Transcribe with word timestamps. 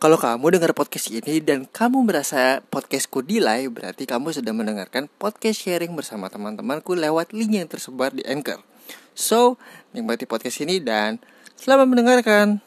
Kalau 0.00 0.16
kamu 0.16 0.56
dengar 0.56 0.72
podcast 0.72 1.12
ini 1.12 1.44
dan 1.44 1.68
kamu 1.68 2.08
merasa 2.08 2.64
podcastku 2.72 3.20
delay, 3.20 3.68
berarti 3.68 4.08
kamu 4.08 4.32
sedang 4.32 4.56
mendengarkan 4.56 5.12
podcast 5.20 5.60
sharing 5.60 5.92
bersama 5.92 6.32
teman-temanku 6.32 6.96
lewat 6.96 7.36
link 7.36 7.60
yang 7.60 7.68
tersebar 7.68 8.08
di 8.08 8.24
Anchor. 8.24 8.64
So, 9.12 9.60
nikmati 9.92 10.24
podcast 10.24 10.64
ini 10.64 10.80
dan 10.80 11.20
selamat 11.52 11.84
mendengarkan. 11.84 12.64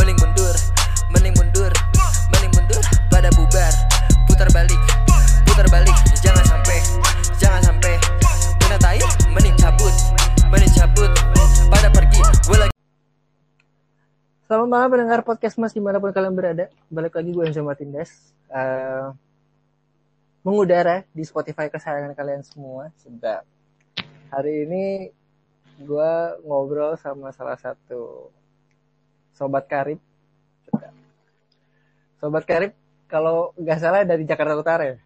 Mending 0.00 0.16
mundur, 0.24 0.56
mending 1.12 1.36
mundur, 1.36 1.72
mending 2.32 2.52
mundur 2.56 2.84
pada 3.12 3.28
bubar. 3.36 3.72
Putar 4.24 4.48
balik, 4.56 4.79
Selamat 14.50 14.66
malam 14.66 14.90
pendengar 14.90 15.22
podcast 15.22 15.54
Mas 15.62 15.70
di 15.70 15.78
mana 15.78 16.02
pun 16.02 16.10
kalian 16.10 16.34
berada. 16.34 16.66
Balik 16.90 17.14
lagi 17.14 17.30
gue 17.30 17.46
Enzo 17.46 17.62
Martinez. 17.62 18.34
Uh, 18.50 19.14
mengudara 20.42 21.06
di 21.14 21.22
Spotify 21.22 21.70
kesayangan 21.70 22.18
kalian 22.18 22.42
semua. 22.42 22.90
Sedap. 22.98 23.46
Hari 24.34 24.66
ini 24.66 25.06
gue 25.78 26.12
ngobrol 26.42 26.98
sama 26.98 27.30
salah 27.30 27.54
satu 27.62 28.34
sobat 29.38 29.70
karib. 29.70 30.02
Sedap. 30.66 30.98
Sobat 32.18 32.42
karib, 32.42 32.74
kalau 33.06 33.54
nggak 33.54 33.78
salah 33.78 34.02
dari 34.02 34.26
Jakarta 34.26 34.58
Utara 34.58 34.82
ya? 34.82 34.98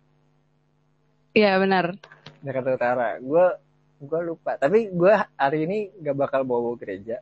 Iya 1.37 1.61
benar. 1.61 2.01
Jakarta 2.41 2.81
Utara. 2.81 3.09
Gue 3.21 3.45
gue 4.09 4.21
lupa. 4.25 4.57
Tapi 4.57 4.89
gue 4.89 5.13
hari 5.37 5.69
ini 5.69 5.93
gak 6.01 6.17
bakal 6.17 6.49
bawa-bawa 6.49 6.81
gereja 6.81 7.21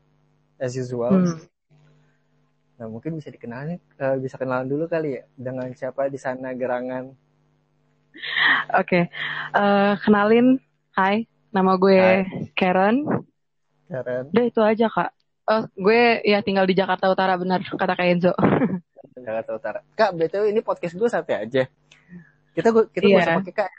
as 0.63 0.79
usual. 0.79 1.19
Hmm 1.19 1.51
Nah, 2.83 2.91
mungkin 2.91 3.15
bisa 3.15 3.31
dikenalin, 3.31 3.79
uh, 4.03 4.19
bisa 4.19 4.35
kenalan 4.35 4.67
dulu 4.67 4.91
kali 4.91 5.15
ya 5.15 5.23
dengan 5.39 5.71
siapa 5.71 6.11
di 6.11 6.19
sana 6.19 6.51
gerangan. 6.51 7.15
Oke, 8.75 8.75
okay. 8.75 9.03
uh, 9.55 9.95
eh, 9.95 10.03
kenalin, 10.03 10.59
hai, 10.99 11.31
nama 11.55 11.79
gue 11.79 11.95
hai. 11.95 12.51
Karen. 12.59 13.07
Karen. 13.87 14.35
Udah 14.35 14.45
itu 14.51 14.59
aja 14.67 14.91
kak. 14.91 15.15
Oh, 15.47 15.63
gue 15.79 16.27
ya 16.27 16.43
tinggal 16.43 16.67
di 16.67 16.75
Jakarta 16.75 17.07
Utara 17.07 17.39
benar 17.39 17.63
kata 17.63 17.95
Kak 17.95 18.03
Enzo. 18.03 18.35
Jakarta 19.31 19.51
Utara. 19.55 19.79
Kak, 19.95 20.19
btw 20.19 20.51
ini 20.51 20.59
podcast 20.59 20.99
gue 20.99 21.07
santai 21.07 21.39
aja. 21.39 21.63
Kita 22.51 22.75
gue 22.75 22.91
kita 22.91 23.07
yeah. 23.07 23.23
usah 23.23 23.39
pakai 23.47 23.55
kak. 23.63 23.71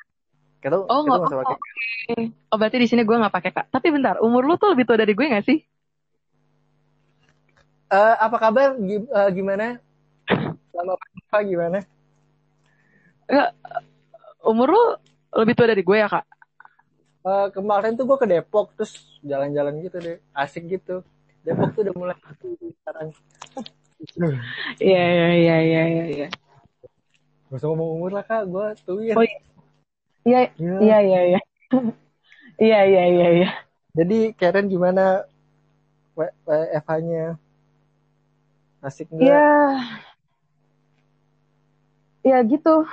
Kita, 0.64 0.80
oh, 0.80 1.04
kita 1.04 1.12
nggak 1.12 1.28
usah 1.28 1.40
pakai. 1.44 1.58
Okay. 1.60 2.24
Oh 2.48 2.56
berarti 2.56 2.78
di 2.80 2.88
sini 2.88 3.04
gue 3.04 3.20
nggak 3.20 3.36
pakai 3.36 3.52
kak. 3.52 3.66
Tapi 3.68 3.88
bentar, 3.92 4.24
umur 4.24 4.48
lu 4.48 4.56
tuh 4.56 4.72
lebih 4.72 4.88
tua 4.88 4.96
dari 4.96 5.12
gue 5.12 5.28
nggak 5.28 5.44
sih? 5.44 5.60
Uh, 7.94 8.16
apa 8.18 8.38
kabar? 8.42 8.74
Uh, 8.82 9.30
gimana? 9.30 9.78
Selama 10.74 10.98
apa 10.98 11.38
gimana? 11.46 11.80
Ya, 13.30 13.54
umur 14.42 14.74
lu 14.74 14.84
lebih 15.38 15.54
tua 15.54 15.70
dari 15.70 15.86
gue 15.86 15.98
ya 15.98 16.10
kak? 16.10 16.26
Uh, 17.24 17.48
kemarin 17.56 17.96
tuh 17.96 18.04
gue 18.04 18.18
ke 18.20 18.28
Depok 18.28 18.76
terus 18.76 19.00
jalan-jalan 19.24 19.80
gitu 19.80 19.98
deh, 20.02 20.18
asik 20.36 20.68
gitu. 20.68 21.06
Depok 21.46 21.72
tuh 21.72 21.88
udah 21.88 21.96
mulai 21.96 22.18
sekarang. 22.84 23.16
Iya 24.84 25.04
iya 25.08 25.28
iya 25.32 25.56
iya 25.64 26.04
iya. 26.12 26.28
Gak 27.48 27.58
usah 27.62 27.70
ngomong 27.72 27.90
umur 28.02 28.12
lah 28.20 28.26
kak, 28.28 28.44
gue 28.50 28.68
tuh 28.84 29.00
ya. 29.06 29.16
Oh, 29.16 29.24
iya 30.28 30.52
iya 30.60 30.98
iya 31.00 31.20
iya. 31.38 31.42
Iya 32.60 32.80
iya 32.86 33.04
iya 33.08 33.28
iya. 33.40 33.50
Jadi 33.94 34.34
Karen 34.36 34.68
gimana 34.68 35.24
WFH-nya? 36.18 37.40
Asik 38.84 39.08
nggak? 39.16 39.24
Ya, 39.24 39.48
ya 42.28 42.38
gitu. 42.44 42.84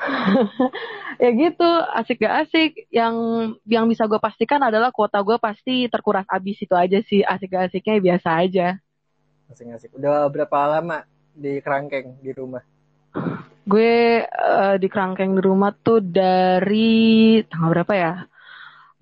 ya 1.22 1.30
gitu, 1.34 1.70
asik 1.98 2.22
gak 2.22 2.46
asik. 2.46 2.86
Yang 2.94 3.14
yang 3.66 3.90
bisa 3.90 4.06
gue 4.06 4.22
pastikan 4.22 4.62
adalah 4.62 4.94
kuota 4.94 5.18
gue 5.18 5.34
pasti 5.42 5.90
terkuras 5.90 6.24
abis 6.30 6.62
itu 6.62 6.74
aja 6.78 7.02
sih. 7.02 7.26
Asik 7.26 7.50
gak 7.50 7.74
asiknya 7.74 7.98
biasa 7.98 8.28
aja. 8.38 8.68
Asik-asik. 9.50 9.90
Udah 9.98 10.30
berapa 10.30 10.78
lama 10.78 11.02
di 11.34 11.58
kerangkeng 11.58 12.22
di 12.22 12.30
rumah? 12.30 12.62
Gue 13.66 14.22
uh, 14.22 14.78
di 14.78 14.86
kerangkeng 14.86 15.34
di 15.34 15.42
rumah 15.42 15.74
tuh 15.74 15.98
dari 15.98 17.42
tanggal 17.50 17.74
berapa 17.74 17.94
ya? 17.98 18.14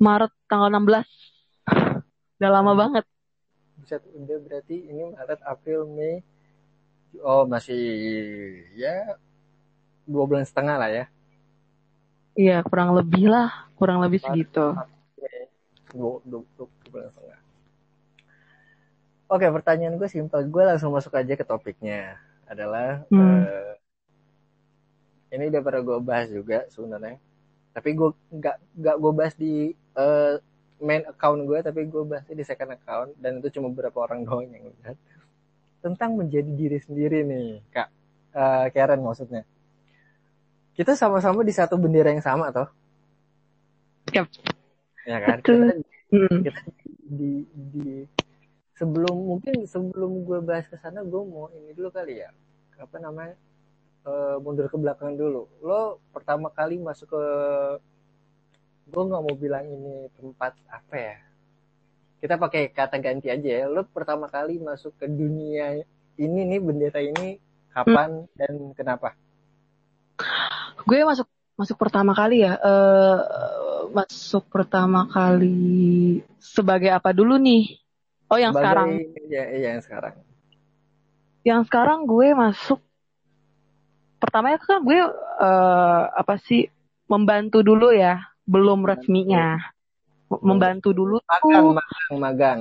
Maret 0.01 0.33
tanggal 0.49 0.73
16. 0.73 1.05
Udah 2.41 2.51
lama 2.51 2.73
banget. 2.73 3.05
Bisa 3.77 4.01
udah 4.01 4.39
berarti 4.41 4.89
ini 4.89 5.13
Maret, 5.13 5.41
April, 5.45 5.85
Mei, 5.85 6.25
Oh 7.25 7.45
masih 7.45 7.83
ya 8.79 9.19
dua 10.09 10.25
bulan 10.25 10.47
setengah 10.47 10.77
lah 10.79 10.91
ya. 10.91 11.05
Iya 12.39 12.63
kurang 12.63 12.95
lebih 12.95 13.27
lah, 13.27 13.67
kurang 13.75 13.99
lebih 13.99 14.23
segitu. 14.23 14.73
Dua, 15.91 16.23
dua, 16.23 16.43
dua, 16.55 16.67
dua 16.69 16.89
bulan 16.89 17.11
setengah. 17.11 17.41
Oke 19.29 19.45
pertanyaan 19.53 20.01
gue 20.01 20.09
simpel, 20.09 20.41
gue 20.49 20.63
langsung 20.65 20.89
masuk 20.89 21.13
aja 21.13 21.37
ke 21.37 21.45
topiknya 21.45 22.17
adalah 22.49 23.05
hmm. 23.13 23.21
uh, 23.21 23.73
ini 25.29 25.53
udah 25.53 25.61
pernah 25.61 25.83
gue 25.85 25.99
bahas 26.01 26.33
juga 26.33 26.65
sebenarnya, 26.73 27.21
tapi 27.77 27.93
gue 27.93 28.09
nggak 28.33 28.57
nggak 28.81 28.97
gue 28.97 29.13
bahas 29.13 29.35
di 29.37 29.77
uh, 30.01 30.41
main 30.81 31.05
account 31.05 31.45
gue, 31.45 31.61
tapi 31.61 31.85
gue 31.85 32.03
bahasnya 32.09 32.41
di 32.41 32.45
second 32.49 32.73
account 32.73 33.13
dan 33.21 33.37
itu 33.37 33.61
cuma 33.61 33.69
beberapa 33.69 34.01
orang 34.01 34.25
doang 34.25 34.49
yang 34.49 34.73
lihat 34.81 34.97
tentang 35.79 36.19
menjadi 36.19 36.51
diri 36.51 36.79
sendiri 36.83 37.23
nih 37.25 37.47
kak. 37.71 37.89
Uh, 38.35 38.67
Karen 38.71 39.01
maksudnya. 39.03 39.43
Kita 40.75 40.95
sama-sama 40.95 41.43
di 41.43 41.51
satu 41.51 41.75
bendera 41.75 42.15
yang 42.15 42.23
sama 42.23 42.55
toh. 42.55 42.69
Yep. 44.15 44.27
ya 45.09 45.19
kan? 45.21 45.39
Kita, 45.43 45.75
hmm. 46.15 46.39
kita 46.47 46.61
di, 47.09 47.33
di 47.51 47.87
sebelum 48.79 49.17
mungkin 49.35 49.67
sebelum 49.67 50.23
gue 50.23 50.39
bahas 50.45 50.71
ke 50.71 50.79
sana 50.79 51.03
gue 51.03 51.23
mau 51.27 51.51
ini 51.51 51.75
dulu 51.75 51.91
kali 51.91 52.23
ya. 52.23 52.31
Apa 52.79 53.03
namanya? 53.03 53.35
Uh, 54.07 54.39
mundur 54.39 54.71
ke 54.71 54.79
belakang 54.79 55.19
dulu. 55.19 55.51
Lo 55.61 55.99
pertama 56.15 56.49
kali 56.55 56.79
masuk 56.79 57.11
ke 57.11 57.25
gue 58.89 59.03
nggak 59.05 59.23
mau 59.25 59.37
bilang 59.37 59.67
ini 59.69 60.09
tempat 60.17 60.57
apa 60.73 60.95
ya 60.97 61.28
kita 62.19 62.35
pakai 62.35 62.75
kata 62.75 62.99
ganti 62.99 63.31
aja 63.31 63.65
ya. 63.65 63.67
Lo 63.71 63.87
pertama 63.87 64.27
kali 64.27 64.59
masuk 64.59 64.95
ke 64.99 65.07
dunia 65.07 65.83
ini 66.19 66.41
nih 66.45 66.61
bendera 66.61 66.99
ini 66.99 67.39
kapan 67.71 68.27
hmm. 68.27 68.35
dan 68.35 68.55
kenapa? 68.75 69.15
Gue 70.83 71.07
masuk 71.07 71.31
masuk 71.55 71.77
pertama 71.79 72.15
kali 72.15 72.43
ya. 72.43 72.59
Uh, 72.59 73.19
masuk 73.95 74.45
pertama 74.51 75.07
kali 75.07 76.21
sebagai 76.43 76.91
apa 76.91 77.15
dulu 77.15 77.39
nih? 77.39 77.79
Oh 78.29 78.37
yang 78.37 78.53
sebagai, 78.53 78.67
sekarang. 78.67 78.89
Iya 79.31 79.45
iya 79.55 79.69
yang 79.79 79.83
sekarang. 79.83 80.15
Yang 81.47 81.61
sekarang 81.71 81.99
gue 82.05 82.29
masuk 82.35 82.81
pertamanya 84.19 84.59
kan 84.59 84.83
gue 84.83 85.01
uh, 85.39 86.03
apa 86.13 86.35
sih 86.43 86.67
membantu 87.07 87.63
dulu 87.63 87.95
ya, 87.95 88.27
belum 88.45 88.85
resminya 88.85 89.78
membantu 90.29 90.93
dulu 90.93 91.17
magang, 91.25 91.65
tuh. 91.65 91.73
magang 91.75 92.17
magang. 92.21 92.61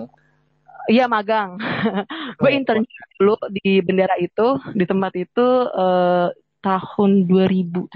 Iya 0.87 1.05
magang. 1.11 1.59
Gue 2.39 2.51
intern 2.55 2.87
dulu 3.19 3.35
di 3.51 3.83
bendera 3.83 4.15
itu 4.19 4.55
di 4.71 4.87
tempat 4.87 5.13
itu 5.19 5.45
uh, 5.67 6.31
tahun 6.63 7.27
2017 7.27 7.91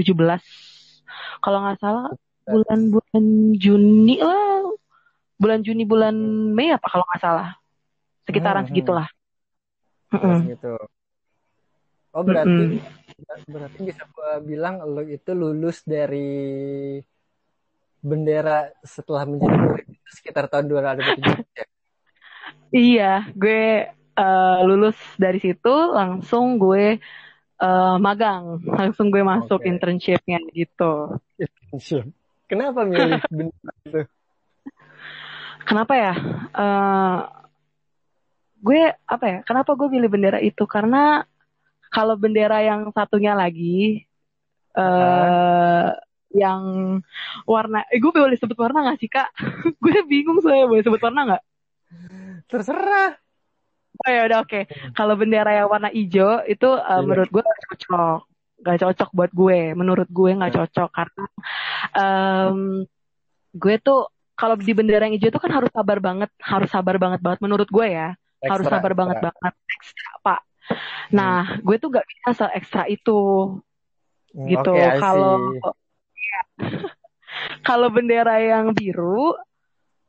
kalau 1.41 1.57
nggak 1.63 1.79
salah 1.79 2.11
bulan-bulan 2.45 3.25
Juni 3.55 4.19
lah. 4.19 4.67
Bulan 5.41 5.65
Juni 5.65 5.87
bulan 5.87 6.15
Mei 6.53 6.69
apa 6.75 6.87
kalau 6.91 7.07
nggak 7.07 7.23
salah. 7.23 7.49
Sekitaran 8.27 8.61
hmm, 8.61 8.67
hmm. 8.67 8.75
segitulah. 8.75 9.07
Gitu 10.51 10.75
oh 12.11 12.23
berarti 12.27 12.63
hmm. 12.79 13.47
berarti 13.47 13.79
bisa 13.87 14.03
gue 14.03 14.31
bilang 14.43 14.84
lo 14.84 15.03
itu 15.03 15.31
lulus 15.31 15.84
dari 15.87 16.99
bendera 18.01 18.73
setelah 18.81 19.23
menjadi 19.29 19.57
murid 19.57 19.87
sekitar 20.09 20.49
tahun 20.49 20.67
2017 20.67 21.57
ya? 21.57 21.65
Iya, 22.71 23.13
gue 23.35 23.93
uh, 24.17 24.59
lulus 24.65 24.97
dari 25.19 25.37
situ 25.37 25.75
langsung 25.93 26.57
gue 26.57 26.97
uh, 27.61 27.95
magang, 28.01 28.63
langsung 28.65 29.13
gue 29.13 29.21
masuk 29.21 29.61
okay. 29.61 29.69
internshipnya 29.69 30.39
gitu. 30.51 31.21
Internship. 31.37 32.09
Kenapa 32.49 32.83
milih 32.83 33.21
bendera 33.31 33.73
itu? 33.87 34.01
Kenapa 35.61 35.93
ya? 35.95 36.13
Uh, 36.51 37.19
gue 38.59 38.81
apa 39.07 39.25
ya? 39.29 39.37
Kenapa 39.45 39.71
gue 39.77 39.87
pilih 39.87 40.09
bendera 40.09 40.39
itu? 40.41 40.63
Karena 40.67 41.23
kalau 41.91 42.15
bendera 42.15 42.63
yang 42.63 42.87
satunya 42.95 43.35
lagi, 43.35 44.07
uh, 44.75 45.91
yang 46.31 46.61
warna 47.43 47.83
eh 47.87 47.99
gue 47.99 48.11
boleh 48.11 48.35
sebut 48.35 48.55
warna 48.55 48.87
gak 48.87 48.99
sih 48.99 49.07
kak 49.07 49.29
gue 49.83 49.97
bingung 50.07 50.39
saya 50.39 50.63
boleh 50.63 50.81
sebut 50.81 51.01
warna 51.01 51.35
gak 51.35 51.43
terserah 52.47 53.17
Oh 54.01 54.09
ya 54.09 54.25
udah 54.25 54.41
oke. 54.41 54.66
Kalau 54.97 55.13
bendera 55.13 55.51
yang 55.53 55.69
warna 55.69 55.93
hijau 55.93 56.41
itu 56.49 56.66
uh, 56.66 57.05
menurut 57.05 57.29
gue 57.29 57.43
gak 57.43 57.59
cocok. 57.69 58.19
Gak 58.66 58.78
cocok 58.81 59.09
buat 59.13 59.29
gue. 59.29 59.78
Menurut 59.78 60.09
gue 60.09 60.31
nggak 60.31 60.49
Iya. 60.49 60.57
cocok 60.66 60.89
karena 60.89 61.23
em, 61.93 62.57
gue 63.53 63.75
tuh 63.77 64.09
kalau 64.34 64.57
di 64.57 64.73
bendera 64.73 65.05
yang 65.05 65.13
hijau 65.13 65.29
tuh 65.29 65.43
kan 65.43 65.53
harus 65.53 65.69
sabar 65.69 66.01
banget, 66.01 66.34
harus 66.41 66.69
sabar 66.72 66.97
banget 66.97 67.22
banget 67.22 67.39
menurut 67.45 67.69
gue 67.69 67.85
ya. 67.85 68.17
harus 68.41 68.66
Ekstra, 68.66 68.81
sabar 68.81 68.93
banget 68.97 69.17
ekstra. 69.22 69.29
banget 69.37 69.53
ekstra 69.69 70.11
pak. 70.25 70.39
Nah, 71.13 71.37
gue 71.61 71.75
tuh 71.77 71.89
gak 71.93 72.05
bisa 72.09 72.27
se 72.34 72.45
ekstra 72.57 72.84
itu 72.89 73.19
Hmm, 74.34 74.47
gitu. 74.49 74.72
see. 74.73 74.97
Kalau 74.97 75.61
kalau 77.67 77.87
bendera 77.89 78.37
yang 78.41 78.73
biru, 78.73 79.35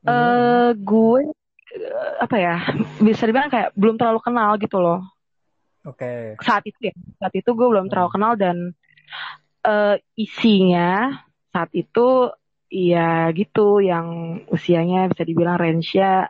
Hmm. 0.03 0.11
eh 0.11 0.71
gue 0.75 1.31
eh, 1.79 2.13
apa 2.19 2.35
ya 2.35 2.59
bisa 2.99 3.23
dibilang 3.23 3.47
kayak 3.47 3.71
belum 3.79 3.95
terlalu 3.95 4.19
kenal 4.19 4.59
gitu 4.59 4.83
loh 4.83 4.99
Oke. 5.87 6.35
saat 6.43 6.67
itu 6.67 6.91
ya 6.91 6.95
saat 7.23 7.31
itu 7.39 7.47
gue 7.55 7.69
belum 7.71 7.87
terlalu 7.87 8.11
kenal 8.11 8.35
dan 8.35 8.75
eh, 9.63 9.97
isinya 10.19 11.23
saat 11.55 11.71
itu 11.71 12.35
ya 12.67 13.31
gitu 13.31 13.79
yang 13.79 14.43
usianya 14.51 15.07
bisa 15.07 15.23
dibilang 15.23 15.55
range-nya 15.55 16.27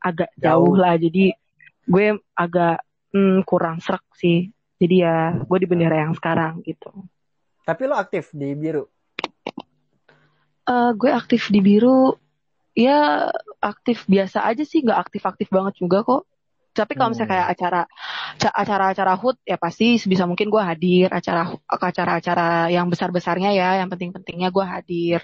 agak 0.00 0.32
Jauh. 0.40 0.72
jauh 0.72 0.74
lah 0.80 0.96
jadi 0.96 1.36
gue 1.84 2.04
agak 2.32 2.80
hmm, 3.12 3.44
kurang 3.44 3.84
serak 3.84 4.04
sih 4.16 4.48
jadi 4.80 4.96
ya 4.96 5.16
gue 5.44 5.58
di 5.60 5.68
bendera 5.68 6.08
yang 6.08 6.16
sekarang 6.16 6.64
gitu 6.64 6.88
Tapi 7.60 7.82
lo 7.86 7.94
aktif 7.94 8.32
di 8.32 8.56
biru. 8.56 8.88
Eh, 10.68 10.90
gue 10.94 11.10
aktif 11.10 11.48
di 11.48 11.60
biru 11.64 12.14
ya 12.76 13.26
aktif 13.58 14.06
biasa 14.06 14.46
aja 14.46 14.62
sih 14.62 14.84
nggak 14.84 15.08
aktif-aktif 15.08 15.50
banget 15.50 15.82
juga 15.82 16.06
kok 16.06 16.22
tapi 16.70 16.94
kalau 16.94 17.10
misalnya 17.10 17.34
kayak 17.34 17.48
acara 17.50 17.80
ca- 18.38 18.54
acara-acara 18.54 19.12
HUT 19.18 19.36
ya 19.42 19.58
pasti 19.58 19.98
sebisa 19.98 20.22
mungkin 20.22 20.46
gue 20.46 20.62
hadir 20.62 21.10
acara 21.10 21.50
acara-acara 21.66 22.70
yang 22.70 22.86
besar-besarnya 22.86 23.50
ya 23.50 23.82
yang 23.82 23.90
penting-pentingnya 23.90 24.54
gue 24.54 24.62
hadir 24.62 25.20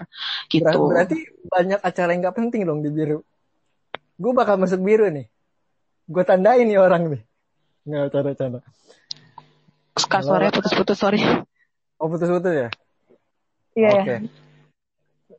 gitu 0.51 0.91
Berarti 0.91 1.23
banyak 1.47 1.79
acara 1.79 2.11
yang 2.11 2.27
gak 2.27 2.35
penting 2.35 2.67
dong 2.67 2.83
di 2.83 2.91
biru. 2.91 3.23
Gue 4.19 4.31
bakal 4.35 4.59
masuk 4.59 4.83
biru 4.83 5.07
nih. 5.07 5.31
Gue 6.03 6.23
tandain 6.27 6.67
nih 6.67 6.83
orang 6.83 7.15
nih. 7.15 7.21
Nggak 7.87 8.11
canda-canda. 8.11 8.59
Kak 9.95 10.21
suaranya 10.27 10.51
putus-putus 10.51 10.99
sorry 10.99 11.23
Oh 11.97 12.11
putus-putus 12.11 12.53
ya? 12.53 12.69
iya 13.73 13.89
Oke. 14.03 14.15
ya 14.19 14.19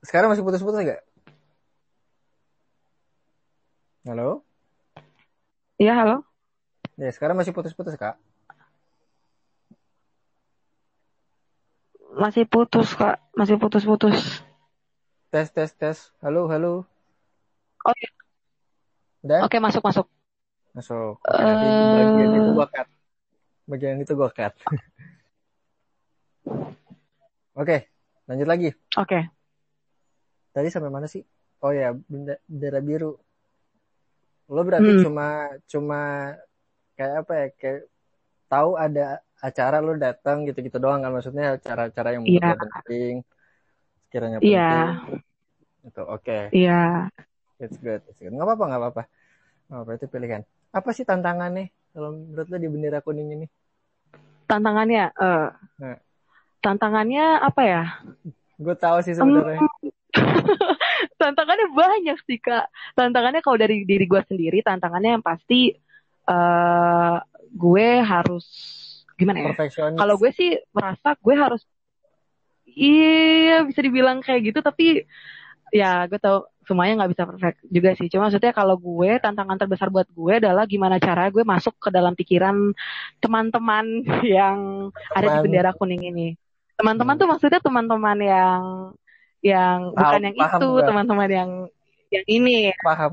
Sekarang 0.03 0.31
masih 0.31 0.45
putus-putus 0.47 0.83
nggak? 0.83 1.03
Halo? 4.09 4.43
iya 5.79 5.95
halo 5.95 6.27
Ya 6.99 7.07
sekarang 7.15 7.39
masih 7.39 7.55
putus-putus 7.55 7.95
kak. 7.95 8.19
masih 12.19 12.43
putus 12.51 12.99
kak 12.99 13.23
masih 13.37 13.61
putus-putus 13.63 14.43
Tes 15.31 15.53
tes 15.53 15.71
tes. 15.77 15.99
Halo 16.25 16.49
halo. 16.49 16.89
oh 17.85 17.95
iya. 18.01 18.11
Udah? 19.23 19.41
oke 19.45 19.59
masuk 19.61 19.85
masuk 19.85 20.07
Masuk. 20.73 21.21
Oke, 21.21 21.43
nanti 21.43 21.67
bagian 21.93 22.33
itu 22.39 22.51
gue 22.55 22.67
cut. 22.71 22.89
Bagian 23.67 23.99
itu 24.01 24.13
gue 24.15 24.31
cut. 24.31 24.55
Oke, 27.59 27.91
lanjut 28.25 28.47
lagi. 28.47 28.71
oke 28.95 29.19
Tadi 30.59 30.75
sampai 30.75 30.91
mana 30.91 31.07
sih? 31.07 31.23
Oh 31.63 31.71
ya, 31.71 31.95
bendera 32.11 32.83
biru. 32.83 33.15
Lo 34.51 34.67
berarti 34.67 34.99
Hmm. 34.99 35.03
cuma 35.07 35.27
cuma 35.71 36.01
kayak 36.99 37.15
apa 37.23 37.33
ya? 37.39 37.47
Kayak 37.55 37.81
tahu 38.51 38.71
ada 38.75 39.23
acara 39.39 39.79
lo 39.79 39.95
datang 39.95 40.43
gitu-gitu 40.51 40.83
doang 40.83 41.07
kan 41.07 41.15
maksudnya 41.15 41.55
acara-acara 41.55 42.19
yang 42.19 42.27
menurut 42.27 42.43
Iya. 42.43 42.59
penting. 42.59 43.15
Sekiranya 44.03 44.39
penting. 44.43 44.51
iya 44.51 44.83
Gitu. 45.87 46.03
Oke. 46.03 46.51
iya 46.51 47.07
It's 47.63 47.79
good. 47.79 48.03
It's 48.11 48.19
good. 48.19 48.35
Nggak 48.35 48.51
apa-apa, 48.51 48.65
nggak 48.67 48.81
apa-apa. 48.83 49.03
Nggak 49.71 49.79
apa-apa, 49.79 49.91
itu 49.95 50.07
pilihan. 50.11 50.43
Apa 50.75 50.91
sih 50.91 51.07
tantangannya 51.07 51.71
kalau 51.95 52.19
menurut 52.19 52.51
lo 52.51 52.59
di 52.59 52.67
bendera 52.67 52.99
kuning 52.99 53.31
ini? 53.31 53.47
tantangannya 54.49 55.13
eh 55.13 55.49
Nah. 55.79 55.99
tantangannya 56.59 57.25
apa 57.39 57.63
ya 57.63 57.83
Gue 58.57 58.75
tahu 58.75 58.99
sih 59.05 59.15
sebenarnya. 59.15 59.68
tantangannya 61.21 61.67
banyak 61.75 62.19
sih 62.27 62.39
kak. 62.39 62.71
Tantangannya 62.95 63.41
kalau 63.43 63.59
dari 63.59 63.83
diri 63.85 64.05
gue 64.07 64.23
sendiri 64.27 64.63
tantangannya 64.63 65.19
yang 65.19 65.25
pasti 65.25 65.75
eh 66.29 67.17
gue 67.49 67.89
harus 68.05 68.47
gimana 69.17 69.51
ya? 69.51 69.53
Kalau 69.97 70.15
gue 70.21 70.31
sih 70.37 70.55
merasa 70.71 71.17
gue 71.19 71.35
harus 71.35 71.63
iya 72.69 73.65
bisa 73.65 73.81
dibilang 73.81 74.21
kayak 74.23 74.53
gitu 74.53 74.61
tapi 74.61 75.03
ya 75.73 76.05
gue 76.09 76.21
tau 76.21 76.49
semuanya 76.69 77.01
nggak 77.01 77.13
bisa 77.17 77.25
perfect 77.25 77.59
juga 77.65 77.91
sih. 77.97 78.13
Cuma 78.13 78.29
maksudnya 78.29 78.53
kalau 78.53 78.77
gue 78.77 79.17
tantangan 79.25 79.57
terbesar 79.57 79.89
buat 79.89 80.05
gue 80.13 80.35
adalah 80.37 80.69
gimana 80.69 81.01
cara 81.01 81.33
gue 81.33 81.41
masuk 81.41 81.81
ke 81.81 81.89
dalam 81.89 82.13
pikiran 82.13 82.77
teman-teman 83.25 84.05
yang 84.37 84.89
ada 85.17 85.41
di 85.41 85.49
bendera 85.49 85.73
kuning 85.73 86.13
ini. 86.13 86.37
Teman-teman 86.77 87.17
Hmm. 87.17 87.21
tuh 87.25 87.29
maksudnya 87.33 87.61
teman-teman 87.65 88.19
yang 88.21 88.61
yang 89.45 89.95
Paham- 89.95 89.99
bukan 89.99 90.21
yang 90.27 90.37
paham 90.37 90.61
itu 90.61 90.69
teman-teman 90.83 91.29
yang 91.31 91.51
yang 92.09 92.25
ini 92.27 92.73
paham. 92.81 93.13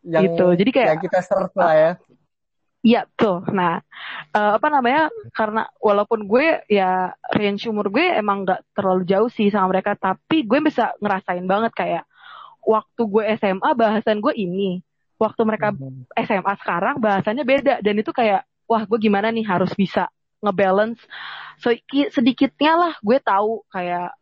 Yang, 0.00 0.22
gitu 0.32 0.46
jadi 0.56 0.70
kayak 0.72 0.88
yang 0.96 1.02
kita 1.04 1.18
serve 1.20 1.54
lah 1.54 1.74
ya. 1.76 1.92
Iya 2.80 3.04
tuh. 3.12 3.44
Nah, 3.52 3.84
eh, 4.32 4.52
apa 4.56 4.72
namanya? 4.72 5.12
Karena 5.36 5.68
walaupun 5.76 6.24
gue 6.24 6.64
ya 6.64 7.12
range 7.36 7.68
umur 7.68 7.92
gue 7.92 8.08
emang 8.08 8.48
nggak 8.48 8.72
terlalu 8.72 9.04
jauh 9.04 9.28
sih 9.28 9.52
sama 9.52 9.68
mereka, 9.68 9.92
tapi 9.92 10.48
gue 10.48 10.58
bisa 10.64 10.96
ngerasain 10.96 11.44
banget 11.44 11.76
kayak 11.76 12.04
waktu 12.64 13.02
gue 13.04 13.24
SMA 13.36 13.70
bahasan 13.76 14.24
gue 14.24 14.32
ini, 14.32 14.80
waktu 15.20 15.40
mereka 15.44 15.76
Mhm. 15.76 16.08
SMA 16.24 16.54
sekarang 16.56 16.96
bahasannya 17.04 17.44
beda 17.44 17.74
dan 17.84 17.94
itu 18.00 18.16
kayak 18.16 18.48
wah 18.64 18.80
gue 18.88 18.96
gimana 18.96 19.28
nih 19.28 19.44
harus 19.44 19.76
bisa 19.76 20.08
ngebalance 20.40 21.04
sedikitnya 22.08 22.72
lah 22.80 22.94
gue 23.04 23.20
tahu 23.20 23.60
kayak 23.68 24.16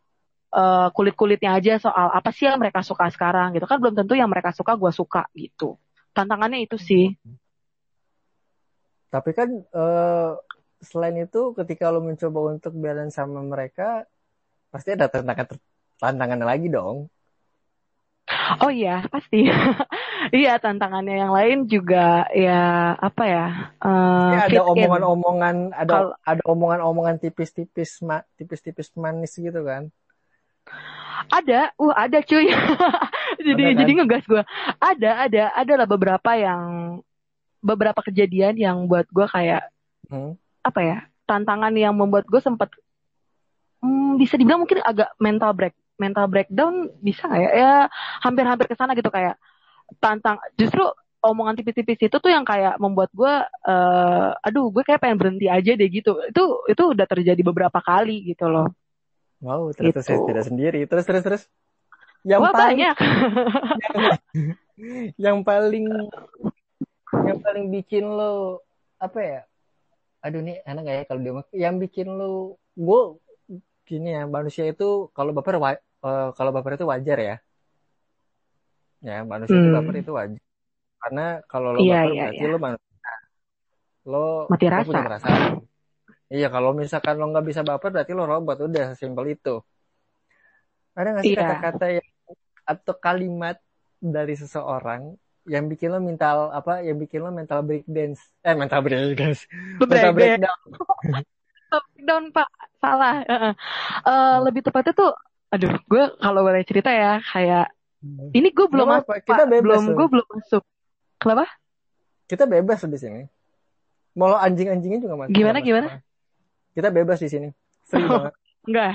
eh, 0.52 0.88
kulit-kulitnya 0.92 1.56
aja 1.58 1.80
soal 1.80 2.08
apa 2.12 2.30
sih 2.32 2.48
yang 2.48 2.60
mereka 2.60 2.80
suka 2.80 3.08
sekarang 3.12 3.56
gitu 3.56 3.68
kan 3.68 3.78
belum 3.80 3.94
tentu 3.96 4.14
yang 4.16 4.30
mereka 4.30 4.52
suka 4.52 4.74
gue 4.74 4.92
suka 4.92 5.28
gitu. 5.36 5.76
Tantangannya 6.12 6.64
itu 6.64 6.76
sih. 6.80 7.14
Tapi 9.08 9.30
kan 9.32 9.48
eh, 9.52 10.32
selain 10.84 11.16
itu 11.24 11.56
ketika 11.56 11.90
lo 11.90 12.04
mencoba 12.04 12.54
untuk 12.54 12.72
balance 12.76 13.18
sama 13.18 13.40
mereka, 13.42 14.04
pasti 14.70 14.94
ada 14.94 15.10
tantangan 15.10 15.58
tantangan 15.98 16.40
lagi 16.44 16.68
dong. 16.70 17.10
Oh 18.60 18.68
iya, 18.68 19.04
pasti. 19.08 19.48
iya, 20.36 20.60
tantangannya 20.60 21.16
yang 21.16 21.32
lain 21.32 21.58
juga 21.64 22.28
ya 22.32 22.92
apa 23.00 23.24
ya? 23.24 23.46
fit 23.80 24.52
ada 24.52 24.62
omongan-omongan, 24.68 25.56
ada 25.72 25.92
Kalau- 25.92 26.16
ada 26.24 26.42
omongan-omongan 26.44 27.16
tipis-tipis, 27.24 28.04
ma, 28.04 28.20
tipis-tipis 28.36 28.92
manis 29.00 29.32
gitu 29.32 29.64
kan. 29.64 29.88
Ada, 31.28 31.74
uh 31.76 31.92
ada 31.92 32.18
cuy. 32.22 32.46
jadi 33.46 33.62
Ada 33.62 33.72
kan? 33.74 33.78
jadi 33.82 33.92
ngegas 34.00 34.24
gue. 34.24 34.42
Ada, 34.78 35.10
ada, 35.28 35.42
ada 35.52 35.72
lah 35.74 35.88
beberapa 35.88 36.30
yang 36.38 36.62
beberapa 37.58 38.00
kejadian 38.06 38.54
yang 38.54 38.76
buat 38.86 39.06
gue 39.10 39.26
kayak 39.26 39.66
Hmm. 40.08 40.40
apa 40.64 40.80
ya? 40.80 40.98
Tantangan 41.28 41.68
yang 41.76 41.92
membuat 41.92 42.24
gue 42.24 42.40
sempat 42.40 42.72
hmm, 43.84 44.16
bisa 44.16 44.40
dibilang 44.40 44.64
mungkin 44.64 44.80
agak 44.80 45.12
mental 45.20 45.52
break, 45.52 45.76
mental 46.00 46.24
breakdown 46.32 46.88
bisa 47.04 47.28
nggak 47.28 47.42
ya? 47.44 47.50
Ya 47.52 47.72
hampir-hampir 48.24 48.72
ke 48.72 48.74
sana 48.78 48.96
gitu 48.96 49.12
kayak 49.12 49.36
tantang 50.00 50.40
justru 50.56 50.80
omongan 51.20 51.60
tipis-tipis 51.60 51.98
itu 51.98 52.16
tuh 52.16 52.30
yang 52.30 52.46
kayak 52.46 52.78
membuat 52.80 53.10
gue 53.12 53.32
eh 53.68 54.28
aduh 54.48 54.70
gue 54.70 54.80
kayak 54.86 55.02
pengen 55.02 55.18
berhenti 55.18 55.46
aja 55.50 55.74
deh 55.74 55.88
gitu 55.90 56.14
itu 56.24 56.42
itu 56.70 56.82
udah 56.94 57.06
terjadi 57.08 57.42
beberapa 57.42 57.82
kali 57.82 58.32
gitu 58.32 58.46
loh 58.48 58.70
Wow, 59.38 59.70
ternyata 59.70 60.02
saya 60.02 60.18
Gitu. 60.18 60.28
tidak 60.34 60.44
sendiri. 60.50 60.80
Terus 60.90 61.04
terus 61.06 61.22
terus. 61.22 61.42
Yang 62.26 62.40
wah 62.42 62.50
paling 62.50 62.66
banyak 62.66 62.96
yang 65.24 65.38
paling 65.46 65.86
yang 67.24 67.38
paling 67.38 67.64
bikin 67.70 68.04
lo 68.04 68.66
apa 68.98 69.18
ya? 69.22 69.40
Aduh 70.26 70.42
nih 70.42 70.58
enak 70.66 70.82
gak 70.82 70.96
ya 70.98 71.04
kalau 71.06 71.20
dia 71.22 71.32
yang 71.54 71.78
bikin 71.78 72.10
lo 72.18 72.58
gue 72.74 73.02
gini 73.86 74.12
ya 74.12 74.26
manusia 74.26 74.66
itu 74.66 75.08
kalau 75.14 75.30
baper 75.30 75.62
wa- 75.62 75.78
eh, 75.78 76.28
kalau 76.34 76.50
baper 76.50 76.74
itu 76.74 76.86
wajar 76.90 77.18
ya. 77.18 77.36
Ya 78.98 79.22
manusia 79.22 79.62
itu 79.62 79.70
Hmm. 79.70 79.78
baper 79.78 79.94
itu 80.02 80.10
wajar. 80.10 80.42
Karena 80.98 81.26
kalau 81.46 81.78
lo 81.78 81.86
Iya, 81.86 82.02
baper 82.02 82.10
iya, 82.10 82.22
berarti 82.26 82.42
iya. 82.42 82.50
lo 82.50 82.58
manusia. 82.58 82.96
Lo 84.10 84.26
Mati 84.50 84.66
lo 84.66 84.70
rasa. 84.74 84.88
punya 84.90 85.02
perasaan. 85.06 85.40
Iya 86.28 86.52
kalau 86.52 86.76
misalkan 86.76 87.16
lo 87.16 87.32
nggak 87.32 87.46
bisa 87.48 87.60
baper 87.64 87.88
berarti 87.88 88.12
lo 88.12 88.28
robot. 88.28 88.68
Udah 88.68 88.92
sesimpel 88.92 89.32
itu. 89.32 89.64
Ada 90.92 91.08
nggak 91.16 91.24
sih 91.24 91.32
Iya. 91.32 91.40
kata-kata 91.40 91.86
yang 91.96 92.08
atau 92.68 92.94
kalimat 93.00 93.56
dari 93.96 94.36
seseorang 94.36 95.16
yang 95.48 95.64
bikin 95.72 95.88
lo 95.88 96.04
mental 96.04 96.52
apa 96.52 96.84
yang 96.84 97.00
bikin 97.00 97.24
lo 97.24 97.32
mental 97.32 97.64
break 97.64 97.88
dance 97.88 98.20
eh 98.44 98.52
mental 98.52 98.84
break 98.84 99.16
dance 99.16 99.48
mental 99.80 100.12
breakdown. 100.12 100.58
breakdown. 101.72 102.22
Pak. 102.36 102.48
Salah 102.78 103.24
uh, 103.24 103.52
uh, 104.04 104.36
lebih 104.44 104.60
tepatnya 104.60 104.92
tuh 104.92 105.16
aduh 105.48 105.80
gue 105.88 106.04
kalau 106.20 106.44
boleh 106.44 106.60
cerita 106.68 106.92
ya 106.92 107.24
kayak 107.24 107.72
hmm. 108.04 108.36
ini 108.36 108.52
gue 108.52 108.68
belum 108.68 109.00
masuk 109.00 109.16
kita 109.24 109.48
bebas 109.48 109.64
belum 109.64 109.84
gue 109.96 110.06
belum 110.12 110.26
masuk. 110.28 110.62
Kenapa? 111.16 111.48
Kita 112.28 112.44
bebas 112.44 112.84
di 112.84 113.00
sini 113.00 113.22
mau 114.12 114.36
anjing-anjingnya 114.36 115.00
juga 115.00 115.24
masuk. 115.24 115.32
Gimana 115.32 115.64
gimana 115.64 116.04
kita 116.78 116.94
bebas 116.94 117.18
di 117.18 117.28
sini 117.28 117.48
free 117.90 118.06
banget 118.06 118.34
enggak 118.68 118.90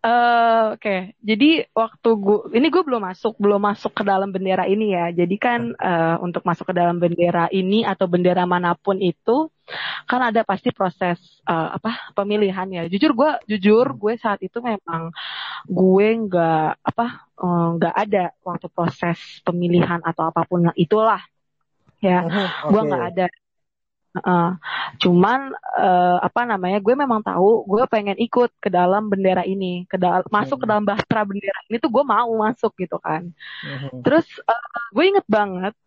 Uh, 0.00 0.72
Oke, 0.74 0.80
okay. 0.80 1.00
jadi 1.20 1.68
waktu 1.76 2.10
gue 2.16 2.56
ini 2.56 2.72
gue 2.72 2.80
belum 2.80 3.04
masuk, 3.04 3.36
belum 3.36 3.60
masuk 3.60 3.92
ke 3.92 4.00
dalam 4.00 4.32
bendera 4.32 4.64
ini 4.64 4.96
ya. 4.96 5.12
Jadi 5.12 5.36
kan 5.36 5.76
uh, 5.76 6.16
untuk 6.24 6.40
masuk 6.40 6.72
ke 6.72 6.74
dalam 6.74 6.96
bendera 6.96 7.52
ini 7.52 7.84
atau 7.84 8.08
bendera 8.08 8.48
mana 8.48 8.72
pun 8.72 8.96
itu 8.96 9.52
kan 10.08 10.24
ada 10.24 10.40
pasti 10.42 10.72
proses 10.72 11.20
uh, 11.44 11.76
apa 11.76 12.16
pemilihan 12.16 12.64
ya. 12.72 12.82
Jujur 12.88 13.12
gue, 13.12 13.30
jujur 13.52 13.92
gue 13.92 14.16
saat 14.16 14.40
itu 14.40 14.56
memang 14.64 15.12
gue 15.68 16.06
nggak 16.26 16.80
apa 16.80 17.06
nggak 17.76 17.94
uh, 17.94 18.00
ada 18.00 18.24
waktu 18.40 18.72
proses 18.72 19.20
pemilihan 19.44 20.00
atau 20.00 20.32
apa 20.32 20.48
pun 20.48 20.72
itulah 20.80 21.20
ya. 22.00 22.24
Okay. 22.24 22.72
Gue 22.72 22.80
nggak 22.88 23.04
ada 23.14 23.26
Uh, 24.10 24.58
cuman 24.98 25.54
uh, 25.78 26.18
apa 26.18 26.42
namanya 26.42 26.82
gue 26.82 26.94
memang 26.98 27.22
tahu 27.22 27.62
gue 27.62 27.86
pengen 27.86 28.18
ikut 28.18 28.50
ke 28.58 28.66
dalam 28.66 29.06
bendera 29.06 29.46
ini 29.46 29.86
ke 29.86 29.94
dalam 29.94 30.26
masuk 30.26 30.58
ke 30.58 30.66
dalam 30.66 30.82
bahtera 30.82 31.22
bendera 31.22 31.54
ini 31.70 31.78
tuh 31.78 31.94
gue 31.94 32.02
mau 32.02 32.26
masuk 32.42 32.74
gitu 32.74 32.98
kan. 32.98 33.30
Uh-huh. 33.62 34.02
terus 34.02 34.26
uh, 34.50 34.90
gue 34.90 35.04
inget 35.14 35.26
banget 35.30 35.78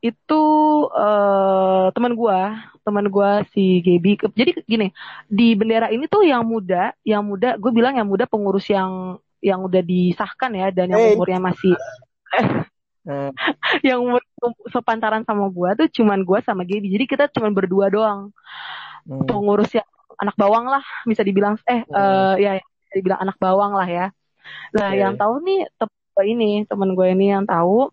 itu 0.00 0.42
uh, 0.90 1.92
teman 1.92 2.16
gue 2.16 2.40
teman 2.82 3.06
gue 3.06 3.30
si 3.52 3.84
Gaby 3.84 4.18
jadi 4.32 4.50
gini 4.64 4.88
di 5.28 5.52
bendera 5.52 5.92
ini 5.92 6.08
tuh 6.08 6.24
yang 6.24 6.42
muda 6.42 6.96
yang 7.04 7.22
muda 7.22 7.60
gue 7.60 7.70
bilang 7.70 7.94
yang 7.94 8.08
muda 8.08 8.24
pengurus 8.24 8.66
yang 8.72 9.20
yang 9.44 9.60
udah 9.60 9.84
disahkan 9.84 10.52
ya 10.56 10.68
dan 10.72 10.90
yang 10.90 11.16
umurnya 11.16 11.38
masih 11.38 11.76
Hmm. 13.00 13.32
yang 13.88 14.20
sepantaran 14.68 15.24
sama 15.24 15.48
gue 15.48 15.70
tuh 15.72 15.88
cuman 16.00 16.20
gue 16.20 16.38
sama 16.44 16.68
Gaby 16.68 16.92
jadi 16.92 17.04
kita 17.08 17.24
cuman 17.32 17.56
berdua 17.56 17.88
doang 17.88 18.28
hmm. 19.08 19.24
pengurus 19.24 19.72
yang 19.72 19.88
anak 20.20 20.36
bawang 20.36 20.68
lah 20.68 20.84
bisa 21.08 21.24
dibilang 21.24 21.56
eh 21.64 21.80
hmm. 21.80 21.96
uh, 21.96 22.36
ya 22.36 22.60
dibilang 22.92 23.24
anak 23.24 23.40
bawang 23.40 23.72
lah 23.72 23.88
ya 23.88 24.06
nah 24.76 24.92
okay. 24.92 25.00
yang 25.00 25.16
tahu 25.16 25.40
nih 25.40 25.64
temen 25.80 26.26
ini 26.28 26.52
temen 26.68 26.92
gue 26.92 27.08
ini 27.08 27.32
yang 27.32 27.48
tahu 27.48 27.88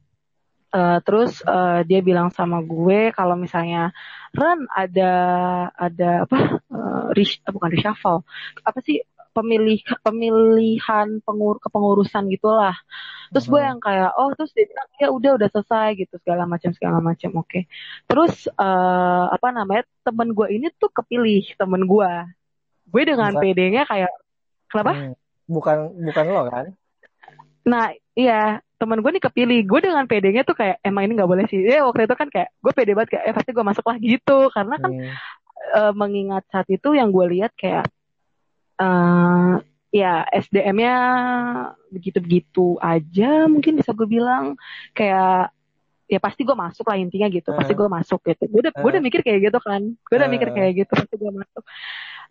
uh, 0.76 1.00
terus 1.08 1.40
uh, 1.48 1.88
dia 1.88 2.04
bilang 2.04 2.28
sama 2.36 2.60
gue 2.60 3.16
kalau 3.16 3.40
misalnya 3.40 3.96
Ren 4.36 4.68
ada 4.68 5.12
ada 5.72 6.28
apa 6.28 6.38
uh, 6.68 7.16
rish, 7.16 7.40
bukan 7.48 7.72
reshuffle 7.72 8.28
apa 8.68 8.80
sih 8.84 9.00
pemilih 9.38 9.86
pemilihan 10.02 11.22
pengur 11.22 11.62
kepengurusan 11.62 12.26
gitulah. 12.34 12.74
Terus 13.30 13.46
gue 13.46 13.62
yang 13.62 13.78
kayak 13.78 14.18
oh 14.18 14.34
terus 14.34 14.50
dia 14.58 14.66
bilang 14.66 14.90
ya 14.98 15.08
udah 15.14 15.32
udah 15.38 15.50
selesai 15.54 15.94
gitu 16.02 16.18
segala 16.26 16.50
macam 16.50 16.74
segala 16.74 16.98
macam 16.98 17.30
oke. 17.38 17.46
Okay. 17.46 17.64
terus 18.10 18.50
uh, 18.58 19.30
apa 19.30 19.54
namanya 19.54 19.86
temen 20.02 20.34
gue 20.34 20.48
ini 20.50 20.74
tuh 20.82 20.90
kepilih 20.90 21.54
temen 21.54 21.86
gue. 21.86 22.12
Gue 22.90 23.04
dengan 23.06 23.30
PD-nya 23.38 23.86
kayak 23.86 24.10
kenapa? 24.74 24.92
Hmm. 24.98 25.14
bukan 25.46 25.78
bukan 26.02 26.26
lo 26.34 26.42
kan? 26.50 26.66
Nah 27.62 27.94
iya 28.18 28.58
temen 28.82 29.06
gue 29.06 29.12
nih 29.14 29.24
kepilih. 29.30 29.60
Gue 29.70 29.80
dengan 29.86 30.10
PD-nya 30.10 30.42
tuh 30.42 30.58
kayak 30.58 30.82
emang 30.82 31.06
ini 31.06 31.14
nggak 31.14 31.30
boleh 31.30 31.46
sih? 31.46 31.62
Ya 31.62 31.86
waktu 31.86 32.10
itu 32.10 32.16
kan 32.18 32.34
kayak 32.34 32.50
gue 32.58 32.74
pede 32.74 32.98
banget 32.98 33.20
kayak 33.20 33.24
eh 33.30 33.34
pasti 33.38 33.52
gue 33.54 33.66
masuk 33.66 33.86
lah 33.86 33.98
gitu. 34.02 34.50
Karena 34.50 34.76
kan 34.82 34.92
hmm. 34.98 35.14
uh, 35.78 35.94
mengingat 35.94 36.44
saat 36.50 36.66
itu 36.74 36.98
yang 36.98 37.14
gue 37.14 37.26
lihat 37.38 37.54
kayak 37.54 37.86
uh, 38.78 39.62
ya 39.92 40.26
SDM-nya 40.30 40.96
begitu-begitu 41.90 42.78
aja 42.82 43.46
mungkin 43.50 43.80
bisa 43.80 43.92
gue 43.94 44.08
bilang. 44.08 44.58
Kayak 44.94 45.54
ya 46.08 46.24
pasti 46.24 46.48
gue 46.48 46.56
masuk 46.56 46.88
lah 46.88 46.96
intinya 46.96 47.28
gitu 47.28 47.52
pasti 47.52 47.74
gue 47.76 47.88
masuk 47.90 48.20
gitu. 48.24 48.44
Gue 48.48 48.60
udah 48.64 48.74
gue 48.74 48.90
udah 48.96 49.04
mikir 49.04 49.22
kayak 49.26 49.52
gitu 49.52 49.60
kan. 49.60 49.82
Gue 50.08 50.16
udah 50.16 50.30
mikir 50.32 50.50
kayak 50.56 50.72
gitu 50.86 50.92
pasti 50.94 51.16
gue 51.20 51.32
masuk. 51.32 51.64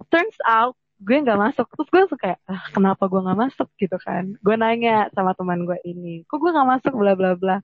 Turns 0.09 0.39
out 0.49 0.75
gue 0.97 1.17
nggak 1.21 1.41
masuk. 1.41 1.67
Terus 1.77 1.89
gue 1.93 2.03
suka 2.09 2.17
kayak 2.23 2.39
ah, 2.49 2.65
kenapa 2.73 3.05
gue 3.07 3.21
nggak 3.21 3.39
masuk? 3.39 3.69
gitu 3.77 3.97
kan. 4.01 4.35
Gue 4.41 4.55
nanya 4.57 5.13
sama 5.13 5.37
teman 5.37 5.69
gue 5.69 5.79
ini 5.85 6.25
kok 6.25 6.41
gue 6.41 6.51
nggak 6.51 6.69
masuk? 6.81 6.93
Bla 6.97 7.13
bla 7.13 7.37
bla. 7.37 7.57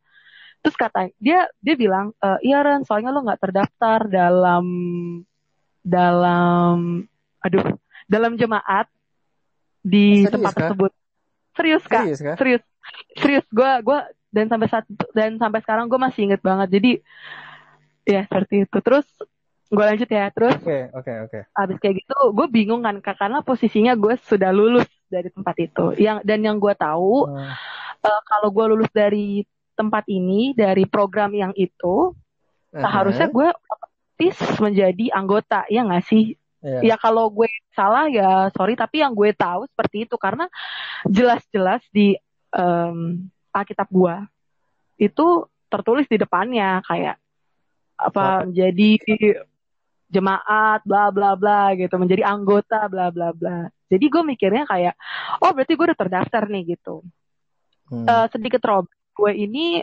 Terus 0.63 0.77
kata 0.79 1.11
dia 1.19 1.51
dia 1.59 1.75
bilang 1.75 2.15
e, 2.23 2.29
iya 2.47 2.63
Ren 2.63 2.87
soalnya 2.87 3.11
lo 3.11 3.27
nggak 3.27 3.43
terdaftar 3.43 4.07
dalam 4.07 4.67
dalam 5.83 7.03
aduh 7.43 7.82
dalam 8.07 8.35
jemaat 8.39 8.87
di 9.83 10.23
serius, 10.23 10.33
tempat 10.33 10.53
kah? 10.53 10.61
tersebut. 10.71 10.93
Serius 11.53 11.85
kak, 11.85 12.05
serius, 12.09 12.21
kak? 12.23 12.37
serius, 12.41 12.63
serius. 13.19 13.47
Gue 13.53 13.71
gue 13.85 13.99
dan 14.33 14.47
sampai 14.49 14.69
saat 14.71 14.87
dan 15.13 15.37
sampai 15.37 15.61
sekarang 15.61 15.91
gue 15.91 16.01
masih 16.01 16.31
inget 16.31 16.41
banget. 16.41 16.69
Jadi 16.73 16.93
ya 18.09 18.25
seperti 18.25 18.65
itu. 18.65 18.79
Terus 18.81 19.07
gue 19.69 19.85
lanjut 19.85 20.09
ya. 20.09 20.33
Terus 20.33 20.57
oke 20.57 20.65
okay, 20.65 20.83
oke 20.89 21.05
okay, 21.05 21.17
oke. 21.29 21.39
Okay. 21.45 21.61
Abis 21.61 21.77
kayak 21.83 21.95
gitu, 22.01 22.19
gue 22.33 22.47
bingung 22.49 22.81
kan 22.81 22.97
kak 23.05 23.21
karena 23.21 23.45
posisinya 23.45 23.93
gue 23.99 24.15
sudah 24.25 24.51
lulus 24.55 24.89
dari 25.11 25.29
tempat 25.29 25.57
itu. 25.61 25.85
Yang 26.01 26.25
dan 26.25 26.41
yang 26.41 26.57
gue 26.57 26.73
tahu 26.73 27.29
hmm. 27.29 27.53
uh, 28.01 28.23
kalau 28.25 28.49
gue 28.49 28.65
lulus 28.73 28.91
dari 28.95 29.45
tempat 29.77 30.05
ini 30.09 30.53
dari 30.57 30.85
program 30.89 31.33
yang 31.33 31.53
itu, 31.57 32.13
uh-huh. 32.13 32.81
seharusnya 32.81 33.29
gue 33.29 33.49
menjadi 34.63 35.11
anggota 35.19 35.67
ya 35.67 35.83
nggak 35.83 36.05
sih 36.07 36.39
Yeah. 36.63 36.95
Ya 36.95 36.97
kalau 36.97 37.27
gue 37.27 37.51
salah 37.75 38.07
ya 38.07 38.47
sorry 38.55 38.79
tapi 38.79 39.03
yang 39.03 39.19
gue 39.19 39.35
tahu 39.35 39.67
seperti 39.67 40.07
itu 40.07 40.15
karena 40.15 40.47
jelas-jelas 41.11 41.83
di 41.91 42.15
um, 42.55 43.27
Alkitab 43.51 43.91
gue 43.91 44.15
itu 45.03 45.27
tertulis 45.67 46.07
di 46.07 46.23
depannya 46.23 46.79
kayak 46.87 47.19
apa 47.99 48.47
menjadi 48.47 48.91
jemaat 50.13 50.85
bla 50.85 51.09
bla 51.09 51.35
bla 51.35 51.73
gitu 51.75 51.97
menjadi 51.97 52.29
anggota 52.29 52.87
bla 52.87 53.09
bla 53.09 53.33
bla 53.35 53.67
jadi 53.89 54.05
gue 54.07 54.23
mikirnya 54.23 54.65
kayak 54.69 54.95
oh 55.41 55.51
berarti 55.51 55.73
gue 55.75 55.87
udah 55.89 55.99
terdaftar 55.99 56.47
nih 56.47 56.77
gitu 56.77 57.01
hmm. 57.91 58.07
uh, 58.07 58.27
sedikit 58.29 58.63
rob 58.69 58.87
gue 59.17 59.33
ini 59.33 59.81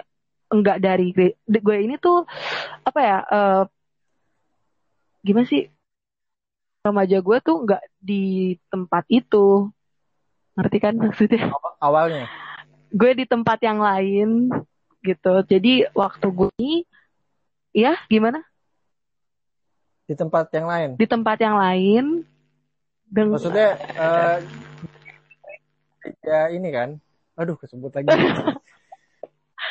enggak 0.49 0.77
dari 0.81 1.13
gue 1.45 1.77
ini 1.81 1.97
tuh 2.01 2.25
apa 2.85 2.99
ya 3.01 3.17
uh, 3.25 3.63
gimana 5.21 5.45
sih 5.45 5.65
remaja 6.83 7.19
gue 7.19 7.37
tuh 7.43 7.57
nggak 7.67 7.83
di 7.99 8.55
tempat 8.71 9.03
itu. 9.11 9.67
Ngerti 10.55 10.77
kan 10.79 10.95
maksudnya? 10.95 11.51
Awalnya? 11.79 12.27
Gue 12.91 13.11
di 13.15 13.25
tempat 13.27 13.59
yang 13.63 13.79
lain 13.79 14.49
gitu. 15.03 15.33
Jadi 15.47 15.87
waktu 15.95 16.27
gue 16.31 16.49
ini 16.59 16.83
ya 17.75 17.95
gimana? 18.07 18.43
Di 20.07 20.15
tempat 20.17 20.49
yang 20.55 20.67
lain? 20.67 20.89
Di 20.97 21.05
tempat 21.05 21.37
yang 21.37 21.55
lain 21.59 22.05
dan 23.09 23.25
maksudnya 23.33 23.77
uh, 23.97 24.37
ya 26.23 26.49
ini 26.49 26.69
kan? 26.73 26.89
Aduh 27.37 27.55
kesebut 27.59 27.91
lagi. 27.93 28.09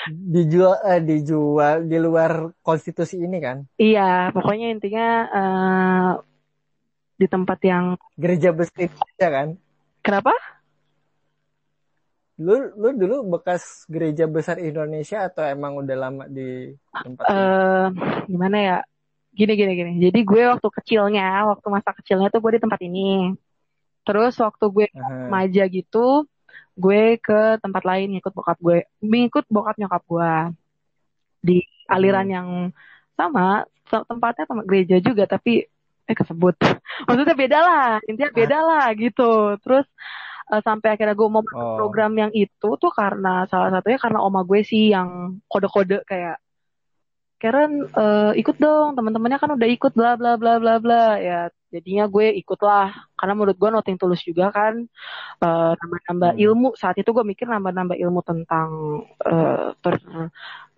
Dijual 0.08 0.78
eh, 0.88 1.04
dijual 1.04 1.84
di 1.84 2.00
luar 2.00 2.54
konstitusi 2.64 3.20
ini 3.20 3.44
kan? 3.44 3.68
Iya 3.76 4.32
pokoknya 4.32 4.72
intinya 4.72 5.08
uh, 5.28 6.12
di 7.18 7.26
tempat 7.26 7.58
yang 7.66 7.98
gereja 8.14 8.54
besar 8.54 8.86
ya 9.18 9.28
kan? 9.28 9.48
Kenapa? 10.06 10.30
Lu 12.38 12.54
lu 12.78 12.94
dulu 12.94 13.16
bekas 13.36 13.82
gereja 13.90 14.30
besar 14.30 14.62
Indonesia 14.62 15.26
atau 15.26 15.42
emang 15.42 15.82
udah 15.82 15.96
lama 15.98 16.24
di 16.30 16.70
tempat 16.94 17.24
uh, 17.26 17.90
Gimana 18.30 18.56
ya? 18.62 18.78
Gini 19.34 19.52
gini 19.58 19.72
gini. 19.74 19.92
Jadi 19.98 20.22
gue 20.22 20.42
waktu 20.46 20.68
kecilnya, 20.70 21.50
waktu 21.50 21.66
masa 21.66 21.90
kecilnya 21.90 22.30
tuh 22.30 22.38
gue 22.38 22.54
di 22.54 22.62
tempat 22.62 22.80
ini. 22.86 23.34
Terus 24.06 24.38
waktu 24.38 24.64
gue 24.70 24.86
uh-huh. 24.88 25.28
maja 25.28 25.66
gitu, 25.66 26.24
gue 26.78 27.18
ke 27.18 27.58
tempat 27.58 27.82
lain 27.82 28.14
ngikut 28.14 28.32
bokap 28.32 28.58
gue, 28.62 28.86
ngikut 29.02 29.44
bokap 29.50 29.76
nyokap 29.76 30.02
gue 30.06 30.32
di 31.42 31.58
aliran 31.90 32.26
hmm. 32.26 32.34
yang 32.34 32.48
sama, 33.18 33.66
tempatnya 33.90 34.46
tempat 34.46 34.64
gereja 34.66 34.96
juga 35.02 35.26
tapi 35.26 35.66
eh 36.08 36.16
kesebut. 36.16 36.56
Maksudnya 37.04 37.36
beda 37.36 37.58
lah 37.60 37.90
intinya 38.08 38.32
beda 38.32 38.58
lah 38.64 38.86
gitu. 38.96 39.60
Terus 39.60 39.86
uh, 40.48 40.62
sampai 40.64 40.96
akhirnya 40.96 41.14
gue 41.14 41.28
mau 41.28 41.44
oh. 41.44 41.76
program 41.76 42.12
yang 42.16 42.32
itu 42.32 42.68
tuh 42.80 42.92
karena 42.92 43.44
salah 43.52 43.68
satunya 43.68 44.00
karena 44.00 44.24
oma 44.24 44.40
gue 44.42 44.64
sih 44.64 44.90
yang 44.96 45.38
kode-kode 45.46 46.02
kayak 46.08 46.40
Karen 47.38 47.86
uh, 47.94 48.34
ikut 48.34 48.58
dong 48.58 48.98
teman-temannya 48.98 49.38
kan 49.38 49.54
udah 49.54 49.68
ikut 49.70 49.94
bla 49.94 50.18
bla 50.18 50.34
bla 50.34 50.58
bla 50.58 50.82
bla. 50.82 51.22
Ya 51.22 51.54
jadinya 51.70 52.10
gue 52.10 52.34
ikutlah. 52.34 52.90
Karena 53.14 53.32
menurut 53.38 53.54
gue 53.54 53.70
noting 53.70 53.94
tulus 53.94 54.26
juga 54.26 54.50
kan 54.50 54.74
uh, 55.46 55.72
nambah-nambah 55.78 56.34
hmm. 56.34 56.44
ilmu. 56.50 56.68
Saat 56.74 56.98
itu 56.98 57.14
gue 57.14 57.22
mikir 57.22 57.46
nambah-nambah 57.46 57.94
ilmu 57.94 58.20
tentang 58.26 58.68
uh, 59.22 59.70
per 59.78 60.02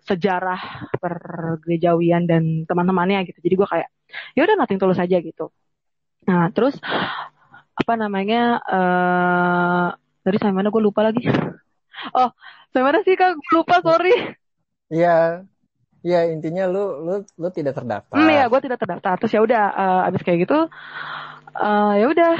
sejarah 0.05 0.89
pergerejawian 0.97 2.25
dan 2.25 2.65
teman-temannya 2.65 3.27
gitu 3.29 3.39
jadi 3.41 3.55
gue 3.55 3.67
kayak 3.69 3.89
ya 4.35 4.41
udah 4.45 4.55
noting 4.57 4.79
tulus 4.81 5.01
aja 5.01 5.17
gitu 5.21 5.53
nah 6.25 6.49
terus 6.53 6.77
apa 7.73 7.93
namanya 7.97 8.61
uh, 8.65 9.87
tadi 10.21 10.37
sampai 10.37 10.57
mana 10.61 10.69
gue 10.69 10.81
lupa 10.81 11.05
lagi 11.05 11.25
oh 12.19 12.29
sampai 12.73 12.85
mana 12.85 12.99
sih 13.05 13.17
kak 13.17 13.37
gue 13.37 13.51
lupa 13.57 13.81
sorry 13.81 14.37
iya 14.89 15.45
Ya 16.01 16.25
intinya 16.25 16.65
lu 16.65 17.05
lu 17.05 17.15
lu 17.37 17.49
tidak 17.53 17.77
terdaftar. 17.77 18.17
Hmm, 18.17 18.33
ya 18.33 18.49
gue 18.49 18.59
tidak 18.65 18.81
terdaftar. 18.81 19.21
Terus 19.21 19.33
ya 19.37 19.41
udah 19.45 19.63
uh, 19.69 20.07
abis 20.09 20.21
kayak 20.25 20.49
gitu, 20.49 20.65
uh, 21.61 21.93
ya 21.93 22.05
udah 22.09 22.33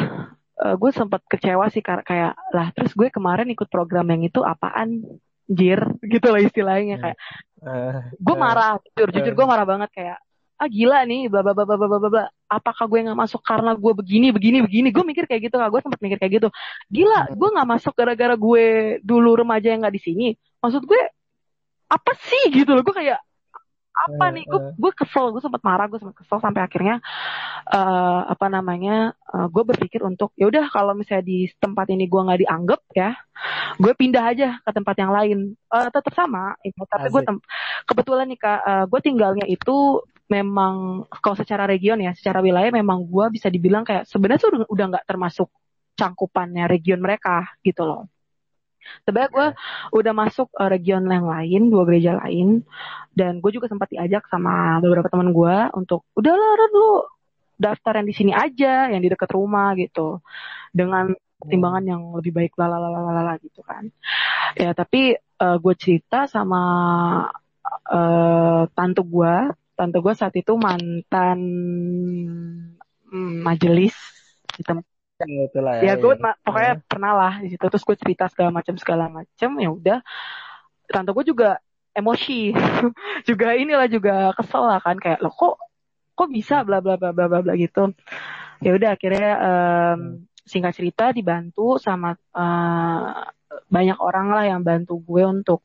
uh, 0.65 0.75
gue 0.81 0.89
sempat 0.89 1.21
kecewa 1.29 1.69
sih 1.69 1.85
kayak 1.85 2.33
lah. 2.33 2.73
Terus 2.73 2.97
gue 2.97 3.13
kemarin 3.13 3.45
ikut 3.53 3.69
program 3.69 4.09
yang 4.09 4.25
itu 4.25 4.41
apaan? 4.41 5.05
Jir 5.51 5.83
gitu 5.99 6.31
lah 6.31 6.41
istilahnya 6.41 6.95
kayak. 6.97 7.19
Uh, 7.61 8.01
gue 8.17 8.35
marah, 8.35 8.81
jujur 8.97 9.09
jujur 9.13 9.33
gue 9.37 9.45
marah 9.45 9.65
banget 9.69 9.89
kayak 9.93 10.17
ah 10.61 10.69
gila 10.69 11.01
nih 11.09 11.25
bla 11.25 11.41
bla 11.41 11.53
bla 11.57 11.65
bla 11.65 11.77
bla 11.77 11.97
bla 11.97 12.09
bla. 12.09 12.25
Apakah 12.45 12.85
gue 12.85 12.99
nggak 13.05 13.17
masuk 13.17 13.41
karena 13.41 13.73
gue 13.73 13.93
begini 13.97 14.29
begini 14.29 14.57
begini? 14.61 14.87
Gue 14.93 15.05
mikir 15.05 15.25
kayak 15.25 15.49
gitu 15.49 15.57
kak. 15.57 15.69
Gue 15.73 15.81
sempat 15.81 16.01
mikir 16.01 16.17
kayak 16.21 16.33
gitu. 16.41 16.47
Gila 16.89 17.33
gue 17.33 17.49
nggak 17.53 17.67
masuk 17.69 17.93
gara-gara 17.97 18.33
gue 18.37 18.65
dulu 19.01 19.41
remaja 19.41 19.73
yang 19.73 19.81
nggak 19.81 19.95
di 19.97 20.01
sini. 20.01 20.27
Maksud 20.61 20.85
gue 20.85 21.01
apa 21.89 22.11
sih? 22.17 22.53
Gitu 22.53 22.69
loh. 22.73 22.85
Gue 22.85 22.93
kayak 22.93 23.21
apa 23.91 24.25
nih? 24.31 24.43
Gue 24.47 24.59
gue 24.75 24.91
kesel 24.95 25.35
gue 25.35 25.41
sempat 25.43 25.61
marah 25.61 25.85
gue 25.91 25.99
sempat 25.99 26.17
kesel 26.17 26.39
sampai 26.39 26.61
akhirnya 26.63 27.03
uh, 27.69 28.21
apa 28.27 28.47
namanya 28.47 29.13
uh, 29.31 29.47
gue 29.51 29.63
berpikir 29.67 30.01
untuk 30.01 30.31
ya 30.39 30.47
udah 30.47 30.71
kalau 30.71 30.95
misalnya 30.95 31.27
di 31.27 31.51
tempat 31.59 31.91
ini 31.91 32.07
gue 32.07 32.21
nggak 32.21 32.41
dianggap 32.47 32.81
ya 32.95 33.11
gue 33.79 33.93
pindah 33.95 34.23
aja 34.23 34.49
ke 34.63 34.71
tempat 34.71 34.95
yang 34.97 35.11
lain. 35.11 35.39
Uh, 35.71 35.87
tetap 35.91 36.11
sama 36.15 36.55
itu 36.63 36.81
tapi 36.87 37.07
gue 37.07 37.21
kebetulan 37.87 38.27
nih 38.31 38.39
kak 38.39 38.59
uh, 38.63 38.85
gue 38.87 38.99
tinggalnya 38.99 39.45
itu 39.47 40.03
memang 40.31 41.03
kalau 41.19 41.35
secara 41.35 41.67
region 41.67 41.99
ya 41.99 42.15
secara 42.15 42.39
wilayah 42.39 42.71
memang 42.71 43.03
gue 43.03 43.25
bisa 43.35 43.51
dibilang 43.51 43.83
kayak 43.83 44.07
sebenarnya 44.07 44.39
tuh 44.47 44.63
udah 44.71 44.85
nggak 44.95 45.05
termasuk 45.07 45.51
cangkupannya 45.99 46.71
region 46.71 47.03
mereka 47.03 47.51
gitu 47.59 47.83
loh 47.83 48.07
Sebenarnya 49.05 49.31
gue 49.31 49.47
udah 49.97 50.13
masuk 50.13 50.47
uh, 50.57 50.69
region 50.69 51.05
yang 51.07 51.27
lain, 51.27 51.71
dua 51.71 51.83
gereja 51.87 52.17
lain, 52.21 52.63
dan 53.15 53.39
gue 53.39 53.51
juga 53.53 53.71
sempat 53.71 53.89
diajak 53.91 54.27
sama 54.29 54.79
beberapa 54.83 55.07
teman 55.09 55.33
gue 55.33 55.57
untuk 55.75 56.05
udah 56.15 56.33
lah 56.33 56.69
lu 56.71 57.05
daftar 57.61 58.01
yang 58.01 58.07
di 58.09 58.15
sini 58.15 58.31
aja, 58.33 58.89
yang 58.89 59.01
di 59.01 59.09
dekat 59.09 59.29
rumah 59.33 59.77
gitu, 59.77 60.21
dengan 60.73 61.13
pertimbangan 61.41 61.83
yang 61.85 62.01
lebih 62.13 62.33
baik 62.33 62.53
lalalala 62.57 63.37
gitu 63.41 63.65
kan. 63.65 63.89
Ya 64.53 64.77
tapi 64.77 65.17
uh, 65.17 65.57
gue 65.57 65.73
cerita 65.77 66.29
sama 66.29 66.61
uh, 67.89 68.63
tante 68.73 69.01
gue, 69.01 69.35
tante 69.73 69.97
gue 69.97 70.13
saat 70.13 70.33
itu 70.37 70.53
mantan 70.53 71.39
hmm, 73.09 73.41
majelis 73.41 73.97
di 74.53 74.61
tempat 74.61 74.85
ya, 75.25 75.43
itulah 75.47 75.73
ya, 75.79 75.83
ya 75.83 75.93
gue 75.97 76.13
ya. 76.15 76.33
pokoknya 76.41 76.73
ya. 76.77 76.81
pernah 76.85 77.11
lah 77.13 77.33
di 77.41 77.47
situ 77.53 77.65
terus 77.67 77.85
gue 77.85 77.97
cerita 77.97 78.25
segala 78.29 78.49
macam 78.49 78.75
segala 78.77 79.05
macam 79.07 79.49
ya 79.59 79.69
udah. 79.69 79.99
Tante 80.91 81.11
gue 81.15 81.25
juga 81.31 81.59
emosi 81.91 82.51
juga 83.29 83.47
inilah 83.55 83.87
juga 83.91 84.31
kesel 84.35 84.63
lah 84.63 84.79
kan 84.79 84.95
kayak 84.99 85.19
lo 85.19 85.31
kok 85.31 85.59
kok 86.15 86.29
bisa 86.31 86.63
bla 86.63 86.79
bla 86.79 86.95
bla 86.95 87.11
bla 87.11 87.25
bla 87.27 87.39
bla 87.43 87.53
gitu. 87.55 87.91
Ya 88.61 88.77
udah 88.77 88.93
akhirnya 88.93 89.31
um, 89.41 89.99
singkat 90.45 90.73
cerita 90.77 91.09
dibantu 91.15 91.81
sama 91.81 92.13
uh, 92.35 93.25
banyak 93.67 93.97
orang 93.99 94.27
lah 94.31 94.45
yang 94.47 94.61
bantu 94.61 95.01
gue 95.01 95.23
untuk 95.25 95.59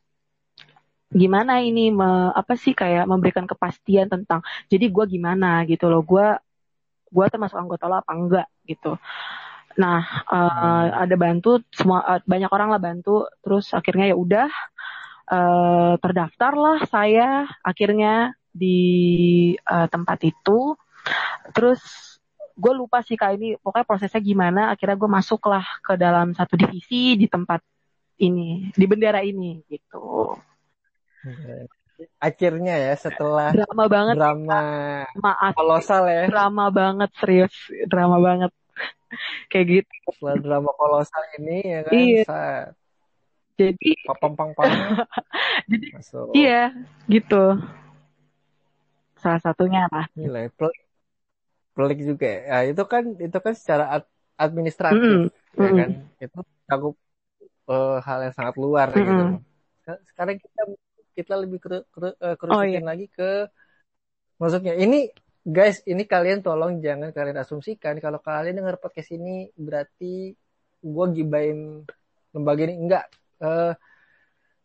gimana 1.06 1.62
ini 1.62 1.94
me, 1.94 2.34
apa 2.34 2.58
sih 2.58 2.75
kayak 2.75 3.06
memberikan 3.06 3.46
kepastian 3.46 4.10
tentang 4.10 4.42
jadi 4.66 4.90
gue 4.90 5.04
gimana? 5.06 5.62
gitu 5.68 5.86
loh. 5.92 6.02
Gue 6.02 6.26
gue 7.10 7.26
termasuk 7.30 7.56
anggota 7.56 7.86
lo 7.86 8.02
apa 8.02 8.12
enggak 8.12 8.48
gitu 8.66 8.98
Nah, 9.76 10.00
uh, 10.33 10.87
ada 11.04 11.17
bantu 11.21 11.60
semua 11.69 12.00
uh, 12.04 12.21
banyak 12.25 12.49
orang 12.49 12.69
lah 12.73 12.80
bantu. 12.80 13.28
Terus 13.45 13.73
akhirnya 13.76 14.12
ya 14.12 14.17
udah 14.17 14.49
uh, 15.28 15.95
terdaftar 16.00 16.52
lah 16.56 16.78
saya 16.89 17.45
akhirnya 17.60 18.32
di 18.49 19.52
uh, 19.69 19.86
tempat 19.93 20.25
itu. 20.25 20.75
Terus 21.52 21.80
gue 22.56 22.73
lupa 22.73 23.04
sih 23.04 23.21
kak 23.21 23.36
ini 23.36 23.60
pokoknya 23.60 23.86
prosesnya 23.86 24.21
gimana. 24.25 24.73
Akhirnya 24.73 24.97
gue 24.97 25.10
masuklah 25.12 25.65
ke 25.84 25.95
dalam 26.00 26.32
satu 26.32 26.56
divisi 26.56 27.21
di 27.21 27.28
tempat 27.28 27.60
ini 28.17 28.73
di 28.73 28.84
bendera 28.89 29.21
ini 29.21 29.60
gitu. 29.69 30.32
Akhirnya 32.21 32.76
ya 32.76 32.93
setelah 32.97 33.52
drama 33.52 33.84
banget 33.89 34.15
drama 34.21 34.60
kolosal 35.56 36.08
ya 36.08 36.28
drama 36.28 36.69
banget 36.69 37.10
serius 37.17 37.54
drama 37.89 38.21
banget 38.21 38.52
kayak 39.50 39.67
gitu 39.80 39.95
setelah 40.12 40.36
drama 40.41 40.71
kolosal 40.76 41.25
ini 41.41 41.58
ya 41.65 41.80
kan 41.86 41.93
iya. 41.95 42.23
Saat 42.26 42.75
jadi 43.56 43.91
papang 44.04 44.34
pang 44.36 44.50
pang 44.52 44.69
jadi 45.71 45.86
Masuk. 45.97 46.30
iya 46.36 46.76
gitu 47.08 47.56
salah 49.17 49.41
satunya 49.41 49.89
apa 49.89 50.12
nilai 50.12 50.52
pelik, 50.52 50.76
pelik 51.73 51.99
juga 52.04 52.28
ya. 52.28 52.41
ya 52.45 52.58
itu 52.76 52.82
kan 52.84 53.04
itu 53.17 53.39
kan 53.41 53.54
secara 53.56 53.84
ad, 54.00 54.04
administratif 54.36 55.32
mm 55.32 55.32
-hmm. 55.56 55.65
ya 55.65 55.71
kan 55.73 55.91
itu 56.21 56.41
cakup 56.69 56.95
uh, 57.73 57.99
hal 58.04 58.19
yang 58.28 58.34
sangat 58.36 58.54
luar 58.60 58.93
mm 58.93 58.97
-hmm. 59.00 59.08
gitu 59.08 59.25
sekarang 60.12 60.36
kita 60.36 60.62
kita 61.17 61.34
lebih 61.41 61.58
kru, 61.65 61.80
kru, 61.89 62.12
uh, 62.12 62.36
oh, 62.52 62.60
iya. 62.60 62.84
lagi 62.84 63.08
ke 63.08 63.49
maksudnya 64.36 64.76
ini 64.76 65.08
guys 65.47 65.78
ini 65.87 66.02
kalian 66.02 66.43
tolong 66.43 66.82
jangan 66.82 67.15
kalian 67.15 67.39
asumsikan 67.39 68.02
kalau 68.02 68.19
kalian 68.19 68.59
dengar 68.59 68.82
podcast 68.82 69.15
ini 69.15 69.47
berarti 69.54 70.35
gue 70.82 71.06
gibain 71.15 71.87
lembaga 72.35 72.67
ini 72.67 72.75
enggak 72.75 73.06
uh, 73.39 73.71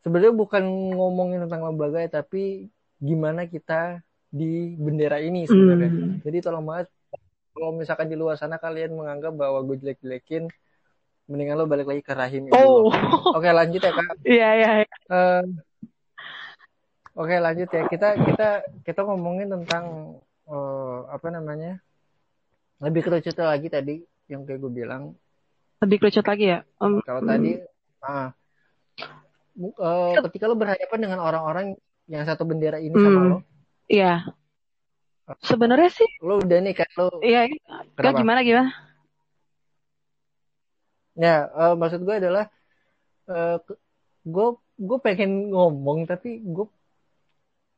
sebenarnya 0.01 0.33
bukan 0.33 0.65
ngomongin 0.97 1.45
tentang 1.45 1.69
lembaga 1.69 2.01
ya 2.01 2.09
tapi 2.09 2.65
gimana 2.97 3.45
kita 3.45 4.01
di 4.33 4.73
bendera 4.73 5.21
ini 5.21 5.45
sebenarnya 5.45 5.91
mm. 5.93 6.25
jadi 6.25 6.37
tolong 6.49 6.65
banget 6.65 6.89
kalau 7.53 7.77
misalkan 7.77 8.09
di 8.09 8.17
luar 8.17 8.41
sana 8.41 8.57
kalian 8.57 8.97
menganggap 8.97 9.37
bahwa 9.37 9.61
gue 9.61 9.85
jelek-jelekin 9.85 10.49
mendingan 11.29 11.61
lo 11.61 11.69
balik 11.69 11.85
lagi 11.85 12.01
ke 12.01 12.13
rahim 12.17 12.49
oh. 12.57 12.89
oke 13.37 13.45
lanjut 13.45 13.85
ya 13.85 13.91
kak 13.93 14.17
iya 14.25 14.49
iya, 14.57 14.69
iya. 14.81 14.95
Eh, 15.13 15.43
oke 17.13 17.35
lanjut 17.37 17.69
ya 17.69 17.85
kita 17.85 18.17
kita 18.25 18.49
kita 18.81 19.01
ngomongin 19.05 19.53
tentang 19.53 20.17
uh, 20.51 21.07
apa 21.07 21.27
namanya? 21.31 21.79
Lebih 22.83 23.07
kerucut 23.07 23.35
lagi 23.39 23.71
tadi 23.71 23.95
yang 24.27 24.43
kayak 24.43 24.59
gue 24.59 24.71
bilang. 24.71 25.15
Lebih 25.81 25.97
kerucut 26.03 26.25
lagi 26.27 26.45
ya? 26.51 26.59
Um, 26.77 26.99
kalau 27.01 27.23
tadi 27.23 27.57
ah. 28.03 28.35
Uh, 29.61 30.15
ketika 30.31 30.47
lo 30.47 30.55
berhadapan 30.55 30.99
dengan 30.99 31.19
orang-orang 31.19 31.75
yang 32.07 32.23
satu 32.23 32.47
bendera 32.47 32.79
ini 32.79 32.95
hmm, 32.95 33.03
sama 33.03 33.21
lo? 33.27 33.37
Iya. 33.91 34.31
Sebenarnya 35.43 35.89
sih 35.91 36.09
lo 36.23 36.43
udah 36.43 36.59
nih 36.59 36.75
kan 36.75 36.89
lo 36.99 37.23
iya 37.23 37.47
Gak 37.95 38.19
gimana 38.19 38.43
gimana? 38.43 38.71
Ya 41.15 41.47
uh, 41.51 41.75
maksud 41.75 42.03
gue 42.03 42.15
adalah 42.15 42.51
uh, 43.31 43.59
gue 44.23 44.47
gue 44.81 44.97
pengen 45.03 45.53
ngomong 45.53 46.09
tapi 46.09 46.41
gue 46.41 46.67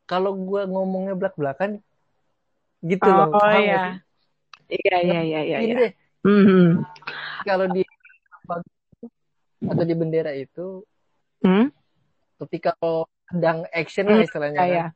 kalau 0.08 0.38
gue 0.38 0.62
ngomongnya 0.66 1.14
belak 1.18 1.36
belakan 1.36 1.82
gitu 2.84 3.08
oh, 3.08 3.16
loh. 3.16 3.28
Oh 3.40 3.52
iya. 3.56 4.04
Iya 4.68 4.98
iya 5.00 5.20
iya 5.24 5.42
iya. 5.42 5.60
iya. 5.64 5.78
Mm-hmm. 6.24 6.68
Kalau 7.44 7.66
di 7.72 7.84
atau 9.64 9.84
di 9.88 9.96
bendera 9.96 10.32
itu, 10.36 10.84
hmm? 11.44 11.72
ketika 12.44 12.76
lo 12.84 13.08
sedang 13.32 13.64
action 13.72 14.12
lah 14.12 14.20
hmm, 14.20 14.28
istilahnya 14.28 14.60
hmm, 14.60 14.72
kan, 14.76 14.88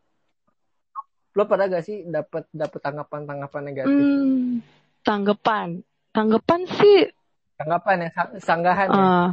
lo 1.40 1.44
pada 1.48 1.72
gak 1.72 1.88
sih 1.88 2.04
dapat 2.04 2.44
dapat 2.52 2.80
tanggapan 2.84 3.22
tanggapan 3.24 3.62
negatif? 3.64 3.96
Hmm, 3.96 4.60
tanggapan, 5.08 5.68
tanggapan 6.12 6.60
sih. 6.68 7.08
Tanggapan 7.56 7.96
ya, 8.04 8.10
sanggahan. 8.44 8.88
Uh, 8.92 8.96
ya? 8.96 9.04
Eh, 9.08 9.28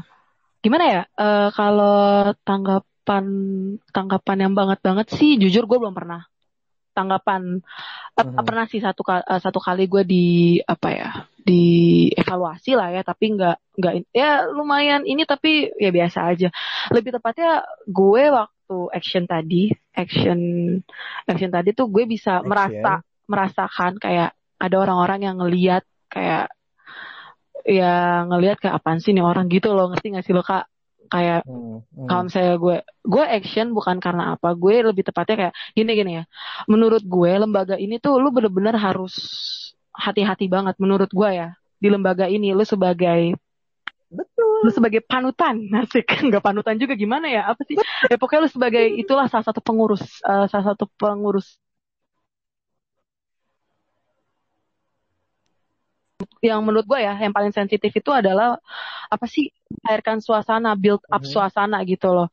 gimana 0.62 0.85
ya? 0.87 1.03
Uh, 1.19 1.49
kalau 1.51 1.99
tanggapan 2.47 3.25
tanggapan 3.90 4.37
yang 4.38 4.55
banget 4.55 4.79
banget 4.87 5.07
sih, 5.11 5.35
jujur 5.35 5.67
gue 5.67 5.79
belum 5.83 5.95
pernah 5.95 6.31
tanggapan 6.94 7.61
hmm. 7.61 8.40
pernah 8.46 8.64
sih 8.70 8.78
satu 8.78 9.02
uh, 9.04 9.20
satu 9.42 9.59
kali 9.59 9.90
gue 9.90 10.02
di 10.07 10.26
apa 10.62 10.88
ya 10.94 11.11
di 11.37 12.09
evaluasi 12.14 12.78
lah 12.78 12.94
ya 12.94 13.02
tapi 13.02 13.35
nggak 13.37 13.76
nggak 13.76 13.94
ya 14.14 14.46
lumayan 14.48 15.02
ini 15.04 15.26
tapi 15.26 15.74
ya 15.76 15.90
biasa 15.90 16.30
aja 16.30 16.48
lebih 16.94 17.18
tepatnya 17.18 17.66
gue 17.85 18.24
waktu 18.33 18.54
waktu 18.64 18.96
action 18.96 19.24
tadi, 19.28 19.68
action 19.92 20.40
action 21.28 21.50
tadi 21.52 21.76
tuh 21.76 21.92
gue 21.92 22.09
bisa 22.09 22.40
Action. 22.40 22.48
merasa 22.48 22.92
merasakan 23.28 23.92
kayak 24.00 24.33
ada 24.57 24.76
orang-orang 24.80 25.20
yang 25.20 25.37
ngeliat 25.37 25.85
kayak 26.09 26.48
ya 27.64 28.24
ngelihat 28.28 28.61
kayak 28.61 28.76
apaan 28.80 29.00
sih 29.00 29.12
nih 29.12 29.24
orang 29.24 29.48
gitu 29.48 29.72
loh 29.72 29.88
ngerti 29.92 30.12
gak 30.16 30.24
sih 30.24 30.37
lo 30.37 30.44
kak 30.44 30.68
kayak 31.14 31.46
Hmm, 31.46 31.79
hmm. 31.94 32.09
kalau 32.11 32.22
misalnya 32.27 32.55
gue 32.59 32.77
gue 33.07 33.24
action 33.24 33.66
bukan 33.70 33.96
karena 34.03 34.35
apa 34.35 34.50
gue 34.59 34.74
lebih 34.90 35.07
tepatnya 35.07 35.37
kayak 35.38 35.55
gini 35.79 35.90
gini 35.94 36.12
ya 36.18 36.24
menurut 36.66 37.03
gue 37.07 37.33
lembaga 37.38 37.79
ini 37.79 38.03
tuh 38.03 38.18
lu 38.18 38.35
bener-bener 38.35 38.74
harus 38.74 39.14
hati-hati 39.94 40.50
banget 40.50 40.74
menurut 40.83 41.07
gue 41.14 41.31
ya 41.31 41.55
di 41.79 41.88
lembaga 41.92 42.27
ini 42.27 42.50
lu 42.50 42.66
sebagai 42.66 43.38
Betul. 44.11 44.66
lu 44.66 44.70
sebagai 44.74 45.03
panutan 45.07 45.62
asik 45.87 46.07
nggak 46.27 46.42
panutan 46.42 46.74
juga 46.81 46.98
gimana 46.98 47.31
ya 47.31 47.55
apa 47.55 47.62
sih 47.66 47.79
ya 48.11 48.16
pokoknya 48.18 48.46
lu 48.46 48.50
sebagai 48.50 48.85
itulah 48.98 49.31
salah 49.31 49.46
satu 49.46 49.62
pengurus 49.62 50.03
eh, 50.27 50.46
salah 50.50 50.74
satu 50.74 50.90
pengurus 50.98 51.59
yang 56.40 56.62
menurut 56.62 56.87
gue 56.87 57.00
ya 57.03 57.18
yang 57.18 57.35
paling 57.35 57.50
sensitif 57.50 57.90
itu 57.90 58.11
adalah 58.14 58.55
apa 59.11 59.27
sih 59.27 59.50
mencairkan 59.70 60.22
suasana 60.22 60.79
build 60.79 61.03
up 61.11 61.22
Mhm. 61.22 61.31
suasana 61.31 61.83
gitu 61.83 62.14
loh 62.14 62.29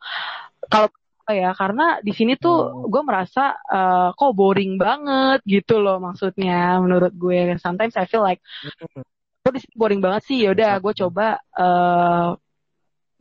kalau 0.69 0.89
ya 1.31 1.55
karena 1.55 1.97
di 2.03 2.11
sini 2.11 2.35
tuh 2.35 2.59
Hmm. 2.61 2.91
gue 2.91 3.01
merasa 3.01 3.55
eh, 3.57 4.09
kok 4.13 4.31
boring 4.35 4.75
banget 4.77 5.39
gitu 5.47 5.79
loh 5.81 5.97
maksudnya 5.97 6.77
menurut 6.77 7.13
gue 7.15 7.57
sometimes 7.57 7.97
I 7.97 8.05
feel 8.05 8.21
like 8.21 8.43
Hmm. 8.61 9.01
kok 9.41 9.53
di 9.55 9.59
sini 9.65 9.73
boring 9.73 10.01
banget 10.03 10.21
sih 10.29 10.37
yaudah 10.45 10.77
gue 10.77 10.93
coba 10.93 11.41
eh 11.57 12.31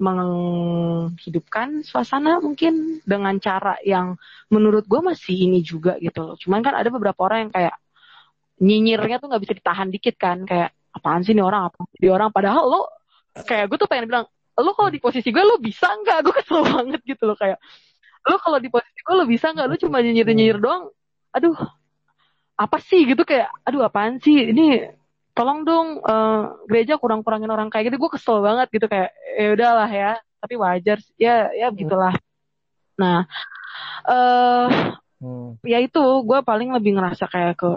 menghidupkan 0.01 1.85
suasana 1.85 2.41
mungkin 2.41 3.05
dengan 3.05 3.37
cara 3.37 3.77
yang 3.85 4.17
menurut 4.49 4.89
gue 4.89 5.01
masih 5.05 5.37
ini 5.45 5.61
juga 5.61 6.01
gitu 6.01 6.25
loh 6.25 6.37
cuman 6.41 6.65
kan 6.65 6.73
ada 6.73 6.89
beberapa 6.89 7.21
orang 7.21 7.49
yang 7.49 7.53
kayak 7.53 7.77
nyinyirnya 8.61 9.17
tuh 9.19 9.29
nggak 9.33 9.43
bisa 9.43 9.55
ditahan 9.57 9.89
dikit 9.89 10.15
kan 10.21 10.45
kayak 10.45 10.71
apaan 10.93 11.25
sih 11.25 11.33
nih 11.33 11.45
orang? 11.45 11.73
Apa 11.73 11.89
di 11.97 12.09
orang? 12.13 12.29
Padahal 12.31 12.65
lo 12.69 12.83
kayak 13.35 13.73
gue 13.73 13.79
tuh 13.81 13.89
pengen 13.89 14.07
bilang 14.11 14.27
lo 14.61 14.71
kalau 14.77 14.93
di 14.93 15.01
posisi 15.01 15.33
gue 15.33 15.41
lo 15.41 15.57
bisa 15.57 15.89
nggak? 15.89 16.19
Gue 16.25 16.35
kesel 16.37 16.61
banget 16.77 17.01
gitu 17.09 17.25
loh 17.25 17.37
kayak 17.39 17.59
lo 18.29 18.37
kalau 18.37 18.61
di 18.61 18.69
posisi 18.69 19.01
gue 19.01 19.15
lo 19.17 19.25
bisa 19.25 19.51
nggak? 19.57 19.67
Lo 19.67 19.77
cuma 19.81 20.05
nyinyir 20.05 20.27
nyinyir 20.29 20.59
doang? 20.61 20.93
Aduh 21.33 21.57
apa 22.61 22.77
sih? 22.85 23.09
Gitu 23.09 23.25
kayak 23.25 23.49
aduh 23.65 23.89
apaan 23.89 24.21
sih? 24.21 24.53
Ini 24.53 24.93
tolong 25.33 25.65
dong 25.65 26.05
eh, 26.05 26.43
gereja 26.69 27.01
kurang 27.01 27.25
kurangin 27.25 27.49
orang 27.49 27.73
kayak 27.73 27.89
gitu. 27.89 27.97
Gue 27.97 28.11
kesel 28.13 28.45
banget 28.45 28.69
gitu 28.71 28.87
kayak 28.87 29.11
ya 29.41 29.49
udahlah 29.57 29.91
ya 29.91 30.13
tapi 30.41 30.57
wajar 30.57 31.01
sih. 31.01 31.17
ya 31.17 31.49
ya 31.57 31.73
begitulah. 31.73 32.13
Nah 33.01 33.25
eh 34.05 34.69
Hmm. 35.21 35.61
ya 35.61 35.77
itu 35.85 36.01
gue 36.01 36.41
paling 36.41 36.73
lebih 36.73 36.97
ngerasa 36.97 37.29
kayak 37.29 37.61
ke 37.61 37.69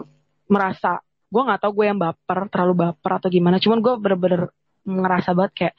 merasa 0.50 1.00
gue 1.04 1.42
nggak 1.42 1.62
tahu 1.66 1.72
gue 1.82 1.86
yang 1.90 2.00
baper 2.00 2.40
terlalu 2.50 2.74
baper 2.88 3.12
atau 3.22 3.30
gimana. 3.32 3.58
Cuman 3.58 3.80
gue 3.82 3.94
bener-bener 3.98 4.42
ngerasa 4.84 5.32
banget 5.34 5.54
kayak 5.56 5.76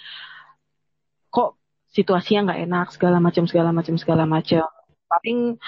kok 1.29 1.59
situasinya 1.93 2.51
nggak 2.51 2.61
enak 2.67 2.87
segala 2.95 3.17
macam 3.23 3.45
segala 3.47 3.71
macam 3.71 3.95
segala 4.01 4.25
macam 4.25 4.65
paling 5.07 5.61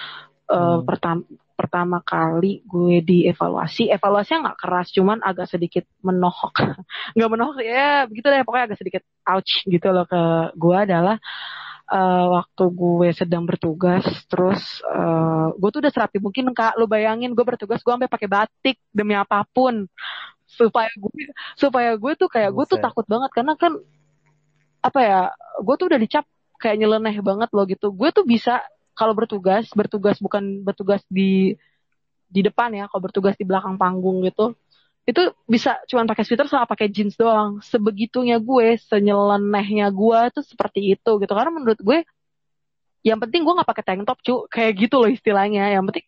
Hmm. 0.46 0.86
pertama 0.86 1.26
pertama 1.56 1.98
kali 2.04 2.62
gue 2.68 3.00
dievaluasi 3.02 3.90
evaluasinya 3.90 4.52
nggak 4.52 4.60
keras 4.60 4.92
cuman 4.92 5.18
agak 5.24 5.48
sedikit 5.48 5.88
menohok. 6.04 6.54
Nggak 7.16 7.30
menohok 7.32 7.58
ya 7.64 8.04
begitu 8.04 8.28
deh 8.28 8.44
pokoknya 8.44 8.66
agak 8.70 8.78
sedikit 8.78 9.02
ouch 9.24 9.64
gitu 9.64 9.88
loh 9.88 10.04
ke 10.04 10.52
gue 10.54 10.76
adalah 10.76 11.16
eh, 11.86 12.26
waktu 12.32 12.64
gue 12.72 13.08
sedang 13.14 13.44
bertugas 13.46 14.04
terus 14.26 14.82
eh, 14.82 15.48
gue 15.54 15.68
tuh 15.70 15.80
udah 15.82 15.92
serapi 15.92 16.18
mungkin 16.18 16.50
kak. 16.52 16.74
Lu 16.78 16.90
bayangin 16.90 17.32
gue 17.32 17.44
bertugas 17.46 17.80
gue 17.82 17.92
sampai 17.92 18.10
pakai 18.10 18.28
batik 18.30 18.76
demi 18.90 19.14
apa 19.14 19.42
pun. 19.50 19.86
Supaya 20.46 20.90
gue 20.94 21.10
supaya 21.58 21.94
gue 21.94 22.12
tuh 22.18 22.28
kayak 22.30 22.50
gue 22.54 22.64
tuh 22.66 22.78
takut 22.78 23.06
banget. 23.06 23.30
Karena 23.34 23.54
kan 23.58 23.72
apa 24.82 25.00
ya 25.02 25.20
gue 25.62 25.74
tuh 25.78 25.86
udah 25.90 26.00
dicap 26.00 26.24
kayak 26.58 26.76
nyeleneh 26.78 27.16
banget 27.22 27.50
loh 27.54 27.64
gitu. 27.66 27.90
Gue 27.94 28.10
tuh 28.10 28.26
bisa 28.26 28.62
kalau 28.96 29.12
bertugas 29.12 29.68
bertugas 29.76 30.16
bukan 30.18 30.64
bertugas 30.64 31.04
di 31.12 31.54
di 32.26 32.40
depan 32.42 32.74
ya 32.74 32.90
kalau 32.90 33.06
bertugas 33.06 33.38
di 33.38 33.46
belakang 33.46 33.78
panggung 33.78 34.24
gitu 34.26 34.56
itu 35.06 35.22
bisa 35.46 35.78
cuman 35.86 36.10
pakai 36.10 36.26
sweater 36.26 36.50
sama 36.50 36.66
pakai 36.66 36.90
jeans 36.90 37.14
doang. 37.14 37.62
Sebegitunya 37.62 38.42
gue 38.42 38.74
senyelenehnya 38.90 39.86
gue 39.94 40.20
tuh 40.34 40.42
seperti 40.42 40.98
itu 40.98 41.10
gitu. 41.22 41.32
Karena 41.32 41.54
menurut 41.54 41.78
gue 41.78 42.02
yang 43.06 43.22
penting 43.22 43.46
gue 43.46 43.54
nggak 43.54 43.70
pakai 43.70 43.84
tank 43.86 44.02
top 44.02 44.18
cu. 44.26 44.34
Kayak 44.50 44.72
gitu 44.82 44.98
loh 44.98 45.06
istilahnya. 45.06 45.70
Yang 45.78 45.84
penting 45.94 46.06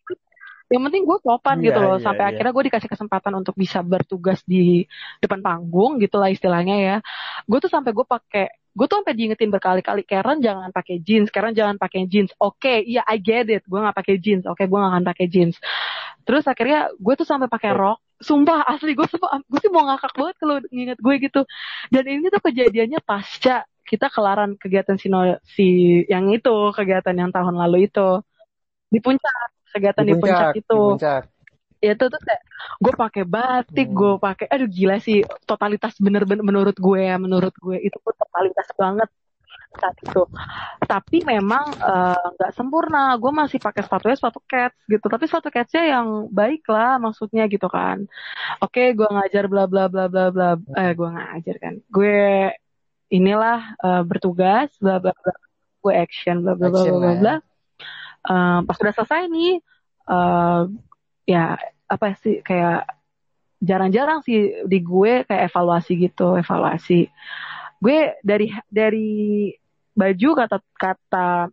yang 0.69 0.83
penting 0.85 1.01
gue 1.07 1.17
sopan 1.25 1.57
Iya, 1.63 1.65
gitu 1.71 1.79
loh. 1.81 1.97
iya, 1.97 2.03
sampai 2.05 2.23
iya. 2.27 2.29
akhirnya 2.35 2.53
gue 2.53 2.63
dikasih 2.69 2.89
kesempatan 2.91 3.33
untuk 3.39 3.55
bisa 3.57 3.79
bertugas 3.81 4.43
di 4.45 4.85
depan 5.23 5.39
panggung 5.41 5.97
gitulah 6.03 6.27
istilahnya 6.29 6.75
ya. 6.77 6.95
Gue 7.47 7.57
tuh 7.63 7.71
sampai 7.71 7.95
gue 7.95 8.03
pakai 8.03 8.51
gue 8.69 8.85
tuh 8.85 9.01
sampai 9.01 9.15
diingetin 9.17 9.49
berkali-kali 9.49 10.03
Karen 10.03 10.43
jangan 10.43 10.75
pakai 10.75 10.99
jeans. 10.99 11.31
Karen 11.31 11.55
jangan 11.55 11.79
pakai 11.79 12.03
jeans. 12.03 12.35
Oke 12.35 12.83
iya 12.83 13.07
I 13.07 13.15
get 13.23 13.47
it. 13.47 13.63
Gue 13.63 13.79
nggak 13.79 13.95
pakai 13.95 14.19
jeans. 14.19 14.43
Oke 14.43 14.67
gue 14.67 14.75
nggak 14.77 14.91
akan 14.91 15.05
pakai 15.07 15.25
jeans. 15.31 15.55
Terus 16.27 16.43
akhirnya 16.51 16.91
gue 16.99 17.13
tuh 17.15 17.23
sampai 17.23 17.47
pakai 17.47 17.71
rok 17.71 18.03
sumpah 18.19 18.67
asli 18.67 18.91
gue 18.97 19.07
sumpah 19.07 19.39
gue 19.47 19.59
sih 19.63 19.71
mau 19.71 19.87
ngakak 19.87 20.13
banget 20.19 20.35
kalau 20.41 20.55
nginget 20.75 20.99
gue 20.99 21.15
gitu 21.25 21.41
dan 21.93 22.03
ini 22.03 22.25
tuh 22.33 22.41
kejadiannya 22.43 22.99
pasca 23.03 23.63
kita 23.89 24.07
kelaran 24.13 24.53
kegiatan 24.61 24.97
sino 25.01 25.39
si 25.55 25.63
yang 26.11 26.29
itu 26.29 26.53
kegiatan 26.77 27.15
yang 27.15 27.31
tahun 27.33 27.55
lalu 27.57 27.89
itu 27.89 28.21
di 28.93 28.99
puncak 29.01 29.49
kegiatan 29.73 30.05
di, 30.05 30.13
puncak, 30.17 30.53
di 30.53 30.61
itu 30.61 30.75
puncak. 30.75 31.23
ya 31.79 31.91
itu 31.95 32.05
tuh 32.11 32.19
kayak 32.27 32.41
gue 32.83 32.93
pakai 33.03 33.23
batik 33.23 33.87
Hmm. 33.87 33.97
gue 33.99 34.11
pakai 34.19 34.45
aduh 34.51 34.67
gila 34.67 34.95
sih 34.99 35.23
totalitas 35.47 35.95
bener-bener 36.03 36.43
menurut 36.43 36.75
gue 36.75 36.99
ya 36.99 37.15
menurut 37.15 37.55
gue 37.55 37.77
itu 37.79 37.97
pun 38.03 38.13
totalitas 38.19 38.67
banget 38.75 39.09
saat 39.77 39.95
itu. 40.01 40.23
Tapi 40.83 41.17
memang 41.27 41.65
eh, 41.77 42.25
nggak 42.39 42.53
sempurna. 42.57 43.13
Gue 43.21 43.31
masih 43.35 43.59
pakai 43.61 43.85
sepatunya 43.85 44.17
sepatu 44.17 44.39
cats 44.47 44.77
gitu. 44.89 45.05
Tapi 45.05 45.23
sepatu 45.29 45.49
catsnya 45.53 45.83
yang 45.99 46.07
baik 46.33 46.65
lah 46.69 46.97
maksudnya 46.97 47.45
gitu 47.45 47.67
kan. 47.69 48.09
Oke 48.63 48.97
gue 48.97 49.09
ngajar 49.09 49.45
bla 49.45 49.69
bla 49.69 49.85
bla 49.85 50.09
bla 50.09 50.33
bla 50.33 50.49
eh 50.79 50.91
gue 50.97 51.09
ngajar 51.09 51.55
kan. 51.61 51.73
Gue 51.91 52.49
inilah 53.13 53.77
eh, 53.83 54.01
bertugas 54.07 54.73
bla 54.81 54.97
bla 54.97 55.13
bla 55.13 55.33
gue 55.79 55.93
action 55.95 56.43
bla 56.43 56.53
bla 56.57 56.67
bla 56.67 56.81
bla 56.83 56.91
bla. 56.91 56.99
lah 56.99 57.13
ya. 57.13 57.21
bla 57.21 57.35
Eh, 58.27 58.59
pas 58.67 58.77
udah 58.77 58.93
selesai 58.93 59.31
nih 59.31 59.53
eh 60.09 60.61
ya 61.29 61.55
apa 61.87 62.17
sih 62.19 62.41
kayak 62.43 62.89
jarang-jarang 63.61 64.19
sih 64.25 64.65
di 64.65 64.79
gue 64.83 65.23
kayak 65.23 65.53
evaluasi 65.53 65.91
gitu 66.09 66.35
evaluasi 66.35 67.07
gue 67.79 67.99
dari 68.21 68.47
dari 68.67 69.09
baju 69.95 70.29
kata 70.35 70.57
kata 70.75 71.51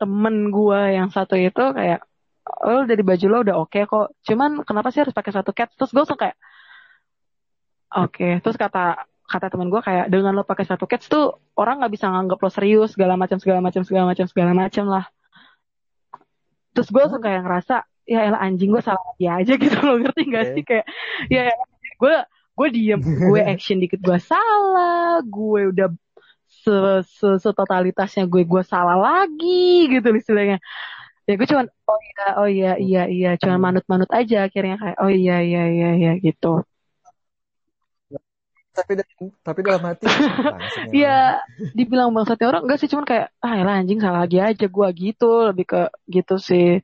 temen 0.00 0.48
gue 0.48 0.80
yang 0.96 1.08
satu 1.12 1.38
itu 1.38 1.64
kayak 1.72 2.02
oh 2.66 2.82
dari 2.84 3.02
baju 3.06 3.26
lo 3.28 3.38
udah 3.46 3.56
oke 3.62 3.80
kok. 3.86 4.06
Cuman 4.26 4.66
kenapa 4.66 4.90
sih 4.90 5.00
harus 5.04 5.14
pakai 5.14 5.32
satu 5.32 5.50
cats 5.54 5.74
terus 5.78 5.90
gue 5.94 6.02
langsung 6.02 6.20
kayak 6.20 6.36
oke. 7.92 8.28
Terus 8.42 8.56
kata 8.58 9.06
kata 9.32 9.46
temen 9.48 9.72
gue 9.72 9.80
kayak 9.80 10.12
dengan 10.12 10.36
lo 10.36 10.44
pakai 10.44 10.68
satu 10.68 10.84
cats 10.84 11.08
tuh 11.08 11.40
orang 11.56 11.80
nggak 11.80 11.92
bisa 11.94 12.10
nganggap 12.10 12.38
lo 12.42 12.50
serius 12.52 12.92
segala 12.92 13.16
macam 13.16 13.40
segala 13.40 13.64
macam 13.64 13.82
segala 13.86 14.04
macam 14.12 14.26
segala 14.28 14.52
macam 14.52 14.84
lah. 14.90 15.04
Terus 16.72 16.88
gue 16.88 17.00
langsung 17.00 17.22
kayak 17.22 17.40
ngerasa 17.44 17.76
ya 18.02 18.26
elah 18.26 18.40
anjing 18.42 18.74
gue 18.74 18.82
salah 18.82 19.12
dia 19.16 19.38
aja 19.38 19.54
gitu 19.56 19.76
loh. 19.80 19.96
Ngerti 20.02 20.22
gak 20.28 20.44
Oke. 20.44 20.52
sih? 20.56 20.62
Kayak 20.66 20.86
ya 21.30 21.44
gue 22.00 22.14
gue 22.62 22.68
diem. 22.70 23.00
Gue 23.02 23.40
action 23.52 23.76
dikit 23.82 23.98
gue 23.98 24.18
salah. 24.22 25.18
Gue 25.26 25.74
udah 25.74 25.90
se, 26.46 26.72
se 27.18 27.28
setotalitasnya 27.42 28.24
gue 28.30 28.42
gue 28.46 28.62
salah 28.62 28.94
lagi 28.94 29.90
gitu 29.90 30.08
istilahnya. 30.14 30.62
Ya 31.26 31.32
gue 31.38 31.46
cuman 31.50 31.66
oh 31.90 32.00
iya 32.06 32.24
oh 32.38 32.48
iya 32.48 32.70
iya 32.78 33.00
iya. 33.10 33.28
Cuman 33.40 33.58
manut-manut 33.58 34.10
aja 34.14 34.46
akhirnya 34.46 34.76
kayak 34.82 34.96
oh 35.02 35.10
iya 35.10 35.42
iya 35.42 35.60
iya 35.74 35.88
iya 35.98 36.10
gitu 36.22 36.62
Tapi 38.72 38.92
tapi 39.44 39.60
dalam 39.60 39.84
hati 39.84 40.08
Iya, 40.96 41.44
dibilang 41.76 42.16
bangsatnya 42.16 42.48
orang 42.48 42.64
enggak 42.64 42.80
sih 42.80 42.88
cuman 42.88 43.04
kayak 43.04 43.26
ah 43.44 43.52
elah 43.52 43.76
anjing 43.76 44.00
salah 44.00 44.24
lagi 44.24 44.40
aja 44.40 44.66
gue 44.66 44.88
gitu 44.96 45.52
lebih 45.52 45.64
ke 45.68 45.82
gitu 46.08 46.40
sih 46.40 46.80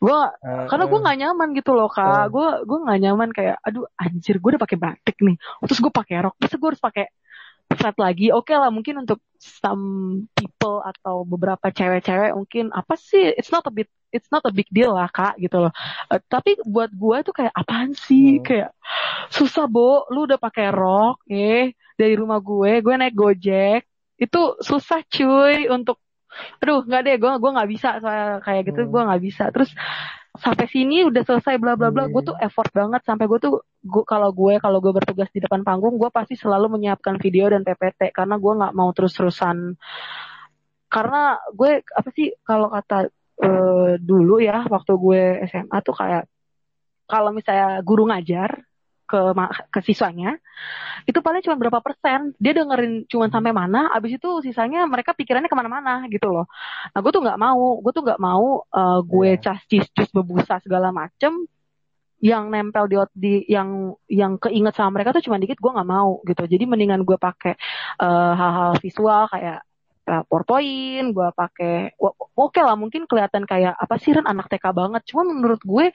gue 0.00 0.08
orang. 0.08 0.32
Eh, 0.40 0.66
karena 0.72 0.84
gue 0.88 0.98
eh. 0.98 1.02
nggak 1.04 1.18
nyaman 1.20 1.48
gitu 1.52 1.70
loh 1.76 1.92
kak 1.92 2.32
gue 2.32 2.48
gue 2.64 2.78
nggak 2.80 2.98
nyaman 3.04 3.28
kayak 3.36 3.56
aduh 3.60 3.84
anjir 4.00 4.40
gue 4.40 4.48
udah 4.56 4.62
pakai 4.62 4.78
batik 4.80 5.16
nih 5.20 5.36
terus 5.68 5.80
gue 5.84 5.92
pakai 5.92 6.14
rok 6.24 6.34
terus 6.40 6.56
gue 6.56 6.68
harus 6.72 6.82
pakai 6.82 7.06
flat 7.76 7.96
lagi. 8.00 8.32
Oke 8.32 8.56
lah 8.56 8.72
mungkin 8.72 9.04
untuk 9.04 9.20
some 9.36 9.84
people 10.32 10.80
atau 10.82 11.22
beberapa 11.28 11.68
cewek-cewek 11.68 12.32
mungkin 12.32 12.72
apa 12.72 12.96
sih? 12.96 13.34
It's 13.36 13.52
not 13.52 13.68
a 13.68 13.72
bit 13.72 13.88
it's 14.08 14.32
not 14.32 14.40
a 14.48 14.52
big 14.52 14.64
deal 14.72 14.96
lah 14.96 15.12
kak 15.12 15.36
gitu 15.36 15.68
loh. 15.68 15.72
Eh, 16.08 16.20
tapi 16.32 16.56
buat 16.64 16.88
gue 16.88 17.16
tuh 17.28 17.34
kayak 17.36 17.52
apaan 17.52 17.92
sih? 17.92 18.40
Hmm. 18.40 18.44
kayak 18.44 18.70
susah 19.28 19.68
bo. 19.68 20.08
Lu 20.08 20.24
udah 20.24 20.40
pakai 20.40 20.72
rok 20.72 21.20
eh 21.28 21.76
dari 22.00 22.14
rumah 22.16 22.40
gue. 22.40 22.80
Gue 22.80 22.94
naik 22.96 23.14
gojek. 23.14 23.84
Itu 24.16 24.56
susah 24.64 25.04
cuy 25.04 25.68
untuk 25.68 26.00
aduh 26.62 26.84
nggak 26.84 27.02
deh 27.04 27.16
gue 27.20 27.30
gue 27.36 27.50
nggak 27.56 27.70
bisa. 27.70 27.88
Soalnya 28.00 28.40
kayak 28.44 28.62
gitu 28.72 28.80
Hmm. 28.88 28.90
gue 28.90 29.02
nggak 29.12 29.22
bisa. 29.22 29.44
Terus 29.52 29.70
sampai 30.38 30.66
sini 30.70 31.04
udah 31.06 31.22
selesai 31.26 31.58
bla 31.58 31.74
bla 31.74 31.90
bla. 31.90 32.06
Gue 32.08 32.22
Hmm. 32.22 32.30
tuh 32.34 32.36
effort 32.38 32.70
banget. 32.70 33.02
Sampai 33.04 33.26
gue 33.26 33.38
tuh 33.42 33.62
gua, 33.84 34.04
kalau 34.06 34.30
gue 34.34 34.58
kalau 34.58 34.78
gue 34.82 34.92
bertugas 34.94 35.30
di 35.30 35.40
depan 35.42 35.62
panggung 35.62 35.98
gue 35.98 36.10
pasti 36.10 36.34
selalu 36.34 36.78
menyiapkan 36.78 37.18
video 37.18 37.50
dan 37.50 37.62
PPT 37.62 38.10
karena 38.14 38.38
gue 38.38 38.52
nggak 38.58 38.74
mau 38.74 38.90
terus 38.94 39.14
terusan 39.14 39.78
karena 40.88 41.36
gue 41.52 41.84
apa 41.84 42.08
sih 42.16 42.32
kalau 42.42 42.72
kata 42.72 43.12
eh, 43.44 43.92
dulu 44.00 44.40
ya 44.40 44.64
waktu 44.66 44.92
gue 44.96 45.22
SMA 45.46 45.78
tuh 45.84 45.94
kayak 45.94 46.24
kalau 47.08 47.30
misalnya 47.32 47.80
guru 47.84 48.08
ngajar 48.08 48.64
ke 49.08 49.20
ke 49.72 49.80
siswanya 49.88 50.36
itu 51.08 51.18
paling 51.24 51.40
cuma 51.40 51.56
berapa 51.56 51.80
persen. 51.80 52.36
Dia 52.36 52.52
dengerin 52.52 53.08
cuma 53.08 53.32
sampai 53.32 53.52
mana 53.56 53.88
abis 53.96 54.20
itu 54.20 54.28
sisanya 54.44 54.84
mereka 54.84 55.16
pikirannya 55.16 55.48
ke 55.48 55.56
mana-mana 55.56 56.04
gitu 56.12 56.28
loh. 56.28 56.46
Nah 56.92 56.98
gue 57.00 57.12
tuh 57.14 57.22
nggak 57.24 57.40
mau 57.40 57.80
gue 57.80 57.92
tuh 57.96 58.04
nggak 58.04 58.20
mau 58.20 58.46
eh, 58.68 59.00
gue 59.02 59.28
Iya. 59.34 59.40
cas 59.40 59.60
cis 59.70 59.86
cus 59.96 60.10
bebusa 60.12 60.60
segala 60.60 60.92
macem 60.92 61.32
yang 62.18 62.50
nempel 62.50 62.90
di, 62.90 62.96
di 63.14 63.34
yang 63.46 63.94
yang 64.10 64.36
keinget 64.42 64.74
sama 64.74 64.98
mereka 64.98 65.14
tuh 65.14 65.22
cuma 65.22 65.38
dikit 65.38 65.56
gue 65.62 65.70
nggak 65.72 65.88
mau 65.88 66.20
gitu. 66.28 66.42
Jadi 66.44 66.64
mendingan 66.68 67.02
gue 67.08 67.16
pakai 67.16 67.54
eh, 68.04 68.32
hal-hal 68.36 68.76
visual 68.84 69.24
kayak 69.32 69.64
PowerPoint, 70.08 71.12
gue 71.12 71.28
pakai, 71.36 71.92
oke 72.00 72.60
lah 72.64 72.72
mungkin 72.80 73.04
kelihatan 73.04 73.44
kayak 73.44 73.76
apa 73.76 74.00
sih 74.00 74.16
Ren? 74.16 74.24
Anak 74.24 74.48
TK 74.48 74.72
banget, 74.72 75.04
cuma 75.04 75.28
menurut 75.28 75.60
gue 75.60 75.92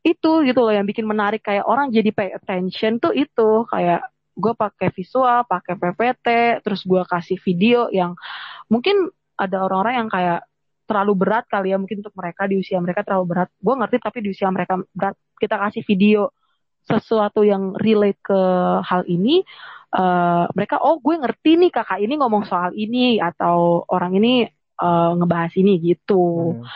itu 0.00 0.30
gitu 0.48 0.60
loh 0.64 0.72
yang 0.72 0.88
bikin 0.88 1.04
menarik 1.04 1.44
kayak 1.44 1.68
orang 1.68 1.92
jadi 1.92 2.08
pay 2.12 2.32
attention 2.32 2.96
tuh 2.96 3.12
itu 3.12 3.68
kayak 3.68 4.00
gue 4.40 4.54
pakai 4.56 4.88
visual, 4.96 5.44
pakai 5.44 5.76
PPT, 5.76 6.26
terus 6.64 6.80
gue 6.88 7.02
kasih 7.04 7.36
video 7.44 7.92
yang 7.92 8.16
mungkin 8.72 9.12
ada 9.36 9.68
orang-orang 9.68 9.94
yang 10.00 10.08
kayak 10.08 10.40
terlalu 10.88 11.12
berat 11.22 11.44
kali 11.46 11.70
ya 11.70 11.78
mungkin 11.78 12.02
untuk 12.02 12.16
mereka 12.18 12.50
di 12.50 12.58
usia 12.58 12.80
mereka 12.80 13.04
terlalu 13.06 13.36
berat. 13.36 13.48
Gue 13.60 13.74
ngerti 13.76 13.96
tapi 14.00 14.18
di 14.24 14.28
usia 14.32 14.48
mereka 14.50 14.80
berat 14.90 15.14
kita 15.36 15.56
kasih 15.60 15.82
video 15.86 16.32
sesuatu 16.80 17.44
yang 17.44 17.76
relate 17.76 18.18
ke 18.24 18.40
hal 18.82 19.04
ini 19.06 19.44
eh, 19.94 20.44
mereka 20.56 20.80
oh 20.82 20.98
gue 20.98 21.14
ngerti 21.20 21.60
nih 21.60 21.70
kakak 21.70 22.00
ini 22.00 22.14
ngomong 22.18 22.42
soal 22.48 22.72
ini 22.74 23.20
atau 23.20 23.84
orang 23.86 24.16
ini 24.18 24.48
eh, 24.80 25.10
ngebahas 25.14 25.52
ini 25.60 25.78
gitu. 25.78 26.56
Hmm. 26.58 26.66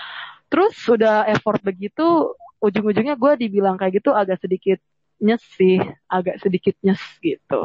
Terus 0.47 0.79
udah 0.87 1.27
effort 1.27 1.59
begitu, 1.67 2.39
ujung-ujungnya 2.67 3.15
gue 3.23 3.33
dibilang 3.43 3.77
kayak 3.81 3.93
gitu 4.01 4.11
agak 4.21 4.39
sedikit 4.45 4.79
nyes 5.25 5.43
sih, 5.59 5.77
agak 6.17 6.37
sedikit 6.43 6.75
nyes 6.85 7.03
gitu. 7.23 7.61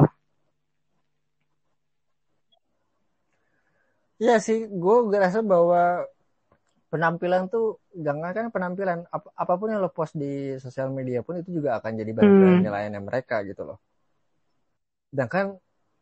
Iya 4.22 4.34
sih, 4.46 4.58
gue 4.82 4.96
ngerasa 5.08 5.38
bahwa 5.52 5.80
penampilan 6.92 7.42
tuh 7.54 7.64
jangan 8.06 8.30
kan 8.36 8.46
penampilan 8.54 8.98
ap- 9.16 9.32
apa 9.42 9.52
pun 9.58 9.68
yang 9.72 9.80
lo 9.84 9.90
post 9.96 10.12
di 10.22 10.30
sosial 10.64 10.88
media 10.98 11.18
pun 11.26 11.34
itu 11.40 11.50
juga 11.58 11.70
akan 11.78 11.92
jadi 12.00 12.12
bahan 12.18 12.34
Hmm. 12.34 12.58
penilaiannya 12.58 13.00
mereka 13.08 13.36
gitu 13.48 13.62
loh. 13.68 13.78
Sedangkan 15.10 15.46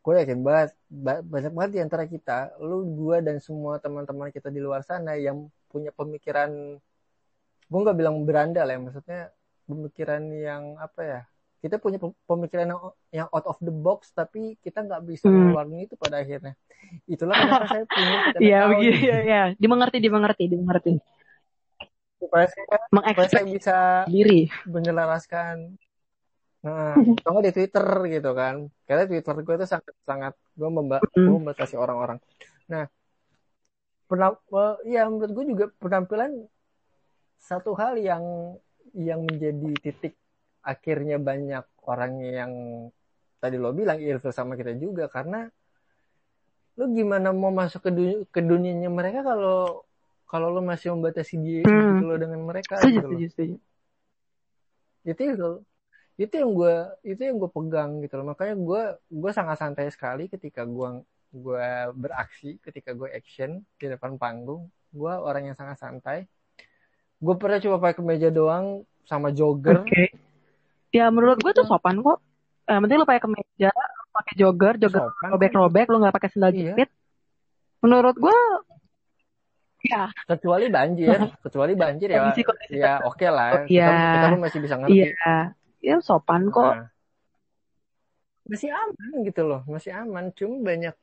gue 0.03 0.13
yakin 0.21 0.39
banget 0.47 0.69
ba- 1.05 1.23
banyak 1.33 1.51
banget 1.57 1.71
di 1.75 1.79
antara 1.85 2.03
kita, 2.13 2.37
lu, 2.67 2.75
gue 2.99 3.17
dan 3.27 3.37
semua 3.47 3.73
teman-teman 3.83 4.29
kita 4.35 4.49
di 4.55 4.59
luar 4.65 4.81
sana 4.89 5.11
yang 5.19 5.37
punya 5.71 5.91
pemikiran, 5.99 6.49
gue 7.69 7.79
nggak 7.83 7.97
bilang 7.99 8.15
beranda 8.27 8.59
lah 8.65 8.73
ya, 8.75 8.79
maksudnya 8.85 9.19
pemikiran 9.69 10.21
yang 10.47 10.63
apa 10.85 11.01
ya? 11.11 11.19
Kita 11.63 11.75
punya 11.83 11.97
pem- 12.03 12.19
pemikiran 12.29 12.65
yang, 12.71 12.81
yang 13.19 13.27
out 13.35 13.45
of 13.51 13.57
the 13.67 13.73
box, 13.85 13.99
tapi 14.15 14.39
kita 14.63 14.77
nggak 14.87 15.01
bisa 15.09 15.27
Hmm. 15.27 15.35
ngeluarin 15.51 15.85
itu 15.85 15.95
pada 15.99 16.15
akhirnya. 16.23 16.53
Itulah 17.13 17.35
kenapa 17.41 17.65
saya 17.71 17.83
punya 17.85 18.15
Iya 18.43 18.57
tahu 18.63 18.71
begitu 18.79 19.01
ya, 19.11 19.17
ya. 19.31 19.41
Dimengerti, 19.61 19.97
dimengerti, 20.05 20.43
dimengerti. 20.51 20.91
supaya 22.19 22.45
saya, 22.51 22.77
supaya 23.07 23.27
saya 23.31 23.45
bisa 23.47 23.75
diri. 24.11 24.51
menyelaraskan 24.67 25.55
nah 26.65 26.91
atau 27.19 27.29
nggak 27.31 27.45
di 27.47 27.53
Twitter 27.55 27.85
gitu 28.13 28.29
kan 28.39 28.55
karena 28.87 29.03
Twitter 29.09 29.35
gue 29.45 29.53
itu 29.57 29.67
sangat 29.73 29.95
sangat 30.09 30.33
gue 30.59 30.69
memba 30.77 30.97
gue 31.23 31.31
Hmm. 31.31 31.39
membatasi 31.39 31.75
orang-orang 31.83 32.19
nah 32.71 32.83
well, 34.51 34.77
ya 34.85 35.05
menurut 35.11 35.31
gue 35.37 35.45
juga 35.53 35.65
penampilan 35.81 36.31
satu 37.39 37.71
hal 37.79 37.93
yang 37.99 38.23
yang 38.93 39.21
menjadi 39.25 39.69
titik 39.83 40.13
akhirnya 40.61 41.17
banyak 41.17 41.65
orang 41.87 42.13
yang 42.21 42.53
tadi 43.41 43.55
lo 43.55 43.71
bilang 43.71 43.97
ilfil 43.97 44.33
sama 44.35 44.53
kita 44.59 44.75
juga 44.75 45.07
karena 45.07 45.47
lo 46.77 46.85
gimana 46.97 47.27
mau 47.35 47.51
masuk 47.51 47.81
ke 47.85 47.91
dunia 47.97 48.17
ke 48.35 48.41
dunianya 48.49 48.89
mereka 48.91 49.19
kalau 49.29 49.83
kalau 50.31 50.47
lo 50.55 50.61
masih 50.61 50.93
membatasi 50.95 51.35
dia 51.45 51.61
Hmm. 51.65 51.99
gitu 51.99 52.03
lo 52.07 52.15
dengan 52.19 52.41
mereka 52.49 52.75
Setuju, 52.83 53.15
gitu 53.15 53.17
setuju. 53.31 53.55
itu 55.07 55.21
itu 55.33 55.49
itu 56.19 56.33
yang 56.41 56.51
gue 56.59 56.75
itu 57.07 57.21
yang 57.27 57.37
gue 57.41 57.51
pegang 57.57 57.91
gitu 58.03 58.13
loh. 58.19 58.25
Makanya 58.35 58.55
gue 58.59 58.81
gue 59.21 59.31
sangat 59.37 59.57
santai 59.61 59.87
sekali 59.95 60.27
ketika 60.33 60.61
gue 60.67 60.89
gue 61.31 61.67
beraksi 61.95 62.59
ketika 62.65 62.91
gue 62.99 63.09
action 63.19 63.63
di 63.79 63.85
depan 63.87 64.19
panggung. 64.21 64.67
Gue 64.91 65.13
orang 65.13 65.43
yang 65.51 65.57
sangat 65.59 65.77
santai 65.79 66.27
gue 67.19 67.35
pernah 67.35 67.59
coba 67.59 67.75
pakai 67.83 67.95
kemeja 67.99 68.29
doang 68.31 68.87
sama 69.03 69.29
jogger 69.35 69.83
Oke. 69.83 70.15
Ya 70.89 71.13
menurut 71.13 71.37
gue 71.37 71.53
tuh 71.53 71.69
sopan 71.69 72.01
kok. 72.01 72.17
Eh, 72.65 72.77
penting 72.81 72.97
lo 72.97 73.05
pakai 73.05 73.21
kemeja, 73.21 73.69
pakai 74.09 74.33
jogger, 74.33 74.73
jogger 74.81 75.05
sopan 75.05 75.29
robek-robek, 75.37 75.85
lo 75.85 76.01
nggak 76.01 76.15
pakai 76.17 76.29
sendal 76.33 76.49
Iya. 76.49 76.73
jepit. 76.73 76.89
Menurut 77.85 78.17
gue, 78.17 78.37
ya, 79.85 80.09
kecuali 80.25 80.65
banjir 80.67 81.07
kecuali 81.45 81.73
banjir 81.77 82.09
ya 82.11 82.19
kondisi-kondisi 82.25 82.75
ya 82.77 82.99
oke 83.05 83.27
lah 83.29 83.49
Oh, 83.53 83.63
iya. 83.69 83.85
kita, 83.87 83.93
kita 84.17 84.25
pun 84.33 84.41
masih 84.43 84.59
bisa 84.59 84.75
ngerti 84.81 84.97
iya, 85.13 85.37
ya 85.79 85.95
sopan 86.03 86.51
kok. 86.51 86.73
Nah, 86.73 86.89
masih 88.49 88.69
aman 88.73 89.11
gitu 89.29 89.41
loh 89.45 89.61
masih 89.69 89.91
aman 89.93 90.33
cuma 90.33 90.57
banyak 90.65 90.95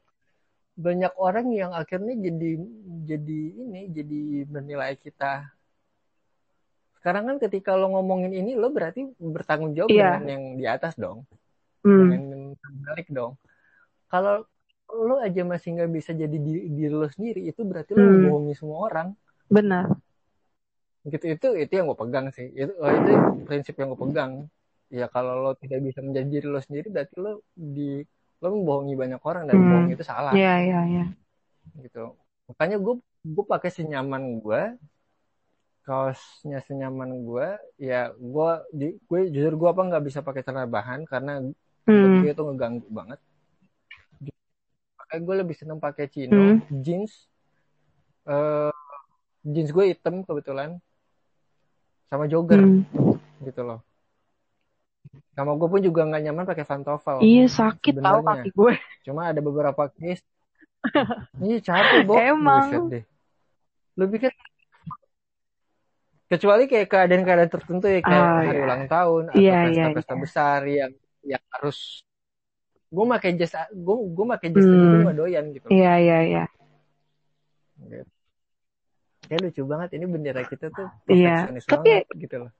banyak 0.76 1.12
orang 1.16 1.46
yang 1.54 1.72
akhirnya 1.72 2.12
jadi 2.18 2.50
jadi 3.06 3.40
ini 3.54 3.80
jadi 3.94 4.20
menilai 4.50 4.98
kita 4.98 5.55
sekarang 7.06 7.22
kan 7.30 7.36
ketika 7.38 7.78
lo 7.78 7.86
ngomongin 7.94 8.34
ini 8.34 8.58
lo 8.58 8.66
berarti 8.74 9.06
bertanggung 9.14 9.78
jawab 9.78 9.94
Iya. 9.94 10.18
dengan 10.18 10.26
yang 10.26 10.44
di 10.58 10.64
atas 10.66 10.98
dong 10.98 11.22
Hmm. 11.86 12.10
dengan 12.10 12.58
balik 12.82 13.06
dong 13.14 13.38
kalau 14.10 14.42
lo 14.90 15.22
aja 15.22 15.46
masih 15.46 15.78
nggak 15.78 15.90
bisa 15.94 16.10
jadi 16.18 16.34
diri, 16.34 16.66
diri 16.66 16.90
lo 16.90 17.06
sendiri 17.06 17.46
itu 17.46 17.62
berarti 17.62 17.94
lo 17.94 18.02
Hmm. 18.02 18.10
membohongi 18.10 18.54
semua 18.58 18.90
orang 18.90 19.08
Benar. 19.46 19.86
gitu 21.06 21.30
itu 21.30 21.46
itu 21.54 21.72
yang 21.78 21.86
gue 21.86 21.94
pegang 22.02 22.26
sih 22.34 22.50
itu 22.50 22.74
oh, 22.82 22.90
itu 22.90 23.10
prinsip 23.46 23.78
yang 23.78 23.94
gue 23.94 24.00
pegang 24.10 24.32
ya 24.90 25.06
kalau 25.06 25.38
lo 25.38 25.50
tidak 25.54 25.78
bisa 25.86 26.02
menjadi 26.02 26.26
diri 26.26 26.46
lo 26.50 26.58
sendiri 26.58 26.90
berarti 26.90 27.14
lo 27.22 27.46
di 27.54 28.02
lo 28.42 28.48
membohongi 28.50 28.94
banyak 28.98 29.22
orang 29.22 29.46
dan 29.46 29.54
Hmm. 29.54 29.70
bohong 29.70 29.88
itu 29.94 30.02
salah 30.02 30.34
Iya, 30.34 30.54
iya, 30.66 30.80
iya. 30.90 31.04
gitu 31.86 32.18
makanya 32.50 32.82
gue 32.82 32.94
gue 33.22 33.44
pakai 33.46 33.70
senyaman 33.70 34.42
gue 34.42 34.74
kaosnya 35.86 36.58
senyaman 36.60 37.22
gue 37.22 37.46
ya 37.78 38.10
gue 38.12 38.50
di 38.74 38.88
gue 39.00 39.20
jujur 39.30 39.54
gue 39.54 39.68
apa 39.70 39.82
nggak 39.86 40.04
bisa 40.04 40.18
pakai 40.20 40.42
celana 40.42 40.66
bahan 40.66 41.06
karena 41.06 41.40
Hmm. 41.86 42.18
gue 42.18 42.34
itu 42.34 42.42
ngeganggu 42.42 42.90
banget 42.90 43.22
makanya 44.98 45.22
gue 45.22 45.34
lebih 45.38 45.54
seneng 45.54 45.78
pakai 45.78 46.10
chino 46.10 46.34
Hmm. 46.34 46.58
jeans 46.82 47.30
eh 48.26 48.74
jeans 49.46 49.70
gue 49.70 49.94
hitam 49.94 50.26
kebetulan 50.26 50.82
sama 52.10 52.26
jogger 52.26 52.58
Hmm. 52.58 52.82
gitu 53.40 53.62
loh 53.62 53.80
sama 55.32 55.54
gue 55.54 55.68
pun 55.68 55.78
juga 55.78 56.02
nggak 56.02 56.22
nyaman 56.24 56.44
pakai 56.44 56.66
pantofel 56.66 57.22
Iya 57.22 57.46
sakit 57.46 57.94
tahu 57.94 58.18
Sebenarnya. 58.26 58.42
kaki 58.42 58.50
gue. 58.50 58.74
cuma 59.06 59.30
ada 59.30 59.38
beberapa 59.38 59.86
case 59.94 60.26
ini 61.38 61.62
capek 61.62 62.02
bo 62.02 62.18
Emang. 62.18 62.66
Buset 62.66 62.82
deh 62.90 63.04
lu 63.94 64.04
pikir 64.10 64.34
kecuali 66.26 66.66
kayak 66.66 66.88
keadaan-keadaan 66.88 67.50
tertentu 67.50 67.86
ya 67.86 68.00
kayak 68.00 68.18
Ah, 68.20 68.34
hari 68.40 68.48
iya. 68.50 68.62
ulang 68.62 68.82
tahun 68.86 69.22
atau 69.30 69.38
Iya, 69.38 69.58
iya, 69.70 69.84
pesta-pesta 69.90 70.12
iya. 70.12 70.20
besar 70.20 70.60
yang 70.66 70.92
yang 71.22 71.42
harus 71.50 71.78
gue 72.86 73.04
pakai 73.08 73.30
jas 73.34 73.52
gue 73.70 73.96
gue 74.10 74.26
pakai 74.30 74.48
jas 74.50 74.66
Hmm. 74.66 75.02
gue 75.02 75.14
doyan 75.14 75.44
gitu. 75.50 75.66
Iya, 75.68 75.92
iya, 75.98 76.18
iya. 76.22 76.44
Gitu. 77.76 78.06
Ya 79.26 79.36
lucu 79.42 79.62
banget 79.66 79.88
ini 79.94 80.04
bendera 80.06 80.42
kita 80.42 80.70
tuh 80.70 80.86
Iya. 81.06 81.50
Tapi- 81.62 82.06
banget 82.06 82.06
gitu 82.14 82.36
loh. 82.46 82.50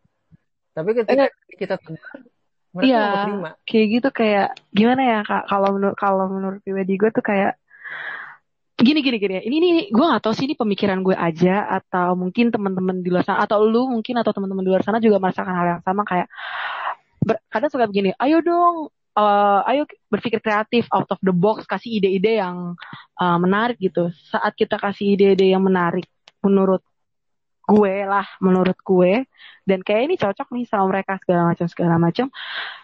Tapi 0.71 0.91
ketika 0.93 1.27
kita 1.57 1.75
tebar, 1.79 2.19
mereka 2.71 2.87
Iya. 2.91 3.05
terima. 3.25 3.51
Kayak 3.65 3.87
gitu 3.89 4.09
kayak 4.13 4.49
gimana 4.71 5.03
ya 5.03 5.19
kak? 5.23 5.43
Kalau 5.47 5.69
menurut 5.73 5.97
kalau 5.97 6.25
menurut 6.29 6.59
pribadi 6.61 6.95
gue 6.95 7.11
tuh 7.11 7.25
kayak 7.25 7.55
gini 8.77 9.01
gini 9.01 9.17
gini. 9.17 9.35
Ini 9.41 9.57
nih 9.57 9.75
gue 9.89 10.05
gak 10.05 10.23
tahu 10.25 10.35
sih 10.37 10.45
ini 10.45 10.55
pemikiran 10.57 11.01
gue 11.01 11.17
aja 11.17 11.65
atau 11.81 12.13
mungkin 12.13 12.53
teman-teman 12.53 13.01
di 13.01 13.09
luar 13.09 13.25
sana 13.25 13.45
atau 13.49 13.65
lu 13.65 13.89
mungkin 13.89 14.21
atau 14.21 14.37
teman-teman 14.37 14.63
di 14.65 14.71
luar 14.71 14.85
sana 14.85 15.01
juga 15.01 15.17
merasakan 15.17 15.55
hal 15.57 15.67
yang 15.79 15.83
sama 15.83 16.05
kayak 16.05 16.29
ber- 17.25 17.41
kadang 17.49 17.71
suka 17.73 17.89
begini. 17.89 18.13
Ayo 18.21 18.45
dong 18.45 18.93
uh, 19.17 19.61
ayo 19.73 19.89
berpikir 20.13 20.45
kreatif 20.45 20.85
out 20.93 21.09
of 21.09 21.19
the 21.25 21.33
box 21.33 21.65
kasih 21.65 21.99
ide-ide 21.99 22.39
yang 22.39 22.77
uh, 23.17 23.39
menarik 23.41 23.81
gitu 23.81 24.13
saat 24.29 24.53
kita 24.53 24.77
kasih 24.77 25.17
ide-ide 25.17 25.57
yang 25.57 25.65
menarik 25.65 26.05
menurut 26.45 26.85
gue 27.67 27.95
lah 28.07 28.27
menurut 28.39 28.79
gue. 28.81 29.27
Dan 29.67 29.83
kayak 29.83 30.03
ini 30.07 30.15
cocok 30.15 30.49
nih 30.55 30.65
sama 30.71 30.85
mereka 30.91 31.19
segala 31.19 31.51
macam 31.51 31.67
segala 31.67 31.95
macam. 31.99 32.27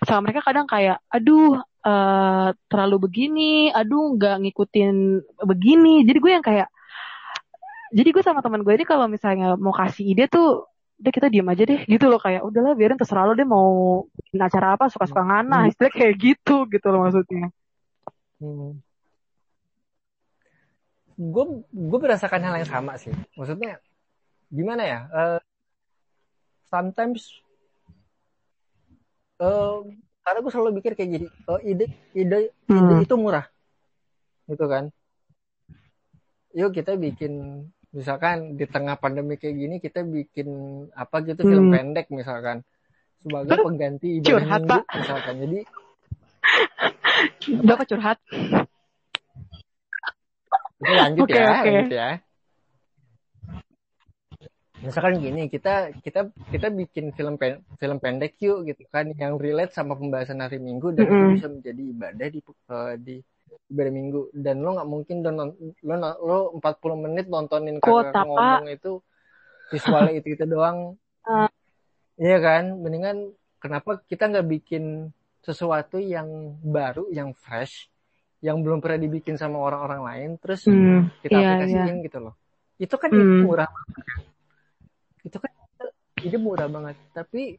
Sama 0.02 0.20
mereka 0.26 0.40
kadang 0.42 0.66
kayak 0.66 0.98
aduh 1.06 1.62
uh, 1.86 2.48
terlalu 2.66 2.96
begini 3.06 3.70
aduh 3.70 4.18
nggak 4.18 4.36
ngikutin 4.42 4.94
begini. 5.46 6.02
Jadi 6.02 6.18
gue 6.18 6.32
yang 6.34 6.44
kayak 6.44 6.68
jadi 7.92 8.08
gue 8.08 8.22
sama 8.24 8.40
teman 8.40 8.64
gue 8.64 8.74
ini 8.74 8.86
kalau 8.88 9.06
misalnya 9.06 9.54
mau 9.60 9.70
kasih 9.76 10.16
ide 10.16 10.26
tuh 10.26 10.66
udah 11.02 11.12
kita 11.12 11.28
diam 11.28 11.50
aja 11.50 11.66
deh 11.66 11.82
gitu 11.90 12.06
loh 12.06 12.22
kayak 12.22 12.46
udahlah 12.46 12.78
biarin 12.78 12.94
terserah 12.94 13.26
lo 13.26 13.34
deh 13.34 13.44
mau 13.44 14.06
acara 14.38 14.78
apa 14.78 14.86
suka-suka 14.86 15.26
ngana 15.26 15.66
istilah 15.66 15.90
kayak 15.90 16.14
gitu 16.16 16.64
gitu 16.70 16.86
loh 16.88 17.04
maksudnya. 17.04 17.50
Hmm. 18.42 18.82
gue 21.22 21.44
gue 21.70 21.98
merasakan 22.02 22.42
hal 22.42 22.54
yang 22.58 22.70
sama 22.70 22.98
sih. 22.98 23.12
Maksudnya 23.38 23.78
gimana 24.52 24.82
ya 24.84 25.00
uh, 25.08 25.40
sometimes 26.68 27.40
uh, 29.40 29.80
karena 30.22 30.38
gue 30.44 30.52
selalu 30.52 30.70
pikir 30.80 30.92
kayak 30.94 31.10
gini 31.18 31.26
uh, 31.48 31.60
ide 31.64 31.88
ide 32.12 32.52
hmm. 32.68 32.76
ide 32.76 32.94
itu 33.08 33.14
murah 33.16 33.48
gitu 34.46 34.68
kan 34.68 34.92
yuk 36.52 36.76
kita 36.76 37.00
bikin 37.00 37.64
misalkan 37.92 38.56
di 38.60 38.68
tengah 38.68 39.00
pandemi 39.00 39.40
kayak 39.40 39.56
gini 39.56 39.76
kita 39.80 40.04
bikin 40.04 40.48
apa 40.92 41.24
gitu 41.24 41.40
hmm. 41.44 41.50
film 41.50 41.66
pendek 41.72 42.06
misalkan 42.12 42.60
sebagai 43.22 43.56
pengganti 43.62 44.18
ibadah 44.18 44.28
curhat, 44.28 44.60
minggu 44.60 44.68
Pak. 44.68 44.84
misalkan 44.98 45.34
jadi 45.40 45.58
Bapak 47.62 47.86
curhat 47.88 48.18
lanjut 50.82 51.26
okay, 51.30 51.38
ya 51.38 51.46
okay. 51.46 51.72
lanjut 51.72 51.92
ya 51.94 52.10
misalkan 54.82 55.22
gini 55.22 55.46
kita 55.46 55.94
kita 56.02 56.28
kita 56.50 56.68
bikin 56.74 57.14
film 57.14 57.38
pen, 57.38 57.62
film 57.78 58.02
pendek 58.02 58.34
yuk 58.42 58.66
gitu 58.66 58.82
kan 58.90 59.14
yang 59.14 59.38
relate 59.38 59.70
sama 59.70 59.94
pembahasan 59.94 60.42
hari 60.42 60.58
minggu 60.58 60.90
dan 60.90 61.06
mm 61.06 61.10
-hmm. 61.10 61.22
itu 61.22 61.34
bisa 61.38 61.48
menjadi 61.48 61.82
ibadah 61.94 62.28
di 62.28 62.40
uh, 62.42 62.94
di 62.98 63.16
ibadah 63.70 63.92
minggu 63.94 64.20
dan 64.34 64.56
lo 64.60 64.70
nggak 64.74 64.90
mungkin 64.90 65.16
don 65.22 65.38
lo 65.38 65.94
lo 66.20 66.38
40 66.58 67.04
menit 67.08 67.26
nontonin 67.30 67.78
kakak 67.78 68.26
ngomong 68.26 68.68
itu 68.68 68.98
visualnya 69.70 70.12
itu 70.18 70.28
itu 70.34 70.44
doang 70.44 70.98
uh. 71.30 71.48
iya 72.18 72.42
kan 72.42 72.74
mendingan 72.76 73.32
kenapa 73.62 74.02
kita 74.10 74.28
nggak 74.28 74.48
bikin 74.50 75.14
sesuatu 75.42 76.02
yang 76.02 76.58
baru 76.60 77.06
yang 77.14 77.32
fresh 77.38 77.86
yang 78.42 78.58
belum 78.58 78.82
pernah 78.82 78.98
dibikin 78.98 79.38
sama 79.38 79.62
orang-orang 79.62 80.02
lain 80.02 80.30
terus 80.42 80.66
mm, 80.66 81.22
kita 81.22 81.38
yeah, 81.38 81.54
aplikasiin 81.54 81.86
yeah. 81.86 82.04
gitu 82.10 82.18
loh 82.18 82.34
itu 82.82 82.94
kan 82.98 83.10
mm. 83.14 83.46
murah 83.46 83.70
banget 83.70 84.31
itu 85.22 85.36
kan 85.38 85.52
ide 86.22 86.38
murah 86.38 86.68
banget. 86.70 86.96
Tapi 87.14 87.58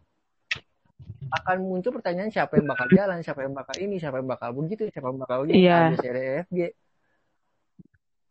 akan 1.33 1.57
muncul 1.65 1.91
pertanyaan 1.95 2.29
siapa 2.29 2.59
yang 2.59 2.67
bakal 2.69 2.87
jalan 2.93 3.19
siapa 3.23 3.41
yang 3.41 3.55
bakal 3.55 3.75
ini 3.79 3.95
siapa 3.97 4.21
yang 4.21 4.29
bakal 4.29 4.49
begitu 4.53 4.85
siapa 4.91 5.07
yang 5.09 5.19
bakal 5.23 5.37
begitu 5.47 5.65
yeah. 5.65 5.89
A, 5.89 6.45
B, 6.51 6.69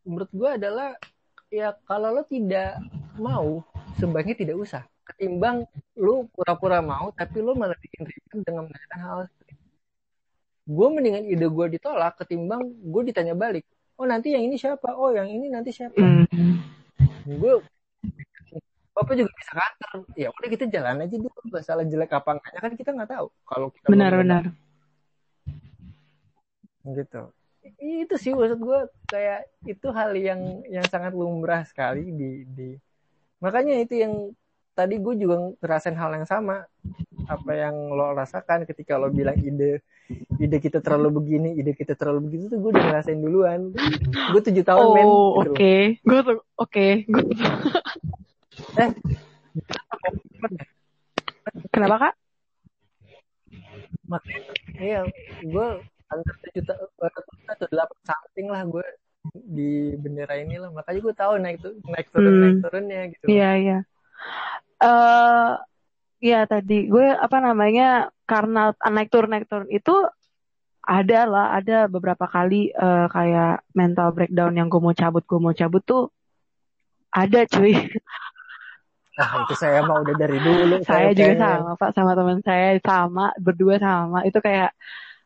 menurut 0.07 0.31
gue 0.31 0.51
adalah 0.55 0.95
ya 1.51 1.75
kalau 1.89 2.15
lo 2.15 2.23
tidak 2.29 2.79
mau 3.19 3.65
sebaiknya 3.99 4.37
tidak 4.39 4.57
usah. 4.61 4.83
Ketimbang 5.03 5.67
lo 5.99 6.31
pura-pura 6.31 6.79
mau 6.79 7.11
tapi 7.11 7.43
lo 7.43 7.59
malah 7.59 7.77
bikin 7.81 8.07
ribet 8.07 8.39
dengan 8.47 8.71
mengatakan 8.71 9.01
hal 9.03 9.21
gue 10.63 10.87
mendingan 10.95 11.27
ide 11.27 11.47
gue 11.51 11.67
ditolak 11.75 12.15
ketimbang 12.23 12.63
gue 12.63 13.03
ditanya 13.11 13.35
balik 13.35 13.67
oh 13.99 14.07
nanti 14.07 14.35
yang 14.35 14.47
ini 14.47 14.55
siapa? 14.59 14.95
Oh 14.95 15.11
yang 15.11 15.27
ini 15.27 15.51
nanti 15.51 15.75
siapa? 15.75 15.99
Mm. 15.99 16.27
gue 17.39 17.53
Bapak 18.93 19.15
juga 19.17 19.33
bisa 19.33 19.53
kantor. 19.57 19.93
Ya 20.15 20.29
udah 20.29 20.49
kita 20.53 20.65
jalan 20.69 21.05
aja 21.05 21.17
dulu. 21.17 21.39
Masalah 21.49 21.85
jelek 21.89 22.13
apa 22.13 22.31
enggaknya 22.37 22.61
kan 22.61 22.73
kita 22.77 22.91
nggak 22.93 23.11
tahu. 23.11 23.27
Kalau 23.49 23.69
kita 23.73 23.87
benar-benar. 23.89 24.45
Gitu. 26.85 27.23
Itu 27.79 28.15
sih 28.19 28.37
maksud 28.37 28.59
gue 28.61 28.81
kayak 29.09 29.49
itu 29.65 29.87
hal 29.95 30.13
yang 30.19 30.67
yang 30.69 30.85
sangat 30.91 31.15
lumrah 31.15 31.63
sekali 31.65 32.11
di 32.11 32.45
di 32.45 32.69
makanya 33.39 33.79
itu 33.79 33.99
yang 33.99 34.15
tadi 34.73 34.99
gue 34.99 35.15
juga 35.19 35.53
ngerasain 35.61 35.97
hal 35.99 36.11
yang 36.17 36.27
sama 36.27 36.65
apa 37.29 37.53
yang 37.53 37.75
lo 37.93 38.17
rasakan 38.17 38.65
ketika 38.65 38.97
lo 38.97 39.13
bilang 39.13 39.37
ide 39.39 39.85
ide 40.41 40.59
kita 40.59 40.81
terlalu 40.81 41.23
begini 41.23 41.51
ide 41.55 41.77
kita 41.77 41.95
terlalu 41.95 42.29
begitu 42.29 42.57
tuh 42.57 42.59
gue 42.59 42.71
udah 42.75 42.85
ngerasain 42.91 43.21
duluan 43.21 43.61
gue 44.33 44.41
tujuh 44.43 44.65
tahun 44.65 44.83
oh, 44.83 44.95
men 44.95 45.05
gitu 45.05 45.13
oke 45.13 45.53
okay. 45.53 45.83
gue 46.03 46.21
tuh 46.25 46.33
oke 46.33 46.43
okay. 46.57 46.93
gue 47.07 47.23
eh 48.79 48.91
kenapa 51.73 51.97
kak? 51.99 52.15
Makanya 54.09 54.41
iya 54.81 55.01
gue 55.45 55.67
antar 56.13 56.37
juta 56.53 56.73
atau 57.53 57.67
delapan 57.73 57.99
something 58.05 58.49
lah 58.49 58.63
gue 58.69 58.87
di 59.33 59.95
bendera 59.97 60.35
ini 60.41 60.59
lah 60.59 60.75
makanya 60.75 61.01
gue 61.01 61.15
tahu 61.15 61.33
naik 61.39 61.57
tuh 61.63 61.73
naik 61.89 62.09
turun 62.11 62.33
hmm. 62.33 62.43
naik 62.43 62.59
turunnya 62.65 63.01
gitu. 63.13 63.25
Iya 63.31 63.51
iya. 63.61 63.79
Uh, 64.83 65.59
ya 66.23 66.47
tadi 66.47 66.91
gue 66.91 67.07
apa 67.07 67.39
namanya 67.39 68.11
karena 68.27 68.75
naik 68.79 69.11
turun 69.11 69.31
naik 69.31 69.47
turun 69.47 69.71
itu 69.71 69.95
ada 70.83 71.21
lah 71.31 71.47
ada 71.55 71.87
beberapa 71.87 72.27
kali 72.27 72.75
uh, 72.75 73.07
kayak 73.07 73.63
mental 73.71 74.11
breakdown 74.11 74.59
yang 74.59 74.67
gue 74.67 74.83
mau 74.83 74.95
cabut 74.95 75.23
gue 75.23 75.39
mau 75.39 75.55
cabut 75.55 75.83
tuh 75.87 76.11
ada 77.15 77.47
cuy 77.47 77.75
Nah, 79.13 79.45
itu 79.45 79.55
saya 79.61 79.85
mah 79.85 80.01
udah 80.01 80.15
dari 80.17 80.39
dulu. 80.41 80.81
Saya, 80.81 81.13
saya 81.13 81.17
juga 81.17 81.35
sama, 81.37 81.71
Pak, 81.77 81.91
sama 81.93 82.13
teman 82.17 82.39
saya 82.41 82.69
sama, 82.81 83.27
berdua 83.37 83.77
sama. 83.77 84.19
Itu 84.25 84.41
kayak 84.41 84.73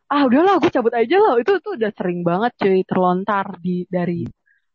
ah 0.06 0.22
udahlah 0.26 0.58
gue 0.58 0.70
cabut 0.74 0.94
aja 0.94 1.16
loh. 1.22 1.38
Itu 1.38 1.62
tuh 1.62 1.78
udah 1.78 1.90
sering 1.94 2.26
banget 2.26 2.52
cuy 2.58 2.82
terlontar 2.82 3.46
di 3.62 3.86
dari 3.86 4.26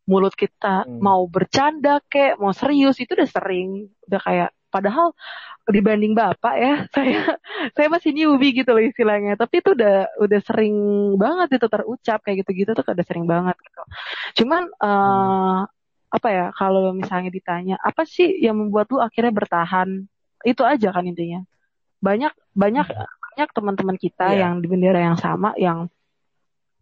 mulut 0.08 0.36
kita 0.36 0.88
hmm. 0.88 1.00
mau 1.04 1.28
bercanda 1.28 2.00
kek, 2.08 2.40
mau 2.40 2.56
serius 2.56 3.00
itu 3.04 3.12
udah 3.12 3.28
sering. 3.28 3.92
Udah 4.08 4.20
kayak 4.24 4.50
padahal 4.72 5.12
dibanding 5.68 6.16
Bapak 6.16 6.56
ya, 6.56 6.74
saya 6.96 7.36
saya 7.76 7.88
masih 7.92 8.16
newbie 8.16 8.56
gitu 8.56 8.72
loh 8.72 8.80
istilahnya. 8.80 9.36
Tapi 9.36 9.60
itu 9.60 9.76
udah 9.76 10.08
udah 10.24 10.40
sering 10.40 10.76
banget 11.20 11.60
itu 11.60 11.68
terucap 11.68 12.20
kayak 12.24 12.48
gitu-gitu 12.48 12.72
tuh 12.72 12.84
udah 12.88 13.06
sering 13.06 13.28
banget 13.28 13.60
gitu. 13.60 13.82
Cuman 14.44 14.72
uh, 14.80 15.68
apa 16.12 16.28
ya 16.28 16.46
kalau 16.52 16.92
misalnya 16.92 17.32
ditanya 17.32 17.80
apa 17.80 18.04
sih 18.04 18.28
yang 18.44 18.60
membuat 18.60 18.92
lu 18.92 19.00
akhirnya 19.00 19.32
bertahan? 19.32 20.06
Itu 20.44 20.68
aja 20.68 20.92
kan 20.92 21.08
intinya. 21.08 21.42
Banyak 22.04 22.34
banyak 22.52 22.88
hmm. 22.92 23.08
banyak 23.08 23.50
teman-teman 23.56 23.96
kita 23.96 24.36
yeah. 24.36 24.48
yang 24.48 24.60
di 24.60 24.68
bendera 24.68 25.00
yang 25.00 25.16
sama 25.16 25.56
yang 25.56 25.88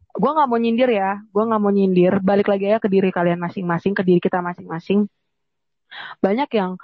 gue 0.09 0.31
nggak 0.33 0.49
mau 0.49 0.57
nyindir 0.57 0.89
ya 0.89 1.21
gue 1.21 1.43
nggak 1.45 1.61
mau 1.61 1.69
nyindir 1.69 2.17
balik 2.25 2.49
lagi 2.49 2.65
ya 2.65 2.81
ke 2.81 2.89
diri 2.89 3.13
kalian 3.13 3.37
masing-masing 3.37 3.93
ke 3.93 4.01
diri 4.01 4.19
kita 4.19 4.41
masing-masing. 4.41 5.05
Banyak 6.21 6.49
yang 6.57 6.81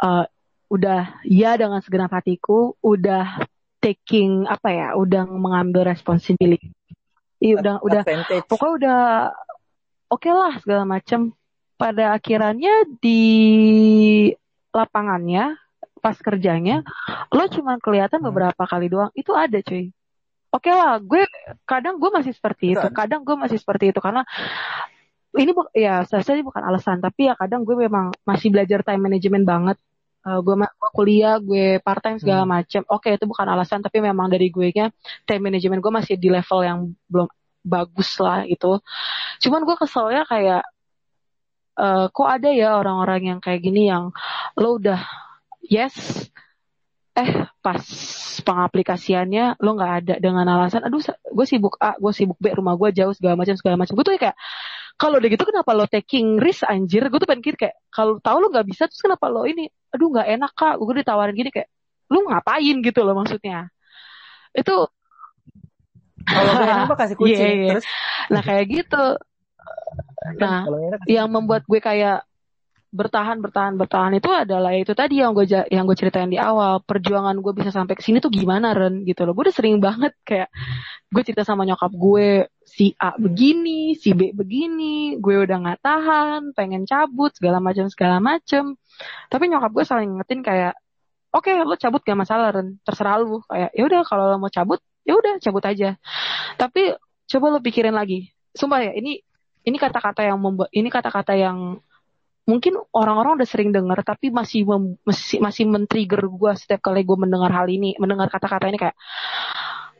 uh, 0.00 0.24
udah 0.72 1.20
ya 1.28 1.60
dengan 1.60 1.84
segenap 1.84 2.08
hatiku 2.16 2.72
udah 2.80 3.44
taking 3.84 4.48
apa 4.48 4.72
ya 4.72 4.88
udah 4.96 5.28
mengambil 5.28 5.84
responsibility 5.84 6.72
Iya 7.42 7.58
udah 7.58 7.74
udah 7.82 8.02
pokoknya 8.46 8.74
udah 8.78 9.00
oke 10.14 10.22
okay 10.22 10.32
lah 10.32 10.54
segala 10.62 10.86
macam 10.86 11.34
pada 11.82 12.14
akhirannya 12.14 12.94
di 13.02 13.22
lapangannya 14.70 15.58
pas 15.98 16.14
kerjanya 16.14 16.86
lo 17.34 17.44
cuma 17.50 17.74
kelihatan 17.82 18.22
hmm. 18.22 18.28
beberapa 18.30 18.62
kali 18.70 18.86
doang. 18.86 19.10
Itu 19.18 19.34
ada 19.34 19.58
cuy. 19.58 19.90
Oke 20.54 20.70
okay 20.70 20.74
lah 20.78 21.02
gue 21.02 21.26
kadang 21.66 21.98
gue 21.98 22.10
masih 22.14 22.30
seperti 22.30 22.78
itu. 22.78 22.86
Kadang 22.94 23.26
gue 23.26 23.34
masih 23.34 23.58
seperti 23.58 23.90
itu 23.90 23.98
karena 23.98 24.22
ini 25.34 25.50
bu 25.50 25.66
ya 25.74 26.06
saya 26.06 26.22
sih 26.22 26.44
bukan 26.44 26.62
alasan 26.62 27.02
tapi 27.02 27.26
ya 27.26 27.34
kadang 27.34 27.66
gue 27.66 27.74
memang 27.74 28.14
masih 28.22 28.54
belajar 28.54 28.86
time 28.86 29.02
management 29.02 29.42
banget. 29.42 29.78
Uh, 30.22 30.38
gue, 30.38 30.54
gue 30.54 30.90
kuliah 30.94 31.42
gue 31.42 31.82
part 31.82 31.98
time 31.98 32.14
segala 32.22 32.46
hmm. 32.46 32.52
macam 32.54 32.82
oke 32.86 33.02
okay, 33.02 33.18
itu 33.18 33.26
bukan 33.26 33.42
alasan 33.42 33.82
tapi 33.82 33.98
memang 33.98 34.30
dari 34.30 34.54
gue 34.54 34.70
nya 34.70 34.94
time 35.26 35.50
management 35.50 35.82
gue 35.82 35.90
masih 35.98 36.14
di 36.14 36.30
level 36.30 36.62
yang 36.62 36.78
belum 37.10 37.26
bagus 37.66 38.18
lah 38.22 38.46
itu. 38.46 38.78
Cuman 39.42 39.66
gue 39.66 39.76
keselnya 39.78 40.22
kayak 40.30 40.62
uh, 41.78 42.06
kok 42.12 42.28
ada 42.28 42.50
ya 42.52 42.76
orang-orang 42.80 43.36
yang 43.36 43.38
kayak 43.38 43.60
gini 43.64 43.88
yang 43.88 44.12
lo 44.58 44.76
udah 44.76 45.00
yes 45.64 46.28
eh 47.12 47.44
pas 47.60 47.84
pengaplikasiannya 48.40 49.60
lo 49.60 49.70
nggak 49.76 49.92
ada 50.04 50.14
dengan 50.16 50.48
alasan 50.48 50.80
aduh 50.88 51.04
gue 51.04 51.46
sibuk 51.46 51.76
A 51.76 51.92
gue 52.00 52.12
sibuk 52.16 52.40
B 52.40 52.56
rumah 52.56 52.72
gue 52.80 52.88
jauh 52.96 53.12
segala 53.12 53.36
macam 53.36 53.52
segala 53.56 53.76
macam. 53.76 53.92
Gue 53.96 54.04
tuh 54.04 54.16
kayak 54.16 54.36
kalau 54.96 55.20
udah 55.20 55.28
gitu 55.28 55.44
kenapa 55.44 55.70
lo 55.76 55.84
taking 55.84 56.40
risk 56.40 56.64
anjir? 56.64 57.04
Gue 57.12 57.20
tuh 57.20 57.28
pengen 57.28 57.52
kayak 57.52 57.76
kalau 57.92 58.16
tahu 58.20 58.36
lo 58.40 58.48
nggak 58.48 58.64
bisa 58.64 58.88
terus 58.88 59.00
kenapa 59.04 59.28
lo 59.28 59.44
ini 59.44 59.68
aduh 59.92 60.08
nggak 60.08 60.28
enak 60.40 60.52
kak? 60.56 60.74
Gue 60.80 61.04
ditawarin 61.04 61.36
gini 61.36 61.50
kayak 61.52 61.68
lo 62.08 62.18
ngapain? 62.28 62.76
Gitu 62.80 63.00
loh 63.04 63.14
maksudnya. 63.16 63.68
Itu 64.56 64.88
kalau 66.22 66.52
enak 66.64 66.86
mah 66.88 66.96
kasih 66.96 67.16
kucing 67.20 67.36
Iya, 67.36 67.48
iya. 67.52 67.70
terus? 67.76 67.84
Nah 68.32 68.40
kayak 68.40 68.64
gitu. 68.72 69.04
Nah, 70.38 70.64
kalau 70.66 70.78
gak 70.78 70.88
enak 70.88 71.00
yang 71.10 71.28
membuat 71.28 71.62
gue 71.66 71.80
kayak 71.82 72.26
bertahan 72.92 73.40
bertahan 73.40 73.80
bertahan 73.80 74.12
itu 74.20 74.28
adalah 74.28 74.76
itu 74.76 74.92
tadi 74.92 75.24
yang 75.24 75.32
gue 75.32 75.48
yang 75.48 75.88
gue 75.88 75.96
ceritain 75.96 76.28
di 76.28 76.36
awal. 76.36 76.84
Perjuangan 76.84 77.40
gue 77.40 77.52
bisa 77.56 77.72
sampai 77.72 77.96
ke 77.96 78.04
sini 78.04 78.20
tuh 78.20 78.28
gimana 78.28 78.76
Ren 78.76 79.00
gitu 79.08 79.24
loh. 79.24 79.32
Gue 79.32 79.48
udah 79.48 79.56
sering 79.56 79.80
banget 79.80 80.12
kayak 80.28 80.52
gue 81.08 81.22
cerita 81.24 81.42
sama 81.42 81.64
nyokap 81.64 81.88
gue 81.88 82.52
si 82.68 82.92
A 83.00 83.16
begini 83.16 83.96
si 83.96 84.12
B 84.12 84.36
begini 84.36 85.16
gue 85.20 85.34
udah 85.40 85.56
nggak 85.60 85.80
tahan 85.80 86.40
pengen 86.52 86.84
cabut 86.84 87.32
segala 87.32 87.64
macam 87.64 87.88
segala 87.88 88.20
macam. 88.20 88.76
Tapi 89.32 89.44
nyokap 89.48 89.72
gue 89.72 89.84
selalu 89.88 90.02
ngingetin 90.12 90.40
kayak 90.44 90.74
oke 91.32 91.48
lo 91.64 91.74
cabut 91.80 92.00
gak 92.04 92.18
masalah 92.20 92.52
Ren. 92.52 92.76
Terserah 92.84 93.16
lu. 93.24 93.40
Kayak 93.48 93.72
ya 93.72 93.82
udah 93.88 94.00
kalau 94.04 94.24
lo 94.28 94.36
mau 94.36 94.52
cabut 94.52 94.84
ya 95.08 95.16
udah 95.16 95.40
cabut 95.40 95.64
aja. 95.64 95.96
Tapi 96.60 96.92
coba 97.24 97.46
lo 97.56 97.58
pikirin 97.64 97.96
lagi. 97.96 98.28
Sumpah 98.52 98.84
ya 98.84 98.92
ini 98.92 99.24
ini 99.62 99.76
kata-kata 99.78 100.26
yang 100.26 100.38
membuat 100.38 100.70
ini 100.74 100.88
kata-kata 100.90 101.32
yang 101.38 101.78
mungkin 102.42 102.74
orang-orang 102.90 103.38
udah 103.38 103.48
sering 103.48 103.70
dengar 103.70 104.02
tapi 104.02 104.34
masih 104.34 104.66
mem- 104.66 104.98
masih 105.06 105.38
masih 105.38 105.64
men-trigger 105.70 106.26
gue 106.26 106.52
setiap 106.58 106.82
kali 106.82 107.06
gue 107.06 107.14
mendengar 107.14 107.54
hal 107.54 107.70
ini 107.70 107.94
mendengar 108.02 108.26
kata-kata 108.26 108.66
ini 108.66 108.78
kayak 108.82 108.98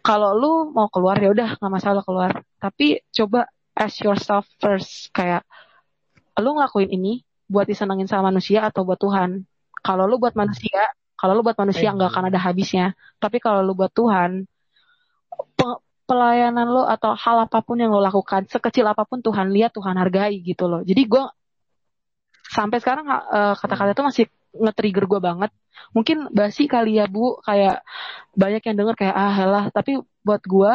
kalau 0.02 0.34
lu 0.34 0.52
mau 0.74 0.90
keluar 0.90 1.14
ya 1.22 1.30
udah 1.30 1.48
nggak 1.56 1.72
masalah 1.72 2.02
keluar. 2.02 2.42
Tapi 2.58 3.06
coba 3.14 3.46
ask 3.78 4.02
yourself 4.02 4.44
first 4.58 5.08
kayak 5.14 5.46
lu 6.42 6.58
ngelakuin 6.58 6.90
ini 6.90 7.22
buat 7.46 7.64
disenengin 7.70 8.10
sama 8.10 8.34
manusia 8.34 8.66
atau 8.66 8.82
buat 8.82 8.98
Tuhan? 8.98 9.46
Kalau 9.86 10.04
lu 10.10 10.18
buat 10.18 10.34
manusia 10.34 10.90
kalau 11.14 11.38
lu 11.38 11.46
buat 11.46 11.54
manusia 11.54 11.94
nggak 11.94 12.10
akan 12.10 12.24
ada 12.34 12.40
habisnya. 12.42 12.98
Tapi 13.22 13.38
kalau 13.38 13.62
lu 13.62 13.78
buat 13.78 13.94
Tuhan 13.94 14.42
pelayanan 16.08 16.66
lo 16.68 16.82
atau 16.84 17.14
hal 17.14 17.46
apa 17.46 17.58
pun 17.66 17.76
yang 17.78 17.90
lo 17.94 18.02
lakukan 18.02 18.44
sekecil 18.50 18.84
apa 18.88 19.02
pun 19.06 19.22
Tuhan 19.22 19.48
lihat 19.54 19.72
Tuhan 19.76 19.96
hargai 19.98 20.42
gitu 20.42 20.66
loh. 20.70 20.80
Jadi 20.82 21.02
gue 21.06 21.24
sampai 22.52 22.78
sekarang 22.82 23.06
eh, 23.08 23.54
kata-kata 23.56 23.90
itu 23.96 24.04
masih 24.04 24.24
nge-trigger 24.52 25.04
gue 25.08 25.20
banget. 25.22 25.50
Mungkin 25.96 26.16
basi 26.36 26.68
kali 26.68 27.00
ya 27.00 27.08
bu 27.08 27.40
kayak 27.40 27.80
banyak 28.36 28.62
yang 28.68 28.76
denger 28.78 28.94
kayak 29.00 29.14
ah 29.16 29.32
helah 29.32 29.64
tapi 29.72 30.00
buat 30.26 30.42
gue 30.44 30.72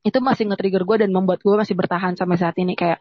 itu 0.00 0.18
masih 0.20 0.48
nge-trigger 0.48 0.82
gue 0.88 0.96
dan 1.04 1.10
membuat 1.12 1.40
gue 1.44 1.54
masih 1.56 1.76
bertahan 1.76 2.16
sampai 2.16 2.36
saat 2.40 2.56
ini. 2.60 2.72
Kayak 2.76 3.00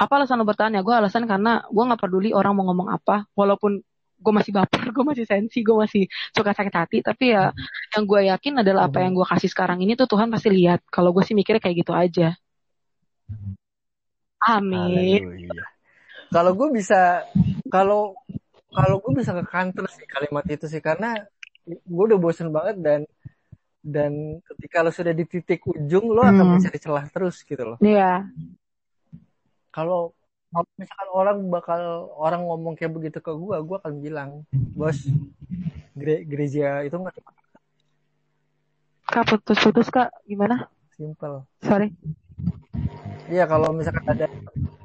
apa 0.00 0.12
alasan 0.20 0.40
lo 0.40 0.44
bertahan 0.48 0.72
ya? 0.76 0.82
Gue 0.84 0.94
alasan 0.96 1.24
karena 1.28 1.64
gue 1.68 1.82
nggak 1.84 2.00
peduli 2.00 2.30
orang 2.32 2.52
mau 2.56 2.64
ngomong 2.72 2.88
apa 2.92 3.28
walaupun 3.36 3.80
gue 4.20 4.32
masih 4.36 4.52
baper 4.52 4.92
gue 4.92 5.04
masih 5.04 5.24
sensi 5.24 5.64
gue 5.64 5.76
masih 5.76 6.04
suka 6.36 6.52
sakit 6.52 6.74
hati 6.76 6.98
tapi 7.00 7.32
ya 7.32 7.50
yang 7.96 8.04
gue 8.04 8.20
yakin 8.28 8.52
adalah 8.60 8.86
apa 8.92 9.00
yang 9.00 9.16
gue 9.16 9.26
kasih 9.26 9.48
sekarang 9.48 9.80
ini 9.80 9.96
tuh 9.96 10.06
Tuhan 10.06 10.28
pasti 10.28 10.48
lihat 10.52 10.84
kalau 10.92 11.10
gue 11.16 11.24
sih 11.24 11.32
mikirnya 11.32 11.60
kayak 11.64 11.76
gitu 11.82 11.92
aja 11.96 12.36
amin. 14.40 15.40
Kalau 16.30 16.54
gue 16.54 16.68
bisa, 16.70 17.26
kalau 17.68 18.14
kalau 18.70 19.02
gue 19.02 19.12
bisa 19.18 19.34
ke 19.34 19.44
counter 19.50 19.84
sih 19.90 20.06
kalimat 20.06 20.46
itu 20.46 20.70
sih 20.70 20.78
karena 20.78 21.18
gue 21.66 22.04
udah 22.06 22.18
bosen 22.22 22.54
banget 22.54 22.78
dan 22.78 23.00
dan 23.82 24.38
ketika 24.46 24.86
lo 24.86 24.94
sudah 24.94 25.10
di 25.10 25.26
titik 25.26 25.66
ujung 25.66 26.12
lo 26.14 26.22
akan 26.22 26.46
Hmm. 26.46 26.54
mencari 26.56 26.78
celah 26.78 27.04
terus 27.10 27.42
gitu 27.42 27.62
loh. 27.66 27.78
Iya 27.82 28.30
Kalau 29.74 30.14
kalau 30.50 30.66
misalkan 30.74 31.08
orang 31.14 31.38
bakal 31.46 31.80
orang 32.18 32.42
ngomong 32.42 32.74
kayak 32.74 32.90
begitu 32.90 33.22
ke 33.22 33.30
gue, 33.30 33.56
gue 33.56 33.76
akan 33.78 33.94
bilang, 34.02 34.30
bos, 34.74 34.98
gere- 35.94 36.26
gereja 36.26 36.82
itu 36.82 36.94
nggak 36.94 37.14
cuma 37.18 37.30
kak 39.10 39.26
putus-putus 39.26 39.90
kak 39.90 40.10
gimana 40.22 40.70
simple. 40.94 41.42
sorry 41.62 41.90
Iya 43.26 43.46
kalau 43.46 43.74
misalkan 43.74 44.06
ada 44.06 44.26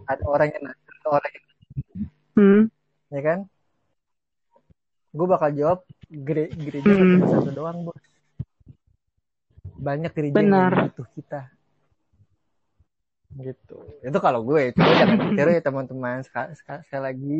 ada 0.05 0.23
orang 0.25 0.49
yang 0.53 0.63
nanya, 0.69 0.85
ada 1.01 1.07
orang 1.09 1.29
yang 1.33 1.45
hmm. 2.37 2.61
ya 3.09 3.21
kan, 3.21 3.39
gue 5.13 5.27
bakal 5.29 5.49
jawab 5.49 5.79
gere- 6.09 6.53
gereja 6.53 6.85
Hmm. 6.85 7.17
cuma 7.17 7.25
satu 7.25 7.49
doang 7.49 7.85
bos. 7.85 7.97
Banyak 9.75 10.13
gereja 10.13 10.37
Benar. 10.37 10.71
yang 10.73 10.89
butuh 10.93 11.07
kita. 11.13 11.41
Gitu. 13.35 13.77
Itu 13.99 14.17
kalau 14.23 14.41
gue, 14.47 14.71
coba 14.71 14.91
jangan 14.95 15.17
ditiru 15.27 15.49
ya 15.51 15.61
teman-teman. 15.61 16.23
Sekali, 16.23 16.55
sekali 16.55 17.01
lagi 17.03 17.39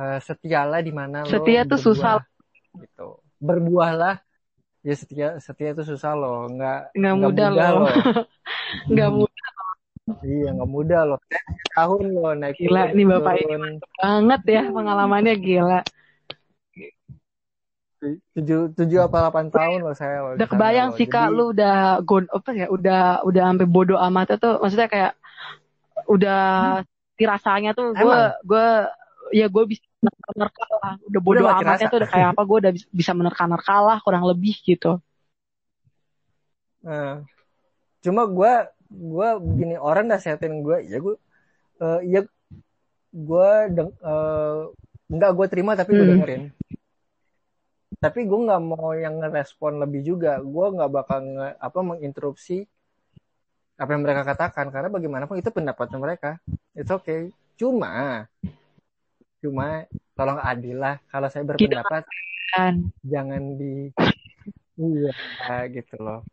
eh, 0.00 0.18
setialah 0.24 0.80
di 0.80 0.92
mana 0.92 1.24
lo 1.24 1.30
Setia 1.30 1.68
tuh 1.68 1.80
susah. 1.80 2.24
Gitu. 2.76 3.20
Berbuahlah. 3.36 4.20
Ya 4.82 4.94
setia 4.98 5.38
setia 5.38 5.78
itu 5.78 5.86
susah 5.86 6.18
loh, 6.18 6.50
nggak 6.50 6.98
Nggak 6.98 7.14
mudah 7.14 7.48
loh. 7.54 7.86
nggak 8.90 9.10
mudah 9.14 9.48
Iya 10.26 10.48
nggak 10.58 10.70
mudah 10.74 11.00
loh. 11.14 11.20
Tahun 11.78 12.04
loh 12.10 12.34
naik 12.34 12.58
Gila, 12.58 12.90
nih 12.90 13.06
Bapak 13.06 13.34
ini 13.38 13.78
banget 14.02 14.42
ya 14.50 14.62
pengalamannya 14.74 15.34
gila 15.38 15.80
tujuh 18.02 18.60
tujuh 18.74 18.98
apa 18.98 19.16
delapan 19.30 19.46
tahun 19.46 19.78
loh 19.86 19.94
saya 19.94 20.16
loh. 20.26 20.32
udah 20.34 20.48
kebayang 20.50 20.90
loh. 20.90 20.96
sih 20.98 21.06
kak 21.06 21.30
Jadi, 21.30 21.36
lu 21.38 21.44
udah 21.54 21.76
gon 22.02 22.24
apa 22.34 22.50
ya 22.50 22.66
udah 22.66 23.22
udah 23.22 23.42
sampai 23.46 23.66
bodoh 23.70 23.98
amat 24.10 24.42
tuh 24.42 24.58
maksudnya 24.58 24.88
kayak 24.90 25.12
udah 26.10 26.42
dirasanya 27.14 27.70
tuh 27.78 27.94
gue 27.94 28.20
gue 28.42 28.66
ya 29.30 29.46
gue 29.46 29.64
bisa 29.70 29.86
menerka 30.34 30.64
lah 30.82 30.94
udah 31.06 31.20
bodoh 31.22 31.46
amatnya 31.46 31.86
rasa. 31.86 31.92
tuh 31.94 31.98
udah 32.02 32.10
kayak 32.10 32.28
apa 32.34 32.42
gue 32.42 32.56
udah 32.66 32.72
bis- 32.74 32.90
bisa 32.90 33.12
menerka-nerka 33.14 33.76
lah 33.78 33.98
kurang 34.02 34.26
lebih 34.26 34.58
gitu 34.66 34.98
Nah, 36.82 37.22
cuma 38.02 38.26
gue 38.26 38.52
gue 38.90 39.28
begini 39.38 39.78
orang 39.78 40.10
nasehatin 40.10 40.66
gue 40.66 40.82
ya 40.90 40.98
gue 40.98 41.14
eh 41.78 42.00
ya 42.10 42.20
gue 43.14 43.50
deng 43.70 43.90
eh, 44.02 45.30
gue 45.30 45.46
terima 45.46 45.78
tapi 45.78 45.94
gue 45.94 46.06
Hmm. 46.18 46.50
Tapi 48.02 48.26
gue 48.26 48.40
nggak 48.50 48.62
mau 48.66 48.90
yang 48.98 49.22
ngerespon 49.22 49.78
lebih 49.78 50.02
juga. 50.02 50.42
Gue 50.42 50.74
nggak 50.74 50.90
bakal 50.90 51.22
nge, 51.22 51.48
apa 51.54 51.78
menginterupsi 51.86 52.66
apa 53.78 53.90
yang 53.94 54.02
mereka 54.02 54.26
katakan. 54.26 54.74
Karena 54.74 54.90
bagaimanapun 54.90 55.38
itu 55.38 55.54
pendapatnya 55.54 55.98
mereka. 56.02 56.30
It's 56.74 56.90
okay. 56.90 57.30
Cuma 57.54 58.26
cuma 59.38 59.86
tolong 60.18 60.38
adil 60.38 60.78
lah 60.78 61.02
kalau 61.10 61.26
saya 61.26 61.42
berpendapat 61.42 62.06
kan 62.54 62.78
jangan 63.02 63.58
di 63.58 63.90
iya 64.78 65.66
gitu 65.70 65.98
loh. 65.98 66.26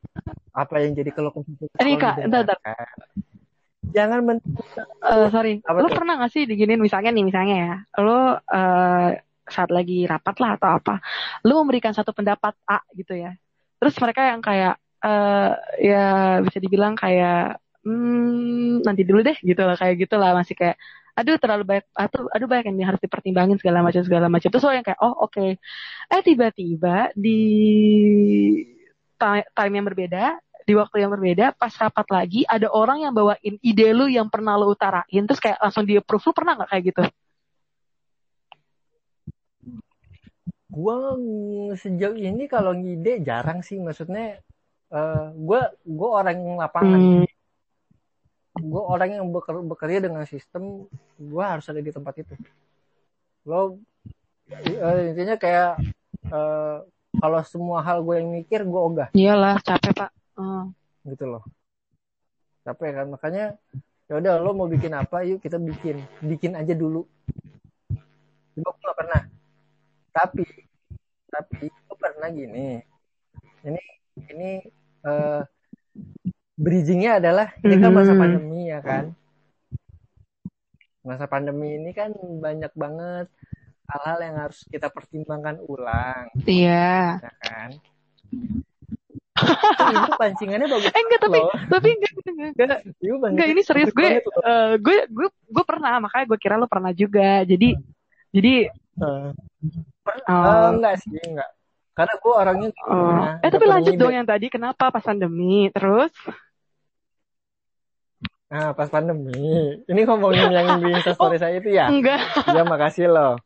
Apa 0.53 0.81
yang 0.81 0.97
jadi 0.97 1.09
keluh 1.13 1.33
kesah 1.33 1.53
kita 1.57 1.81
Ini, 1.81 1.93
Kak, 1.97 2.15
bentar, 2.29 2.57
jangan 3.93 4.19
men 4.25 4.37
Eh, 4.99 5.27
sorry. 5.33 5.61
Apa 5.65 5.81
lu 5.81 5.89
tuh? 5.89 5.97
pernah 5.97 6.21
gak 6.21 6.31
sih 6.33 6.43
diginin 6.45 6.77
misalnya 6.77 7.09
nih 7.09 7.25
misalnya 7.25 7.55
ya. 7.57 7.75
Lu 8.01 8.19
eh, 8.37 9.09
saat 9.51 9.69
lagi 9.73 10.05
rapat 10.05 10.35
lah 10.41 10.51
atau 10.57 10.69
apa 10.79 10.93
lu 11.45 11.59
memberikan 11.61 11.91
satu 11.95 12.11
pendapat 12.15 12.53
A 12.69 12.81
gitu 12.95 13.13
ya. 13.17 13.35
Terus 13.79 13.95
mereka 14.01 14.21
yang 14.29 14.41
kayak 14.43 14.75
eh 14.99 15.51
ya 15.79 16.05
bisa 16.43 16.59
dibilang 16.59 16.93
kayak 16.99 17.55
hmm, 17.87 18.83
nanti 18.83 19.01
dulu 19.07 19.23
deh 19.23 19.37
gitu 19.39 19.61
lah 19.63 19.75
kayak 19.79 19.95
gitu 20.03 20.15
lah 20.19 20.35
masih 20.35 20.55
kayak 20.59 20.75
aduh 21.15 21.35
terlalu 21.35 21.63
banyak 21.67 21.85
aduh, 21.95 22.27
aduh 22.31 22.47
banyak 22.47 22.65
yang 22.71 22.89
harus 22.95 23.01
dipertimbangin 23.03 23.57
segala 23.59 23.79
macam 23.83 24.01
segala 24.03 24.27
macam. 24.31 24.47
Terus 24.51 24.63
lo 24.67 24.71
yang 24.75 24.85
kayak 24.87 24.99
oh 25.03 25.13
oke. 25.27 25.45
Eh 26.11 26.21
tiba-tiba 26.23 27.11
di 27.15 27.39
ti- 29.19 29.49
time 29.55 29.73
yang 29.75 29.85
berbeda 29.87 30.23
di 30.69 30.73
waktu 30.77 31.01
yang 31.01 31.09
berbeda 31.09 31.57
pas 31.57 31.73
rapat 31.81 32.07
lagi 32.13 32.41
ada 32.45 32.69
orang 32.69 33.01
yang 33.01 33.13
bawain 33.15 33.57
ide 33.65 33.89
lu 33.89 34.05
yang 34.05 34.29
pernah 34.29 34.53
lu 34.53 34.69
utarain 34.77 35.23
terus 35.25 35.41
kayak 35.41 35.57
langsung 35.57 35.81
di 35.81 35.97
approve 35.97 36.29
lu 36.29 36.33
pernah 36.37 36.53
nggak 36.61 36.69
kayak 36.69 36.83
gitu 36.93 37.03
gue 40.69 40.95
sejauh 41.73 42.13
ini 42.13 42.45
kalau 42.45 42.77
ngide 42.77 43.25
jarang 43.25 43.65
sih 43.65 43.81
maksudnya 43.81 44.37
eh 44.89 45.25
gue 45.33 45.61
gue 45.85 46.09
orang 46.09 46.37
yang 46.37 46.57
lapangan. 46.61 47.01
Hmm, 47.01 47.25
gue 48.57 48.83
orang 48.83 49.09
yang 49.17 49.25
beker- 49.29 49.65
bekerja 49.65 49.99
dengan 50.05 50.25
sistem 50.29 50.85
gue 51.17 51.43
harus 51.43 51.65
ada 51.69 51.81
di 51.81 51.89
tempat 51.89 52.13
itu. 52.21 52.33
Lo 53.49 53.81
eh, 54.49 55.13
intinya 55.13 55.37
kayak 55.37 55.81
eh, 56.29 56.77
kalau 57.17 57.41
semua 57.45 57.81
hal 57.81 58.05
gue 58.05 58.21
yang 58.21 58.29
mikir 58.29 58.61
gue 58.65 58.81
ogah. 58.81 59.09
Iyalah 59.13 59.57
capek 59.65 59.93
pak. 59.93 60.09
Hmm. 60.37 60.71
gitu 61.05 61.25
loh. 61.25 61.43
Capek 62.61 62.89
kan? 62.93 63.07
Makanya 63.09 63.57
ya 64.09 64.13
udah 64.17 64.41
lo 64.41 64.53
mau 64.53 64.69
bikin 64.69 64.93
apa 64.93 65.25
yuk 65.25 65.41
kita 65.41 65.57
bikin. 65.57 66.01
Bikin 66.21 66.53
aja 66.53 66.73
dulu. 66.77 67.05
Gue 68.53 68.73
gak 68.85 68.97
pernah 68.97 69.21
tapi 70.09 70.45
tapi 71.29 71.69
gue 71.69 71.97
pernah 71.97 72.29
gini 72.29 72.81
ini 73.63 73.81
ini 74.29 74.49
eh 75.05 75.41
bridgingnya 76.59 77.23
adalah 77.23 77.47
ini 77.63 77.75
kan 77.79 77.91
masa 77.93 78.13
Mhm. 78.13 78.19
pandemi 78.19 78.59
ya 78.67 78.79
kan 78.83 79.05
masa 80.99 81.25
pandemi 81.25 81.79
ini 81.79 81.91
kan 81.95 82.11
banyak 82.17 82.73
banget 82.75 83.27
hal-hal 83.89 84.19
yang 84.21 84.35
harus 84.37 84.59
kita 84.67 84.91
pertimbangkan 84.91 85.57
ulang 85.63 86.29
iya 86.45 87.17
ya 87.21 87.33
kan 87.41 87.69
Ibu 89.39 90.19
pancingannya 90.19 90.67
bagus. 90.67 90.91
Eh 90.91 90.99
enggak 90.99 91.21
tapi 91.23 91.39
loh. 91.39 91.55
tapi 91.71 91.87
enggak 91.95 92.11
enggak 92.11 92.27
enggak. 92.35 92.79
enggak. 92.99 93.29
Enggak 93.31 93.47
ini 93.47 93.61
serius 93.63 93.89
gue 93.95 94.19
eh, 94.19 94.71
gue 94.75 94.97
gue 95.07 95.27
gue 95.31 95.63
pernah 95.63 95.95
makanya 96.03 96.25
gue 96.27 96.39
kira 96.43 96.59
lo 96.59 96.67
pernah 96.67 96.91
juga. 96.91 97.47
Jadi 97.47 97.71
jadi 98.35 98.67
Oh, 100.29 100.43
eh, 100.45 100.67
enggak 100.75 100.95
sih, 101.01 101.19
enggak. 101.25 101.49
Karena 101.97 102.13
gue 102.15 102.33
orangnya 102.33 102.69
oh. 102.87 103.11
Nah, 103.11 103.43
Eh 103.43 103.49
tapi 103.51 103.65
lanjut 103.67 103.93
dong 103.99 104.15
yang 104.15 104.27
tadi 104.27 104.47
kenapa 104.47 104.87
pas 104.87 105.03
pandemi 105.03 105.67
terus 105.75 106.13
Nah, 108.49 108.73
pas 108.73 108.89
pandemi. 108.89 109.77
Ini 109.85 110.01
ngomongin 110.09 110.49
yang 110.49 110.81
di 110.81 110.89
Instastory 110.97 111.37
saya 111.37 111.61
itu 111.61 111.69
ya. 111.69 111.85
enggak 111.85 112.17
Ya, 112.49 112.65
makasih 112.65 113.05
loh. 113.05 113.37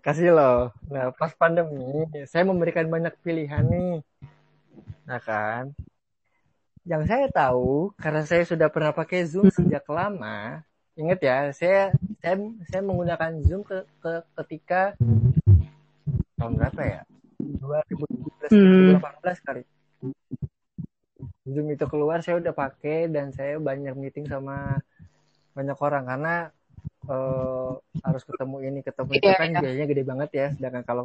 Kasih 0.00 0.32
loh. 0.32 0.72
Nah, 0.88 1.12
pas 1.12 1.28
pandemi, 1.36 2.08
saya 2.24 2.48
memberikan 2.48 2.88
banyak 2.88 3.12
pilihan 3.20 3.68
nih. 3.68 4.00
Nah 5.04 5.20
kan. 5.20 5.76
Yang 6.88 7.02
saya 7.06 7.26
tahu, 7.28 7.92
karena 8.00 8.22
saya 8.24 8.42
sudah 8.48 8.72
pernah 8.72 8.96
pakai 8.96 9.28
Zoom 9.28 9.52
sejak 9.52 9.84
lama. 9.92 10.64
Ingat 10.92 11.18
ya, 11.24 11.36
saya 11.56 11.80
saya 12.20 12.34
saya 12.68 12.82
menggunakan 12.84 13.32
Zoom 13.48 13.64
ke, 13.64 13.82
ke 14.02 14.12
ketika 14.44 14.92
tahun 16.36 16.52
berapa 16.58 16.80
ya? 16.84 17.00
2017 17.40 18.52
Hmm. 18.52 19.00
2018 19.00 19.38
kali. 19.40 19.62
Zoom 21.48 21.66
itu 21.74 21.84
keluar 21.88 22.18
saya 22.22 22.38
udah 22.38 22.54
pakai 22.54 23.08
dan 23.10 23.32
saya 23.34 23.58
banyak 23.58 23.94
meeting 23.98 24.26
sama 24.28 24.78
banyak 25.52 25.76
orang 25.80 26.04
karena 26.08 26.34
eh, 27.08 27.70
harus 28.02 28.22
ketemu 28.24 28.56
ini 28.68 28.78
ketemu 28.80 29.10
itu 29.16 29.26
Iya, 29.26 29.36
kan 29.36 29.48
iya. 29.50 29.60
biayanya 29.60 29.86
gede 29.90 30.02
banget 30.06 30.30
ya 30.32 30.46
sedangkan 30.56 30.84
kalau 30.86 31.04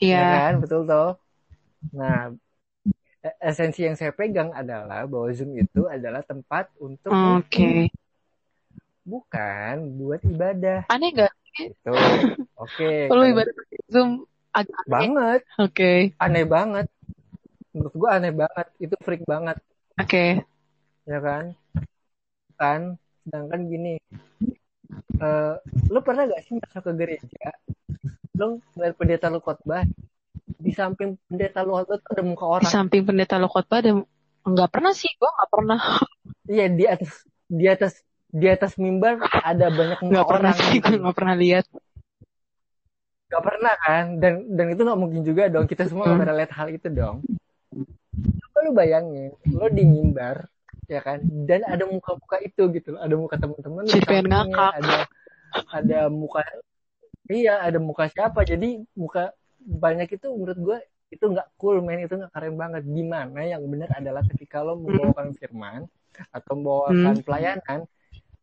iya 0.00 0.20
ya 0.20 0.38
kan 0.48 0.54
betul 0.64 0.80
toh 0.88 1.10
nah 1.94 2.32
e- 3.24 3.38
esensi 3.40 3.84
yang 3.86 3.96
saya 4.00 4.12
pegang 4.16 4.50
adalah 4.52 5.04
bahwa 5.06 5.28
Zoom 5.32 5.54
itu 5.56 5.86
adalah 5.86 6.24
tempat 6.24 6.72
untuk 6.80 7.12
meeting, 7.14 7.88
bukan 9.04 9.74
buat 9.98 10.20
ibadah. 10.22 10.86
Aneh 10.92 11.10
nggak 11.14 11.32
gitu. 11.56 11.92
Oke 12.56 13.08
lo 13.08 13.20
kalau- 13.20 13.30
ibadah 13.32 13.52
pakai 13.56 13.78
zoom 13.90 14.10
agak 14.50 14.76
aneh. 14.76 14.90
banget. 14.90 15.40
Oke. 15.58 15.92
Aneh 16.18 16.44
banget. 16.46 16.86
Menurut 17.70 17.94
gua 17.94 18.10
aneh 18.18 18.32
banget. 18.34 18.66
Itu 18.78 18.94
freak 19.02 19.22
banget. 19.24 19.56
Oke. 19.98 20.42
Ya 21.06 21.18
kan? 21.22 21.44
Kan? 22.58 22.80
Sedangkan 23.24 23.60
gini 23.68 23.94
eh 25.20 25.54
lu 25.92 26.00
pernah 26.02 26.26
gak 26.26 26.42
sih 26.48 26.56
masuk 26.58 26.82
ke 26.82 26.92
gereja? 26.98 27.46
Lu 28.34 28.58
ngeliat 28.74 28.94
pendeta 28.98 29.30
lu 29.30 29.38
khotbah 29.38 29.84
di 30.60 30.72
samping 30.74 31.14
pendeta 31.30 31.62
lu 31.62 31.76
khotbah 31.76 32.00
ada 32.10 32.22
muka 32.26 32.44
di 32.44 32.50
orang 32.58 32.70
samping 32.72 33.02
pendeta 33.06 33.36
lo 33.38 33.46
khotbah 33.48 33.80
ada 33.84 33.92
nggak 34.40 34.70
pernah 34.72 34.92
sih 34.96 35.08
gue 35.14 35.30
nggak 35.30 35.50
pernah. 35.52 35.80
Iya 36.48 36.66
di 36.72 36.84
atas 36.88 37.12
di 37.46 37.66
atas 37.68 37.92
di 38.30 38.46
atas 38.46 38.78
mimbar 38.78 39.18
ada 39.26 39.66
banyak 39.68 39.98
nggak 40.00 40.26
pernah 40.26 40.54
orang 40.54 40.70
sih 40.70 40.78
gitu. 40.78 41.02
nggak 41.02 41.16
pernah 41.18 41.36
lihat. 41.36 41.66
Gak 43.30 43.42
pernah 43.46 43.74
kan? 43.78 44.04
Dan 44.18 44.34
dan 44.58 44.66
itu 44.74 44.82
nggak 44.82 44.98
mungkin 44.98 45.22
juga 45.22 45.46
dong. 45.46 45.66
Kita 45.70 45.86
semua 45.86 46.10
nggak 46.10 46.14
Hmm. 46.18 46.22
pernah 46.26 46.36
lihat 46.42 46.52
hal 46.54 46.68
itu 46.70 46.88
dong. 46.90 47.16
Coba 48.42 48.58
lu 48.66 48.70
bayangin? 48.74 49.30
Lo 49.54 49.66
di 49.70 49.84
mimbar 49.86 50.50
ya 50.90 50.98
kan? 50.98 51.22
Dan 51.22 51.62
ada 51.62 51.86
muka-muka 51.86 52.42
itu 52.42 52.62
gitu 52.74 52.98
loh. 52.98 53.00
Ada 53.02 53.14
muka 53.14 53.34
teman-teman 53.38 53.86
lu 53.86 53.94
ada 54.50 54.96
ada 55.70 56.00
muka 56.10 56.42
iya 57.30 57.62
ada 57.62 57.78
muka 57.78 58.10
siapa? 58.10 58.42
Jadi 58.42 58.82
muka 58.98 59.30
banyak 59.62 60.10
itu 60.10 60.26
menurut 60.34 60.58
gue 60.58 60.78
itu 61.10 61.22
nggak 61.22 61.54
cool 61.54 61.78
men. 61.86 62.02
Itu 62.06 62.18
nggak 62.18 62.34
keren 62.34 62.58
banget. 62.58 62.82
Di 62.82 63.04
mana 63.06 63.46
yang 63.46 63.62
benar 63.70 63.94
adalah 63.94 64.26
ketika 64.26 64.66
lo 64.66 64.74
membawakan 64.74 65.38
firman 65.38 65.86
atau 66.34 66.52
membawakan 66.58 67.14
Hmm. 67.14 67.22
pelayanan 67.22 67.80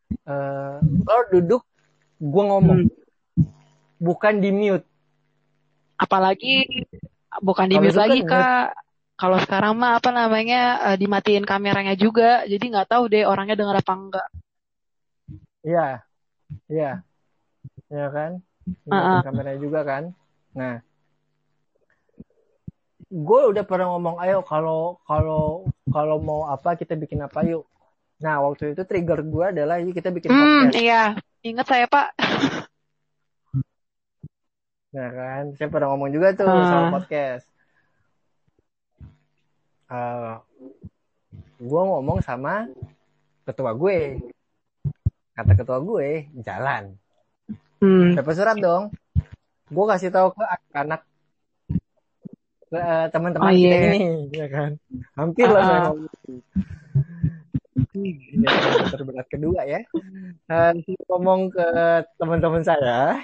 eh 0.09 0.75
lo 0.81 1.17
duduk 1.31 1.61
gue 2.17 2.43
ngomong 2.43 2.79
Hmm. 2.87 3.45
bukan 3.97 4.41
di 4.41 4.49
mute 4.49 4.85
apalagi 5.97 6.65
bukan 7.39 7.65
di 7.69 7.75
mute 7.77 7.93
kan 7.93 8.01
lagi 8.07 8.19
mute. 8.21 8.29
kak 8.29 8.67
kalau 9.17 9.37
sekarang 9.41 9.73
mah 9.77 9.97
apa 9.97 10.09
namanya 10.13 10.93
eh, 10.93 10.97
dimatiin 10.97 11.45
kameranya 11.45 11.97
juga 11.97 12.45
jadi 12.45 12.61
nggak 12.61 12.89
tahu 12.89 13.09
deh 13.09 13.25
orangnya 13.25 13.57
dengar 13.57 13.77
apa 13.81 13.93
enggak 13.93 14.27
Iya, 15.67 15.99
iya, 16.71 17.03
ya 17.91 18.07
kan? 18.07 18.39
Uh-uh. 18.87 18.87
Ngeliatin 18.87 19.25
kameranya 19.27 19.59
juga 19.59 19.79
kan. 19.83 20.03
Nah, 20.55 20.79
gue 23.11 23.41
udah 23.51 23.63
pernah 23.67 23.91
ngomong, 23.91 24.15
ayo 24.23 24.47
kalau 24.47 24.95
kalau 25.03 25.67
kalau 25.91 26.23
mau 26.23 26.47
apa 26.47 26.79
kita 26.79 26.95
bikin 26.95 27.19
apa 27.19 27.43
yuk. 27.43 27.67
Nah, 28.17 28.41
waktu 28.41 28.73
itu 28.73 28.81
trigger 28.81 29.21
gue 29.21 29.45
adalah 29.47 29.77
yuk 29.77 29.93
kita 29.93 30.09
bikin 30.09 30.27
hmm 30.27 30.41
podcast. 30.67 30.75
iya 30.75 31.03
ingat 31.41 31.65
saya 31.65 31.85
pak 31.85 32.07
Nah 34.87 35.09
kan, 35.11 35.43
saya 35.53 35.67
pernah 35.67 35.91
ngomong 35.91 36.09
juga 36.09 36.33
tuh 36.33 36.47
Ah. 36.47 36.63
soal 36.63 36.85
podcast. 36.91 37.45
Eh, 39.87 40.33
gue 41.59 41.81
ngomong 41.83 42.17
sama 42.19 42.65
ketua 43.43 43.71
gue. 43.73 44.17
Kata 45.31 45.53
ketua 45.53 45.77
gue, 45.79 46.09
jalan. 46.39 46.97
hmm. 47.77 48.17
dapat 48.17 48.33
surat 48.33 48.57
dong 48.57 48.89
gue 49.67 49.85
kasih 49.85 50.09
tahu 50.09 50.33
ke 50.33 50.43
anak 50.73 51.05
eh, 52.69 53.05
teman-teman 53.07 53.45
Oh, 53.45 53.53
kita 53.53 53.69
iya. 53.69 53.93
ini 53.93 54.01
ya 54.33 54.47
kan 54.47 54.71
hampir 55.13 55.45
lah 55.45 55.61
saya 55.61 55.77
Ah. 55.77 55.83
ngomong. 55.87 56.09
Terberat 58.87 59.27
kedua 59.27 59.61
ya. 59.63 59.81
Dan 60.45 60.81
saya 60.81 61.01
ngomong 61.09 61.51
ke 61.51 61.67
teman-teman 62.17 62.63
saya 62.63 63.21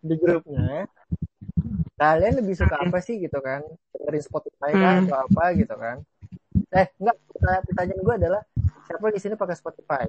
di 0.00 0.14
grupnya 0.14 0.86
kalian 1.96 2.38
lebih 2.38 2.54
suka 2.54 2.76
apa 2.76 3.00
sih 3.00 3.16
gitu 3.18 3.40
kan? 3.40 3.64
Dengerin 3.96 4.22
Spotify 4.22 4.70
kah 4.70 4.92
Hmm. 4.96 5.02
atau 5.08 5.16
apa 5.24 5.44
gitu 5.56 5.74
kan? 5.74 5.96
Eh 6.70 6.86
enggak 7.00 7.16
pertanyaan 7.64 8.00
gue 8.00 8.14
adalah 8.16 8.42
siapa 8.84 9.06
di 9.08 9.20
sini 9.20 9.34
pakai 9.34 9.56
Spotify? 9.56 10.04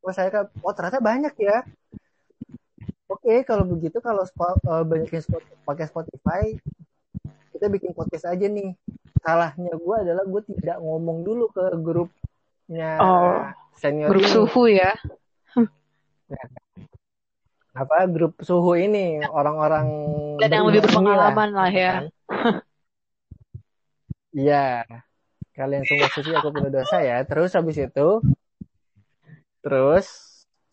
Oh 0.00 0.10
saya 0.10 0.30
kan 0.30 0.44
oh 0.62 0.72
ternyata 0.72 0.98
banyak 0.98 1.34
ya. 1.36 1.60
Oke, 3.06 3.46
kalau 3.46 3.62
begitu 3.62 4.02
kalau 4.02 4.26
spo- 4.26 4.58
eh, 4.58 4.82
banyak 4.82 5.10
yang 5.12 5.22
spot- 5.22 5.46
pakai 5.62 5.86
Spotify, 5.86 6.42
kita 7.54 7.70
bikin 7.70 7.94
podcast 7.94 8.26
aja 8.26 8.46
nih. 8.46 8.74
Salahnya 9.22 9.74
gue 9.74 9.96
adalah 10.02 10.24
gue 10.26 10.42
tidak 10.50 10.78
ngomong 10.78 11.22
dulu 11.22 11.46
ke 11.50 11.64
grupnya 11.78 12.25
Oh, 12.68 13.46
senior 13.78 14.10
grup 14.10 14.26
ini. 14.26 14.32
suhu 14.34 14.62
ya 14.66 14.92
Apa 17.76 18.08
grup 18.08 18.40
suhu 18.40 18.74
ini 18.74 19.20
orang-orang 19.22 19.86
dan 20.40 20.48
yang 20.48 20.64
lebih 20.66 20.88
berpengalaman 20.88 21.50
lah 21.52 21.68
ya 21.68 21.88
kan? 21.92 22.04
Iya. 24.32 24.84
Kalian 25.56 25.84
semua 25.88 26.08
suci 26.12 26.32
aku 26.36 26.52
penuh 26.52 26.72
dosa 26.72 27.00
ya. 27.00 27.20
Terus 27.24 27.52
habis 27.56 27.76
itu 27.80 28.08
terus 29.60 30.06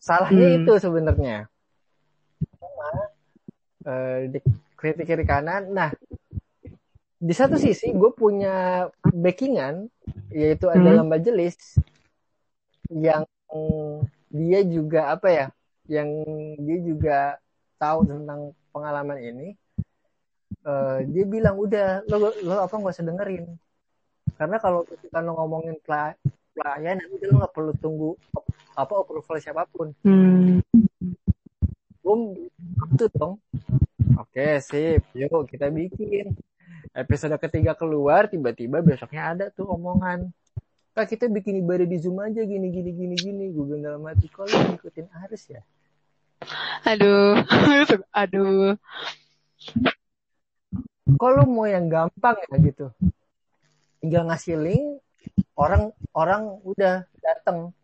salahnya 0.00 0.48
Hmm. 0.52 0.58
itu 0.64 0.72
sebenarnya. 0.80 1.36
Sama, 2.60 2.88
eh, 3.88 4.18
di 4.32 4.38
kritik 4.76 5.04
kiri 5.08 5.24
kanan. 5.24 5.72
Nah, 5.72 5.92
di 7.24 7.32
satu 7.32 7.56
sisi 7.56 7.88
gue 7.96 8.10
punya 8.12 8.84
backingan 9.08 9.88
yaitu 10.28 10.68
Hmm. 10.68 10.76
adalah 10.76 11.04
majelis 11.08 11.56
yang 12.92 13.24
dia 14.28 14.60
juga 14.66 15.14
apa 15.14 15.28
ya? 15.32 15.46
Yang 15.88 16.10
dia 16.60 16.78
juga 16.84 17.18
tahu 17.80 18.04
tentang 18.08 18.40
pengalaman 18.72 19.18
ini 19.20 19.48
eh, 20.64 20.98
dia 21.12 21.24
bilang 21.28 21.56
udah 21.60 22.02
lo 22.08 22.32
lo 22.40 22.54
apa 22.64 22.74
nggak 22.74 22.94
usah 22.96 23.06
dengerin 23.06 23.44
karena 24.34 24.56
kalau 24.58 24.82
kita 24.88 25.18
lo 25.20 25.36
ngomongin 25.38 25.76
pela- 25.84 26.16
pelayanan 26.56 27.06
itu 27.12 27.24
lo 27.28 27.44
nggak 27.44 27.54
perlu 27.54 27.72
tunggu 27.78 28.10
apa 28.74 28.92
approval 28.98 29.36
siapa 29.38 29.62
pun 29.70 29.92
hmm. 30.02 30.58
boom 32.02 32.20
itu 32.96 33.04
dong 33.14 33.38
oke 34.18 34.46
sip 34.64 35.04
yuk 35.14 35.46
kita 35.46 35.70
bikin 35.70 36.34
episode 36.94 37.34
ketiga 37.42 37.74
keluar 37.74 38.30
tiba-tiba 38.30 38.78
besoknya 38.78 39.34
ada 39.34 39.44
tuh 39.50 39.66
omongan. 39.66 40.30
Kak 40.94 41.10
kita 41.10 41.26
bikin 41.26 41.58
ibadah 41.58 41.82
di 41.90 41.98
zoom 41.98 42.22
aja 42.22 42.38
gini 42.46 42.70
gini 42.70 42.94
gini 42.94 43.16
gini. 43.18 43.44
Gue 43.50 43.66
bilang 43.66 43.82
dalam 43.82 44.02
hati 44.06 44.30
kok 44.30 44.46
lo 44.46 44.54
ngikutin 44.54 45.10
arus 45.26 45.50
ya? 45.50 45.60
Aduh 46.86 47.42
aduh. 48.22 48.78
Kok 51.18 51.30
lo 51.34 51.42
mau 51.50 51.66
yang 51.66 51.90
gampang 51.90 52.38
ya 52.46 52.56
gitu? 52.62 52.86
Tinggal 53.98 54.30
ngasih 54.30 54.54
link 54.54 55.02
orang 55.58 55.90
orang 56.14 56.62
udah 56.62 57.10
datang 57.18 57.74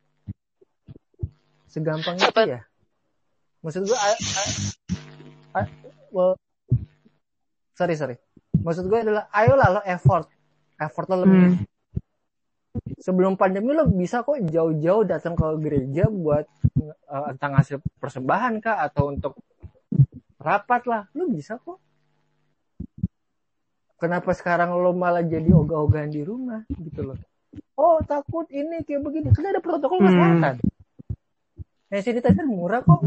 segampang 1.67 2.15
itu 2.15 2.43
ya? 2.47 2.63
Maksud 3.67 3.91
gue 3.91 3.99
well, 6.15 6.39
sorry 7.75 7.99
sorry 7.99 8.15
maksud 8.61 8.85
gue 8.87 8.99
adalah 9.01 9.25
ayolah 9.33 9.69
lo 9.79 9.83
effort. 9.85 10.27
Effort 10.77 11.07
lo 11.11 11.17
lebih. 11.25 11.57
Hmm. 11.57 11.69
sebelum 13.03 13.35
pandemi 13.35 13.75
lo 13.75 13.83
bisa 13.91 14.23
kok 14.23 14.39
jauh-jauh 14.47 15.03
datang 15.03 15.35
ke 15.35 15.43
gereja 15.59 16.07
buat 16.07 16.47
eh, 16.79 17.25
entah 17.35 17.51
ngasih 17.51 17.83
persembahan 17.99 18.63
kah 18.63 18.87
atau 18.87 19.11
untuk 19.11 19.35
rapat 20.39 20.87
lah. 20.87 21.03
Lo 21.19 21.27
bisa 21.27 21.59
kok. 21.59 21.83
Kenapa 24.01 24.33
sekarang 24.33 24.73
lo 24.81 24.97
malah 24.97 25.21
jadi 25.21 25.51
ogah-ogahan 25.53 26.09
di 26.09 26.23
rumah 26.25 26.65
gitu 26.73 27.13
loh. 27.13 27.19
Oh 27.77 28.01
takut 28.07 28.47
ini 28.49 28.81
kayak 28.87 29.03
begini. 29.05 29.29
Kan 29.35 29.51
ada 29.51 29.61
protokol 29.61 30.01
Hmm. 30.01 30.07
kesehatan. 30.09 30.55
Hand 31.91 32.03
sanitizer 32.07 32.47
murah 32.47 32.81
kok. 32.81 33.03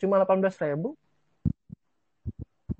Cuma 0.00 0.22
18 0.22 0.54
ribu 0.64 0.96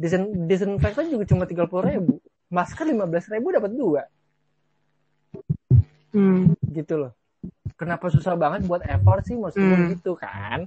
Disen 0.00 0.48
disinfektan 0.48 1.12
juga 1.12 1.28
cuma 1.28 1.44
30 1.44 1.60
ribu 1.84 2.16
masker 2.48 2.88
15 2.88 3.04
ribu 3.30 3.52
dapat 3.52 3.70
dua 3.70 4.02
Hmm. 6.10 6.56
gitu 6.72 6.98
loh. 6.98 7.12
Kenapa 7.76 8.10
susah 8.10 8.34
banget 8.34 8.66
buat 8.66 8.82
effort 8.82 9.22
sih 9.22 9.36
maksud 9.36 9.60
gue 9.60 9.76
Hmm. 9.76 9.90
gitu 9.94 10.12
kan? 10.16 10.66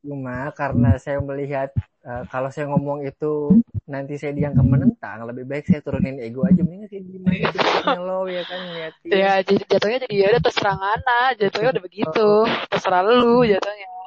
Cuma 0.00 0.48
karena 0.52 0.94
saya 0.96 1.18
melihat 1.18 1.72
eh, 2.00 2.24
kalau 2.32 2.48
saya 2.48 2.64
ngomong 2.64 3.04
itu 3.04 3.60
nanti 3.84 4.16
saya 4.16 4.32
dianggap 4.32 4.64
menentang, 4.64 5.20
lebih 5.28 5.44
baik 5.44 5.68
saya 5.68 5.84
turunin 5.84 6.16
ego 6.16 6.48
aja 6.48 6.64
mendingan 6.64 6.88
saya 6.88 7.02
diem 7.04 7.24
aja 7.28 7.48
depannya 7.52 8.00
lo 8.00 8.24
ya 8.24 8.40
kan 8.40 8.56
ngeliatin. 8.62 9.08
Ya 9.12 9.32
jadi 9.44 9.62
jatuhnya 9.68 9.98
jadi 10.08 10.14
ya 10.16 10.26
udah 10.32 10.42
terserah 10.42 10.76
Ngana, 10.80 11.20
jatuhnya 11.36 11.70
udah 11.76 11.84
begitu. 11.84 12.28
Terserah 12.72 13.02
lu 13.04 13.44
jatuhnya. 13.44 13.88
Ya 13.88 14.00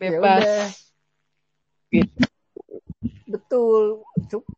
Bebas. 0.00 0.40
udah. 0.40 0.64
Gitu. 1.92 2.24
Betul. 3.26 4.06
Cu- 4.30 4.48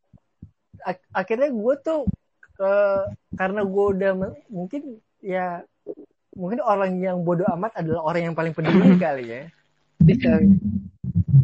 ak- 0.84 1.08
akhirnya 1.10 1.48
gue 1.50 1.74
tuh 1.80 2.00
eh, 2.60 3.02
karena 3.34 3.60
gue 3.64 3.84
udah 3.96 4.10
mungkin 4.48 5.02
ya 5.24 5.64
mungkin 6.38 6.62
orang 6.62 7.02
yang 7.02 7.24
bodoh 7.26 7.48
amat 7.58 7.74
adalah 7.82 8.06
orang 8.06 8.30
yang 8.30 8.36
paling 8.38 8.54
peduli 8.54 8.94
kali 8.96 9.24
ya. 9.26 9.42
Bisa. 9.98 10.38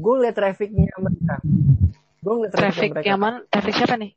gue 0.04 0.14
liat 0.20 0.36
trafficnya 0.36 0.84
mereka 1.00 1.40
gue 2.20 2.32
ngeliat 2.32 2.52
trafficnya 2.52 2.72
Traffic 2.76 2.90
mereka 2.92 3.08
yang 3.08 3.20
mana? 3.20 3.38
Traffic 3.48 3.74
siapa 3.74 3.96
nih? 3.96 4.12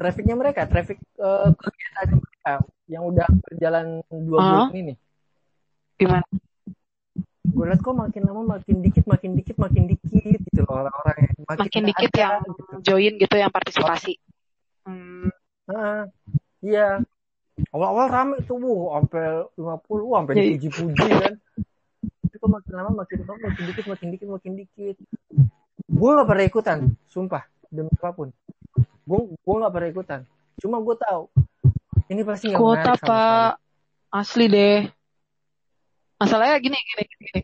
trafficnya 0.00 0.34
mereka 0.34 0.60
traffic 0.66 0.98
eh, 0.98 1.48
kegiatan 1.54 2.08
mereka 2.18 2.52
yang 2.90 3.02
udah 3.06 3.26
berjalan 3.46 3.86
dua 4.10 4.38
Hah? 4.38 4.48
bulan 4.48 4.74
ini 4.74 4.94
Gimana? 6.00 6.24
Gue 7.50 7.64
liat 7.66 7.80
kok 7.80 7.92
makin 7.92 8.22
lama 8.24 8.42
makin 8.56 8.76
dikit 8.78 9.04
makin 9.04 9.30
dikit 9.34 9.56
makin 9.56 9.82
dikit 9.84 10.10
gitu 10.40 10.60
loh 10.62 10.80
orang-orang 10.80 11.16
yang 11.20 11.34
Makin 11.44 11.66
nggak 11.66 11.88
dikit 11.90 12.10
ada, 12.12 12.20
yang 12.20 12.34
gitu. 12.46 12.62
join 12.80 13.12
gitu 13.16 13.34
yang 13.34 13.50
partisipasi. 13.50 14.12
Hmm. 14.82 15.28
Ah, 15.66 16.06
iya 16.60 17.02
awal-awal 17.70 18.06
rame 18.08 18.36
tuh 18.42 18.56
wuh 18.56 18.90
sampai 18.90 19.44
50 19.54 19.60
wuh 20.00 20.14
sampai 20.16 20.32
Jadi- 20.34 20.48
dipuji-puji 20.56 21.08
kan 21.12 21.34
tapi 22.00 22.36
kok 22.36 22.50
makin 22.50 22.72
lama 22.72 22.90
makin 22.96 23.16
lama 23.20 23.38
makin 23.44 23.62
dikit 23.68 23.84
makin 23.86 24.08
dikit 24.10 24.28
makin 24.30 24.52
dikit 24.56 24.96
gue 25.84 26.08
gak 26.10 26.26
pernah 26.26 26.44
ikutan 26.44 26.78
sumpah 27.04 27.42
demi 27.68 27.92
apa 27.92 28.10
pun 28.10 28.28
gue 28.80 29.18
gue 29.36 29.54
gak 29.60 29.72
pernah 29.72 29.88
ikutan 29.90 30.20
cuma 30.56 30.80
gue 30.80 30.96
tahu 30.96 31.22
ini 32.08 32.20
pasti 32.24 32.50
nggak 32.50 32.58
Kuota 32.58 32.92
pak 32.96 33.50
asli 34.10 34.46
deh. 34.46 34.78
Masalahnya 36.20 36.56
gini 36.60 36.76
gini 36.76 37.04
gini. 37.18 37.40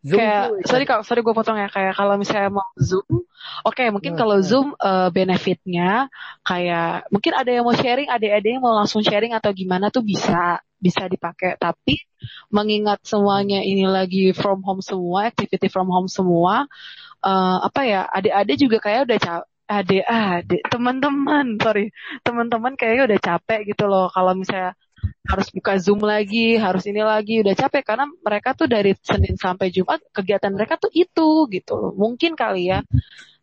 Zoom 0.00 0.16
kayak 0.16 0.44
tuh, 0.48 0.56
ya. 0.56 0.64
sorry 0.64 0.84
kak 0.88 1.00
sorry 1.04 1.20
gue 1.20 1.34
potong 1.36 1.60
ya 1.60 1.68
kayak 1.68 1.92
kalau 1.92 2.16
misalnya 2.16 2.48
mau 2.48 2.64
zoom 2.80 3.28
oke 3.68 3.84
mungkin 3.92 4.16
Hmm, 4.16 4.20
kalau 4.24 4.40
hmm. 4.40 4.46
zoom 4.48 4.68
eh, 4.80 5.08
benefitnya 5.12 6.08
kayak 6.40 7.04
mungkin 7.12 7.32
ada 7.36 7.50
yang 7.52 7.64
mau 7.68 7.76
sharing 7.76 8.08
ada 8.08 8.24
ada 8.24 8.48
yang 8.48 8.64
mau 8.64 8.72
langsung 8.72 9.04
sharing 9.04 9.36
atau 9.36 9.52
gimana 9.52 9.92
tuh 9.92 10.00
bisa 10.00 10.56
bisa 10.80 11.04
dipakai 11.04 11.60
tapi 11.60 12.00
mengingat 12.48 13.04
semuanya 13.04 13.60
ini 13.60 13.84
lagi 13.84 14.32
from 14.32 14.64
home 14.64 14.80
semua 14.80 15.28
activity 15.28 15.68
from 15.68 15.92
home 15.92 16.08
semua 16.08 16.64
eh, 17.20 17.58
apa 17.60 17.80
ya 17.84 18.08
adik-adik 18.08 18.56
juga 18.56 18.76
kayak 18.80 19.04
udah 19.04 19.18
capek 19.20 19.48
adik 19.70 20.02
adik 20.08 20.62
teman-teman 20.66 21.46
sorry 21.62 21.94
teman-teman 22.26 22.74
kayaknya 22.74 23.02
udah 23.14 23.20
capek 23.22 23.60
gitu 23.70 23.84
loh 23.86 24.10
kalau 24.10 24.34
misalnya 24.34 24.74
harus 25.28 25.48
buka 25.52 25.76
Zoom 25.76 26.00
lagi, 26.00 26.56
harus 26.56 26.88
ini 26.88 27.04
lagi, 27.04 27.44
udah 27.44 27.52
capek 27.52 27.82
karena 27.84 28.08
mereka 28.24 28.56
tuh 28.56 28.66
dari 28.70 28.96
Senin 29.04 29.36
sampai 29.36 29.68
Jumat 29.68 30.00
kegiatan 30.16 30.48
mereka 30.48 30.80
tuh 30.80 30.88
itu 30.96 31.44
gitu 31.52 31.72
loh. 31.76 31.92
Mungkin 31.92 32.32
kali 32.32 32.72
ya, 32.72 32.80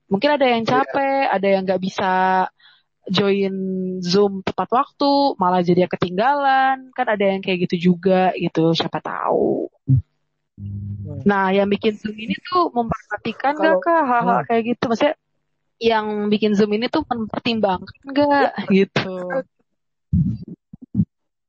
mungkin 0.09 0.29
ada 0.33 0.45
yang 0.49 0.65
capek, 0.65 1.29
ada 1.29 1.47
yang 1.47 1.61
nggak 1.63 1.81
bisa 1.81 2.11
join 3.07 3.55
Zoom 4.03 4.43
tepat 4.43 4.67
waktu, 4.73 5.37
malah 5.39 5.63
jadi 5.63 5.87
ketinggalan, 5.87 6.91
kan 6.91 7.07
ada 7.07 7.23
yang 7.23 7.39
kayak 7.39 7.69
gitu 7.69 7.93
juga 7.93 8.33
gitu, 8.35 8.73
siapa 8.75 8.99
tahu. 8.99 9.71
Nah, 11.23 11.53
yang 11.53 11.69
bikin 11.69 11.95
Zoom 11.95 12.17
ini 12.17 12.35
tuh 12.41 12.73
memperhatikan 12.73 13.53
Kalau- 13.55 13.79
kak 13.79 14.01
hal-hal 14.03 14.41
Hmm. 14.43 14.47
kayak 14.49 14.63
gitu, 14.75 14.83
maksudnya 14.89 15.15
yang 15.77 16.27
bikin 16.27 16.57
Zoom 16.57 16.73
ini 16.73 16.89
tuh 16.89 17.05
mempertimbangkan 17.05 18.01
nggak 18.11 18.51
gitu. 18.73 19.13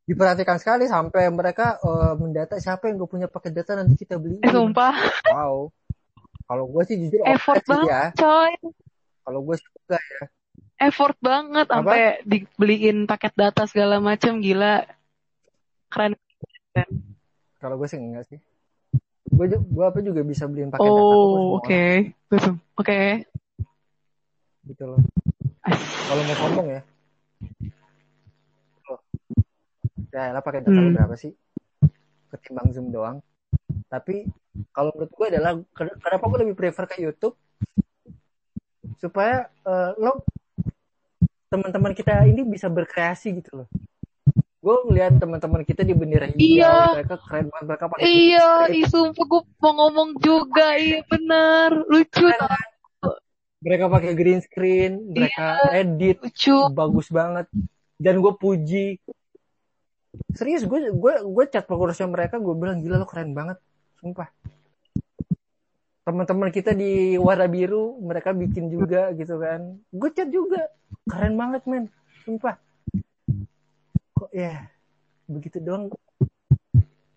Diperhatikan 0.08 0.56
sekali 0.56 0.88
sampai 0.88 1.28
mereka 1.28 1.76
eh, 1.84 2.14
mendata 2.16 2.56
siapa 2.56 2.88
yang 2.88 3.04
gue 3.04 3.08
punya 3.12 3.28
paket 3.28 3.52
data 3.60 3.76
nanti 3.76 3.92
kita 4.00 4.16
beli. 4.16 4.40
Eh, 4.40 4.48
sumpah, 4.48 4.96
wow. 5.28 5.68
Kalau 6.48 6.64
gue 6.64 6.82
sih 6.88 6.96
jujur 6.96 7.20
effort 7.28 7.60
sih 7.60 7.68
banget 7.68 7.92
ya 7.92 8.04
coy. 8.16 8.52
kalau 9.28 9.40
gue 9.44 9.56
enggak 9.60 10.00
ya. 10.00 10.22
Effort 10.78 11.16
banget 11.20 11.66
sampai 11.68 12.24
dibeliin 12.24 13.04
paket 13.04 13.36
data 13.36 13.68
segala 13.68 14.00
macem 14.00 14.40
gila. 14.40 14.88
Keren. 15.92 16.16
Kalau 17.60 17.76
gue 17.76 17.88
sih 17.92 18.00
enggak 18.00 18.24
sih. 18.32 18.40
Gue 19.28 19.44
gue 19.52 19.84
apa 19.84 20.00
juga 20.00 20.24
bisa 20.24 20.48
beliin 20.48 20.72
paket 20.72 20.88
data 20.88 21.04
kok 21.04 21.12
oh 21.12 21.60
oke 21.60 21.84
oke. 22.80 22.96
orang, 22.96 24.64
gitu 24.72 24.84
loh. 24.88 25.00
Kalau 26.08 26.22
mau 26.24 26.36
sombong 26.40 26.68
ya 26.72 26.80
ya 30.08 30.32
lah 30.32 30.40
pakai 30.40 30.60
data 30.60 30.72
Hmm. 30.72 30.92
berapa 30.92 31.14
sih. 31.14 31.32
Ketimbang 32.28 32.68
zoom 32.70 32.88
doang. 32.88 33.18
Tapi 33.86 34.28
kalau 34.70 34.92
menurut 34.92 35.10
gue 35.10 35.26
adalah 35.28 35.52
ken- 35.72 35.98
kenapa 35.98 36.24
gue 36.26 36.38
lebih 36.42 36.56
prefer 36.56 36.84
ke 36.84 37.00
YouTube? 37.00 37.36
Supaya 38.96 39.46
eh, 39.62 39.90
lo 39.96 40.24
teman-teman 41.48 41.92
kita 41.92 42.24
ini 42.24 42.44
bisa 42.44 42.68
berkreasi 42.68 43.32
gitu 43.34 43.62
loh. 43.62 43.68
Gue 44.58 44.76
ngeliat 44.84 45.16
teman-teman 45.16 45.62
kita 45.62 45.80
di 45.80 45.94
bendera 45.94 46.26
hijau 46.26 46.40
Iya. 46.60 46.98
mereka 46.98 47.16
keren 47.18 47.46
banget 47.48 47.66
mereka 47.68 47.84
pakai 47.86 48.04
iya 48.04 48.48
sumpah 48.84 49.24
gue 49.24 49.42
mau 49.56 49.72
ngomong 49.78 50.18
juga 50.18 50.74
iya 50.74 51.00
bener 51.06 51.86
lucu 51.86 52.26
tau. 52.28 52.52
mereka 53.58 53.84
pakai 53.88 54.12
green 54.12 54.38
screen 54.38 54.92
mereka 55.08 55.58
edit 55.72 56.18
lucu. 56.20 56.56
bagus 56.70 57.08
banget. 57.08 57.46
Dan 57.96 58.18
gue 58.18 58.30
puji 58.32 58.98
serius 60.34 60.64
gue 60.64 60.94
gue 60.94 61.14
gue 61.24 61.44
chat 61.50 61.64
pengurusnya 61.66 62.08
mereka 62.10 62.38
gue 62.38 62.54
bilang 62.54 62.78
gila 62.82 63.02
lo 63.02 63.06
keren 63.08 63.34
banget. 63.34 63.58
Sumpah. 63.98 64.28
Teman-teman 66.06 66.48
kita 66.48 66.72
di 66.72 67.20
warna 67.20 67.44
biru 67.50 68.00
mereka 68.00 68.32
bikin 68.32 68.72
juga 68.72 69.12
gitu 69.12 69.36
kan. 69.42 69.76
Gue 69.90 70.10
chat 70.14 70.30
juga. 70.30 70.70
Keren 71.04 71.34
banget 71.34 71.62
men. 71.66 71.90
Sumpah. 72.24 72.56
Kok 74.14 74.30
ya 74.32 74.66
begitu 75.28 75.60
doang. 75.60 75.92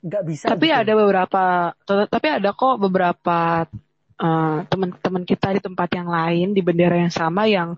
Nggak 0.01 0.23
bisa 0.25 0.49
tapi 0.49 0.73
gitu. 0.73 0.81
ada 0.81 0.93
beberapa 0.97 1.43
tapi 1.85 2.27
ada 2.27 2.49
kok 2.57 2.81
beberapa 2.81 3.69
eh, 4.21 4.57
teman-teman 4.69 5.23
kita 5.25 5.57
di 5.57 5.61
tempat 5.65 5.89
yang 5.97 6.07
lain 6.07 6.53
di 6.53 6.61
bendera 6.61 7.01
yang 7.01 7.13
sama 7.13 7.49
yang 7.49 7.73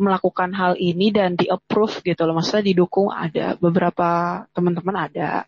melakukan 0.00 0.50
hal 0.56 0.72
ini 0.80 1.12
dan 1.12 1.36
di 1.36 1.46
approve 1.52 2.00
gitu 2.00 2.24
loh. 2.24 2.34
Maksudnya 2.40 2.64
didukung 2.64 3.12
ada 3.12 3.54
beberapa 3.60 4.42
teman-teman 4.56 4.96
ada. 5.12 5.44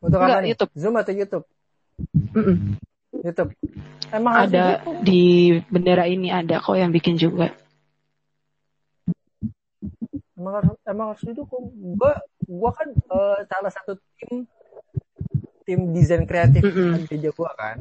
Untuk 0.00 0.16
apa 0.16 0.26
Enggak, 0.26 0.42
nih? 0.42 0.50
YouTube. 0.56 0.72
zoom 0.80 0.94
atau 0.96 1.12
YouTube? 1.12 1.46
Mm-mm. 2.32 2.56
YouTube. 3.20 3.50
Emang 4.10 4.34
ada 4.48 4.80
gitu? 4.80 4.90
di 5.04 5.24
bendera 5.68 6.04
ini 6.08 6.32
ada 6.32 6.58
kok 6.58 6.74
yang 6.74 6.90
bikin 6.90 7.20
juga. 7.20 7.52
Emang 10.34 10.54
harus 10.56 10.78
emang 10.88 11.06
harus 11.12 11.22
didukung. 11.22 11.68
Gue 11.74 12.12
gue 12.48 12.70
kan 12.72 12.88
eh, 12.90 13.38
salah 13.44 13.70
satu 13.70 14.00
tim 14.18 14.48
tim 15.70 15.94
desain 15.94 16.26
kreatif 16.26 16.66
Mm-mm. 16.66 16.98
di 16.98 17.06
gereja 17.06 17.30
gue 17.30 17.50
kan 17.54 17.78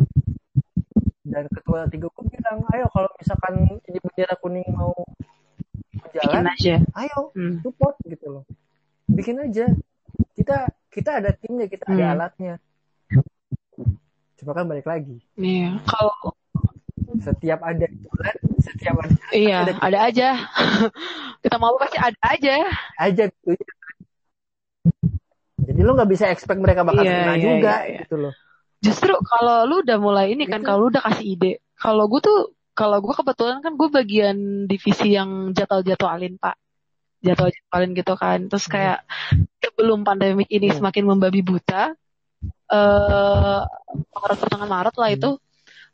dan 1.26 1.50
ketua 1.50 1.90
tiga 1.90 2.06
gue 2.08 2.26
bilang 2.28 2.62
ayo 2.70 2.86
kalau 2.90 3.10
misalkan 3.18 3.54
ini 3.82 3.98
bendera 3.98 4.38
kuning 4.38 4.70
mau 4.70 4.94
jalan 6.10 6.46
aja 6.48 6.78
ayo 7.00 7.34
Hmm. 7.34 7.62
support 7.62 7.98
gitu 8.04 8.30
loh 8.30 8.44
bikin 9.06 9.42
aja 9.42 9.74
kita 10.34 10.70
kita 10.90 11.18
ada 11.18 11.34
timnya 11.34 11.66
kita 11.66 11.86
ada 11.86 11.98
Hmm. 12.00 12.14
alatnya 12.14 12.54
cuma 14.38 14.54
kan 14.54 14.66
balik 14.66 14.86
lagi 14.86 15.18
Iya. 15.34 15.82
kalau 15.84 16.34
setiap 17.20 17.60
ada 17.60 17.90
bulan 17.90 18.36
setiap 18.62 18.96
ada 19.02 19.18
Iya, 19.30 19.58
ada 19.78 19.98
aja. 20.04 20.30
Kita 21.42 21.56
mau 21.56 21.78
pasti 21.78 21.98
ada 21.98 22.18
aja. 22.26 22.66
aja 22.98 23.24
gitu 23.30 23.54
jadi 25.68 25.80
lo 25.84 25.92
nggak 25.96 26.12
bisa 26.12 26.26
expect 26.30 26.60
mereka 26.60 26.82
bakal 26.84 27.04
Iya, 27.04 27.12
kena 27.12 27.34
iya, 27.34 27.44
juga 27.44 27.74
iya, 27.84 27.88
iya. 27.90 28.00
gitu 28.06 28.18
loh 28.18 28.34
Justru 28.80 29.12
kalau 29.12 29.68
lu 29.68 29.84
udah 29.84 30.00
mulai 30.00 30.32
ini 30.32 30.48
kan, 30.48 30.64
Itu. 30.64 30.72
kalau 30.72 30.88
lu 30.88 30.90
udah 30.96 31.04
kasih 31.04 31.36
ide. 31.36 31.60
Kalau 31.76 32.08
gue 32.08 32.24
tuh, 32.24 32.56
kalau 32.72 33.04
gue 33.04 33.12
kebetulan 33.12 33.60
kan 33.60 33.76
gue 33.76 33.90
bagian 33.92 34.38
divisi 34.72 35.20
yang 35.20 35.52
jadwal-jadwalin 35.52 36.40
pak. 36.40 36.56
Jadwal-jadwalin 37.20 37.92
gitu 37.92 38.16
kan. 38.16 38.48
Terus 38.48 38.66
Hmm. 38.68 38.74
kayak 38.80 39.00
sebelum 39.60 40.08
pandemik 40.08 40.48
ini 40.48 40.72
Hmm. 40.72 40.80
semakin 40.80 41.04
membabi 41.12 41.44
buta, 41.44 41.92
eh 42.72 43.62
Maret 44.16 44.38
pertengahan 44.40 44.72
Maret 44.72 44.96
lah 44.96 45.10
itu, 45.12 45.30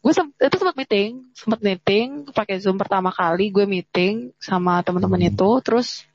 gue 0.05 0.13
sem- 0.13 0.37
itu 0.37 0.55
sempat 0.61 0.75
meeting, 0.77 1.25
sempat 1.33 1.59
meeting 1.65 2.29
pakai 2.29 2.61
Zoom 2.61 2.77
pertama 2.77 3.09
kali 3.09 3.49
gue 3.49 3.65
meeting 3.65 4.29
sama 4.37 4.85
teman-teman 4.85 5.25
itu, 5.25 5.49
terus 5.65 6.05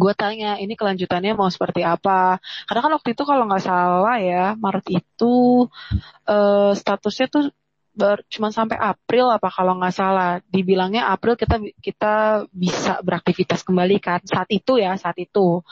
gue 0.00 0.12
tanya 0.14 0.56
ini 0.62 0.74
kelanjutannya 0.78 1.32
mau 1.34 1.50
seperti 1.50 1.82
apa? 1.82 2.38
Karena 2.66 2.80
kan 2.84 2.92
waktu 2.96 3.08
itu 3.14 3.22
kalau 3.26 3.44
nggak 3.48 3.64
salah 3.64 4.16
ya 4.22 4.54
Maret 4.56 4.86
itu 4.90 5.34
eh, 6.28 6.72
statusnya 6.80 7.26
tuh 7.34 7.44
ber, 7.98 8.22
cuman 8.30 8.54
sampai 8.54 8.78
April 8.78 9.26
apa 9.34 9.50
kalau 9.50 9.74
nggak 9.82 9.94
salah. 9.94 10.38
Dibilangnya 10.46 11.10
April 11.10 11.34
kita 11.34 11.58
kita 11.82 12.46
bisa 12.54 13.02
beraktivitas 13.02 13.66
kembali 13.66 13.98
kan 13.98 14.22
saat 14.22 14.46
itu 14.54 14.78
ya 14.78 14.94
saat 14.94 15.18
itu. 15.18 15.66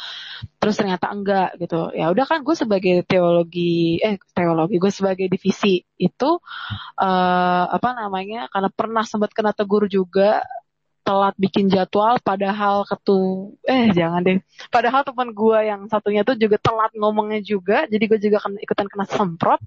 Terus 0.58 0.74
ternyata 0.74 1.06
enggak 1.14 1.54
gitu. 1.62 1.94
Ya 1.94 2.10
udah 2.10 2.26
kan 2.26 2.42
gue 2.42 2.56
sebagai 2.58 3.06
teologi 3.06 4.02
eh 4.02 4.18
teologi 4.34 4.76
gue 4.82 4.92
sebagai 4.92 5.26
divisi 5.30 5.78
itu 5.96 6.30
eh 6.98 7.64
apa 7.70 7.88
namanya 7.94 8.50
karena 8.50 8.68
pernah 8.74 9.04
sempat 9.06 9.30
kena 9.30 9.54
tegur 9.54 9.86
juga 9.86 10.42
telat 11.06 11.34
bikin 11.38 11.70
jadwal 11.70 12.18
padahal 12.18 12.82
ketu 12.82 13.54
eh 13.62 13.94
jangan 13.94 14.26
deh. 14.26 14.42
Padahal 14.74 15.06
teman 15.06 15.30
gue 15.30 15.58
yang 15.62 15.86
satunya 15.86 16.26
tuh 16.26 16.34
juga 16.34 16.58
telat 16.58 16.90
ngomongnya 16.98 17.38
juga 17.46 17.86
jadi 17.86 18.04
gue 18.10 18.18
juga 18.18 18.42
ikutan 18.58 18.90
kena 18.90 19.06
semprot. 19.06 19.62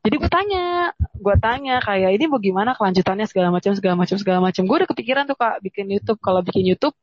Jadi 0.00 0.14
gue 0.16 0.30
tanya 0.30 0.94
gue 0.96 1.36
tanya 1.42 1.82
kayak 1.82 2.10
ini 2.16 2.24
mau 2.30 2.38
gimana 2.38 2.72
kelanjutannya? 2.78 3.26
segala 3.26 3.50
macam 3.50 3.74
segala 3.74 3.98
macam 3.98 4.16
segala 4.16 4.38
macam. 4.38 4.62
Gue 4.64 4.76
udah 4.78 4.88
kepikiran 4.94 5.24
tuh 5.26 5.36
kak 5.36 5.58
bikin 5.66 5.90
YouTube. 5.90 6.22
Kalau 6.22 6.40
bikin 6.46 6.62
YouTube 6.62 6.94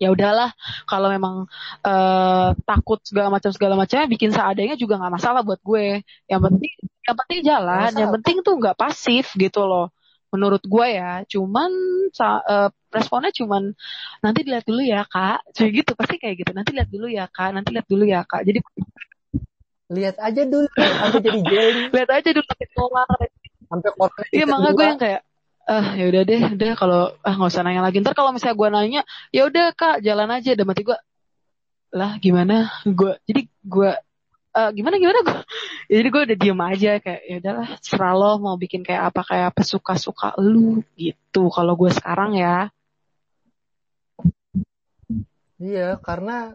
ya 0.00 0.08
udahlah. 0.08 0.50
Kalau 0.88 1.12
memang 1.12 1.44
eh, 1.84 2.48
takut 2.64 2.98
segala 3.04 3.28
macam 3.28 3.52
segala 3.52 3.76
macamnya 3.76 4.08
bikin 4.08 4.32
seadanya 4.32 4.74
juga 4.80 4.96
nggak 4.96 5.14
masalah 5.20 5.44
buat 5.44 5.60
gue. 5.60 6.00
Yang 6.32 6.40
penting 6.48 6.72
yang 7.06 7.16
penting 7.20 7.40
jalan. 7.44 7.78
Masalah. 7.92 8.00
yang 8.00 8.10
penting 8.18 8.36
tuh 8.40 8.54
nggak 8.56 8.76
pasif 8.80 9.36
gitu 9.36 9.68
loh 9.68 9.92
menurut 10.36 10.60
gue 10.60 10.86
ya 10.92 11.24
cuman 11.24 11.70
eh, 12.12 12.68
responnya 12.92 13.32
cuman 13.32 13.72
nanti 14.20 14.44
dilihat 14.44 14.68
dulu 14.68 14.82
ya 14.84 15.02
kak. 15.08 15.40
Kayak 15.56 15.72
gitu 15.82 15.90
pasti 15.96 16.16
kayak 16.20 16.36
gitu. 16.44 16.50
Nanti 16.52 16.70
lihat 16.76 16.88
dulu 16.92 17.06
ya 17.08 17.24
kak. 17.26 17.56
Nanti 17.56 17.68
lihat 17.72 17.88
dulu 17.88 18.04
ya 18.04 18.20
kak. 18.28 18.44
Jadi 18.44 18.60
lihat 19.86 20.16
aja 20.18 20.42
dulu 20.42 20.66
sampai 20.76 21.20
jadi 21.22 21.40
jelly 21.46 21.82
lihat 21.96 22.10
aja 22.10 22.28
dulu 22.36 22.46
keluar. 22.74 23.06
Sampai 23.66 23.90
corona 23.98 24.22
iya 24.30 24.44
makanya 24.46 24.72
gue 24.76 24.86
yang 24.86 25.00
kayak 25.00 25.20
ah 25.66 25.86
ya 25.98 26.04
udah 26.06 26.22
deh 26.22 26.42
udah 26.54 26.70
kalau 26.78 27.02
ah 27.24 27.34
nggak 27.34 27.50
usah 27.50 27.62
nanya 27.64 27.82
lagi. 27.82 27.96
Ntar 28.04 28.14
kalau 28.14 28.30
misalnya 28.30 28.56
gue 28.60 28.68
nanya 28.70 29.02
ya 29.32 29.42
udah 29.48 29.66
kak 29.72 30.04
jalan 30.04 30.28
aja. 30.30 30.52
Dan 30.52 30.66
mati 30.68 30.84
gue 30.84 30.98
lah 31.96 32.20
gimana? 32.20 32.70
Gue 32.84 33.16
jadi 33.24 33.48
gue 33.64 33.90
eh, 34.56 34.70
gimana 34.72 34.96
gimana 34.96 35.18
gue 35.20 35.40
jadi 35.92 36.08
gue 36.08 36.22
udah 36.32 36.36
diem 36.40 36.60
aja 36.64 36.90
kayak 37.04 37.20
ya 37.28 37.36
udahlah 37.44 37.68
serah 37.84 38.14
lo 38.16 38.30
mau 38.40 38.56
bikin 38.56 38.80
kayak 38.80 39.12
apa 39.12 39.20
kayak 39.28 39.46
apa 39.52 39.62
suka 39.62 39.94
suka 40.00 40.32
lu 40.40 40.80
gitu 40.96 41.52
kalau 41.52 41.76
gue 41.76 41.92
sekarang 41.92 42.34
ya 42.34 42.72
Iya, 45.56 45.96
karena 46.04 46.52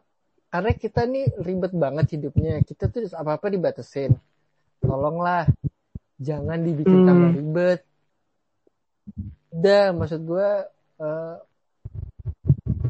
karena 0.53 0.71
kita 0.77 1.09
nih 1.09 1.33
ribet 1.41 1.73
banget 1.73 2.13
hidupnya. 2.13 2.61
Kita 2.61 2.85
tuh 2.85 3.09
apa-apa 3.09 3.49
dibatesin. 3.49 4.13
Tolonglah, 4.77 5.49
jangan 6.21 6.61
dibikin 6.61 7.01
Hmm. 7.01 7.07
tambah 7.09 7.29
ribet. 7.33 7.81
Udah, 9.49 9.89
maksud 9.97 10.21
gue, 10.21 10.49
eh 11.01 11.35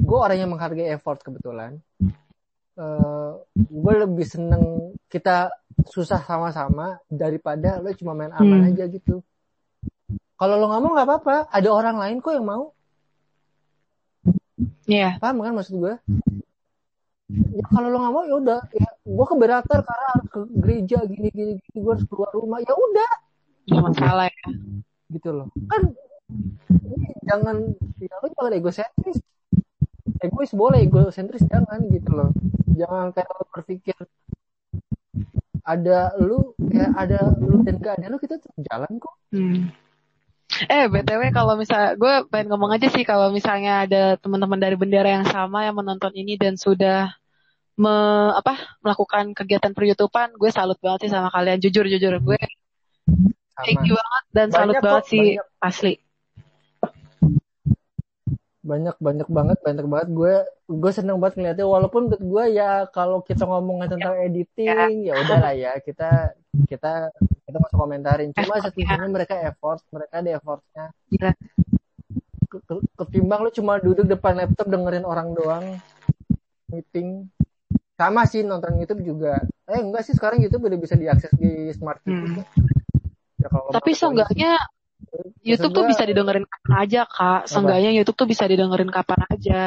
gue 0.03 0.19
orang 0.19 0.37
yang 0.43 0.51
menghargai 0.51 0.91
effort 0.91 1.23
kebetulan. 1.23 1.79
Eh 2.81 3.31
gue 3.53 3.93
lebih 3.93 4.25
seneng 4.25 4.63
kita 5.05 5.53
susah 5.85 6.17
sama-sama 6.25 6.97
daripada 7.05 7.77
lo 7.77 7.93
cuma 7.93 8.17
main 8.17 8.33
aman 8.33 8.65
Hmm. 8.65 8.69
aja 8.73 8.89
gitu. 8.89 9.21
Kalau 10.33 10.57
lo 10.57 10.65
nggak 10.65 10.81
mau 10.81 10.91
nggak 10.97 11.07
apa-apa, 11.07 11.35
ada 11.53 11.69
orang 11.69 11.97
lain 12.01 12.17
kok 12.17 12.33
yang 12.33 12.47
mau. 12.49 12.73
Iya. 14.89 15.21
Paham 15.21 15.45
kan 15.45 15.53
maksud 15.53 15.77
gue 15.77 15.93
ya 17.31 17.63
kalau 17.71 17.87
lo 17.93 17.97
nggak 18.01 18.13
mau 18.17 18.23
ya 18.25 18.35
udah. 18.41 18.61
Ya 18.73 18.89
gue 19.05 19.25
keberatan 19.29 19.79
karena 19.85 20.05
harus 20.17 20.27
ke 20.33 20.39
gereja 20.57 20.97
gini 21.05 21.29
gini 21.29 21.51
gini. 21.61 21.77
Gue 21.77 21.91
harus 21.93 22.05
keluar 22.09 22.33
rumah. 22.33 22.59
Ya 22.65 22.73
udah. 22.73 23.11
Nggak 23.69 23.83
masalah 23.93 24.25
ya. 24.25 24.47
Gitu 25.13 25.29
loh. 25.29 25.47
Kan 25.69 25.81
ini 26.81 27.13
jangan 27.29 27.55
ya 28.01 28.15
lo 28.17 28.27
jangan 28.33 28.51
egosentris 28.57 29.19
egois 30.21 30.51
boleh 30.53 30.85
egosentris 30.85 31.45
jangan 31.49 31.79
gitu 31.89 32.11
loh 32.13 32.29
jangan 32.73 33.13
kayak 33.13 33.29
lo 33.31 33.45
berpikir 33.51 33.97
ada 35.61 36.09
lu 36.17 36.57
ya 36.73 36.89
ada 36.97 37.33
lu 37.37 37.61
dan 37.61 37.77
gak 37.77 38.01
ada 38.01 38.09
lu 38.09 38.17
kita 38.17 38.41
tetap 38.41 38.55
jalan 38.65 38.91
kok 38.97 39.15
Hmm. 39.31 39.71
Eh, 40.67 40.91
BTW 40.91 41.31
kalau 41.31 41.55
misalnya, 41.55 41.95
gue 41.95 42.27
pengen 42.27 42.51
ngomong 42.51 42.75
aja 42.75 42.91
sih 42.91 43.07
kalau 43.07 43.31
misalnya 43.31 43.87
ada 43.87 44.19
teman-teman 44.19 44.59
dari 44.59 44.75
bendera 44.75 45.07
yang 45.07 45.23
sama 45.23 45.63
yang 45.63 45.79
menonton 45.79 46.11
ini 46.11 46.35
dan 46.35 46.59
sudah 46.59 47.15
me, 47.79 47.95
apa 48.35 48.59
melakukan 48.83 49.31
kegiatan 49.31 49.71
per 49.71 49.87
YouTubean, 49.87 50.35
gue 50.35 50.51
salut 50.51 50.75
banget 50.83 51.07
sih 51.07 51.11
sama 51.15 51.31
kalian. 51.31 51.63
Jujur, 51.63 51.87
jujur, 51.87 52.19
gue 52.19 52.39
thank 53.63 53.87
you 53.87 53.95
banget 53.95 54.23
dan 54.35 54.47
salut 54.51 54.75
Banyak 54.75 54.83
banget 54.83 55.03
kok, 55.07 55.09
sih 55.09 55.25
banyak. 55.39 55.47
asli. 55.63 55.93
Banyak 58.61 58.95
banyak 59.01 59.27
banget 59.27 59.57
banyak 59.65 59.85
banget. 59.89 60.07
Gue 60.13 60.35
gue 60.69 60.91
seneng 60.93 61.17
banget 61.17 61.41
ngeliatnya. 61.41 61.65
Walaupun 61.65 62.01
menurut 62.07 62.23
gue 62.23 62.43
ya 62.55 62.85
kalau 62.93 63.25
kita 63.25 63.43
ngomongin 63.49 63.89
tentang 63.97 64.15
editing 64.21 65.09
ya. 65.09 65.13
udahlah 65.17 65.53
ya. 65.57 65.73
Kita 65.81 66.37
kita 66.69 67.09
kita 67.49 67.57
usah 67.57 67.77
komentarin. 67.77 68.29
Cuma 68.37 68.61
setidaknya 68.61 69.09
mereka 69.09 69.35
effort 69.41 69.81
mereka 69.89 70.13
ada 70.21 70.29
effortnya. 70.37 70.85
Gila. 71.09 71.31
Ke- 72.51 72.87
ketimbang 73.01 73.41
lu 73.47 73.51
cuma 73.51 73.81
duduk 73.81 74.05
depan 74.05 74.37
laptop 74.37 74.69
dengerin 74.69 75.05
orang 75.05 75.33
doang 75.33 75.65
meeting. 76.69 77.27
Sama 77.97 78.25
sih 78.29 78.45
nonton 78.45 78.77
YouTube 78.77 79.01
juga. 79.01 79.41
Eh 79.65 79.81
enggak 79.81 80.05
sih 80.05 80.13
sekarang 80.13 80.41
YouTube 80.41 80.69
udah 80.69 80.79
bisa 80.79 80.93
diakses 80.97 81.33
di 81.37 81.69
smart 81.73 82.01
TV. 82.05 82.17
Hmm. 82.17 82.45
ya, 83.41 83.47
kalau 83.49 83.73
Tapi 83.73 83.91
seenggaknya 83.93 84.57
YouTube 85.41 85.73
tuh 85.73 85.85
bisa 85.85 86.03
didengerin 86.05 86.45
kapan 86.45 86.73
aja, 86.77 87.01
Kak. 87.05 87.41
Seenggaknya 87.49 87.91
YouTube 87.91 88.17
tuh 88.17 88.27
bisa 88.29 88.45
didengerin 88.45 88.89
kapan 88.89 89.19
aja. 89.27 89.63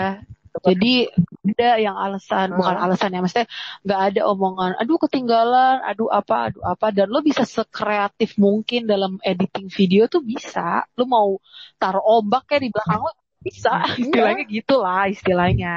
Jadi 0.55 1.11
ada 1.51 1.83
yang 1.83 1.99
alasan, 1.99 2.55
bukan 2.55 2.79
Ah. 2.79 2.87
alasan 2.87 3.11
ya, 3.11 3.19
maksudnya 3.19 3.51
nggak 3.83 4.01
ada 4.15 4.21
omongan, 4.31 4.79
aduh 4.79 5.03
ketinggalan, 5.03 5.83
aduh 5.83 6.07
apa, 6.07 6.47
aduh 6.47 6.63
apa, 6.63 6.95
dan 6.95 7.11
lo 7.11 7.27
bisa 7.27 7.43
sekreatif 7.43 8.39
mungkin 8.39 8.87
dalam 8.87 9.19
editing 9.27 9.67
video 9.67 10.07
tuh 10.07 10.23
bisa. 10.23 10.87
Lo 10.95 11.11
mau 11.11 11.43
taruh 11.75 12.07
ombak 12.07 12.47
kayak 12.47 12.63
di 12.63 12.71
belakang 12.71 13.03
lo 13.03 13.11
bisa, 13.43 13.83
Iya. 13.83 13.99
istilahnya 14.07 14.45
gitulah 14.47 15.03
istilahnya. 15.11 15.75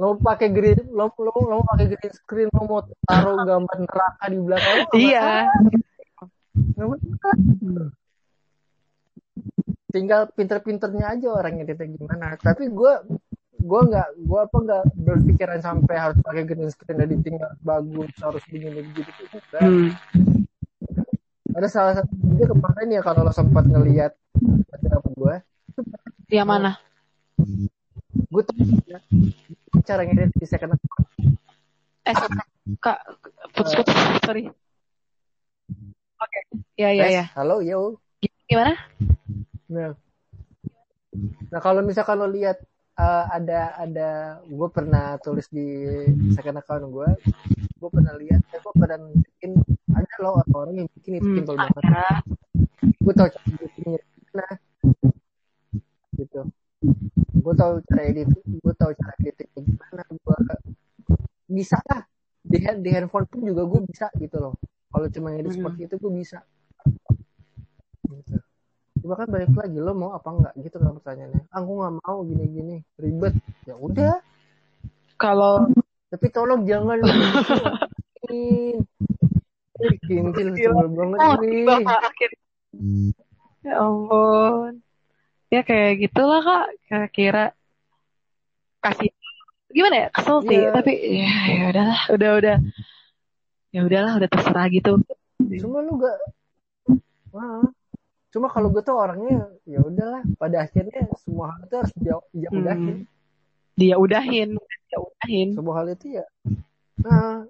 Lo 0.00 0.16
pakai 0.16 0.48
green 0.48 0.80
lo 0.90 1.12
lo 1.20 1.32
lo 1.36 1.56
pakai 1.68 1.86
green 1.92 2.14
screen 2.16 2.48
lo 2.48 2.64
mau 2.64 2.80
taruh 3.04 3.44
gambar 3.44 3.76
neraka 3.76 4.24
di 4.26 4.38
belakang 4.40 4.74
lo 4.82 4.92
Iya. 4.96 5.20
masalah. 5.52 5.91
Tinggal 9.92 10.32
pinter-pinternya 10.32 11.06
aja 11.12 11.28
orang 11.28 11.60
editnya 11.60 11.88
gimana 11.90 12.36
tapi 12.40 12.72
gue 12.72 12.92
gue 13.62 13.80
nggak 13.86 14.08
gue 14.18 14.40
apa 14.40 14.56
nggak 14.58 14.84
berpikiran 14.96 15.60
sampai 15.60 15.94
harus 15.94 16.18
pakai 16.18 16.42
green 16.42 16.66
screen 16.66 16.98
editing 16.98 17.36
harus 17.38 17.60
bagus 17.60 18.10
harus 18.18 18.42
begini 18.48 18.80
begitu 18.82 19.10
enggak 19.30 19.62
Hmm. 19.62 19.90
ada 21.52 21.68
salah 21.68 21.92
satu 21.92 22.08
video 22.16 22.48
kemarin 22.48 22.88
ya 22.90 23.00
kalau 23.04 23.22
lo 23.22 23.30
sempat 23.30 23.68
ngelihat 23.68 24.16
apa 24.88 25.08
gue 25.12 25.34
Yang 26.32 26.48
mana? 26.48 26.70
gue 28.32 28.42
tuh 28.42 28.56
ya, 28.88 28.98
cara 29.84 30.08
ngedit 30.08 30.32
di 30.32 30.46
second 30.48 30.72
Eh, 32.02 32.14
Kak, 32.80 32.98
putus-putus, 33.54 33.94
sorry. 34.24 34.48
Oke, 36.22 36.40
ya 36.78 36.94
ya 36.94 37.02
Tes, 37.02 37.14
ya. 37.18 37.24
halo 37.34 37.58
yo 37.66 37.98
Gimana? 38.46 38.78
Nah, 39.66 39.90
nah 41.50 41.58
kalau 41.58 41.82
misalkan 41.82 42.22
lo 42.22 42.30
lihat 42.30 42.62
eh, 42.94 43.24
ada 43.26 43.74
ada 43.74 44.08
gue 44.46 44.68
pernah 44.70 45.18
tulis 45.18 45.50
di 45.50 45.66
second 46.30 46.62
account 46.62 46.86
gue, 46.94 47.10
gue 47.82 47.90
pernah 47.90 48.14
lihat, 48.14 48.38
eh, 48.54 48.60
gue 48.62 48.74
pernah 48.78 48.98
bikin 49.02 49.58
ada 49.90 50.14
loh 50.22 50.38
orang 50.54 50.84
yang 50.84 50.88
bikin 51.00 51.18
itu 51.18 51.26
Hmm, 51.26 51.36
simpel 51.42 51.56
banget. 51.58 51.82
ada. 51.90 52.04
Gue 53.02 53.12
tau 53.18 53.28
cara 53.28 53.50
bikinnya. 53.58 54.00
gitu 56.12 56.40
gue 57.42 57.54
tahu 57.58 57.72
cara 57.88 58.02
edit 58.06 58.28
gue 58.46 58.74
tahu 58.78 58.90
cara 58.94 59.12
editing 59.18 59.50
gimana 59.66 60.02
gue 60.06 60.38
bisa 61.50 61.78
lah 61.90 62.04
di, 62.42 62.58
di 62.58 62.90
handphone 62.94 63.26
pun 63.26 63.40
juga 63.42 63.62
gue 63.66 63.80
bisa 63.90 64.06
gitu 64.20 64.36
loh 64.38 64.54
kalau 64.92 65.06
cuma 65.08 65.28
edit 65.32 65.48
Hmm. 65.48 65.56
seperti 65.58 65.80
itu 65.84 65.94
gue 65.96 66.12
bisa 66.14 66.38
gitu 68.04 68.36
Cuma 69.02 69.18
kan 69.18 69.26
balik 69.26 69.50
lagi 69.50 69.74
lo 69.76 69.92
mau 69.92 70.14
apa 70.14 70.28
enggak 70.30 70.54
gitu 70.60 70.76
kan 70.78 70.94
pertanyaannya 70.94 71.42
ah 71.48 71.60
gue 71.60 71.74
nggak 71.74 71.94
mau 71.98 72.18
gini 72.22 72.44
gini 72.46 72.76
ribet 72.96 73.34
ya 73.64 73.74
udah 73.74 74.14
Kalau 75.16 75.66
tapi 76.06 76.26
tolong 76.28 76.62
jangan 76.62 76.98
Kintil 80.02 80.48
sebel 80.54 80.88
banget 80.88 81.18
oh, 81.18 81.34
nih. 81.38 81.50
tiba 81.66 81.74
akhir. 81.82 82.30
Ya 83.62 83.72
ampun. 83.78 84.72
Ya 85.48 85.60
kayak 85.62 85.92
gitulah 86.00 86.40
kak. 86.40 86.66
Kira-kira 86.86 87.44
kasih 88.78 89.10
gimana 89.70 89.96
ya 89.96 90.08
kesel 90.10 90.38
sih 90.44 90.58
Iya. 90.58 90.70
tapi 90.70 90.92
ya 91.16 91.32
ya 91.48 91.62
udahlah 91.70 92.00
udah 92.12 92.30
udah 92.36 92.56
ya 93.72 93.80
udahlah 93.82 94.20
udah 94.20 94.28
terserah 94.28 94.66
gitu 94.68 95.00
Cuma 95.58 95.82
lu 95.82 95.98
gak 95.98 96.16
Wah. 97.32 97.64
Cuma 98.28 98.48
kalau 98.48 98.68
gue 98.68 98.80
tuh 98.80 98.96
orangnya 98.96 99.48
ya 99.64 99.80
udahlah 99.80 100.22
pada 100.36 100.64
akhirnya 100.64 101.08
semua 101.20 101.52
hal 101.52 101.60
itu 101.64 101.74
harus 101.76 101.92
dia 101.96 102.14
dia 102.30 102.48
Hmm. 102.48 102.60
udahin. 102.60 102.96
dia 103.72 103.96
udahin 103.96 104.48
dia 104.86 104.98
udahin 105.00 105.48
Semua 105.56 105.74
hal 105.80 105.86
itu 105.90 106.20
ya 106.20 106.24
nah 107.00 107.42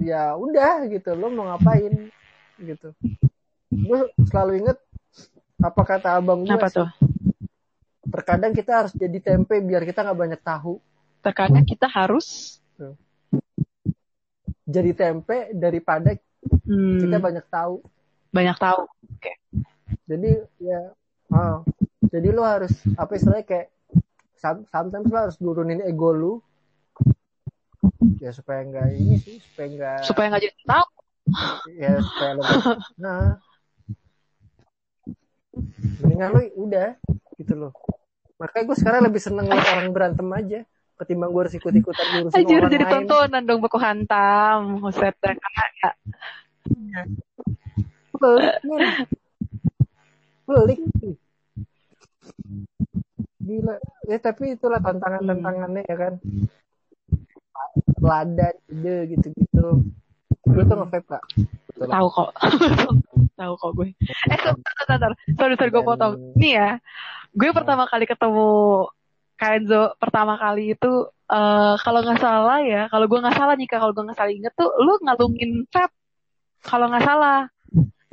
ya 0.00 0.32
udah 0.34 0.88
gitu 0.88 1.12
lo 1.12 1.28
mau 1.28 1.52
ngapain 1.52 2.08
gitu. 2.58 2.96
Gue 3.68 4.08
selalu 4.26 4.64
inget 4.64 4.78
apa 5.60 5.82
kata 5.84 6.16
abang 6.16 6.40
gue 6.42 6.52
apa 6.52 6.72
tuh 6.72 6.88
terkadang 8.08 8.56
kita 8.56 8.72
harus 8.84 8.92
jadi 8.96 9.18
tempe 9.20 9.60
biar 9.60 9.84
kita 9.84 10.00
nggak 10.02 10.18
banyak 10.18 10.40
tahu. 10.40 10.80
terkadang 11.20 11.68
kita 11.68 11.84
harus 11.86 12.56
Jadi 14.70 14.90
tempe 14.94 15.50
daripada 15.50 16.14
hmm, 16.64 17.02
kita 17.02 17.18
banyak 17.18 17.46
tahu. 17.50 17.82
banyak 18.30 18.56
tahu. 18.62 18.86
Jadi 20.06 20.30
ya 20.62 20.94
ah, 21.34 21.62
jadi 22.10 22.30
lo 22.30 22.46
harus 22.46 22.70
apa 22.94 23.18
istilahnya 23.18 23.46
kayak 23.46 23.68
some- 24.38 24.66
sometimes 24.70 25.10
lo 25.10 25.18
harus 25.26 25.36
turunin 25.38 25.82
ego 25.82 26.14
lu. 26.14 26.32
Ya 28.22 28.30
supaya 28.30 28.62
enggak 28.62 28.94
ini 28.94 29.18
sih 29.18 29.36
supaya 29.42 29.66
enggak 29.66 29.98
supaya 30.06 30.26
nggak 30.30 30.42
jadi 30.46 30.62
tahu. 30.66 30.86
Ya 31.74 31.92
supaya 31.98 32.32
lo 32.38 32.42
nah. 32.98 33.38
Mendingan 36.00 36.30
lo 36.30 36.40
udah 36.64 36.88
gitu 37.36 37.54
loh. 37.58 37.72
Makanya 38.40 38.64
gue 38.72 38.76
sekarang 38.78 39.00
lebih 39.04 39.20
seneng 39.20 39.46
liat 39.50 39.66
orang 39.68 39.92
berantem 39.92 40.28
aja 40.32 40.60
ketimbang 41.00 41.32
gue 41.32 41.42
harus 41.48 41.54
ikut-ikutan 41.56 42.06
ngurusin 42.12 42.36
Anjir 42.36 42.60
orang 42.60 42.72
jadi 42.72 42.84
lain 42.84 42.92
tontonan 42.92 43.42
dong 43.48 43.60
baku 43.64 43.78
hantam 43.80 44.58
Buset 44.84 45.16
dah 45.18 45.34
kayak 45.34 45.94
pelik 48.20 48.56
men. 48.68 48.82
pelik 50.44 50.80
sih. 51.00 51.14
gila 53.40 53.74
ya 54.06 54.18
tapi 54.20 54.54
itulah 54.54 54.78
tantangan 54.78 55.24
tantangannya 55.24 55.82
ya 55.88 55.96
kan 55.96 56.14
ladan 57.98 58.54
ide 58.68 58.96
gitu 59.16 59.26
gitu 59.34 59.66
gue 60.50 60.62
tuh 60.66 60.76
nge 60.76 61.00
kak 61.08 61.22
Betul 61.70 61.86
lah. 61.88 61.94
tahu 61.96 62.06
kok 62.12 62.30
tahu 63.40 63.52
kok 63.56 63.70
gue 63.76 63.88
eh 64.28 64.38
sebentar. 64.38 65.10
sorry 65.38 65.54
sorry 65.56 65.70
gue 65.72 65.82
potong 65.84 66.14
nih 66.36 66.52
ya 66.60 66.70
gue 67.32 67.50
pertama 67.54 67.86
kali 67.88 68.04
ketemu 68.04 68.50
Kenzo 69.40 69.96
pertama 69.96 70.36
kali 70.36 70.76
itu 70.76 71.08
eh 71.32 71.74
kalau 71.80 72.04
nggak 72.04 72.20
salah 72.20 72.60
ya 72.60 72.92
kalau 72.92 73.08
gue 73.08 73.18
nggak 73.24 73.38
salah 73.38 73.54
nih 73.56 73.68
kalau 73.70 73.96
gue 73.96 74.04
nggak 74.04 74.18
salah 74.20 74.32
inget 74.34 74.52
tuh 74.52 74.68
lu 74.84 75.00
ngalungin 75.00 75.64
vape 75.72 75.94
kalau 76.60 76.92
nggak 76.92 77.04
salah. 77.08 77.48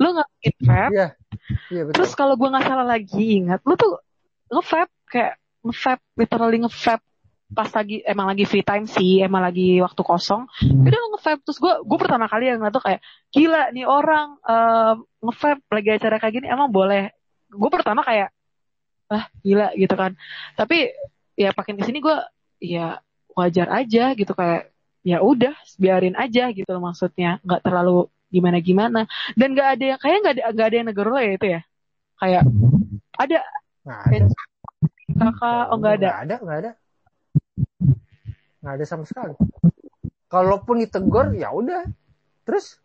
Lu 0.00 0.08
ngalungin 0.16 0.54
vape 0.64 0.92
iya. 0.96 1.08
Iya 1.68 1.82
betul. 1.84 1.94
Terus 2.00 2.12
kalau 2.16 2.34
gue 2.40 2.48
nggak 2.48 2.66
salah 2.66 2.86
lagi 2.86 3.44
ingat 3.44 3.60
lu 3.68 3.76
tuh 3.76 4.00
nge-vape 4.48 4.92
kayak 5.08 5.34
nge-vape 5.64 6.04
literally 6.16 6.58
nge-vape 6.64 7.04
pas 7.48 7.70
lagi 7.72 8.04
emang 8.04 8.28
lagi 8.28 8.44
free 8.44 8.60
time 8.60 8.84
sih 8.84 9.24
emang 9.24 9.40
lagi 9.44 9.80
waktu 9.80 10.00
kosong. 10.04 10.48
Udah 10.64 10.98
lu 11.00 11.08
nge-vape 11.16 11.40
terus 11.44 11.58
gue 11.60 11.74
gue 11.84 11.98
pertama 12.00 12.24
kali 12.28 12.48
yang 12.48 12.60
ngeliat 12.60 12.74
tuh 12.76 12.84
kayak 12.84 13.00
gila 13.32 13.62
nih 13.72 13.84
orang 13.84 14.36
eh, 14.44 14.94
nge-vape 15.24 15.62
lagi 15.72 15.90
acara 15.92 16.16
kayak 16.20 16.34
gini 16.40 16.46
emang 16.48 16.68
boleh. 16.72 17.12
Gue 17.48 17.70
pertama 17.72 18.00
kayak 18.04 18.32
ah 19.08 19.24
gila 19.40 19.72
gitu 19.76 19.94
kan. 19.96 20.12
Tapi 20.56 20.92
ya 21.38 21.54
makin 21.54 21.78
ke 21.78 21.86
sini 21.86 22.02
gue 22.02 22.16
ya 22.58 22.98
wajar 23.38 23.70
aja 23.70 24.10
gitu 24.18 24.34
kayak 24.34 24.74
ya 25.06 25.22
udah 25.22 25.54
biarin 25.78 26.18
aja 26.18 26.50
gitu 26.50 26.66
loh 26.66 26.90
maksudnya. 26.90 27.38
Nggak 27.46 27.62
terlalu 27.62 28.10
gimana 28.28 28.58
gimana 28.60 29.00
dan 29.38 29.56
nggak 29.56 29.68
ada 29.78 29.84
yang 29.94 30.00
kayak 30.02 30.18
nggak 30.20 30.34
ada 30.36 30.42
nggak 30.52 30.66
ada 30.66 30.76
yang 30.76 30.88
negara 30.90 31.08
lo 31.08 31.20
ya 31.22 31.32
itu 31.38 31.46
ya? 31.46 31.60
Kayak 32.18 32.42
ada. 33.14 33.38
Nggak 33.86 34.00
ada. 34.02 34.26
Kakak 35.18 35.64
oh 35.70 35.76
nggak 35.78 35.94
ada. 36.02 36.08
Nggak 36.10 36.22
ada 36.26 36.36
nggak 36.42 36.58
ada. 36.58 36.70
Nggak 38.58 38.74
ada 38.74 38.84
sama 38.84 39.04
sekali. 39.06 39.34
Kalaupun 40.28 40.82
ditegur 40.82 41.32
ya 41.38 41.54
udah. 41.54 41.86
Terus? 42.44 42.82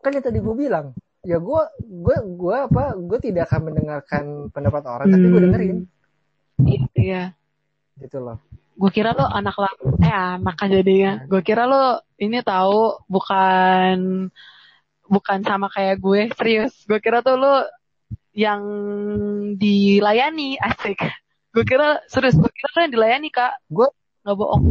Kan 0.00 0.14
yang 0.14 0.24
tadi 0.24 0.38
gue 0.38 0.54
bilang 0.54 0.94
ya 1.24 1.40
gue 1.40 1.62
gue 1.80 2.16
gue 2.36 2.56
apa 2.68 2.92
gue 3.00 3.18
tidak 3.24 3.48
akan 3.48 3.72
mendengarkan 3.72 4.24
pendapat 4.52 4.84
orang 4.84 5.08
tapi 5.08 5.24
gue 5.24 5.40
Hmm. 5.40 5.46
dengerin 5.48 5.78
iya. 6.94 7.22
Gitu 8.00 8.18
loh. 8.18 8.38
Gue 8.74 8.90
kira 8.90 9.14
lo 9.14 9.22
anak 9.30 9.54
lah 9.54 9.72
eh 10.02 10.14
anak 10.40 10.54
kan 10.58 10.66
jadinya 10.66 11.22
gue 11.30 11.40
kira 11.46 11.62
lo 11.70 12.02
ini 12.18 12.42
tahu 12.42 13.06
bukan 13.06 14.26
bukan 15.06 15.38
sama 15.46 15.70
kayak 15.70 16.02
gue 16.02 16.32
serius. 16.34 16.74
Gue 16.88 16.98
kira 16.98 17.22
tuh 17.22 17.38
lo 17.38 17.54
yang 18.34 18.62
dilayani 19.54 20.58
asik. 20.58 20.98
Gue 21.54 21.62
kira 21.62 22.02
serius 22.10 22.34
gue 22.34 22.50
kira 22.50 22.68
lo 22.74 22.80
yang 22.82 22.92
dilayani 22.92 23.28
kak. 23.30 23.54
Gue- 23.70 23.94
nggak 24.24 24.36
bohong. 24.40 24.64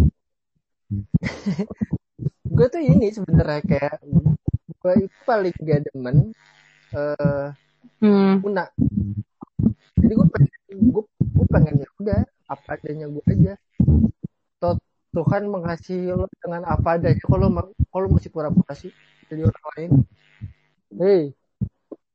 Gue 2.53 2.69
tuh 2.69 2.81
ini 2.85 3.09
sebenarnya 3.09 3.61
kayak 3.65 3.97
gue 4.83 4.93
itu 5.09 5.19
paling 5.25 5.55
gak 5.63 5.81
demen 5.89 6.17
eh 6.93 7.49
hmm. 8.03 8.45
Una. 8.45 8.69
Jadi 9.97 10.13
gue 10.13 10.27
pengen, 10.27 10.77
gue, 10.91 11.03
pengen 11.53 11.85
ya 11.85 11.89
udah 12.01 12.19
apa 12.49 12.67
adanya 12.81 13.05
gue 13.05 13.23
aja. 13.29 13.53
Toh 14.57 14.81
Tuhan 15.13 15.45
mengasihi 15.45 16.09
lo 16.09 16.25
dengan 16.41 16.65
apa 16.65 16.97
adanya. 16.97 17.21
Kalau 17.21 17.47
kalau 17.93 18.07
masih 18.09 18.33
pura-pura 18.33 18.73
sih 18.73 18.89
jadi 19.29 19.45
orang 19.45 19.65
lain. 19.77 19.91
Hei, 20.93 21.21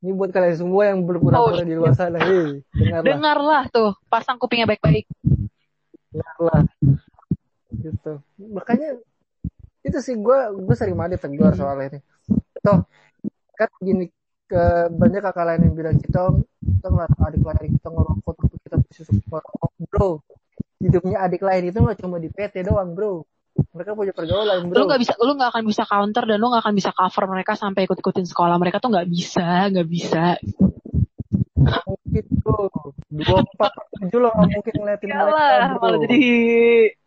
ini 0.03 0.11
buat 0.15 0.35
kalian 0.35 0.59
semua 0.59 0.91
yang 0.91 1.07
berpura-pura 1.07 1.63
di 1.63 1.75
luar 1.79 1.95
sana. 1.95 2.19
Hei, 2.19 2.67
dengarlah, 2.75 3.07
dengarlah 3.07 3.63
tuh 3.71 3.91
pasang 4.11 4.39
kupingnya 4.43 4.67
baik-baik 4.67 5.07
dengarlah. 6.13 6.63
Gitu. 7.73 8.13
Makanya 8.51 8.99
itu 9.85 9.99
sih 10.03 10.15
gue 10.19 10.39
gue 10.59 10.75
sering 10.77 10.97
banget 10.99 11.21
ditegur 11.21 11.55
soal 11.55 11.79
ini. 11.85 12.01
Toh 12.65 12.85
kan 13.59 13.71
gini 13.83 14.07
ke 14.49 14.89
banyak 14.89 15.21
kakak 15.21 15.45
lain 15.45 15.63
yang 15.69 15.75
bilang 15.77 15.97
kita 15.99 16.31
kita 16.77 16.89
ngelarang 16.93 17.23
adik 17.25 17.43
lain 17.45 17.71
kita 17.81 17.89
ngerokok 17.89 18.35
tapi 18.37 18.57
kita 18.61 18.77
bisa 18.85 19.01
ngerokok 19.09 19.71
bro 19.89 20.11
hidupnya 20.79 21.17
adik 21.27 21.43
lain 21.43 21.71
itu 21.71 21.79
nggak 21.83 21.99
cuma 21.99 22.17
di 22.23 22.31
PT 22.31 22.63
doang 22.67 22.95
bro. 22.95 23.27
Mereka 23.75 23.99
punya 23.99 24.15
pergaulan 24.15 24.63
lu 24.63 24.71
bro 24.71 24.87
nggak 24.87 25.01
bisa 25.03 25.13
lu 25.19 25.35
nggak 25.35 25.51
akan 25.51 25.65
bisa 25.67 25.83
counter 25.83 26.23
dan 26.23 26.39
lu 26.39 26.47
nggak 26.51 26.63
akan 26.63 26.75
bisa 26.79 26.91
cover 26.95 27.25
mereka 27.27 27.53
sampai 27.59 27.91
ikut-ikutin 27.91 28.27
sekolah. 28.31 28.55
Mereka 28.57 28.79
tuh 28.79 28.91
nggak 28.95 29.09
bisa 29.11 29.67
nggak 29.75 29.89
bisa. 29.91 30.39
Mungkin 31.59 32.25
bro. 32.39 32.71
Dua 33.11 33.39
empat 33.47 33.73
tujuh 33.99 34.19
lo 34.23 34.31
nggak 34.31 34.49
mungkin 34.55 34.75
ngeliatin 34.79 35.09
mereka 35.11 35.27
Yalah, 35.27 35.69
bro. 35.75 35.81
malah 35.83 35.99
jadi 36.07 36.23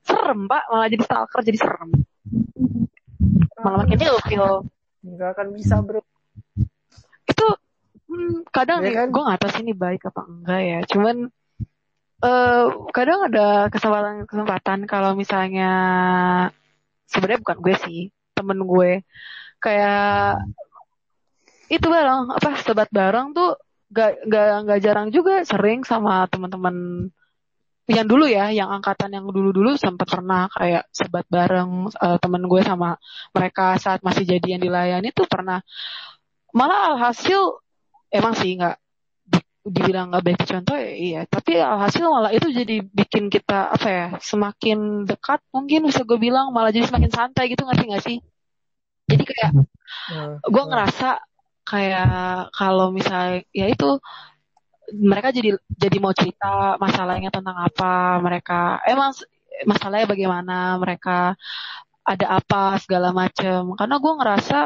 serem 0.01 0.39
pak 0.51 0.63
malah 0.67 0.87
jadi 0.91 1.03
stalker 1.07 1.39
jadi 1.47 1.57
serem. 1.63 1.89
Malah 3.61 3.77
makin 3.87 3.97
ilfil 4.03 4.47
nggak 5.01 5.29
akan 5.33 5.47
bisa 5.55 5.75
bro 5.81 6.03
hmm, 8.11 8.35
kadang 8.51 8.83
Iya 8.83 8.85
nih 8.85 8.93
kan? 8.99 9.07
gue 9.13 9.21
nggak 9.23 9.39
tahu 9.39 9.51
sih 9.55 9.63
ini 9.63 9.73
baik 9.75 10.01
apa 10.11 10.21
enggak 10.27 10.61
ya. 10.61 10.79
Cuman 10.91 11.15
eh 12.21 12.65
kadang 12.93 13.19
ada 13.31 13.71
kesempatan 13.73 14.15
kesempatan 14.29 14.79
kalau 14.85 15.17
misalnya 15.17 15.71
sebenarnya 17.09 17.41
bukan 17.41 17.57
gue 17.63 17.75
sih 17.87 17.99
temen 18.35 18.59
gue. 18.67 18.91
Kayak 19.63 20.41
itu 21.71 21.87
bareng 21.87 22.35
apa 22.35 22.49
sebat 22.59 22.89
bareng 22.91 23.31
tuh 23.31 23.55
gak 23.91 24.27
gak 24.27 24.47
gak 24.67 24.79
jarang 24.83 25.07
juga 25.11 25.43
sering 25.47 25.83
sama 25.87 26.27
teman-teman 26.27 27.07
yang 27.91 28.07
dulu 28.07 28.23
ya 28.29 28.51
yang 28.55 28.71
angkatan 28.71 29.11
yang 29.11 29.25
dulu-dulu 29.27 29.75
sempat 29.75 30.07
pernah 30.07 30.47
kayak 30.51 30.87
sebat 30.95 31.27
bareng 31.27 31.91
eh, 31.91 32.17
temen 32.23 32.43
gue 32.47 32.61
sama 32.63 32.95
mereka 33.35 33.75
saat 33.81 33.99
masih 34.05 34.23
jadian 34.23 34.63
dilayani 34.63 35.11
tuh 35.11 35.27
pernah. 35.27 35.59
Malah 36.55 36.95
alhasil 36.95 37.59
emang 38.17 38.33
sih 38.39 38.49
nggak 38.59 38.75
di- 39.31 39.47
dibilang 39.75 40.05
nggak 40.11 40.23
baik 40.25 40.39
contoh 40.51 40.75
ya 40.77 40.91
iya. 41.05 41.19
Tapi 41.33 41.51
hasil 41.61 42.03
malah 42.13 42.31
itu 42.37 42.47
jadi 42.59 42.75
bikin 42.99 43.25
kita 43.33 43.53
apa 43.75 43.87
ya 43.97 44.05
semakin 44.21 44.77
dekat 45.09 45.39
mungkin 45.55 45.79
bisa 45.89 46.01
gue 46.09 46.17
bilang 46.21 46.45
malah 46.55 46.71
jadi 46.75 46.85
semakin 46.89 47.11
santai 47.13 47.43
gitu 47.51 47.63
ngerti 47.67 47.83
gak 47.93 48.03
sih? 48.07 48.17
Jadi 49.11 49.23
kayak 49.29 49.51
Nah, 50.07 50.41
gue 50.53 50.63
ngerasa 50.69 51.07
kayak 51.67 52.07
kalau 52.57 52.87
misalnya 52.91 53.43
ya 53.55 53.65
itu 53.71 53.85
mereka 54.91 55.31
jadi 55.31 55.55
jadi 55.71 55.97
mau 56.03 56.11
cerita 56.11 56.75
masalahnya 56.75 57.29
tentang 57.31 57.55
apa 57.55 58.19
mereka 58.19 58.83
emang 58.83 59.15
masalahnya 59.63 60.07
bagaimana 60.09 60.75
mereka 60.83 61.39
ada 62.03 62.27
apa 62.39 62.77
segala 62.81 63.09
macem. 63.15 63.73
Karena 63.79 63.95
gue 64.03 64.13
ngerasa 64.19 64.57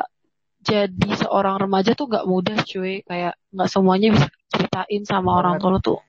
jadi 0.66 1.10
seorang 1.14 1.62
remaja 1.62 1.94
tuh 1.94 2.10
nggak 2.10 2.26
mudah 2.26 2.58
cuy. 2.66 3.06
Kayak 3.06 3.38
nggak 3.54 3.70
semuanya 3.70 4.10
bisa 4.18 4.28
ceritain 4.50 5.04
sama 5.06 5.38
orang 5.38 5.62
tua 5.62 5.78
lo 5.78 5.80
tuh 5.84 6.00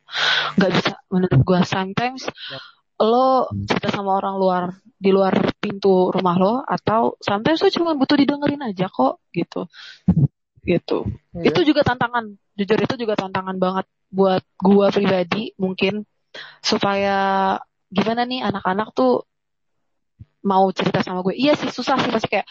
nggak 0.57 0.71
bisa 0.73 0.93
menurut 1.11 1.41
gue 1.43 1.61
sometimes 1.67 2.23
Ya. 2.49 2.59
lo 3.03 3.51
cerita 3.69 3.93
sama 3.93 4.17
orang 4.17 4.41
luar 4.41 4.63
di 4.97 5.13
luar 5.13 5.53
pintu 5.61 6.09
rumah 6.09 6.37
lo 6.41 6.55
atau 6.65 7.21
sometimes 7.21 7.61
lo 7.61 7.69
cuma 7.69 7.93
butuh 7.93 8.17
didengerin 8.17 8.65
aja 8.65 8.89
kok 8.89 9.21
gitu. 9.37 9.69
Gitu. 10.65 10.99
Iya. 11.37 11.53
itu 11.53 11.61
juga 11.75 11.85
tantangan. 11.85 12.33
Jujur 12.57 12.79
itu 12.81 12.95
juga 12.97 13.15
tantangan 13.15 13.61
banget 13.61 13.87
buat 14.09 14.41
gua 14.57 14.89
pribadi 14.89 15.53
mungkin 15.61 16.09
supaya 16.65 17.59
gimana 17.93 18.25
nih 18.25 18.41
anak-anak 18.49 18.97
tuh 18.97 19.29
mau 20.47 20.71
cerita 20.71 21.03
sama 21.03 21.27
gue 21.27 21.35
iya 21.35 21.59
sih 21.59 21.69
susah 21.75 21.99
sih 21.99 22.11
pasti 22.15 22.31
kayak 22.31 22.47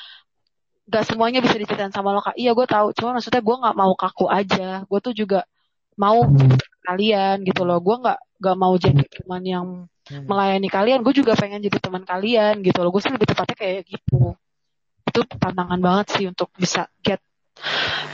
gak 0.86 1.04
semuanya 1.10 1.42
bisa 1.42 1.58
diceritain 1.58 1.94
sama 1.94 2.14
lo 2.14 2.22
kak. 2.22 2.38
Iya 2.38 2.54
gue 2.54 2.68
tahu. 2.70 2.88
Cuma 2.94 3.18
maksudnya 3.18 3.42
gue 3.42 3.56
nggak 3.58 3.76
mau 3.78 3.94
kaku 3.98 4.26
aja. 4.30 4.86
Gue 4.86 5.00
tuh 5.02 5.14
juga 5.18 5.44
mau 5.98 6.22
kalian 6.86 7.42
gitu 7.42 7.66
loh. 7.66 7.82
Gue 7.82 7.96
nggak 7.98 8.20
nggak 8.42 8.58
mau 8.58 8.74
jadi 8.78 9.04
teman 9.04 9.44
yang 9.46 9.68
Hmm. 10.06 10.30
melayani 10.30 10.70
kalian. 10.70 11.02
Gue 11.02 11.18
juga 11.18 11.34
pengen 11.34 11.66
jadi 11.66 11.82
teman 11.82 12.06
kalian 12.06 12.62
gitu 12.62 12.78
loh. 12.86 12.94
Gue 12.94 13.02
sih 13.02 13.10
lebih 13.10 13.26
tepatnya 13.26 13.58
kayak 13.58 13.90
gitu. 13.90 14.38
Itu 15.10 15.20
tantangan 15.26 15.82
banget 15.82 16.06
sih 16.14 16.26
untuk 16.30 16.54
bisa 16.54 16.86
get 17.02 17.18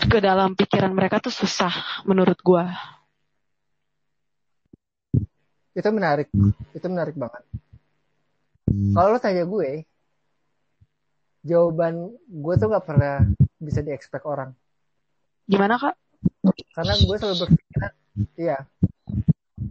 ke 0.08 0.18
dalam 0.24 0.56
pikiran 0.56 0.96
mereka 0.96 1.20
tuh 1.20 1.34
susah 1.34 1.74
menurut 2.08 2.40
gue 2.40 2.64
Itu 5.72 5.88
menarik. 5.92 6.28
Itu 6.76 6.88
menarik 6.92 7.16
banget. 7.16 7.44
Kalau 8.92 9.08
lo 9.16 9.20
tanya 9.24 9.44
gue, 9.48 9.88
jawaban 11.42 11.94
gue 12.28 12.54
tuh 12.56 12.68
gak 12.70 12.86
pernah 12.86 13.26
bisa 13.58 13.82
di-expect 13.82 14.26
orang. 14.26 14.54
gimana 15.44 15.76
kak 15.76 15.96
Karena 16.72 16.94
gue 16.96 17.16
selalu 17.18 17.38
berpikiran, 17.44 17.94
iya. 18.38 18.58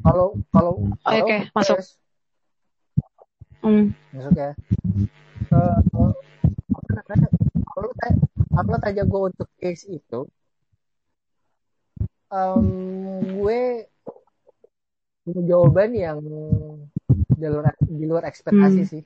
Kalau 0.02 0.34
kalau 0.50 0.72
oke, 0.98 1.36
masuk. 1.54 1.78
yes, 1.78 1.88
hmm. 3.62 3.94
masuk 4.10 4.34
ya. 4.34 4.50
Eh? 4.50 4.54
Kalau 5.46 7.02
tanya, 7.06 7.28
kalau 7.70 7.88
lo 8.66 8.76
tanya 8.82 9.02
gue 9.06 9.20
untuk 9.30 9.48
case 9.56 9.86
itu, 9.88 10.26
em, 12.28 12.66
gue 13.30 13.60
jawaban 15.30 15.90
yang 15.94 16.18
di 17.30 17.46
luar 17.46 17.74
di 17.78 18.04
luar 18.04 18.24
ekspektasi 18.26 18.82
Hmm. 18.82 18.90
sih. 18.90 19.02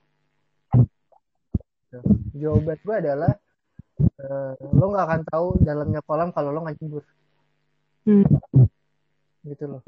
Jawaban 2.35 2.79
gue 2.83 2.97
adalah 2.97 3.33
eh, 4.01 4.53
lo 4.75 4.85
nggak 4.91 5.05
akan 5.07 5.23
tahu 5.29 5.47
dalamnya 5.63 6.01
kolam 6.03 6.35
kalau 6.35 6.51
lo 6.51 6.65
nggak 6.67 6.79
nyebur 6.83 7.05
Hmm. 8.05 8.21
gitu 9.49 9.65
loh. 9.65 9.83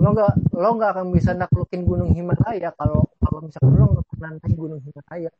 Lo 0.00 0.08
nggak 0.16 0.32
lo 0.56 0.68
nggak 0.80 0.90
akan 0.96 1.06
bisa 1.12 1.36
naklukin 1.36 1.84
gunung 1.84 2.16
Himalaya 2.16 2.72
kalau 2.72 3.04
kalau 3.20 3.44
misalkan 3.44 3.76
lo 3.76 3.84
nggak 3.92 4.06
pernah 4.08 4.30
naik 4.32 4.56
gunung 4.56 4.80
Himalaya. 4.80 5.30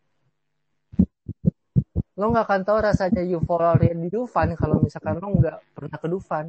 Lo 2.20 2.24
nggak 2.28 2.44
akan 2.44 2.60
tahu 2.66 2.78
rasanya 2.84 3.22
euforia 3.24 3.72
di 3.80 4.08
Dufan 4.12 4.52
kalau 4.52 4.84
misalkan 4.84 5.16
lo 5.16 5.32
nggak 5.32 5.56
pernah 5.72 5.96
ke 5.96 6.08
Dufan. 6.12 6.44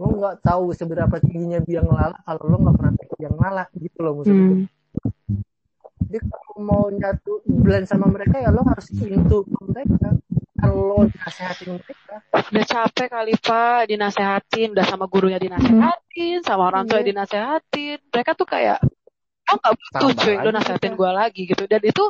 Lo 0.00 0.06
nggak 0.16 0.40
tahu 0.40 0.72
seberapa 0.72 1.16
tingginya 1.20 1.60
biang 1.60 1.92
lala 1.92 2.16
kalau 2.24 2.42
lo 2.48 2.56
nggak 2.56 2.76
pernah 2.80 2.92
naik 2.96 3.12
biang 3.20 3.36
lala 3.36 3.64
gitu 3.76 3.98
loh 4.00 4.12
maksud 4.16 4.32
gue. 4.32 4.58
Hmm. 4.64 5.44
Jadi 6.08 6.18
kalau 6.28 6.58
mau 6.60 6.84
nyatu 6.88 7.32
blend 7.46 7.86
sama 7.88 8.06
mereka 8.08 8.36
ya 8.38 8.50
lo 8.52 8.62
harus 8.64 8.86
into 9.02 9.44
mereka. 9.64 10.14
Kalau 10.54 10.80
lo 10.80 10.98
nasehatin 11.10 11.76
mereka, 11.76 12.14
udah 12.32 12.64
capek 12.64 13.06
kali 13.10 13.34
pak 13.36 13.90
dinasehatin. 13.90 14.68
Udah 14.72 14.86
sama 14.86 15.04
gurunya 15.10 15.36
dinasehatin 15.36 16.40
sama 16.40 16.70
orang 16.72 16.88
tua 16.88 17.00
Iya. 17.02 17.10
dinasehatin. 17.12 17.98
Mereka 18.08 18.32
tuh 18.38 18.48
kayak 18.48 18.78
oh 19.44 19.56
nggak 19.60 19.74
butuh 19.76 20.00
Tambah 20.08 20.24
cuy 20.24 20.36
lo 20.40 20.50
nasehatin 20.54 20.92
gue 20.96 21.10
lagi 21.10 21.42
gitu. 21.44 21.64
Dan 21.68 21.82
itu 21.84 22.04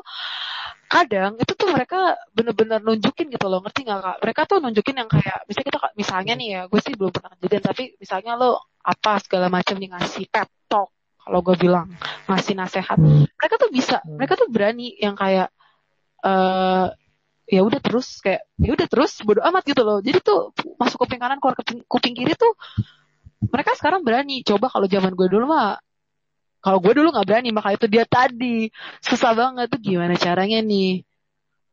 kadang 0.86 1.34
itu 1.40 1.52
tuh 1.58 1.68
mereka 1.72 2.14
bener-bener 2.30 2.78
nunjukin 2.78 3.26
gitu 3.32 3.46
loh. 3.50 3.58
Ngerti 3.64 3.80
nggak 3.82 3.98
kak? 3.98 4.16
Mereka 4.22 4.40
tuh 4.46 4.58
nunjukin 4.62 4.96
yang 5.02 5.08
kayak 5.10 5.38
misalnya 5.48 5.66
kita 5.72 5.78
misalnya 5.98 6.32
nih 6.38 6.48
ya 6.54 6.60
gue 6.70 6.80
sih 6.84 6.94
belum 6.94 7.10
pernah 7.10 7.30
kejadian 7.34 7.62
tapi 7.64 7.82
misalnya 7.98 8.32
lo 8.38 8.50
apa 8.84 9.18
segala 9.18 9.48
macam 9.48 9.80
nih 9.80 9.90
ngasih 9.90 10.28
pep 10.28 10.46
talk 10.68 10.92
kalau 11.24 11.40
gue 11.40 11.56
bilang 11.56 11.88
ngasih 12.28 12.54
nasehat 12.54 13.00
mereka 13.00 13.54
tuh 13.56 13.70
bisa 13.72 13.96
Hmm. 14.04 14.20
mereka 14.20 14.36
tuh 14.36 14.48
berani 14.52 14.92
yang 15.00 15.16
kayak 15.16 15.48
eh 16.24 16.88
ya 17.44 17.60
udah 17.60 17.80
terus 17.80 18.24
kayak 18.24 18.48
ya 18.56 18.72
udah 18.72 18.88
terus 18.88 19.20
bodo 19.20 19.44
amat 19.44 19.64
gitu 19.68 19.84
loh. 19.84 20.00
Jadi 20.00 20.24
tuh 20.24 20.56
masuk 20.80 21.04
kuping 21.04 21.20
kanan 21.20 21.36
keluar 21.40 21.56
kuping, 21.56 21.84
kuping 21.84 22.16
kiri 22.16 22.32
tuh 22.36 22.56
mereka 23.52 23.76
sekarang 23.76 24.00
berani. 24.00 24.40
Coba 24.40 24.72
kalau 24.72 24.88
zaman 24.88 25.12
gue 25.12 25.28
dulu 25.28 25.44
mah 25.48 25.76
kalau 26.64 26.80
gue 26.80 26.92
dulu 26.96 27.12
nggak 27.12 27.28
berani 27.28 27.52
maka 27.52 27.76
itu 27.76 27.84
dia 27.84 28.08
tadi. 28.08 28.72
Susah 29.04 29.36
banget. 29.36 29.68
Tuh 29.68 29.80
gimana 29.80 30.16
caranya 30.16 30.64
nih? 30.64 31.04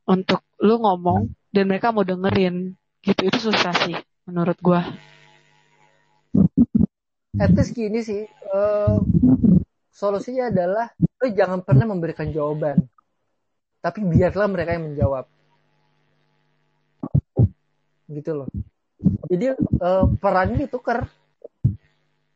Untuk 0.03 0.43
lu 0.59 0.75
ngomong 0.83 1.31
dan 1.55 1.71
mereka 1.71 1.95
mau 1.95 2.03
dengerin. 2.03 2.75
Gitu 2.99 3.21
itu 3.31 3.39
susah 3.39 3.71
sih 3.87 3.95
menurut 4.27 4.59
gue 4.59 4.81
at 7.39 7.51
least 7.55 7.71
gini 7.71 8.03
sih 8.03 8.27
eh, 8.27 8.97
solusinya 9.91 10.51
adalah 10.51 10.91
lo 10.99 11.27
jangan 11.31 11.61
pernah 11.63 11.85
memberikan 11.87 12.27
jawaban. 12.33 12.81
Tapi 13.81 13.99
biarlah 14.05 14.47
mereka 14.49 14.75
yang 14.75 14.85
menjawab. 14.91 15.25
Gitu 18.11 18.31
loh. 18.35 18.49
Jadi 19.31 19.55
eh, 19.55 20.05
perannya 20.19 20.67
ditukar. 20.67 21.07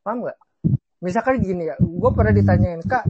Paham 0.05 0.23
nggak? 0.23 0.37
Misalkan 1.01 1.41
gini 1.41 1.69
ya 1.69 1.75
gue 1.81 2.11
pernah 2.13 2.33
ditanyain 2.33 2.81
kak 2.81 3.05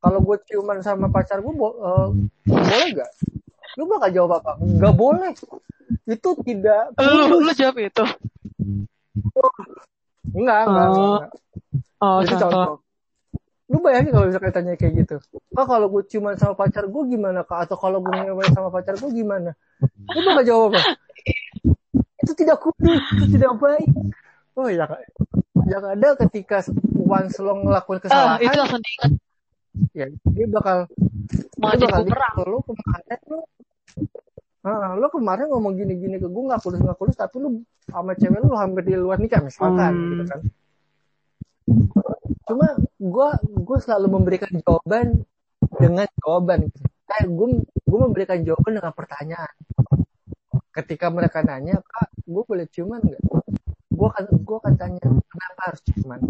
kalau 0.00 0.22
gue 0.22 0.36
ciuman 0.46 0.80
sama 0.80 1.10
pacar 1.10 1.42
gue 1.42 1.52
bo- 1.52 1.80
eh, 1.80 2.08
boleh 2.46 2.88
nggak? 2.94 3.10
Lu 3.80 3.84
bakal 3.90 4.08
jawab 4.14 4.40
apa? 4.40 4.60
Nggak 4.62 4.94
boleh. 4.94 5.32
Itu 6.06 6.38
tidak 6.46 6.94
lu 7.02 7.40
lu 7.42 7.52
jawab 7.56 7.76
itu 7.82 8.04
enggak 10.34 10.60
enggak, 10.66 10.86
Oh. 10.86 10.96
enggak. 10.96 11.30
oh 12.02 12.18
Itu 12.22 12.34
contoh 12.34 12.50
contoh. 12.50 12.78
Lu 13.66 13.82
bayangin 13.82 14.14
kalau 14.14 14.26
misalnya 14.30 14.52
tanya 14.54 14.72
kayak 14.78 14.94
gitu. 15.04 15.16
Kak 15.50 15.66
kalau 15.66 15.86
gue 15.90 16.02
ciuman 16.06 16.38
sama 16.38 16.54
pacar 16.54 16.86
gue 16.86 17.02
gimana 17.10 17.42
kak? 17.42 17.66
Atau 17.66 17.76
kalau 17.78 17.98
gue 17.98 18.14
ngewe 18.14 18.46
sama 18.54 18.70
pacar 18.70 18.94
gue 18.94 19.10
gimana? 19.10 19.58
Lu 19.82 20.20
bakal 20.22 20.42
jawab 20.46 20.70
apa? 20.78 20.94
Itu 22.22 22.32
tidak 22.38 22.62
kudus, 22.62 23.02
itu 23.18 23.38
tidak 23.38 23.58
baik. 23.58 23.90
Oh 24.54 24.70
ya 24.70 24.86
kak. 24.86 25.02
Yang 25.66 25.84
ada 25.98 26.08
ketika 26.26 26.62
once 26.94 27.42
lo 27.42 27.58
ngelakuin 27.58 27.98
ah 27.98 28.02
kesalahan, 28.06 28.38
itu 28.38 28.54
langsung 28.54 28.82
diingat 28.82 29.12
ya 29.92 30.06
dia 30.08 30.46
bakal 30.48 30.88
mau 31.60 31.72
dia 31.76 31.84
jadi 31.84 31.92
bakal 31.92 32.02
bilang, 32.08 32.34
lu 32.48 32.58
kemarin 32.64 33.20
lu 33.28 33.40
Ah, 34.66 34.98
lu 34.98 35.06
kemarin 35.14 35.46
ngomong 35.46 35.78
gini-gini 35.78 36.18
ke 36.18 36.26
gue 36.26 36.42
nggak 36.42 36.58
kulus 36.58 36.82
nggak 36.82 36.98
kulus 36.98 37.14
tapi 37.14 37.38
lu 37.38 37.62
sama 37.86 38.18
cewek 38.18 38.42
lu 38.42 38.58
hampir 38.58 38.82
di 38.82 38.98
luar 38.98 39.22
nikah 39.22 39.38
misalkan 39.38 39.94
Hmm. 39.94 40.08
gitu 40.10 40.24
kan. 40.26 40.40
Cuma 42.50 42.66
gue 42.98 43.28
gue 43.62 43.78
selalu 43.78 44.06
memberikan 44.10 44.50
jawaban 44.58 45.22
dengan 45.78 46.10
jawaban. 46.18 46.66
Kayak 47.06 47.26
gue 47.30 47.48
gue 47.62 47.98
memberikan 48.10 48.38
jawaban 48.42 48.72
dengan 48.82 48.90
pertanyaan. 48.90 49.54
Ketika 50.74 51.14
mereka 51.14 51.46
nanya 51.46 51.78
kak 51.86 52.10
gue 52.26 52.42
boleh 52.42 52.66
ciuman 52.66 52.98
nggak? 52.98 53.22
Gue 53.94 54.06
akan 54.10 54.24
gue 54.34 54.56
akan 54.66 54.74
tanya 54.74 55.06
kenapa 55.30 55.60
harus 55.62 55.82
ciuman? 55.86 56.20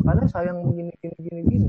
Karena 0.00 0.24
sayang 0.32 0.64
begini 0.64 0.92
gini 0.96 1.16
gini 1.20 1.40
gini. 1.44 1.68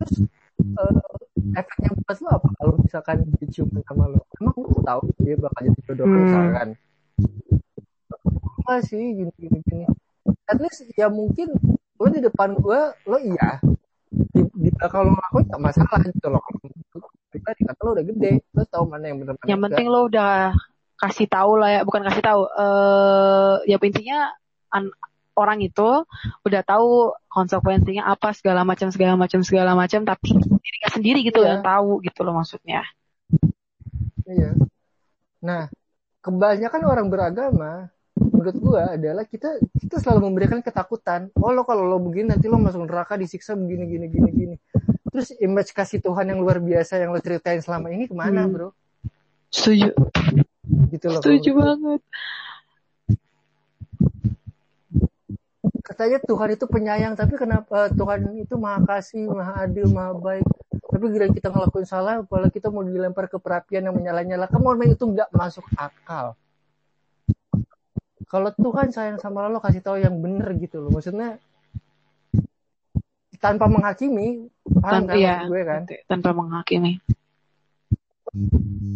Terus 0.00 0.24
eh, 0.72 0.94
efeknya 1.32 1.90
buat 1.96 2.18
lo 2.20 2.28
apa 2.36 2.48
kalau 2.60 2.74
misalkan 2.80 3.16
diciuman 3.40 3.80
sama 3.88 4.04
lo 4.08 4.20
emang 4.36 4.56
lo 4.56 4.80
tahu 4.84 5.00
dia 5.20 5.34
bakal 5.40 5.60
jadi 5.64 5.80
jodoh 5.88 6.04
lo 6.04 6.12
Hmm. 6.12 6.24
misalkan 6.28 6.68
apa 8.62 8.74
sih 8.86 9.02
gini 9.16 9.32
gini 9.40 9.58
gini 9.66 9.84
at 10.46 10.58
least 10.60 10.86
ya 10.94 11.08
mungkin 11.08 11.50
lo 11.98 12.06
di 12.12 12.20
depan 12.20 12.54
gue 12.58 12.80
lo 13.08 13.16
iya. 13.18 13.58
Di, 14.12 14.44
di 14.44 14.68
belakang 14.68 15.08
lo 15.08 15.16
ngelakuin 15.16 15.46
gak 15.48 15.62
masalah 15.62 15.98
gitu 16.04 16.28
loh. 16.28 16.42
Pribadi 17.32 17.64
kata 17.64 17.80
lo 17.80 17.90
udah 17.96 18.04
gede 18.04 18.32
lo 18.52 18.62
tahu 18.68 18.84
mana 18.84 19.04
yang 19.08 19.18
benar 19.24 19.34
yang 19.48 19.60
penting 19.64 19.86
lo 19.88 20.04
udah 20.06 20.52
kasih 21.00 21.26
tahu 21.26 21.58
lah 21.58 21.68
ya 21.72 21.80
bukan 21.82 22.04
kasih 22.06 22.22
tahu 22.22 22.42
eh 22.46 23.54
ya 23.72 23.76
intinya 23.80 24.30
an- 24.70 24.94
orang 25.32 25.64
itu 25.64 26.04
udah 26.44 26.62
tahu 26.62 27.12
konsekuensinya 27.28 28.04
apa 28.04 28.36
segala 28.36 28.62
macam 28.62 28.92
segala 28.92 29.16
macam 29.16 29.40
segala 29.40 29.72
macam 29.72 30.04
tapi 30.04 30.36
dirinya 30.36 30.90
sendiri 30.92 31.18
gitu 31.24 31.40
Iya. 31.40 31.48
yang 31.56 31.60
tahu 31.64 32.00
gitu 32.04 32.20
loh 32.22 32.36
maksudnya. 32.36 32.84
Iya. 34.28 34.54
Nah, 35.42 35.66
kebanyakan 36.20 36.82
orang 36.84 37.06
beragama 37.08 37.88
menurut 38.12 38.56
gua 38.60 38.94
adalah 38.94 39.24
kita 39.24 39.56
kita 39.80 39.98
selalu 39.98 40.28
memberikan 40.30 40.60
ketakutan. 40.60 41.32
Oh 41.34 41.50
lo 41.50 41.64
kalau 41.64 41.82
lo 41.84 41.96
begini 41.98 42.36
nanti 42.36 42.46
lo 42.46 42.60
masuk 42.60 42.84
neraka 42.86 43.16
disiksa 43.16 43.56
begini 43.56 43.88
gini 43.88 44.06
gini 44.06 44.30
gini. 44.30 44.56
Terus 45.12 45.32
image 45.38 45.72
kasih 45.72 46.00
Tuhan 46.00 46.28
yang 46.28 46.40
luar 46.40 46.56
biasa 46.56 46.96
yang 46.96 47.12
lo 47.12 47.20
ceritain 47.20 47.60
selama 47.60 47.88
ini 47.88 48.08
ke 48.08 48.14
mana 48.14 48.44
Hmm. 48.44 48.52
bro? 48.52 48.68
Setuju, 49.52 49.92
Gitu 50.88 51.06
loh. 51.08 51.20
setuju 51.20 51.50
banget. 51.52 52.00
Katanya 55.82 56.18
Tuhan 56.22 56.54
itu 56.54 56.64
penyayang, 56.70 57.18
tapi 57.18 57.34
kenapa 57.34 57.90
Tuhan 57.90 58.38
itu 58.38 58.54
maha 58.54 58.80
kasih, 58.86 59.26
maha 59.26 59.66
adil, 59.66 59.90
maha 59.90 60.14
baik. 60.14 60.46
Tapi 60.70 61.04
gila 61.10 61.26
kita 61.34 61.50
ngelakuin 61.50 61.86
salah, 61.88 62.22
kalau 62.22 62.48
kita 62.48 62.70
mau 62.70 62.86
dilempar 62.86 63.26
ke 63.26 63.36
perapian 63.42 63.90
yang 63.90 63.96
menyala-nyala, 63.98 64.46
kamu 64.46 64.94
itu 64.94 65.02
nggak 65.02 65.34
masuk 65.34 65.66
akal. 65.74 66.38
Kalau 68.30 68.48
Tuhan 68.54 68.94
sayang 68.94 69.18
sama 69.18 69.50
lo, 69.50 69.60
kasih 69.60 69.82
tahu 69.84 70.00
yang 70.00 70.16
bener 70.22 70.54
gitu 70.56 70.80
loh. 70.80 70.94
Maksudnya 70.94 71.36
tanpa 73.42 73.66
menghakimi, 73.66 74.48
paham 74.80 75.04
Tan- 75.04 75.06
kan 75.10 75.16
iya, 75.18 75.34
maksud 75.42 75.50
gue 75.50 75.62
kan? 75.66 75.82
tanpa 76.06 76.30
menghakimi. 76.30 76.92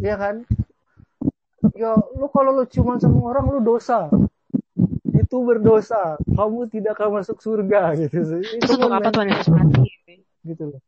Iya 0.01 0.15
kan? 0.17 0.37
Ya, 1.75 1.93
lu 1.99 2.31
kalau 2.31 2.63
lu 2.63 2.65
cuma 2.71 2.97
sama 2.97 3.21
orang 3.27 3.51
lu 3.53 3.61
dosa. 3.61 4.09
Itu 5.27 5.43
berdosa. 5.43 6.15
Kamu 6.23 6.71
tidak 6.71 6.95
akan 6.95 7.21
masuk 7.21 7.43
surga 7.43 7.99
gitu 7.99 8.23
sih. 8.23 8.43
Terus 8.63 8.79
untuk 8.79 8.95
apa 8.95 9.11
Tuhan 9.11 9.29
Yesus 9.35 9.51
mati? 9.51 9.83
gitu 10.47 10.65
loh. 10.71 10.81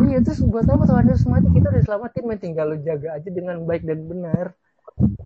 Iya 0.00 0.18
terus 0.24 0.40
buat 0.48 0.64
apa 0.64 0.88
Tuhan 0.88 1.04
Yesus 1.12 1.28
mati 1.28 1.52
kita 1.52 1.68
udah 1.68 1.82
selamatin 1.84 2.24
men 2.24 2.40
tinggal 2.40 2.72
lu 2.72 2.80
jaga 2.80 3.20
aja 3.20 3.28
dengan 3.28 3.60
baik 3.68 3.84
dan 3.84 4.00
benar. 4.08 4.56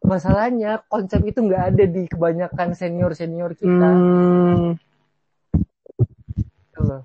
Masalahnya 0.02 0.82
konsep 0.90 1.22
itu 1.22 1.42
nggak 1.46 1.64
ada 1.74 1.84
di 1.86 2.02
kebanyakan 2.10 2.74
senior 2.74 3.14
senior 3.14 3.54
kita. 3.54 3.90
Hmm, 3.94 4.74
gitu 6.42 6.80
loh. 6.82 7.02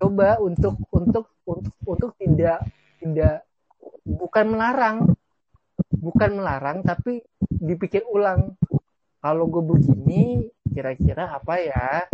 Coba 0.00 0.40
untuk 0.40 0.80
untuk 0.92 1.28
untuk 1.44 1.76
untuk 1.84 2.10
tidak 2.16 2.64
tidak 3.00 3.44
bukan 4.04 4.44
melarang 4.56 4.96
bukan 5.90 6.30
melarang 6.38 6.86
tapi 6.86 7.20
dipikir 7.40 8.04
ulang 8.06 8.54
kalau 9.26 9.50
gue 9.50 9.58
begini 9.58 10.46
kira-kira 10.70 11.34
apa 11.34 11.58
ya? 11.58 12.06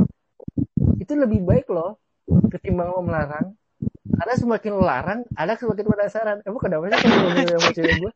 Itu 0.96 1.12
lebih 1.12 1.44
baik 1.44 1.68
loh 1.68 2.00
ketimbang 2.48 2.88
lo 2.88 3.04
melarang. 3.04 3.52
Karena 4.16 4.34
semakin 4.40 4.70
lo 4.72 4.84
larang 4.88 5.20
ada 5.36 5.52
semakin 5.60 5.84
penasaran. 5.84 6.36
Emang 6.48 6.60
kenapa 6.64 6.88
sih 6.88 7.04
kalau 7.04 7.60
mau 7.60 7.72
cewek 7.76 7.96
gue 8.00 8.12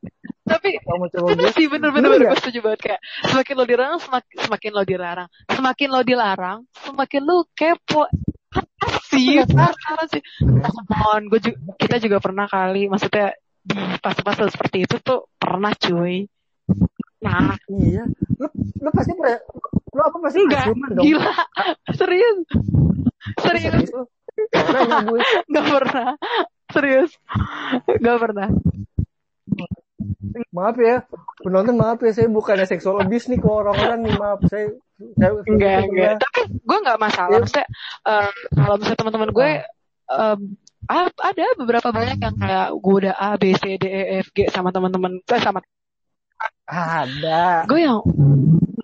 tapi 0.47 0.79
mau 0.87 1.03
bener 1.03 1.43
gue 1.43 1.53
sih 1.59 1.67
bener-bener 1.67 2.11
Iya. 2.23 2.31
gue 2.31 2.39
setuju 2.39 2.59
banget 2.63 2.81
kayak 2.87 3.01
semakin 3.27 3.55
lo 3.59 3.65
dilarang 3.67 3.99
semakin, 3.99 4.35
semakin 4.47 4.71
lo 4.71 4.83
dilarang. 4.87 5.29
Semakin 5.51 5.89
lo 5.91 6.01
dilarang 6.07 6.59
semakin 6.87 7.21
lo 7.27 7.37
kepo. 7.53 8.03
Sih 9.11 9.43
apa 9.43 10.05
sih. 10.09 10.23
Oh, 10.47 11.19
gue 11.21 11.41
juga, 11.43 11.59
kita 11.77 11.97
juga 11.99 12.17
pernah 12.23 12.47
kali 12.49 12.87
maksudnya 12.89 13.35
di 13.67 13.75
fase-fase 13.99 14.47
seperti 14.55 14.87
itu 14.87 14.97
tuh 15.03 15.27
pernah 15.35 15.75
cuy 15.75 16.31
nah 17.25 17.57
iya. 17.73 18.05
Lo 18.37 18.49
lo 18.83 18.91
pasti 18.93 19.13
pernah 19.17 19.41
lo 19.97 20.03
apa 20.05 20.17
pasti 20.21 20.39
enggak. 20.45 20.65
dong? 20.93 21.05
Gila. 21.05 21.33
Serius. 21.97 22.39
Serius. 23.41 23.73
Serius? 23.73 23.91
Lo? 23.97 24.03
Pernah 24.53 25.01
gue? 25.09 25.21
Pernah. 25.49 26.09
Serius. 26.69 27.11
Nggak 27.89 28.19
pernah. 28.21 28.49
Maaf 30.53 30.77
ya. 30.77 31.09
Penonton 31.41 31.81
maaf 31.81 31.99
ya. 32.05 32.13
Saya 32.13 32.29
bukannya 32.29 32.69
seksual 32.69 33.01
abuse 33.01 33.33
nih 33.33 33.41
ke 33.41 33.49
orang-orang 33.49 34.05
nih. 34.05 34.15
Maaf. 34.21 34.45
Saya, 34.53 34.77
saya 35.17 35.31
enggak 35.49 35.77
saya 35.81 35.89
enggak 35.89 36.13
tapi 36.21 36.41
gue 36.53 36.79
nggak 36.85 37.01
masalah. 37.01 37.33
Iya. 37.33 37.41
maksudnya 37.41 37.67
eh, 38.05 38.33
kalau 38.53 38.75
misalnya 38.77 38.99
teman-teman 39.01 39.31
gue 39.33 39.51
a- 40.87 41.19
ada 41.25 41.45
beberapa 41.59 41.89
banyak 41.91 42.19
yang 42.21 42.37
kayak 42.37 42.69
gue 42.79 42.95
udah 43.03 43.15
A 43.17 43.35
B 43.41 43.57
C 43.59 43.75
D 43.81 43.85
E 43.89 44.03
F 44.23 44.31
G 44.37 44.47
sama 44.53 44.71
teman-teman 44.71 45.19
eh, 45.19 45.41
sama 45.43 45.65
ada. 46.67 47.63
Gue 47.71 47.87
yang 47.87 48.03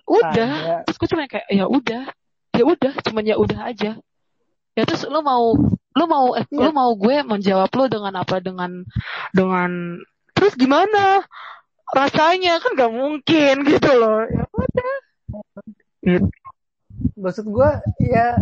udah. 0.07 0.83
Terus 0.87 0.97
gue 0.97 1.09
cuma 1.11 1.27
kayak 1.27 1.47
ya 1.51 1.65
udah. 1.67 2.03
Ya 2.53 2.63
udah 2.63 2.93
cuman 3.03 3.23
ya 3.27 3.35
udah 3.35 3.59
aja. 3.69 3.91
Ya 4.73 4.83
terus 4.87 5.05
lu 5.05 5.19
mau 5.21 5.53
lu 5.93 6.05
mau 6.09 6.33
eh, 6.33 6.45
Iya. 6.49 6.59
lu 6.65 6.69
mau 6.73 6.91
gue 6.97 7.21
menjawab 7.21 7.69
lu 7.75 7.85
dengan 7.91 8.13
apa? 8.17 8.41
Dengan 8.41 8.87
dengan 9.35 9.99
terus 10.33 10.57
gimana? 10.57 11.21
Rasanya 11.93 12.57
kan 12.57 12.73
gak 12.73 12.93
mungkin 12.93 13.55
gitu 13.69 13.91
loh. 13.93 14.25
Ya 14.25 14.43
udah. 14.49 14.93
Gitu. 16.03 16.27
maksud 17.17 17.47
gue 17.49 17.69
ya 18.05 18.37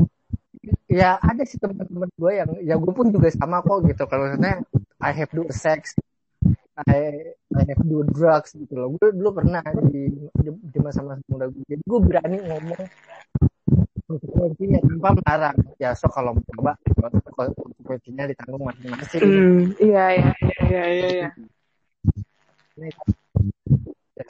ya 0.92 1.16
ada 1.24 1.46
sih 1.48 1.56
teman-teman 1.62 2.10
gue 2.20 2.32
yang 2.36 2.50
ya 2.62 2.76
gue 2.76 2.94
pun 2.94 3.10
juga 3.10 3.32
sama 3.34 3.64
kok 3.64 3.84
gitu. 3.88 4.04
Kalau 4.06 4.28
maksudnya 4.28 4.62
I 5.02 5.12
have 5.16 5.32
do 5.34 5.48
sex 5.50 5.96
I 6.80 7.36
I 7.52 7.64
have 7.68 7.84
do 7.84 8.08
drugs 8.08 8.56
gitu 8.56 8.74
loh. 8.80 8.96
Gue 8.96 9.12
dulu 9.12 9.44
pernah 9.44 9.60
di 9.92 10.08
di, 10.40 10.78
masa-masa 10.80 11.20
muda 11.28 11.52
gue 11.52 11.64
jadi 11.68 11.84
gue 11.84 12.00
berani 12.00 12.38
ngomong 12.48 12.82
konsekuensinya 14.08 14.80
tanpa 14.80 15.10
melarang. 15.20 15.58
Ya 15.78 15.92
so 15.92 16.08
kalau 16.08 16.40
mau 16.40 16.44
coba 16.56 16.72
konsekuensinya 17.36 18.24
ditanggung 18.32 18.64
masing-masing. 18.64 19.22
Hmm, 19.22 19.60
iya 19.84 20.06
iya 20.16 20.32
iya 20.40 20.58
iya 20.64 20.84
iya. 20.88 21.30
iya. 22.80 22.94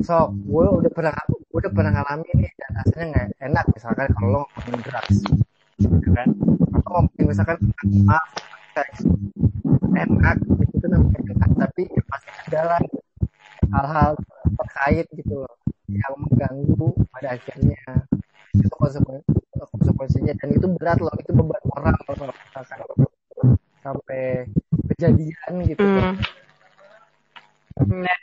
so 0.01 0.33
gue 0.33 0.65
udah 0.81 0.91
pernah 0.91 1.13
gue 1.29 1.59
udah 1.61 1.69
pernah 1.69 1.91
ngalamin 1.93 2.35
nih 2.41 2.51
dan 2.57 2.69
rasanya 2.81 3.05
nggak 3.11 3.27
enak 3.37 3.65
misalkan 3.69 4.09
kalau 4.17 4.29
lo 4.33 4.41
ngomongin 4.57 4.81
drugs 4.81 5.17
gitu 5.77 6.09
kan? 6.17 6.29
Atau 6.73 6.89
ngomongin 6.89 7.25
misalkan 7.29 7.57
maaf 8.09 8.25
seks 8.73 9.05
enak 9.95 10.37
itu 10.41 10.75
kan 10.81 10.89
namanya 10.95 11.19
enak 11.35 11.49
tapi 11.59 11.81
ya 11.91 12.03
pasti 12.07 12.29
ada 12.47 12.61
lah 12.75 12.81
hal-hal 13.71 14.11
terkait 14.59 15.07
gitu 15.15 15.33
loh 15.43 15.55
yang 15.91 16.13
mengganggu 16.17 16.89
pada 17.11 17.35
akhirnya 17.35 17.81
itu 18.55 18.67
konsekuen- 18.75 19.25
konsekuensinya 19.55 20.33
dan 20.39 20.49
itu 20.51 20.67
berat 20.79 20.99
loh 20.99 21.13
itu 21.19 21.31
beban 21.35 21.63
orang 21.75 21.95
loh 22.07 22.15
kalau 22.15 22.33
misalkan 22.35 22.79
sampai 23.81 24.45
kejadian 24.93 25.51
gitu. 25.65 25.81
Hmm. 25.81 26.13
Nah, 27.81 28.19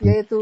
yaitu 0.00 0.40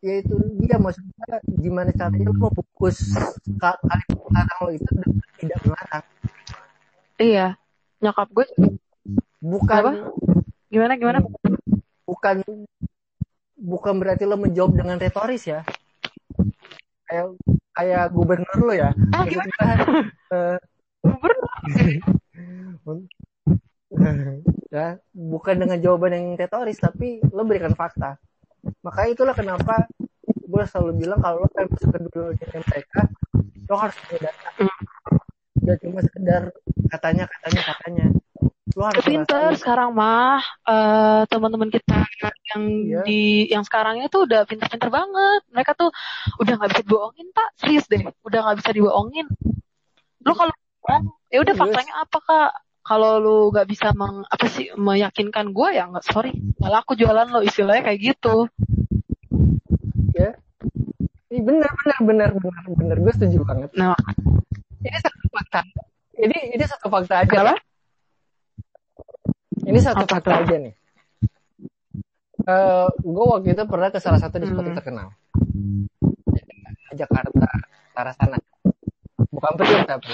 yaitu 0.00 0.32
dia 0.64 0.80
maksudnya 0.80 1.42
gimana 1.60 1.92
caranya 1.92 2.32
lo 2.32 2.48
fokus 2.54 3.12
ka- 3.60 3.80
kali 3.84 4.04
lo 4.16 4.66
itu 4.72 4.92
tidak 5.36 5.58
melarang 5.68 6.04
iya. 7.20 7.46
Nyokap 8.00 8.32
gue. 8.32 8.46
Bukan 9.40 9.82
Apa? 9.82 9.92
gimana 10.70 10.92
gimana? 10.94 11.18
bukan 12.06 12.36
bukan 13.56 13.94
berarti 13.96 14.24
lo 14.24 14.36
menjawab 14.36 14.72
dengan 14.76 14.96
retoris 14.96 15.44
ya 15.48 15.60
kayak 17.08 17.34
kayak 17.74 18.04
gubernur 18.12 18.58
lo 18.60 18.72
ya 18.72 18.90
Ah, 19.10 19.24
gimana? 19.26 19.50
Eh, 20.30 20.58
Gubernur. 21.02 21.42
ya 24.70 24.94
bukan 25.10 25.56
dengan 25.58 25.78
jawaban 25.82 26.14
yang 26.14 26.26
retoris 26.38 26.78
tapi 26.78 27.18
lo 27.34 27.42
berikan 27.42 27.74
fakta 27.74 28.14
makanya 28.86 29.10
itulah 29.10 29.34
kenapa 29.34 29.88
gue 30.22 30.62
selalu 30.68 30.92
bilang 31.02 31.18
kalau 31.18 31.42
lo 31.42 31.48
pengen 31.50 31.74
masuk 31.74 31.88
ke 31.90 31.98
dunia 32.06 32.60
mereka 32.70 33.00
lo 33.66 33.74
harus 33.74 33.96
punya 34.06 34.30
data 34.30 34.48
gak 35.60 35.76
cuma 35.82 36.00
sekedar 36.06 36.42
katanya 36.86 37.24
katanya 37.26 37.62
katanya 37.66 38.06
harus 38.80 39.02
Pinter 39.04 39.52
sekarang 39.58 39.92
mah 39.92 40.40
eh 40.64 41.22
teman-teman 41.28 41.68
kita 41.68 42.06
yang 42.54 42.62
Iya. 42.64 43.00
di 43.04 43.20
yang 43.50 43.66
sekarangnya 43.66 44.06
tuh 44.08 44.24
udah 44.24 44.46
pinter-pinter 44.48 44.88
banget. 44.88 45.42
Mereka 45.52 45.74
tuh 45.76 45.90
udah 46.40 46.52
nggak 46.56 46.70
bisa 46.72 46.82
dibohongin 46.86 47.28
pak, 47.34 47.48
serius 47.60 47.84
deh, 47.90 48.00
udah 48.24 48.40
nggak 48.46 48.58
bisa 48.62 48.70
dibohongin. 48.72 49.26
Lo 50.24 50.32
kalau 50.32 50.54
ya 51.28 51.38
udah 51.44 51.54
faktanya 51.54 51.94
apa 52.00 52.18
kak? 52.22 52.50
Kalau 52.80 53.20
lu 53.20 53.36
nggak 53.52 53.68
bisa 53.68 53.92
meng, 53.92 54.24
apa 54.24 54.48
sih 54.48 54.72
meyakinkan 54.74 55.52
gue 55.52 55.68
ya 55.76 55.84
nggak 55.86 56.02
sorry, 56.02 56.32
nggak 56.58 56.72
laku 56.72 56.96
jualan 56.96 57.28
lo 57.28 57.44
istilahnya 57.44 57.84
kayak 57.86 58.00
gitu. 58.16 58.48
ya 60.16 60.34
Ih, 61.30 61.38
bener 61.46 61.70
bener 61.70 61.98
bener 62.02 62.30
bener 62.34 62.64
bener 62.74 62.96
gue 62.98 63.12
setuju 63.14 63.46
banget 63.46 63.70
Nah, 63.78 63.94
ini 64.82 64.98
satu 64.98 65.22
fakta 65.30 65.60
ini 66.18 66.38
ini 66.58 66.64
satu 66.66 66.86
fakta 66.90 67.22
aja 67.22 67.30
kenapa? 67.30 67.54
Ini 69.70 69.78
satu 69.78 70.04
Apa 70.04 70.18
fakta 70.18 70.42
aja 70.42 70.56
nih. 70.58 70.74
Eh 72.40 72.86
gue 73.00 73.24
waktu 73.26 73.48
itu 73.52 73.62
pernah 73.64 73.88
ke 73.88 73.98
salah 73.98 74.18
satu 74.18 74.36
diskotik 74.36 74.74
Hmm. 74.74 74.78
terkenal. 74.78 75.08
Jakarta 76.90 77.46
arah 77.94 78.14
sana. 78.14 78.38
Bukan 79.30 79.52
Priok 79.54 79.86
tapi 79.86 80.12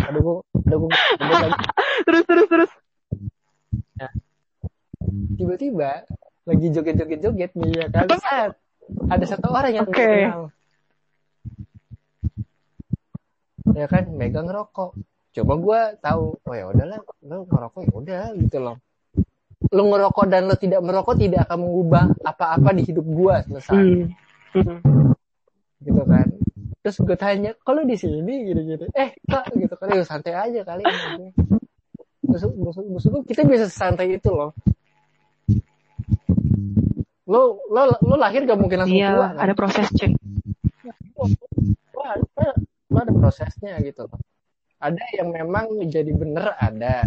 aduh 0.00 0.20
gue 0.22 0.36
aduh 0.64 0.88
gue 0.88 1.36
lagi. 1.36 1.64
Terus 2.08 2.24
terus 2.24 2.46
terus. 2.48 2.70
Tiba-tiba 5.36 6.04
lagi 6.44 6.66
joget-joget-joget 6.68 7.52
nih 7.54 7.70
ya 7.74 7.86
kan 7.88 8.06
Set. 8.16 8.52
ada 9.06 9.24
satu 9.24 9.46
orang 9.48 9.72
yang 9.72 9.86
Oke. 9.86 9.94
gue 9.94 10.08
kenal 10.24 10.42
ya 13.70 13.86
kan 13.86 14.04
megang 14.10 14.48
rokok 14.50 14.96
coba 15.30 15.52
gue 15.54 15.80
tahu 16.02 16.24
oh 16.42 16.54
ya 16.54 16.64
udahlah 16.66 16.98
lo 17.22 17.46
ngerokok 17.46 17.80
ya 17.86 17.92
udah 17.94 18.24
gitu 18.34 18.58
loh. 18.58 18.76
Lo 19.70 19.82
ngerokok 19.86 20.26
dan 20.26 20.50
lo 20.50 20.54
tidak 20.58 20.80
merokok 20.82 21.14
tidak 21.14 21.46
akan 21.46 21.58
mengubah 21.62 22.04
apa-apa 22.26 22.70
di 22.74 22.82
hidup 22.82 23.06
gue 23.06 23.34
selesai. 23.46 23.78
Hmm. 23.78 24.10
Hmm. 24.50 25.14
gitu 25.86 26.02
kan. 26.02 26.26
Terus 26.82 26.96
gue 27.06 27.16
tanya 27.16 27.50
kalau 27.62 27.86
di 27.86 27.94
sini? 27.94 28.50
Gini-gini 28.50 28.90
eh 28.98 29.14
kak 29.30 29.54
gitu 29.54 29.74
kan. 29.78 29.94
Ya 29.94 30.02
santai 30.02 30.34
aja 30.34 30.60
kali 30.66 30.82
maksud, 32.30 32.50
maksud, 32.58 32.84
maksud 32.90 33.08
gue 33.14 33.22
kita 33.30 33.46
bisa 33.46 33.70
santai 33.70 34.18
itu 34.18 34.30
loh. 34.34 34.50
Lo 37.30 37.62
lo 37.70 37.94
lo 38.02 38.14
lahir 38.18 38.42
gak 38.42 38.58
mungkin 38.58 38.82
langsung 38.82 38.98
iya 38.98 39.14
tua 39.14 39.28
kan? 39.30 39.46
ada 39.46 39.54
proses 39.54 39.86
lo, 41.14 41.24
lo, 41.94 42.46
lo 42.90 42.98
ada 42.98 43.12
prosesnya 43.14 43.78
gitu 43.86 44.02
loh 44.10 44.18
ada 44.80 45.04
yang 45.12 45.28
memang 45.30 45.76
jadi 45.92 46.10
bener 46.16 46.56
ada 46.56 47.04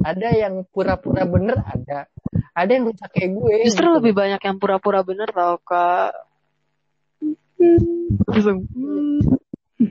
ada 0.00 0.28
yang 0.32 0.64
pura-pura 0.68 1.24
bener 1.24 1.60
ada 1.60 2.08
ada 2.56 2.70
yang 2.70 2.88
rusak 2.88 3.10
kayak 3.12 3.36
gue 3.36 3.54
justru 3.68 3.88
gitu. 3.88 3.96
lebih 4.00 4.12
banyak 4.16 4.40
yang 4.40 4.56
pura-pura 4.60 5.00
bener 5.04 5.28
tau 5.32 5.56
kak 5.60 6.12
langsung 8.28 8.64
hmm. 8.72 9.20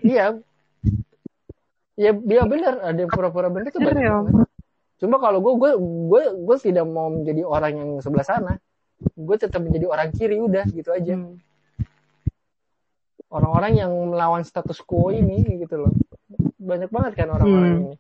iya 0.05 0.37
ya 1.99 2.11
dia 2.15 2.41
bener 2.47 2.79
ada 2.79 2.97
yang 2.97 3.11
pura-pura 3.11 3.51
bener 3.51 3.69
tuh 3.69 3.81
Bener 3.83 3.93
banyak 3.93 4.05
ya. 4.05 4.17
banget 4.17 4.47
cuma 4.99 5.15
kalau 5.21 5.39
gue 5.39 5.53
gue 5.55 5.71
gue 6.09 6.23
gue 6.45 6.57
tidak 6.59 6.85
mau 6.89 7.09
menjadi 7.09 7.41
orang 7.45 7.73
yang 7.77 7.89
sebelah 8.01 8.25
sana 8.25 8.53
gue 8.99 9.35
tetap 9.39 9.63
menjadi 9.63 9.87
orang 9.87 10.09
kiri 10.11 10.37
udah 10.37 10.65
gitu 10.69 10.89
aja 10.93 11.15
Hmm. 11.15 11.37
orang-orang 13.29 13.73
yang 13.77 13.91
melawan 14.09 14.41
status 14.41 14.81
quo 14.81 15.13
ini 15.13 15.45
gitu 15.61 15.85
loh 15.85 15.93
banyak 16.59 16.89
banget 16.89 17.13
kan 17.15 17.27
orang-orang 17.29 17.71
Hmm. 17.71 17.81
ini. 17.81 17.95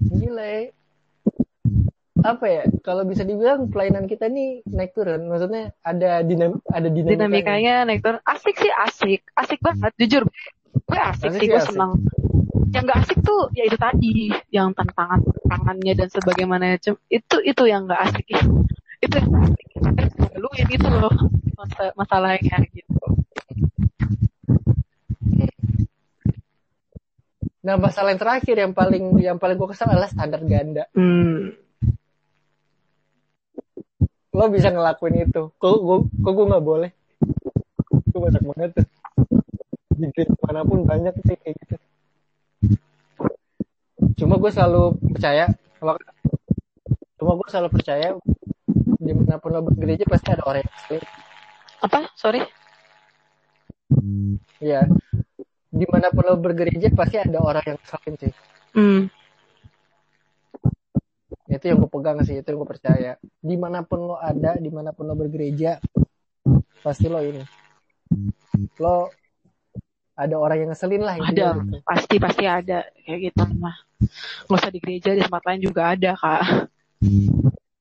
Gile 0.00 0.54
apa 2.22 2.46
ya? 2.46 2.62
Kalau 2.82 3.06
bisa 3.06 3.22
dibilang 3.22 3.70
pelayanan 3.70 4.10
kita 4.10 4.26
nih 4.26 4.66
naik 4.66 4.92
turun. 4.92 5.30
Maksudnya 5.30 5.70
ada 5.80 6.22
dinam 6.22 6.58
ada 6.66 6.88
dinamikanya, 6.88 7.22
dinamikanya 7.22 7.74
naik 7.86 8.00
turun. 8.02 8.18
Asik 8.24 8.56
sih 8.56 8.72
asik. 8.72 9.20
Asik 9.32 9.60
banget 9.60 9.92
jujur. 9.96 10.26
Gue 10.86 10.98
asik, 10.98 11.30
Asik 11.30 11.40
sih 11.40 11.48
gue 11.48 11.62
senang 11.62 11.92
yang 12.74 12.82
gak 12.84 13.08
asik 13.08 13.18
tuh 13.22 13.46
ya 13.54 13.64
itu 13.64 13.78
tadi. 13.78 14.28
Yang 14.50 14.74
tantangan 14.74 15.20
tantangannya 15.22 15.92
dan 15.94 16.08
sebagaimana 16.10 16.64
itu 17.08 17.36
itu 17.40 17.62
yang 17.64 17.86
gak 17.86 18.10
asik. 18.10 18.26
Itu 18.98 19.14
yang 19.16 19.30
gak 19.30 19.44
asik. 19.46 19.66
Lu 20.36 20.48
yang 20.58 20.70
itu 20.70 20.86
loh 20.90 21.14
masa- 21.54 21.94
masalahnya 21.94 22.58
gitu 22.74 23.05
nah 27.66 27.74
masalah 27.74 28.14
yang 28.14 28.22
terakhir 28.22 28.54
yang 28.62 28.70
paling 28.70 29.04
yang 29.18 29.42
paling 29.42 29.58
gue 29.58 29.68
kesal 29.74 29.90
adalah 29.90 30.06
standar 30.06 30.38
ganda. 30.46 30.86
Hmm. 30.94 31.50
lo 34.36 34.52
bisa 34.52 34.68
ngelakuin 34.70 35.26
itu. 35.26 35.50
Kok 35.58 35.76
gue 35.82 35.96
kok 36.22 36.32
gue 36.36 36.46
nggak 36.46 36.62
boleh? 36.64 36.90
Gue 38.12 38.20
banyak 38.22 38.42
banget 38.46 38.70
tuh. 38.78 38.86
Di 39.96 40.06
grade 40.14 40.36
mana 40.44 40.60
pun 40.62 40.86
banyak 40.86 41.14
sih 41.26 41.36
kayak 41.40 41.56
gitu. 41.66 41.76
Cuma 44.22 44.38
gue 44.38 44.50
selalu 44.54 44.94
percaya 45.10 45.50
kalau 45.82 45.98
cuma 47.18 47.32
gue 47.34 47.48
selalu 47.48 47.68
percaya 47.74 48.14
di 49.00 49.12
mana 49.16 49.40
pun 49.42 49.56
lo 49.56 49.64
bergereja 49.64 50.04
pasti 50.06 50.30
ada 50.30 50.44
orang 50.46 50.62
yang 50.62 51.02
apa? 51.82 51.98
Sorry? 52.14 52.44
Iya. 54.60 54.86
Di 55.76 55.84
mana 55.92 56.08
pun 56.08 56.24
lo 56.24 56.40
bergereja 56.40 56.88
pasti 56.96 57.20
ada 57.20 57.38
orang 57.38 57.64
yang 57.64 57.78
saling 57.84 58.16
sih. 58.16 58.32
hmm. 58.72 59.02
Itu 61.46 61.64
yang 61.68 61.78
gue 61.78 61.90
pegang 61.92 62.18
sih, 62.24 62.40
itu 62.40 62.48
yang 62.48 62.58
gue 62.64 62.70
percaya. 62.70 63.12
Di 63.20 63.56
mana 63.60 63.84
pun 63.84 64.08
lo 64.08 64.16
ada, 64.16 64.56
di 64.56 64.70
mana 64.72 64.90
pun 64.96 65.06
lo 65.06 65.14
bergereja, 65.14 65.78
pasti 66.80 67.06
lo 67.06 67.20
ini. 67.22 67.44
Lo 68.80 69.12
ada 70.16 70.34
orang 70.40 70.56
yang 70.64 70.70
ngeselin 70.72 71.04
lah 71.04 71.20
ada 71.20 71.60
gitu. 71.60 71.76
pasti 71.84 72.16
pasti 72.16 72.44
ada 72.48 72.88
kayak 73.04 73.20
gitu 73.20 73.42
mah 73.60 73.76
nggak 74.48 74.56
usah 74.56 74.72
di 74.72 74.80
gereja 74.80 75.12
di 75.12 75.20
tempat 75.20 75.44
lain 75.44 75.60
juga 75.60 75.92
ada 75.92 76.16
kak 76.16 76.42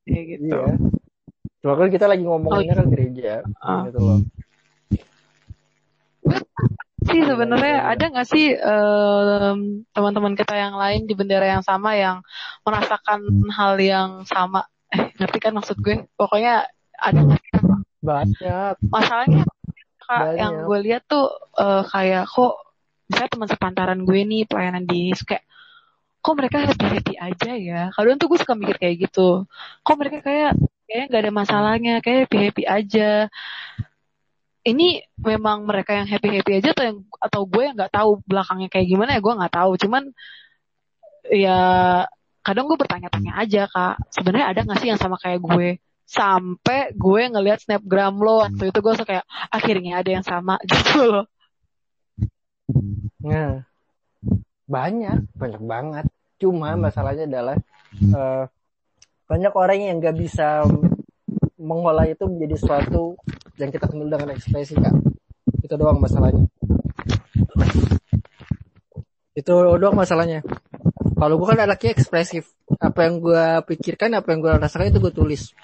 kayak 0.04 0.26
gitu 0.36 0.44
Iya. 0.52 0.76
Cuma 1.64 1.74
kan 1.80 1.88
kita 1.90 2.06
lagi 2.06 2.22
ngomonginnya 2.28 2.76
kan 2.78 2.88
gereja, 2.94 3.34
Ah. 3.58 3.90
gitu 3.90 3.98
loh. 3.98 4.20
Sih 7.16 7.24
sebenarnya 7.24 7.96
ada 7.96 8.04
nggak 8.12 8.28
sih 8.28 8.52
em, 8.52 9.88
teman-teman 9.96 10.36
kita 10.36 10.52
yang 10.60 10.76
lain 10.76 11.08
di 11.08 11.16
bendera 11.16 11.48
yang 11.48 11.64
sama 11.64 11.96
yang 11.96 12.20
merasakan 12.68 13.24
hal 13.56 13.80
yang 13.80 14.10
sama 14.28 14.68
eh 14.92 15.16
ngerti 15.16 15.40
kan 15.40 15.56
maksud 15.56 15.80
gue 15.80 16.04
pokoknya 16.20 16.68
ada 17.00 17.20
nggak 17.24 17.40
sih? 17.40 17.52
Banyak. 18.04 18.76
masalahnya 18.92 19.48
kak 20.04 20.20
Banyak. 20.20 20.36
yang 20.38 20.54
gue 20.68 20.80
lihat 20.92 21.04
tuh 21.08 21.32
eh, 21.56 21.84
kayak 21.88 22.28
kok 22.28 22.54
misalnya 23.08 23.32
teman 23.32 23.50
sepantaran 23.50 24.00
gue 24.04 24.20
nih 24.28 24.44
pelayanan 24.46 24.84
di 24.84 25.16
kayak 25.16 25.48
kok 26.20 26.36
mereka 26.36 26.58
happy 26.68 26.86
happy 26.90 27.14
aja 27.16 27.52
ya 27.56 27.82
kadang 27.96 28.20
tuh 28.20 28.28
gue 28.28 28.40
suka 28.44 28.60
mikir 28.60 28.76
kayak 28.76 28.96
gitu 29.08 29.48
kok 29.88 29.96
mereka 29.96 30.20
kayak 30.20 30.52
kayaknya 30.86 31.06
nggak 31.10 31.22
ada 31.24 31.32
masalahnya 31.32 31.94
kayak 32.04 32.28
happy 32.28 32.38
happy 32.50 32.64
aja 32.68 33.32
ini 34.66 35.06
memang 35.22 35.70
mereka 35.70 35.94
yang 35.94 36.10
happy 36.10 36.42
happy 36.42 36.58
aja 36.58 36.74
atau 36.74 36.86
yang 36.90 36.98
atau 37.22 37.42
gue 37.46 37.62
yang 37.62 37.76
nggak 37.78 37.94
tahu 37.94 38.18
belakangnya 38.26 38.70
kayak 38.74 38.88
gimana 38.90 39.10
ya 39.14 39.22
gue 39.22 39.34
nggak 39.38 39.54
tahu. 39.54 39.72
Cuman 39.78 40.04
ya 41.30 41.60
kadang 42.42 42.66
gue 42.66 42.78
bertanya-tanya 42.82 43.38
aja 43.38 43.70
kak. 43.70 43.96
Sebenarnya 44.10 44.48
ada 44.50 44.60
nggak 44.66 44.80
sih 44.82 44.90
yang 44.90 44.98
sama 44.98 45.22
kayak 45.22 45.40
gue? 45.46 45.78
Sampai 46.10 46.98
gue 46.98 47.22
ngelihat 47.30 47.62
snapgram 47.62 48.18
lo 48.18 48.42
waktu 48.42 48.74
itu 48.74 48.80
gue 48.82 48.94
suka 48.98 49.06
kayak 49.06 49.26
akhirnya 49.54 50.02
ada 50.02 50.10
yang 50.10 50.26
sama 50.26 50.58
gitu 50.70 51.14
loh. 51.14 51.26
Nah, 53.22 53.62
banyak, 54.66 55.30
banyak 55.38 55.62
banget. 55.62 56.06
Cuma 56.42 56.74
masalahnya 56.74 57.30
adalah 57.30 57.58
eh, 58.02 58.44
banyak 59.30 59.54
orang 59.54 59.78
yang 59.78 59.98
nggak 60.02 60.18
bisa 60.18 60.66
mengolah 61.58 62.06
itu 62.10 62.26
menjadi 62.30 62.58
suatu 62.62 63.18
yang 63.60 63.72
kita 63.72 63.86
kenal 63.88 64.08
dengan 64.08 64.36
ekspresi 64.36 64.76
kak. 64.76 64.96
Itu 65.64 65.76
doang 65.80 66.00
masalahnya. 66.00 66.46
Itu 69.36 69.52
doang 69.80 69.96
masalahnya. 69.96 70.46
Kalau 71.16 71.36
gue 71.40 71.48
kan 71.48 71.60
anaknya 71.64 71.96
ekspresif. 71.96 72.52
Apa 72.80 73.08
yang 73.08 73.24
gue 73.24 73.46
pikirkan, 73.72 74.12
apa 74.18 74.36
yang 74.36 74.40
gue 74.44 74.52
rasakan 74.60 74.92
itu 74.92 75.00
gue 75.00 75.14
tulis. 75.16 75.56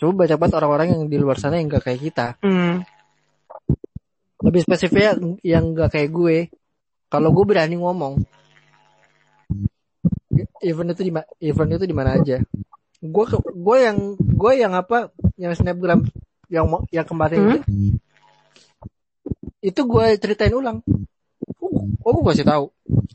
Coba 0.00 0.24
banyak 0.24 0.40
banget 0.40 0.56
orang-orang 0.56 0.86
yang 0.96 1.02
di 1.12 1.20
luar 1.20 1.36
sana 1.36 1.60
yang 1.60 1.68
gak 1.68 1.84
kayak 1.84 2.00
kita 2.00 2.26
hmm. 2.40 2.88
lebih 4.40 4.64
spesifiknya 4.64 5.12
yang 5.44 5.76
gak 5.76 5.92
kayak 5.92 6.08
gue 6.08 6.48
kalau 7.12 7.28
gue 7.36 7.44
berani 7.44 7.76
ngomong 7.76 8.16
event 10.64 10.96
itu 10.96 11.02
di 11.04 11.12
event 11.44 11.76
itu 11.76 11.84
di 11.84 11.92
mana 11.92 12.16
aja 12.16 12.40
gue 13.04 13.24
gue 13.36 13.76
yang 13.76 14.16
gue 14.16 14.52
yang 14.56 14.72
apa 14.72 15.12
yang 15.36 15.52
snapgram 15.52 16.08
yang 16.50 16.66
yang 16.90 17.06
kemarin 17.06 17.62
itu. 17.62 17.62
Itu 19.62 19.80
gue 19.86 20.04
ceritain 20.18 20.52
ulang. 20.52 20.82
Oh, 21.62 21.86
oh 22.02 22.10
gue 22.20 22.34
kasih 22.34 22.44
tahu. 22.44 22.66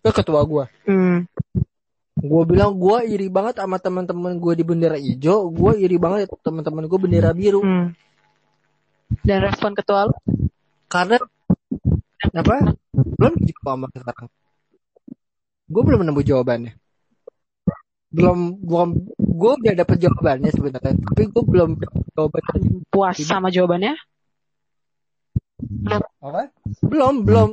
Ke 0.02 0.10
ketua 0.24 0.42
gue 0.48 0.66
Hmm. 0.88 1.28
gue 2.16 2.44
bilang 2.48 2.74
gue 2.74 2.98
iri 3.12 3.28
banget 3.30 3.60
sama 3.60 3.78
teman-teman 3.78 4.40
gue 4.40 4.54
di 4.58 4.64
bendera 4.66 4.98
hijau 4.98 5.52
gue 5.52 5.78
iri 5.78 6.00
banget 6.00 6.32
teman-teman 6.42 6.88
gue 6.88 6.98
bendera 6.98 7.36
biru. 7.36 7.62
Hmm. 7.62 7.92
dan 9.22 9.46
respon 9.46 9.78
ketua 9.78 10.10
lo 10.10 10.16
karena 10.90 11.22
apa? 12.34 12.74
Belum 12.94 13.34
sama 13.62 13.86
sekarang. 13.94 14.30
Gue 15.70 15.82
belum 15.86 16.02
nemu 16.08 16.22
jawabannya 16.26 16.74
belum 18.16 18.40
belum 18.64 18.90
gue 19.20 19.52
udah 19.60 19.74
dapet 19.76 19.98
jawabannya 20.00 20.50
sebenarnya 20.56 20.96
tapi 20.96 21.22
gue 21.28 21.44
belum 21.44 21.70
dapet 21.76 22.04
jawabannya. 22.16 22.52
Puas 22.88 23.16
sama 23.20 23.52
jawabannya? 23.52 23.94
Apa? 26.24 26.52
Belum 26.80 27.28
belum. 27.28 27.50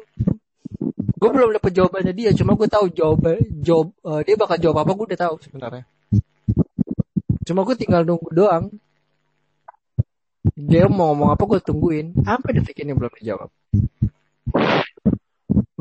Gue 1.19 1.31
belum 1.31 1.51
dapet 1.55 1.73
jawabannya 1.75 2.13
dia 2.15 2.31
cuma 2.35 2.55
gue 2.55 2.69
tahu 2.71 2.87
jawaban 2.95 3.43
jawab 3.63 3.91
eh, 3.91 4.21
dia 4.27 4.37
bakal 4.39 4.57
jawab 4.59 4.87
apa 4.87 4.91
gue 4.95 5.07
udah 5.11 5.21
tahu 5.27 5.35
sebenarnya. 5.43 5.85
Cuma 7.43 7.67
gue 7.67 7.75
tinggal 7.75 8.07
nunggu 8.07 8.31
doang. 8.31 8.71
Dia 10.55 10.87
mau 10.87 11.11
ngomong 11.15 11.35
apa 11.35 11.43
gue 11.47 11.61
tungguin. 11.63 12.23
Sampai 12.23 12.55
detik 12.55 12.83
ini 12.83 12.95
belum 12.95 13.11
dijawab 13.19 13.51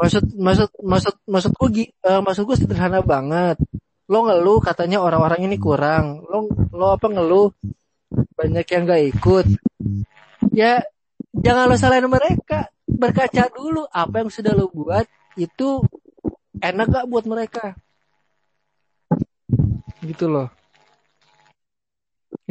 maksud 0.02 0.34
maksud 0.34 0.70
maksud 0.82 1.16
maksud 1.30 1.52
gue 1.54 1.94
eh, 1.94 2.22
maksud 2.26 2.44
gue 2.50 2.58
sederhana 2.58 3.06
banget 3.06 3.62
lo 4.12 4.28
ngeluh 4.28 4.60
katanya 4.60 5.00
orang-orang 5.00 5.48
ini 5.48 5.56
kurang. 5.56 6.28
Lo 6.28 6.52
lo 6.76 6.88
apa 6.92 7.08
ngeluh? 7.08 7.56
Banyak 8.12 8.68
yang 8.68 8.84
gak 8.84 9.04
ikut. 9.16 9.46
Ya 10.52 10.84
jangan 11.32 11.72
lo 11.72 11.80
salahin 11.80 12.12
mereka. 12.12 12.68
Berkaca 12.84 13.48
dulu 13.48 13.88
apa 13.88 14.20
yang 14.20 14.28
sudah 14.28 14.52
lo 14.52 14.68
buat 14.68 15.08
itu 15.40 15.80
enak 16.60 16.88
gak 16.92 17.08
buat 17.08 17.24
mereka? 17.24 17.80
Gitu 20.04 20.28
loh. 20.28 20.52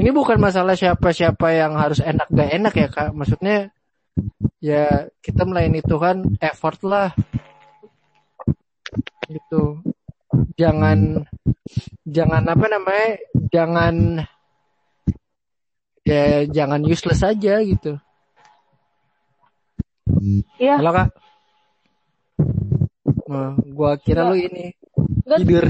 Ini 0.01 0.09
bukan 0.17 0.41
masalah 0.41 0.73
siapa-siapa 0.73 1.53
yang 1.53 1.77
harus 1.77 2.01
enak 2.01 2.25
gak 2.33 2.51
enak 2.57 2.73
ya 2.73 2.89
kak. 2.89 3.13
Maksudnya 3.13 3.69
ya 4.65 5.13
kita 5.21 5.45
melayani 5.45 5.85
Tuhan 5.85 6.41
effort 6.41 6.81
lah. 6.89 7.13
Gitu 9.29 9.85
jangan 10.57 11.25
jangan 12.07 12.43
apa 12.45 12.67
namanya 12.67 13.09
jangan 13.53 13.95
ya 16.05 16.45
jangan 16.49 16.81
useless 16.85 17.23
aja 17.23 17.61
gitu. 17.65 17.99
Iya. 20.59 20.77
halo 20.83 20.91
kak. 20.93 21.09
Nah, 23.31 23.55
gua 23.71 23.95
kira 23.95 24.27
lu 24.27 24.37
ini. 24.37 24.75
Tidur. 25.25 25.65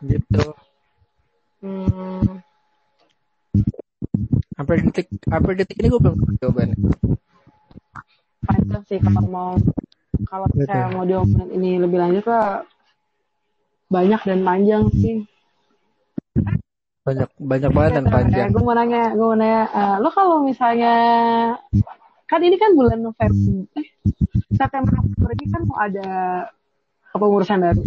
Gitu. 0.00 0.44
Hmm, 1.60 2.40
sampai 4.60 4.76
detik 4.84 5.08
sampai 5.24 5.52
detik 5.56 5.76
ini 5.80 5.88
gue 5.88 6.00
belum 6.00 6.16
jawabannya 6.36 6.76
panjang 8.44 8.82
sih 8.88 8.98
kalau 9.00 9.24
mau 9.28 9.52
kalau 10.28 10.46
saya 10.60 10.90
mau 10.92 11.04
diomongin 11.04 11.48
ini 11.54 11.70
lebih 11.78 11.98
lanjut 12.00 12.24
lah 12.26 12.64
banyak 13.90 14.20
dan 14.22 14.40
panjang 14.42 14.82
sih. 14.94 15.26
banyak 17.00 17.28
banyak 17.40 17.70
banget 17.72 17.92
dan 17.96 18.06
panjang 18.06 18.48
gue 18.52 18.62
mau 18.62 18.76
nanya, 18.76 19.16
gue 19.16 19.24
mau 19.24 19.34
nanya, 19.34 19.62
eh, 19.72 19.96
lo 19.98 20.10
kalau 20.12 20.44
misalnya 20.44 20.94
kan 22.28 22.38
ini 22.44 22.54
kan 22.54 22.76
bulan 22.76 23.00
November, 23.00 23.66
eh 23.74 23.88
September 24.54 24.94
Oktober 25.00 25.30
ini 25.34 25.46
kan 25.50 25.62
mau 25.66 25.78
ada 25.80 26.10
kepengurusan 27.10 27.58
baru. 27.58 27.82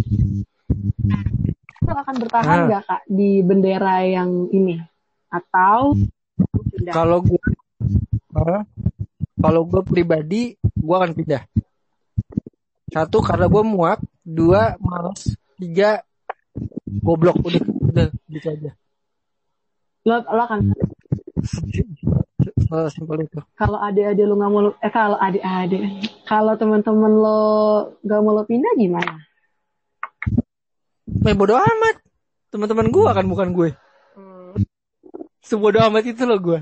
Lo 1.87 1.93
akan 1.93 2.15
bertahan 2.19 2.57
Ah. 2.57 2.65
nggak 2.67 2.83
kak 2.83 3.01
di 3.07 3.39
bendera 3.39 4.03
yang 4.03 4.49
ini 4.51 4.81
atau 5.31 5.95
pindah? 6.73 6.91
kalau 6.91 7.23
gue 7.23 7.43
kalau 9.39 9.61
gue 9.63 9.81
pribadi 9.85 10.57
gue 10.59 10.95
akan 10.95 11.11
pindah 11.15 11.41
satu 12.93 13.17
karena 13.25 13.49
gue 13.49 13.63
muak. 13.65 13.99
Dua 14.23 14.77
males. 14.77 15.33
Tiga 15.57 16.05
goblok. 17.01 17.41
Udah 17.41 17.61
udah 17.89 18.05
gitu 18.29 18.47
aja. 18.47 18.71
Lo, 20.05 20.21
lo 20.21 20.41
akan 20.45 20.59
simpel 22.93 23.25
itu. 23.25 23.39
Kalau 23.57 23.77
adik-adik 23.81 24.25
lo 24.29 24.35
nggak 24.37 24.51
mau 24.51 24.61
lo- 24.69 24.79
eh 24.79 24.91
kalau 24.93 25.17
adik-adik 25.17 25.81
kalau 26.29 26.53
teman-teman 26.55 27.11
lo 27.11 27.41
nggak 28.05 28.19
mau 28.21 28.33
lo 28.37 28.43
pindah 28.45 28.73
gimana? 28.77 29.17
main 31.23 31.37
bodo 31.39 31.55
amat. 31.55 31.95
Teman-teman 32.51 32.93
gue 32.93 33.09
kan 33.09 33.25
bukan 33.25 33.49
gue. 33.55 33.69
Sebodoh 35.43 35.83
amat 35.91 36.07
itu 36.07 36.23
loh 36.23 36.39
gue 36.39 36.59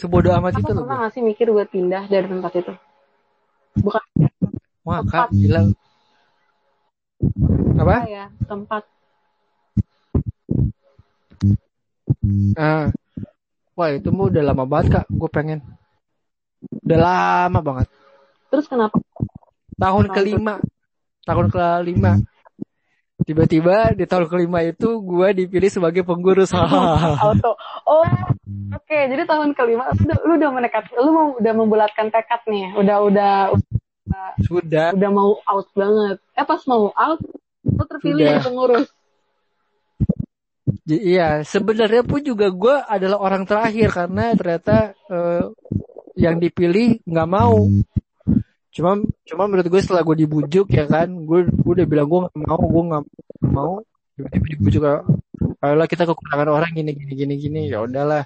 sebodoh 0.00 0.32
amat 0.40 0.56
Aku 0.56 0.64
itu 0.64 0.72
loh 0.72 0.82
pernah 0.88 0.98
nggak 1.04 1.12
sih 1.12 1.22
mikir 1.22 1.46
buat 1.52 1.68
pindah 1.68 2.08
dari 2.08 2.24
tempat 2.24 2.52
itu? 2.56 2.72
Bukan 3.80 4.04
wah 4.84 5.00
kak 5.04 5.28
bilang 5.32 5.72
apa 7.76 7.96
ya 8.08 8.24
tempat 8.48 8.82
Ah. 12.58 12.92
Wah 13.72 13.88
itu 13.96 14.12
mah 14.12 14.28
udah 14.28 14.42
lama 14.44 14.64
banget 14.68 14.86
kak, 15.00 15.06
gue 15.08 15.30
pengen. 15.32 15.60
Udah 16.84 16.98
lama 17.00 17.60
banget. 17.64 17.88
terus 18.50 18.66
kenapa 18.66 18.98
Tahun 19.78 20.10
Tahun 20.10 20.12
kelima, 20.12 20.54
tahun 21.22 21.46
kelima. 21.48 22.18
Tiba-tiba 23.20 23.92
di 23.92 24.04
tahun 24.08 24.26
kelima 24.26 24.64
itu 24.64 24.98
gue 25.00 25.28
dipilih 25.44 25.70
sebagai 25.70 26.02
pengurus. 26.02 26.50
auto. 27.24 27.54
Oh 27.84 28.04
oke. 28.74 28.98
Jadi 29.10 29.22
tahun 29.28 29.52
kelima 29.54 29.92
lu 29.92 30.02
udah, 30.08 30.18
lu 30.24 30.32
udah 30.40 30.50
menekat 30.50 30.84
lu 30.96 31.10
mau 31.12 31.26
udah 31.36 31.52
membulatkan 31.54 32.08
tekad 32.08 32.40
nih. 32.48 32.74
Udah 32.74 32.96
udah 33.04 33.32
Sudah. 34.42 34.90
udah 34.96 35.10
mau 35.12 35.38
out 35.46 35.68
banget. 35.76 36.18
Eh 36.34 36.44
pas 36.44 36.62
mau 36.66 36.90
out 36.90 37.20
lu 37.62 37.84
terpilih 37.86 38.24
jadi 38.24 38.42
pengurus. 38.42 38.88
J- 40.86 41.02
Iya, 41.16 41.28
sebenarnya 41.46 42.02
pun 42.02 42.22
juga 42.22 42.50
gue 42.50 42.74
adalah 42.88 43.18
orang 43.20 43.44
terakhir 43.46 43.90
karena 43.94 44.34
ternyata 44.34 44.76
eh, 45.10 45.44
yang 46.18 46.42
dipilih 46.42 46.98
nggak 47.06 47.28
mau. 47.30 47.68
Cuma, 48.70 49.02
cuma 49.26 49.42
menurut 49.50 49.66
gue 49.66 49.80
setelah 49.82 50.06
gue 50.06 50.16
dibujuk 50.26 50.70
ya 50.70 50.86
kan, 50.86 51.10
gue, 51.10 51.50
gue 51.50 51.72
udah 51.74 51.86
bilang 51.90 52.06
gue 52.06 52.20
nggak 52.26 52.36
mau, 52.46 52.62
gue 52.62 52.82
nggak 52.86 53.04
mau. 53.50 53.72
Tiba-tiba 54.14 54.46
dibujuk, 54.54 54.82
ayolah 55.58 55.88
kita 55.90 56.06
kekurangan 56.06 56.48
orang 56.54 56.70
gini 56.74 56.90
gini 56.94 57.12
gini 57.18 57.34
gini, 57.34 57.60
ya 57.66 57.82
udahlah. 57.82 58.22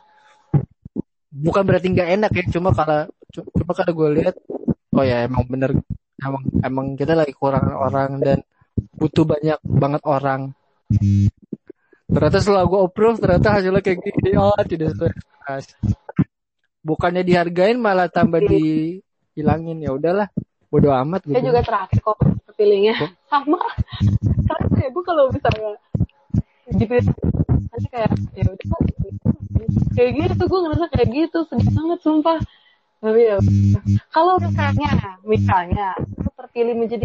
Bukan 1.33 1.63
berarti 1.65 1.87
nggak 1.91 2.09
enak 2.21 2.31
ya, 2.37 2.45
cuma 2.53 2.71
kalau 2.77 3.09
cuma 3.33 3.73
kalau 3.73 3.93
gue 3.97 4.09
lihat, 4.21 4.37
oh 4.95 5.05
ya 5.05 5.25
emang 5.25 5.49
bener, 5.49 5.75
emang 6.21 6.45
emang 6.61 6.87
kita 6.95 7.17
lagi 7.17 7.33
kekurangan 7.33 7.75
orang 7.75 8.11
dan 8.21 8.39
butuh 8.95 9.25
banyak 9.27 9.59
banget 9.63 10.03
orang 10.07 10.55
ternyata 12.11 12.39
setelah 12.39 12.65
gue 12.67 12.81
approve 12.81 13.19
ternyata 13.19 13.49
hasilnya 13.59 13.83
kayak 13.83 13.99
gini 14.03 14.39
oh 14.39 14.55
tidak 14.67 14.95
sesuai 14.95 15.13
bukannya 16.85 17.23
dihargain 17.27 17.79
malah 17.81 18.07
tambah 18.07 18.45
dihilangin 19.35 19.83
ya 19.83 19.91
udahlah. 19.93 20.31
Bodo 20.71 20.91
amat 20.91 21.27
saya 21.27 21.39
gitu. 21.39 21.51
juga 21.51 21.61
terakhir 21.63 21.99
kok 22.03 22.19
terpilihnya 22.51 22.95
sama. 23.31 23.59
Karena 24.49 24.67
kayak 24.75 24.91
gue 24.95 25.05
kalau 25.07 25.25
misalnya 25.31 25.71
dipilih 26.71 27.07
nanti 27.71 27.89
kayak 27.91 28.11
ya 28.35 28.43
udah 28.47 28.67
kayak 29.95 30.11
gitu 30.15 30.43
gue 30.47 30.61
ngerasa 30.67 30.87
kayak 30.91 31.09
gitu. 31.11 31.39
Sedih 31.51 31.71
banget 31.75 31.99
sumpah. 32.03 32.39
Tapi 33.03 33.21
ya 33.21 33.37
kalau 34.11 34.41
misalnya 34.41 34.91
misalnya 35.27 35.87
lu 35.99 36.31
terpilih 36.35 36.75
menjadi 36.75 37.05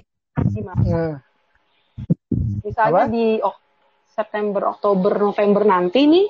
gimana? 0.49 0.81
Nah, 0.85 1.15
misalnya 2.63 3.05
Apa? 3.05 3.11
di 3.11 3.25
ok- 3.41 3.67
September 4.09 4.61
Oktober 4.73 5.13
November 5.15 5.63
nanti 5.63 6.03
nih 6.09 6.27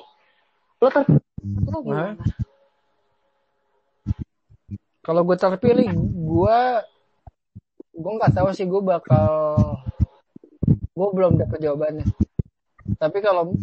lo 0.80 0.88
terpilih 0.88 1.22
lo 1.68 1.78
gimana 1.82 2.24
kalau 5.00 5.24
gue 5.24 5.36
terpilih 5.36 5.88
gue 5.96 6.60
gue 8.00 8.12
nggak 8.16 8.32
tahu 8.36 8.48
sih 8.52 8.68
gue 8.68 8.80
bakal 8.80 9.28
gue 10.70 11.08
belum 11.16 11.40
dapet 11.40 11.58
jawabannya. 11.64 12.06
Tapi 13.00 13.18
kalau 13.24 13.56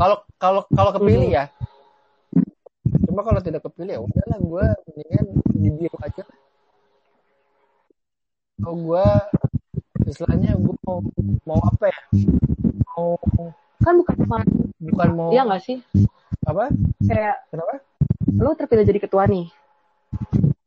kalau 0.00 0.16
kalau 0.40 0.62
kalau 0.72 0.90
kepilih 0.96 1.28
ya. 1.28 1.44
Cuma 3.04 3.20
kalau 3.20 3.40
tidak 3.44 3.64
kepilih 3.64 3.92
ya 3.96 4.00
udahlah 4.00 4.38
gue 4.40 4.66
mendingan 4.88 5.26
di 5.52 5.68
biru 5.76 5.98
aja. 6.00 6.24
Kalau 8.58 8.76
gue 8.80 9.06
istilahnya 10.08 10.56
gue 10.56 10.74
mau 10.88 10.98
mau 11.44 11.60
apa 11.68 11.84
ya? 11.92 12.00
Mau 12.96 13.20
kan 13.84 13.94
bukan 13.94 14.14
cuma 14.24 14.38
bukan 14.80 15.08
mau 15.12 15.28
iya 15.32 15.44
nggak 15.44 15.62
sih? 15.64 15.78
Apa? 16.48 16.72
Kayak 17.04 17.44
kenapa? 17.52 17.84
lo 18.38 18.54
terpilih 18.54 18.86
jadi 18.86 19.00
ketua 19.02 19.26
nih 19.26 19.50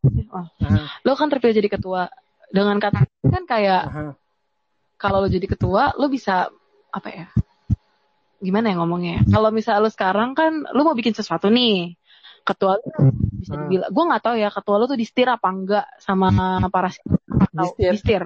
oh. 0.05 0.47
Lo 1.05 1.13
kan 1.13 1.29
terpilih 1.29 1.55
jadi 1.57 1.69
ketua 1.69 2.09
dengan 2.51 2.77
kata 2.77 3.07
kan 3.07 3.43
kayak 3.47 3.81
kalau 4.99 5.23
lo 5.23 5.27
jadi 5.31 5.47
ketua 5.47 5.95
lo 5.97 6.11
bisa 6.11 6.51
apa 6.91 7.09
ya 7.09 7.25
gimana 8.41 8.73
ya 8.73 8.75
ngomongnya 8.81 9.21
ya? 9.23 9.39
kalau 9.39 9.49
misalnya 9.53 9.81
lo 9.85 9.89
sekarang 9.89 10.35
kan 10.35 10.65
lo 10.75 10.81
mau 10.83 10.97
bikin 10.97 11.15
sesuatu 11.15 11.47
nih 11.47 11.95
ketua 12.43 12.77
lo 12.77 13.13
bisa 13.41 13.57
Hmm. 13.57 13.65
dibilang 13.65 13.89
gue 13.89 14.03
nggak 14.05 14.21
tahu 14.21 14.35
ya 14.37 14.49
ketua 14.53 14.75
lo 14.77 14.85
tuh 14.85 14.99
distir 14.99 15.25
apa 15.25 15.47
enggak 15.49 15.85
sama 15.97 16.29
para 16.69 16.93
atau 16.93 17.65
Distir. 17.73 17.91
distir 17.97 18.21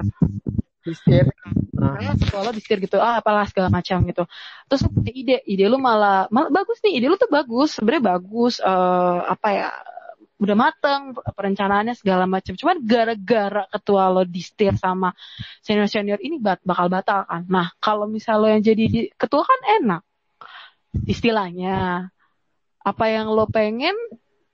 Distir. 0.85 1.25
Nah, 1.73 2.13
ketua 2.13 2.53
distir 2.53 2.77
gitu 2.77 3.01
ah 3.01 3.17
apalah 3.17 3.47
segala 3.49 3.73
macam 3.73 4.05
gitu 4.05 4.27
terus 4.69 4.85
punya 4.85 5.11
ide 5.15 5.37
ide 5.49 5.65
lo 5.65 5.81
malah 5.81 6.29
malah 6.29 6.51
bagus 6.53 6.77
nih 6.85 6.99
ide 7.01 7.07
lo 7.09 7.17
tuh 7.17 7.31
bagus 7.31 7.77
sebenarnya 7.79 8.17
bagus 8.17 8.61
eh, 8.61 9.19
apa 9.25 9.47
ya 9.49 9.69
udah 10.35 10.55
mateng 10.55 11.15
perencanaannya 11.15 11.95
segala 11.95 12.27
macam 12.27 12.59
cuman 12.59 12.83
gara-gara 12.83 13.63
ketua 13.71 14.11
lo 14.11 14.27
distir 14.27 14.75
sama 14.75 15.15
senior 15.63 15.87
senior 15.87 16.19
ini 16.19 16.43
bat- 16.43 16.63
bakal 16.67 16.91
batal 16.91 17.23
kan. 17.23 17.47
Nah 17.47 17.71
kalau 17.79 18.03
misal 18.03 18.43
lo 18.43 18.51
yang 18.51 18.59
jadi 18.59 19.15
ketua 19.15 19.47
kan 19.47 19.61
enak 19.79 20.01
istilahnya. 21.07 22.07
Apa 22.85 23.09
yang 23.09 23.31
lo 23.33 23.49
pengen 23.49 23.95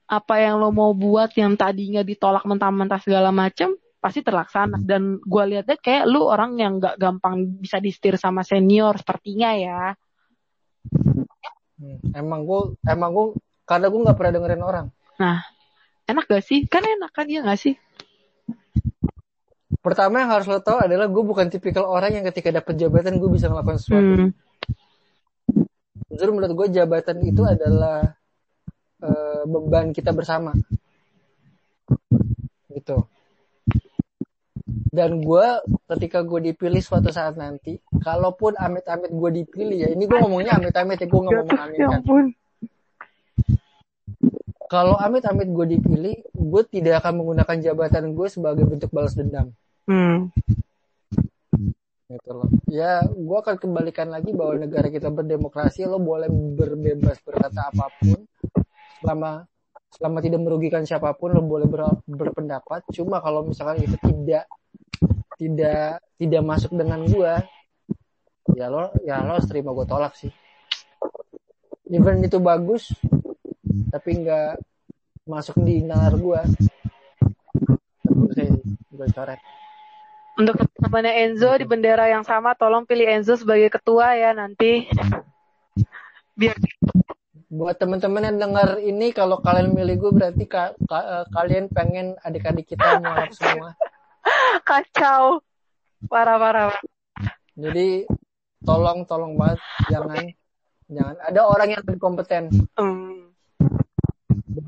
apa 0.08 0.40
yang 0.40 0.58
lo 0.58 0.70
mau 0.74 0.92
buat 0.94 1.30
yang 1.36 1.54
tadinya 1.54 2.00
ditolak 2.02 2.42
mentah-mentah 2.42 3.00
segala 3.02 3.30
macem 3.30 3.74
pasti 4.02 4.22
terlaksana. 4.22 4.82
Dan 4.82 5.18
gue 5.22 5.44
liatnya 5.50 5.78
kayak 5.78 6.10
lu 6.10 6.26
orang 6.26 6.58
yang 6.58 6.82
gak 6.82 6.98
gampang 6.98 7.58
bisa 7.58 7.78
disetir 7.78 8.18
sama 8.18 8.42
senior 8.42 8.98
sepertinya 8.98 9.50
ya. 9.54 9.82
Hmm, 11.78 11.98
emang 12.14 12.46
gue 12.46 12.60
emang 12.86 13.10
gue 13.10 13.26
karena 13.66 13.86
gue 13.90 14.00
nggak 14.02 14.16
pernah 14.18 14.32
dengerin 14.38 14.64
orang. 14.64 14.86
Nah 15.18 15.42
enak 16.08 16.24
gak 16.26 16.44
sih? 16.44 16.66
Kan 16.66 16.82
enak 16.84 17.10
kan 17.14 17.26
ya 17.28 17.42
gak 17.42 17.60
sih? 17.60 17.74
Pertama 19.82 20.22
yang 20.22 20.30
harus 20.30 20.46
lo 20.46 20.62
tahu 20.62 20.78
adalah 20.78 21.10
gue 21.10 21.24
bukan 21.26 21.50
tipikal 21.50 21.90
orang 21.90 22.14
yang 22.14 22.24
ketika 22.30 22.54
dapat 22.54 22.78
jabatan 22.78 23.18
gue 23.18 23.30
bisa 23.30 23.50
melakukan 23.50 23.78
sesuatu. 23.82 24.14
Hmm. 24.14 24.30
justru 26.12 26.28
menurut 26.28 26.52
gue 26.52 26.68
jabatan 26.76 27.24
itu 27.24 27.40
adalah 27.40 28.14
eh, 29.02 29.42
beban 29.48 29.90
kita 29.96 30.12
bersama. 30.12 30.52
Gitu. 32.68 33.08
Dan 34.92 35.24
gue 35.24 35.46
ketika 35.88 36.20
gue 36.20 36.52
dipilih 36.52 36.84
suatu 36.84 37.08
saat 37.08 37.40
nanti 37.40 37.80
kalaupun 38.04 38.60
amit-amit 38.60 39.08
gue 39.08 39.30
dipilih 39.42 39.76
ya 39.82 39.88
ini 39.88 40.04
gue 40.04 40.18
ngomongnya 40.20 40.60
amit-amit 40.60 41.00
ya 41.00 41.08
gue 41.08 41.20
nggak 41.20 41.32
ngomong 41.42 41.60
amit 41.64 41.78
ya 41.80 41.88
ampun 41.88 42.24
kalau 44.72 44.96
amit-amit 44.96 45.52
gue 45.52 45.76
dipilih 45.76 46.16
gue 46.32 46.62
tidak 46.72 47.04
akan 47.04 47.20
menggunakan 47.20 47.56
jabatan 47.60 48.16
gue 48.16 48.28
sebagai 48.32 48.64
bentuk 48.64 48.88
balas 48.88 49.12
dendam. 49.12 49.52
Hmm. 49.84 50.32
gitu 52.08 52.32
loh. 52.32 52.48
Ya 52.72 53.04
gue 53.04 53.36
akan 53.36 53.56
kembalikan 53.60 54.08
lagi 54.08 54.32
bahwa 54.32 54.64
negara 54.64 54.88
kita 54.88 55.12
berdemokrasi 55.12 55.84
lo 55.84 56.00
boleh 56.00 56.28
berbebas 56.32 57.20
berkata 57.20 57.68
apa 57.68 57.88
pun 58.00 58.24
selama 59.00 59.44
selama 59.92 60.18
tidak 60.24 60.40
merugikan 60.40 60.84
siapa 60.88 61.12
pun 61.16 61.36
lo 61.36 61.44
boleh 61.44 61.68
ber- 61.68 62.00
berpendapat. 62.08 62.88
Cuma 62.96 63.20
kalau 63.20 63.44
misalkan 63.44 63.80
itu 63.84 63.96
tidak 64.00 64.48
tidak 65.36 66.00
tidak 66.16 66.42
masuk 66.44 66.72
dengan 66.72 67.04
gue 67.04 67.32
ya 68.56 68.72
lo 68.72 68.92
ya 69.04 69.20
lo 69.20 69.36
harus 69.36 69.48
terima 69.48 69.76
gue 69.76 69.84
tolak 69.84 70.16
sih. 70.16 70.32
Even 71.92 72.24
itu 72.24 72.40
bagus 72.40 72.88
tapi 73.88 74.10
nggak 74.20 74.60
masuk 75.24 75.56
di 75.62 75.82
nalar 75.82 76.14
gue 76.14 76.40
gue 78.92 79.08
coret 79.10 79.40
Untuk 80.32 80.56
temannya 80.80 81.12
Enzo 81.28 81.52
di 81.60 81.68
bendera 81.68 82.08
yang 82.08 82.24
sama, 82.24 82.56
tolong 82.56 82.88
pilih 82.88 83.04
Enzo 83.04 83.36
sebagai 83.36 83.68
ketua 83.68 84.16
ya 84.16 84.32
nanti. 84.32 84.88
Biar 86.32 86.56
buat 87.52 87.76
teman-teman 87.76 88.32
yang 88.32 88.38
dengar 88.40 88.80
ini 88.80 89.12
kalau 89.12 89.44
kalian 89.44 89.76
milih 89.76 90.00
gue 90.00 90.12
berarti 90.16 90.48
ka- 90.48 90.72
ka- 90.88 91.04
eh, 91.20 91.26
kalian 91.36 91.68
pengen 91.68 92.16
adik-adik 92.24 92.64
kita 92.64 92.96
nyalap 92.96 93.28
semua 93.36 93.76
kacau. 94.64 95.44
Parah 96.08 96.40
parah. 96.40 96.72
jadi 97.52 98.08
tolong 98.64 99.04
tolong 99.04 99.36
banget 99.36 99.60
jangan 99.92 100.24
jangan 100.88 101.16
ada 101.20 101.40
orang 101.44 101.68
yang 101.76 101.80
lebih 101.84 102.00
kompeten 102.00 102.48
Hmm. 102.72 103.31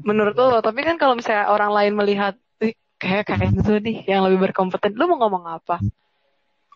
Menurut 0.05 0.35
lo, 0.37 0.61
tapi 0.61 0.85
kan 0.85 1.01
kalau 1.01 1.17
misalnya 1.17 1.49
orang 1.49 1.73
lain 1.73 1.93
melihat 1.97 2.35
"Ih, 2.61 2.77
kayak 3.01 3.25
kayak 3.29 3.53
Enzo 3.53 3.81
nih 3.81 4.05
yang 4.05 4.25
lebih 4.29 4.51
berkompeten, 4.51 4.97
lo 4.97 5.09
mau 5.09 5.19
ngomong 5.25 5.45
apa? 5.49 5.81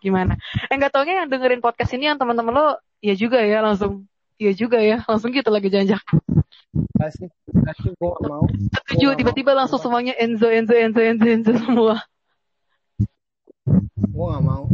Gimana? 0.01 0.39
Eh 0.71 0.75
nggak 0.79 0.93
taunya 0.95 1.25
yang 1.25 1.29
dengerin 1.29 1.61
podcast 1.61 1.93
ini 1.93 2.09
yang 2.09 2.17
teman-teman 2.17 2.55
lo, 2.55 2.67
ya 3.05 3.13
juga 3.19 3.43
ya 3.43 3.61
langsung, 3.61 4.09
iya 4.41 4.53
juga 4.57 4.79
ya 4.81 5.03
langsung 5.05 5.35
gitu 5.35 5.49
lagi 5.53 5.69
janjak. 5.69 6.01
kasih 6.99 7.31
kasih 7.65 7.91
gue 7.97 8.13
mau 8.27 8.45
Setuju, 8.85 9.15
tiba-tiba 9.17 9.55
langsung 9.55 9.79
semuanya 9.79 10.15
Enzo, 10.19 10.51
Enzo, 10.51 10.75
Enzo, 10.75 11.01
Enzo, 11.01 11.27
Enzo 11.27 11.53
semua. 11.59 12.03
gue 14.19 14.27
gak 14.35 14.43
mau 14.43 14.65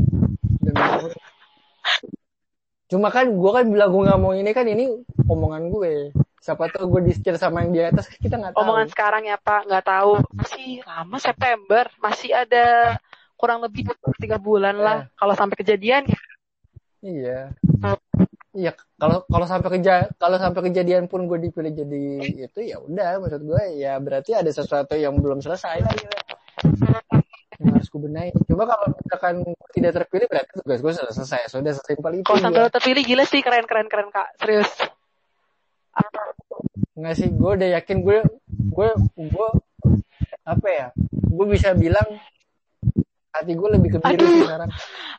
cuma 2.88 3.08
kan 3.10 3.26
gue 3.28 3.50
kan 3.50 3.64
bilang 3.68 3.90
gue 3.92 4.02
gak 4.06 4.20
mau 4.22 4.32
ini 4.32 4.50
kan 4.56 4.64
ini 4.64 5.04
omongan 5.28 5.68
gue 5.68 6.14
siapa 6.44 6.68
tahu 6.68 6.84
gue 6.92 7.08
disetir 7.08 7.40
sama 7.40 7.64
yang 7.64 7.72
di 7.72 7.80
atas 7.80 8.04
kita 8.20 8.36
nggak 8.36 8.52
tahu. 8.52 8.68
Omongan 8.68 8.88
sekarang 8.92 9.24
ya 9.24 9.40
Pak, 9.40 9.64
nggak 9.64 9.84
tahu. 9.88 10.20
Masih 10.36 10.84
lama 10.84 11.16
September, 11.16 11.84
masih 12.04 12.30
ada 12.36 13.00
kurang 13.40 13.64
lebih 13.64 13.88
tiga 14.20 14.36
bulan 14.36 14.76
lah. 14.76 15.08
Kalau 15.16 15.32
sampai 15.32 15.56
kejadian 15.56 16.04
ya 16.04 16.20
iya. 17.00 17.40
Iya 18.54 18.70
kalau 19.00 19.26
kalau 19.26 19.46
sampai 19.50 19.66
keja 19.76 20.06
kalau 20.14 20.38
sampai 20.38 20.70
kejadian 20.70 21.10
pun 21.10 21.26
gue 21.26 21.48
dipilih 21.48 21.74
jadi 21.74 22.04
itu 22.46 22.60
ya 22.60 22.78
udah. 22.78 23.24
Maksud 23.24 23.42
gue 23.42 23.62
ya 23.80 23.96
berarti 23.98 24.36
ada 24.36 24.46
sesuatu 24.52 24.94
yang 24.94 25.16
belum 25.16 25.40
selesai 25.40 25.80
yang 27.58 27.74
harus 27.74 27.88
gue 27.88 28.00
benahi. 28.04 28.30
Coba 28.46 28.64
kalau 28.76 28.86
misalkan 28.94 29.34
tidak 29.74 29.92
terpilih 29.96 30.26
berarti 30.30 30.50
tugas 30.60 30.80
gue 30.84 30.92
sudah 30.92 31.12
selesai. 31.14 31.40
Sudah 31.50 31.72
sesimpel 31.74 32.22
itu 32.22 32.28
kalau 32.28 32.44
sampai 32.44 32.62
ya. 32.62 32.70
terpilih 32.70 33.02
gila 33.02 33.24
sih. 33.26 33.40
Keren 33.42 33.66
keren 33.66 33.88
keren 33.90 34.08
kak. 34.14 34.28
Serius. 34.38 34.70
Nggak 36.94 37.14
sih 37.14 37.28
gue 37.30 37.50
udah 37.54 37.68
yakin 37.78 38.02
gue 38.02 38.18
gue 38.48 38.88
gue 39.16 39.48
apa 40.44 40.68
ya 40.68 40.86
gue 41.08 41.46
bisa 41.46 41.70
bilang 41.72 42.06
hati 43.30 43.52
gue 43.54 43.68
lebih 43.70 43.94
ke 43.94 43.98
biru 43.98 44.14
Aduh. 44.14 44.30
sih 44.30 44.42
sekarang 44.46 44.70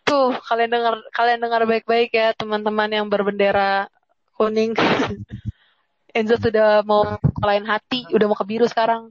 Tuh 0.05 0.37
kalian 0.45 0.69
dengar 0.69 0.93
kalian 1.11 1.39
dengar 1.41 1.61
baik-baik 1.65 2.13
ya 2.13 2.29
teman-teman 2.37 2.85
yang 2.93 3.09
berbendera 3.09 3.89
kuning. 4.37 4.77
Enzo 6.15 6.37
sudah 6.37 6.85
mau 6.85 7.17
kalahin 7.41 7.65
hati, 7.65 8.05
udah 8.13 8.29
mau 8.29 8.37
ke 8.37 8.45
biru 8.45 8.69
sekarang. 8.69 9.09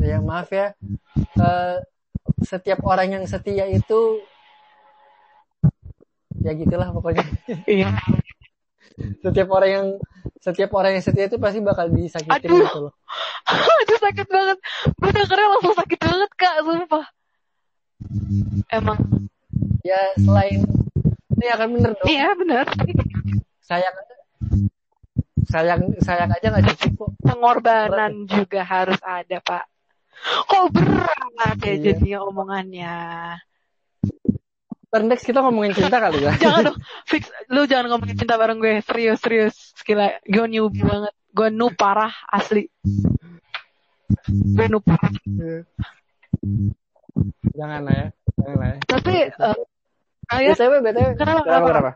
ya 0.00 0.18
maaf 0.18 0.48
ya 0.48 0.72
Eh, 1.36 1.76
setiap 2.40 2.80
orang 2.88 3.20
yang 3.20 3.24
setia 3.28 3.68
itu 3.68 4.24
ya 6.40 6.56
gitulah 6.56 6.88
pokoknya 6.90 7.22
Iya. 7.68 7.92
setiap 9.20 9.48
orang 9.52 9.70
yang 9.70 9.86
setiap 10.40 10.70
orang 10.74 10.96
yang 10.98 11.04
setia 11.04 11.26
itu 11.26 11.36
pasti 11.36 11.58
bakal 11.60 11.86
disakitin 11.90 12.36
Aduh. 12.48 12.62
gitu 12.64 12.78
loh 12.88 12.92
Aduh 13.82 13.98
sakit 14.02 14.26
banget. 14.26 14.58
Gue 14.98 15.10
dengernya 15.14 15.46
langsung 15.54 15.74
sakit 15.78 15.98
banget 16.02 16.30
kak, 16.34 16.56
sumpah. 16.66 17.06
Emang 18.70 18.98
ya 19.86 19.98
selain 20.18 20.66
ini 21.36 21.46
akan 21.52 21.68
bener 21.78 21.90
dong 21.94 22.08
iya 22.10 22.34
benar. 22.34 22.66
sayang 23.62 23.94
sayang 25.46 25.82
sayang 26.02 26.30
aja 26.32 26.46
nggak 26.50 26.74
cukup 26.74 26.90
kok 26.98 27.10
Pengorbanan 27.22 28.26
juga 28.26 28.66
harus 28.66 28.98
ada 29.06 29.38
pak. 29.40 29.64
Kok 30.48 30.64
berat 30.74 31.56
ya 31.62 31.70
Iya. 31.70 31.82
jadinya 31.94 32.18
omongannya. 32.26 32.94
Ntar 34.96 35.12
next 35.12 35.28
kita 35.28 35.44
ngomongin 35.44 35.76
cinta 35.76 36.00
kali 36.00 36.24
ya 36.24 36.32
Jangan 36.42 36.72
dong, 36.72 36.78
fix. 37.04 37.28
Lu 37.52 37.68
jangan 37.68 37.92
ngomongin 37.92 38.16
cinta 38.16 38.40
bareng 38.40 38.56
gue. 38.56 38.80
Serius, 38.80 39.20
serius. 39.20 39.54
Gila, 39.84 40.24
gue 40.24 40.46
newbie 40.48 40.80
banget. 40.80 41.12
Gue 41.36 41.52
noob 41.52 41.76
parah, 41.76 42.16
asli. 42.32 42.64
Gue 44.56 44.66
noob 44.72 44.80
parah. 44.88 45.12
jangan 47.56 47.80
lah 47.88 47.94
ya 47.96 48.06
jangan 48.36 48.56
lah 48.60 48.68
ya 48.68 48.76
Tapi, 48.84 49.16
eh, 49.32 49.58
kayak 50.28 50.52
btw 50.52 50.72
btw 50.84 51.08
Kenapa, 51.16 51.16
kenapa 51.16 51.40
kenapa? 51.44 51.68
kenapa 51.68 51.90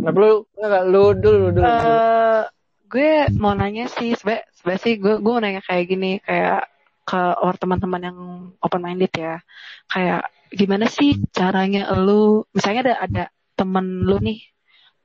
Kenapa 0.00 0.16
lu 0.16 0.32
enggak 0.56 0.84
lu 0.88 1.02
dulu 1.12 1.36
lu 1.36 1.48
dulu 1.52 1.66
eh 1.68 2.42
gue 2.90 3.12
mau 3.38 3.54
nanya 3.54 3.86
sih, 3.86 4.18
sebenarnya 4.18 4.80
sih 4.82 4.98
gue 4.98 5.22
gue 5.22 5.30
mau 5.30 5.38
nanya 5.38 5.62
kayak 5.62 5.84
gini, 5.86 6.18
kayak 6.26 6.66
ke 7.06 7.20
or 7.38 7.54
teman-teman 7.54 8.02
yang 8.02 8.18
open 8.58 8.82
minded 8.82 9.14
ya. 9.14 9.38
Kayak 9.86 10.26
gimana 10.50 10.86
sih 10.90 11.18
caranya 11.30 11.90
lu, 11.94 12.42
misalnya 12.54 12.80
ada 12.90 12.94
ada 13.06 13.24
temen 13.54 14.02
lu 14.04 14.18
nih, 14.18 14.40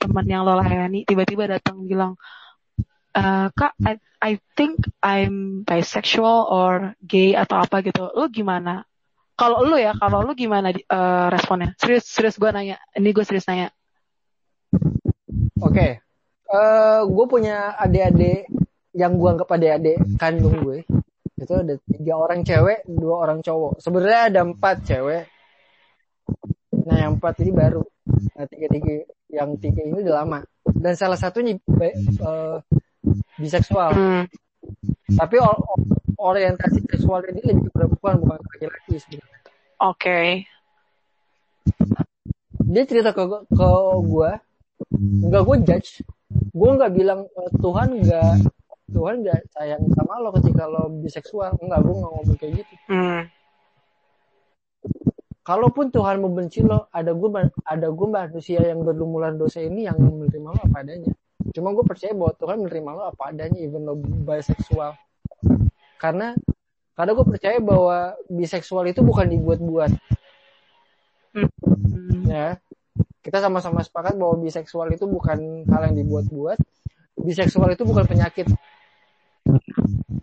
teman 0.01 0.25
yang 0.25 0.43
lo 0.43 0.57
layani, 0.57 1.05
tiba-tiba 1.05 1.45
datang 1.47 1.85
bilang, 1.85 2.17
"Eh, 3.13 3.47
kak, 3.53 3.73
I, 3.85 3.95
I 4.25 4.31
think 4.57 4.89
I'm 5.05 5.61
bisexual 5.61 6.49
or 6.49 6.97
gay 7.05 7.37
atau 7.37 7.61
apa 7.61 7.85
gitu. 7.85 8.09
Lu 8.17 8.25
gimana? 8.33 8.81
Kalau 9.35 9.61
lu 9.67 9.77
ya, 9.77 9.93
kalau 9.99 10.25
lu 10.25 10.33
gimana 10.33 10.71
eh, 10.71 11.27
responnya? 11.29 11.75
Serius, 11.77 12.07
serius 12.07 12.39
gue 12.41 12.49
nanya. 12.49 12.81
Ini 12.95 13.09
gue 13.11 13.25
serius 13.27 13.45
nanya. 13.45 13.69
Oke. 15.61 16.01
Eh, 16.45 16.99
gue 17.05 17.25
punya 17.27 17.75
adik-adik 17.77 18.47
yang 18.95 19.19
gue 19.19 19.29
anggap 19.29 19.49
adik-adik 19.51 19.99
kandung 20.15 20.57
gue. 20.63 20.87
Itu 21.35 21.53
ada 21.61 21.75
tiga 21.83 22.13
orang 22.15 22.47
cewek, 22.47 22.87
dua 22.87 23.27
orang 23.27 23.43
cowok. 23.43 23.83
Sebenarnya 23.83 24.21
ada 24.31 24.41
empat 24.47 24.87
cewek. 24.87 25.34
Nah, 26.85 26.95
yang 27.01 27.17
empat 27.17 27.41
ini 27.41 27.51
baru. 27.51 27.81
Nah, 28.37 28.45
tiga-tiga 28.45 29.05
yang 29.33 29.57
tiga 29.57 29.81
ini 29.81 30.05
udah 30.05 30.15
lama. 30.21 30.39
Dan 30.69 30.93
salah 30.93 31.17
satunya 31.17 31.57
eh, 31.81 32.57
biseksual. 33.41 33.91
Hmm. 33.93 34.23
Tapi 35.17 35.35
orientasi 36.17 36.85
seksual 36.89 37.25
ini 37.29 37.41
lebih 37.41 37.69
ke 37.69 37.71
perempuan 37.73 38.21
bukan 38.21 38.39
laki-laki 38.41 39.01
sebenarnya. 39.01 39.39
Oke. 39.81 40.45
Dia 42.65 42.83
cerita 42.85 43.13
ke 43.13 43.23
ke 43.29 43.69
gue 44.05 44.31
nggak 44.95 45.43
gue 45.43 45.57
judge 45.63 45.89
gue 46.51 46.69
nggak 46.75 46.91
bilang 46.91 47.27
uh, 47.35 47.51
Tuhan 47.63 47.89
nggak 48.03 48.35
Tuhan 48.91 49.15
nggak 49.23 49.39
sayang 49.55 49.83
sama 49.95 50.19
lo 50.19 50.29
ketika 50.35 50.67
lo 50.67 50.91
biseksual 50.99 51.55
enggak 51.59 51.79
gue 51.83 51.95
nggak 51.95 52.11
ngomong 52.11 52.37
kayak 52.39 52.53
gitu 52.63 52.73
Hmm. 52.91 53.23
Kalaupun 55.45 55.93
Tuhan 55.93 56.25
membenci 56.25 56.65
lo 56.65 56.89
ada 56.89 57.13
gue 57.13 57.29
ada 57.69 57.87
gue 57.93 58.07
manusia 58.09 58.59
yang 58.65 58.81
berlumuran 58.81 59.37
dosa 59.37 59.61
ini 59.61 59.85
yang 59.85 59.95
menerima 60.01 60.49
lo 60.49 60.59
apa 60.59 60.81
adanya. 60.81 61.13
Cuma 61.53 61.71
gue 61.71 61.85
percaya 61.85 62.11
bahwa 62.17 62.33
Tuhan 62.33 62.57
menerima 62.65 62.89
lo 62.89 63.01
apa 63.05 63.29
adanya 63.29 63.61
even 63.61 63.85
lo 63.85 63.93
biseksual. 63.95 64.97
Karena 66.01 66.33
karena 66.97 67.11
gue 67.13 67.25
percaya 67.29 67.57
bahwa 67.61 68.17
biseksual 68.25 68.89
itu 68.89 69.05
bukan 69.05 69.29
dibuat-buat. 69.29 69.91
Hmm. 71.37 72.25
ya. 72.25 72.57
Kita 73.21 73.37
sama-sama 73.37 73.85
sepakat 73.85 74.17
bahwa 74.17 74.41
biseksual 74.41 74.89
itu 74.97 75.05
bukan 75.05 75.67
hal 75.69 75.81
yang 75.93 75.95
dibuat-buat. 76.01 76.57
Biseksual 77.21 77.77
itu 77.77 77.85
bukan 77.85 78.09
penyakit. 78.09 78.49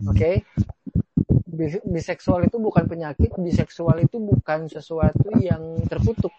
Oke? 0.03 0.43
Bi- 0.43 0.82
biseksual 1.85 2.45
itu 2.47 2.57
bukan 2.57 2.89
penyakit 2.89 3.31
biseksual 3.37 4.01
itu 4.01 4.17
bukan 4.17 4.65
sesuatu 4.65 5.29
yang 5.37 5.61
terkutuk. 5.85 6.33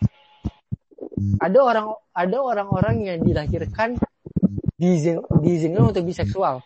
Ada 1.39 1.59
orang 1.62 1.87
ada 2.15 2.39
orang-orang 2.43 2.97
yang 3.07 3.19
dilahirkan 3.23 3.99
diizin, 4.79 5.23
diizinkan 5.43 5.91
untuk 5.95 6.05
biseksual. 6.07 6.61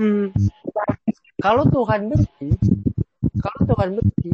Hmm. 0.00 0.32
kalau 1.44 1.64
Tuhan 1.68 2.08
benci 2.08 2.48
kalau 3.40 3.60
Tuhan 3.68 3.88
benci 4.00 4.30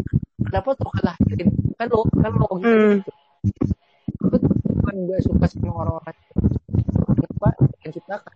kenapa 0.47 0.71
Tuhan 0.79 1.03
lahirin? 1.03 1.49
Kan 1.79 1.87
lo 1.91 2.03
kan 2.11 2.33
lo 2.35 2.47
Hmm. 2.59 3.03
Kenapa 4.17 4.37
Tuhan 4.43 4.95
nggak 5.07 5.21
suka 5.23 5.47
sama 5.51 5.71
orang-orang? 5.87 6.17
Kenapa 7.07 7.49
yang 7.87 7.93
ciptakan 7.95 8.35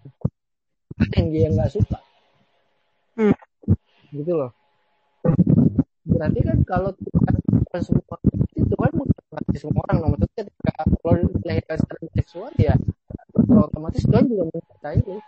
ada 1.01 1.15
yang 1.17 1.29
dia 1.33 1.49
nggak 1.51 1.71
suka. 1.73 1.99
Hmm. 3.19 3.35
gitu 4.11 4.33
loh 4.33 4.51
berarti 6.05 6.41
kan 6.45 6.59
kalau 6.69 6.91
Tuhan 6.97 7.35
bukan 7.41 7.81
semua 7.81 8.17
itu 8.57 8.65
Tuhan 8.67 8.93
bukan 8.93 9.19
berarti 9.31 9.57
semua 9.57 9.81
orang 9.89 9.99
nomor 10.05 10.19
maksudnya 10.21 10.45
ketika 10.49 10.73
lo 11.01 11.11
dilahirkan 11.41 11.77
secara 11.81 12.01
seksual 12.19 12.51
ya 12.61 12.75
otomatis 13.51 14.03
Tuhan 14.05 14.25
juga 14.29 14.45
mencintai 14.53 15.01
lo 15.07 15.19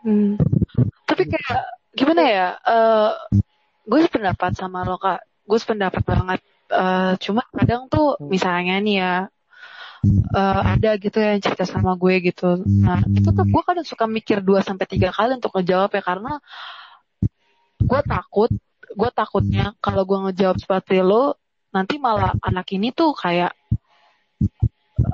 Hmm. 0.00 0.40
Tapi 1.04 1.28
kayak 1.28 1.60
gimana 1.92 2.22
ya? 2.24 2.48
Eh 2.56 3.10
gue 3.84 4.00
sependapat 4.00 4.56
sama 4.56 4.84
lo 4.88 4.96
kak. 4.96 5.20
Gue 5.44 5.58
sependapat 5.60 6.02
banget. 6.04 6.40
Eh 6.72 7.12
cuma 7.20 7.44
kadang 7.52 7.90
tuh 7.92 8.16
misalnya 8.24 8.80
nih 8.80 8.96
ya 8.96 9.14
eh, 10.32 10.60
ada 10.72 10.90
gitu 10.96 11.20
yang 11.20 11.40
cerita 11.44 11.68
sama 11.68 12.00
gue 12.00 12.32
gitu. 12.32 12.64
Nah 12.64 13.04
itu 13.12 13.28
tuh 13.28 13.44
gue 13.44 13.62
kadang 13.64 13.84
suka 13.84 14.08
mikir 14.08 14.40
2 14.40 14.64
sampai 14.64 14.88
tiga 14.88 15.12
kali 15.12 15.36
untuk 15.36 15.52
ngejawab 15.52 15.92
ya 15.92 16.02
karena 16.02 16.32
gue 17.80 18.00
takut, 18.04 18.50
gue 19.00 19.10
takutnya 19.16 19.72
kalau 19.80 20.04
gue 20.04 20.18
ngejawab 20.28 20.60
seperti 20.60 21.00
lo 21.00 21.40
nanti 21.72 21.96
malah 21.96 22.36
anak 22.44 22.68
ini 22.76 22.92
tuh 22.92 23.16
kayak 23.16 23.56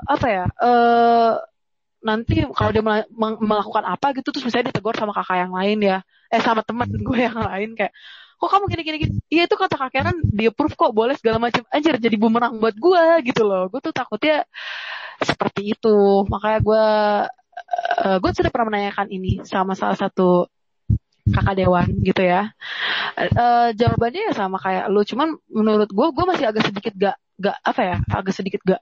apa 0.03 0.27
ya? 0.27 0.45
Eh 0.59 1.33
nanti 2.03 2.43
kalau 2.51 2.71
dia 2.75 2.83
melakukan 3.41 3.83
apa 3.83 4.13
gitu 4.15 4.29
terus 4.31 4.45
misalnya 4.47 4.69
ditegur 4.71 4.95
sama 4.95 5.11
kakak 5.15 5.43
yang 5.43 5.53
lain 5.55 5.79
ya 5.81 5.97
eh 6.31 6.39
sama 6.39 6.61
teman 6.61 6.87
gue 6.87 7.19
yang 7.19 7.35
lain 7.35 7.73
kayak 7.73 7.91
kok 8.37 8.49
kamu 8.53 8.65
gini 8.69 8.81
gini 8.85 8.97
gini? 9.01 9.13
Iya 9.33 9.43
itu 9.49 9.55
kata 9.57 9.75
kakek 9.81 10.03
kan 10.13 10.15
di 10.21 10.43
approve 10.45 10.77
kok 10.77 10.93
boleh 10.93 11.17
segala 11.17 11.41
macam 11.41 11.65
anjir 11.73 11.97
jadi 11.97 12.17
bumerang 12.21 12.61
buat 12.61 12.75
gue 12.77 13.03
gitu 13.25 13.41
loh. 13.49 13.65
Gue 13.71 13.81
tuh 13.81 13.93
takutnya 13.95 14.45
seperti 15.17 15.73
itu. 15.73 16.21
Makanya 16.29 16.59
gue 16.61 16.85
eh, 18.05 18.17
gue 18.21 18.31
sudah 18.37 18.51
pernah 18.53 18.67
menanyakan 18.69 19.07
ini 19.09 19.41
sama 19.41 19.73
salah 19.73 19.97
satu 19.97 20.45
kakak 21.33 21.55
dewan 21.59 21.87
gitu 22.03 22.21
ya. 22.23 22.51
Eh, 23.17 23.69
jawabannya 23.73 24.21
ya 24.29 24.33
sama 24.37 24.57
kayak 24.61 24.85
lu 24.93 25.01
cuman 25.01 25.33
menurut 25.49 25.89
gue 25.89 26.07
gue 26.13 26.25
masih 26.29 26.45
agak 26.49 26.69
sedikit 26.69 26.93
gak 26.95 27.17
gak 27.37 27.57
apa 27.61 27.81
ya 27.85 27.97
agak 28.09 28.33
sedikit 28.33 28.61
gak 28.65 28.81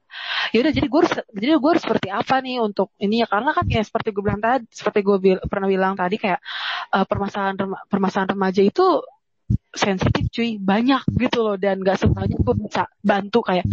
ya 0.56 0.64
udah 0.64 0.72
jadi 0.72 0.88
gue 0.88 1.02
jadi 1.36 1.52
gue 1.60 1.70
harus 1.76 1.84
seperti 1.84 2.08
apa 2.08 2.40
nih 2.40 2.64
untuk 2.64 2.96
ini 3.04 3.20
ya 3.24 3.28
karena 3.28 3.52
kan 3.52 3.68
ya 3.68 3.84
seperti 3.84 4.16
gue 4.16 4.24
bilang 4.24 4.40
tadi 4.40 4.64
seperti 4.72 5.00
gue 5.04 5.18
bil- 5.20 5.44
pernah 5.48 5.68
bilang 5.68 5.94
tadi 6.00 6.16
kayak 6.16 6.40
eh, 6.96 7.06
permasalahan 7.08 7.56
rema- 7.60 7.84
permasalahan 7.92 8.32
remaja 8.36 8.62
itu 8.64 9.04
sensitif 9.76 10.32
cuy 10.32 10.58
banyak 10.58 11.04
gitu 11.20 11.46
loh 11.46 11.56
dan 11.60 11.84
gak 11.84 12.00
semuanya 12.02 12.36
gue 12.40 12.56
bisa 12.66 12.88
bantu 13.04 13.44
kayak 13.46 13.68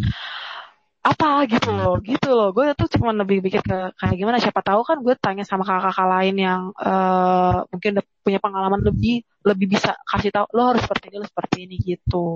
apa 1.02 1.50
gitu 1.50 1.74
loh 1.74 1.98
gitu 1.98 2.30
loh. 2.30 2.54
Gue 2.54 2.70
tuh 2.78 2.86
cuma 2.94 3.10
lebih 3.10 3.42
pikir 3.42 3.58
ke 3.66 3.90
kayak 3.98 4.14
gimana 4.14 4.38
siapa 4.38 4.62
tahu 4.62 4.86
kan 4.86 5.02
gue 5.02 5.14
tanya 5.18 5.42
sama 5.42 5.66
kakak-kakak 5.66 6.06
lain 6.06 6.36
yang 6.38 6.62
eh, 6.78 7.58
mungkin 7.74 7.98
udah 7.98 8.04
punya 8.22 8.38
pengalaman 8.38 8.80
lebih 8.86 9.26
lebih 9.42 9.66
bisa 9.74 9.98
kasih 10.06 10.30
tahu 10.30 10.46
lo 10.54 10.70
harus 10.70 10.82
seperti 10.86 11.10
ini 11.10 11.16
lo 11.18 11.26
seperti 11.26 11.56
ini 11.66 11.76
gitu. 11.82 12.26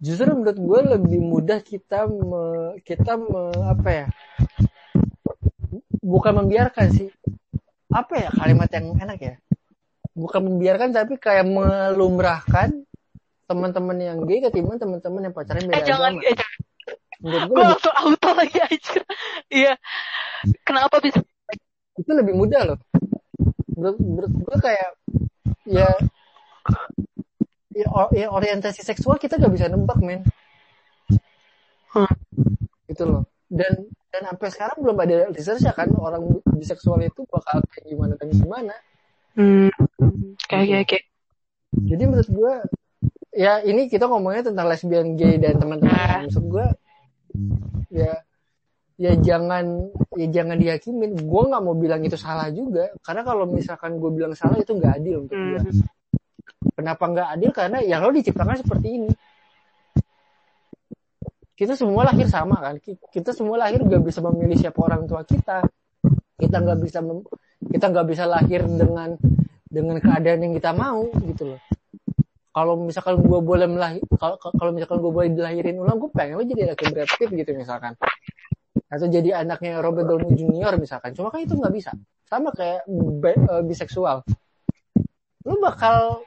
Justru 0.00 0.32
menurut 0.32 0.58
gue 0.58 0.80
lebih 0.98 1.20
mudah 1.22 1.60
kita 1.62 2.08
me- 2.10 2.80
kita 2.82 3.14
me- 3.14 3.64
apa 3.70 3.88
ya? 3.92 4.06
Bukan 6.02 6.32
membiarkan 6.34 6.88
sih. 6.90 7.08
Apa 7.94 8.26
ya 8.26 8.28
kalimat 8.34 8.66
yang 8.74 8.96
enak 8.98 9.18
ya? 9.22 9.34
Bukan 10.16 10.40
membiarkan 10.42 10.90
tapi 10.90 11.14
kayak 11.14 11.46
melumrahkan 11.46 12.79
teman-teman 13.50 13.98
yang 13.98 14.18
gay 14.22 14.38
ketimbang 14.38 14.78
teman-teman 14.78 15.26
yang 15.26 15.34
pacaran 15.34 15.66
beda 15.66 15.74
eh 15.74 15.82
jangan 15.82 16.14
agama. 16.14 16.22
eh, 16.22 16.34
jangan. 16.38 16.58
Menurut 17.20 17.42
gue 17.42 17.50
gue 17.50 17.58
lebih, 17.58 17.70
langsung 17.74 17.94
auto 17.98 18.30
lagi 18.38 18.58
aja 18.62 18.98
iya. 19.50 19.72
Kenapa 20.62 20.96
bisa? 21.02 21.18
Itu 21.98 22.10
lebih 22.14 22.32
mudah 22.38 22.62
loh. 22.64 22.78
Menurut, 23.74 23.98
menurut 23.98 24.32
gue 24.32 24.56
kayak 24.62 24.90
ya 25.66 25.90
ya, 27.74 27.86
o- 27.90 28.12
ya 28.14 28.26
orientasi 28.30 28.80
seksual 28.86 29.18
kita 29.18 29.36
gak 29.36 29.52
bisa 29.52 29.66
nebak 29.66 29.98
men. 30.00 30.22
Hah. 31.90 32.10
gitu 32.86 33.02
loh. 33.06 33.22
Dan 33.50 33.90
dan 34.10 34.22
sampai 34.30 34.48
sekarang 34.50 34.78
belum 34.82 34.96
ada 34.98 35.16
research 35.34 35.62
ya 35.66 35.74
kan 35.74 35.90
orang 35.98 36.22
biseksual 36.54 36.98
itu 37.02 37.22
bakal 37.30 37.62
kayak 37.70 37.86
gimana 37.86 38.14
dan 38.14 38.28
gimana. 38.30 38.74
Hmm, 39.34 39.70
kayak 40.46 40.66
kayak 40.66 40.86
kayak. 40.86 41.04
Jadi 41.86 42.02
menurut 42.06 42.30
gue 42.30 42.52
ya 43.30 43.62
ini 43.62 43.86
kita 43.86 44.10
ngomongnya 44.10 44.50
tentang 44.50 44.66
lesbian 44.66 45.14
gay 45.14 45.38
dan 45.38 45.58
teman-teman. 45.58 46.26
Maksud 46.26 46.44
gue 46.50 46.66
ya 47.90 48.12
ya 49.00 49.12
jangan 49.16 49.88
ya 50.18 50.26
jangan 50.28 50.56
dihakimin 50.60 51.16
gue 51.16 51.42
nggak 51.48 51.62
mau 51.62 51.74
bilang 51.78 52.02
itu 52.02 52.18
salah 52.18 52.50
juga. 52.50 52.90
Karena 53.02 53.22
kalau 53.22 53.46
misalkan 53.46 53.96
gue 53.96 54.10
bilang 54.10 54.34
salah 54.34 54.58
itu 54.58 54.74
nggak 54.74 54.92
adil 54.98 55.26
untuk 55.26 55.38
gue 55.38 55.60
hmm, 55.62 56.74
kenapa 56.74 57.04
nggak 57.06 57.28
adil? 57.38 57.50
Karena 57.54 57.78
ya 57.80 58.02
lo 58.02 58.10
diciptakan 58.10 58.58
seperti 58.60 58.88
ini. 58.98 59.10
Kita 61.54 61.76
semua 61.76 62.08
lahir 62.08 62.24
sama 62.24 62.56
kan? 62.56 62.80
Ki- 62.80 62.96
kita 63.12 63.36
semua 63.36 63.60
lahir 63.60 63.84
nggak 63.84 64.00
bisa 64.00 64.24
memilih 64.24 64.56
siapa 64.56 64.80
orang 64.80 65.04
tua 65.04 65.22
kita. 65.28 65.60
Kita 66.40 66.56
nggak 66.56 66.78
bisa 66.80 67.04
mem- 67.04 67.28
kita 67.68 67.92
nggak 67.92 68.06
bisa 68.08 68.24
lahir 68.24 68.64
dengan 68.64 69.12
dengan 69.68 70.00
keadaan 70.00 70.40
yang 70.40 70.54
kita 70.56 70.72
mau 70.72 71.04
gitu 71.20 71.54
loh 71.54 71.60
kalau 72.50 72.74
misalkan 72.82 73.22
gue 73.22 73.40
boleh 73.40 73.66
melahir 73.70 74.02
kalau 74.18 74.70
misalkan 74.74 74.98
gue 74.98 75.12
boleh 75.12 75.30
dilahirin 75.30 75.78
ulang 75.78 76.02
gue 76.02 76.10
pengen 76.10 76.34
lo 76.34 76.42
jadi 76.42 76.74
anaknya 76.74 76.90
Brad 76.90 77.10
Pitt 77.14 77.30
gitu 77.30 77.50
misalkan. 77.54 77.94
Atau 78.90 79.06
jadi 79.06 79.38
anaknya 79.38 79.78
Robert 79.78 80.10
Downey 80.10 80.34
Jr 80.34 80.74
misalkan. 80.82 81.14
Cuma 81.14 81.30
kan 81.30 81.46
itu 81.46 81.54
nggak 81.54 81.74
bisa. 81.74 81.94
Sama 82.26 82.50
kayak 82.50 82.86
eh, 83.30 83.62
biseksual. 83.62 84.26
Lo 85.46 85.54
bakal 85.62 86.26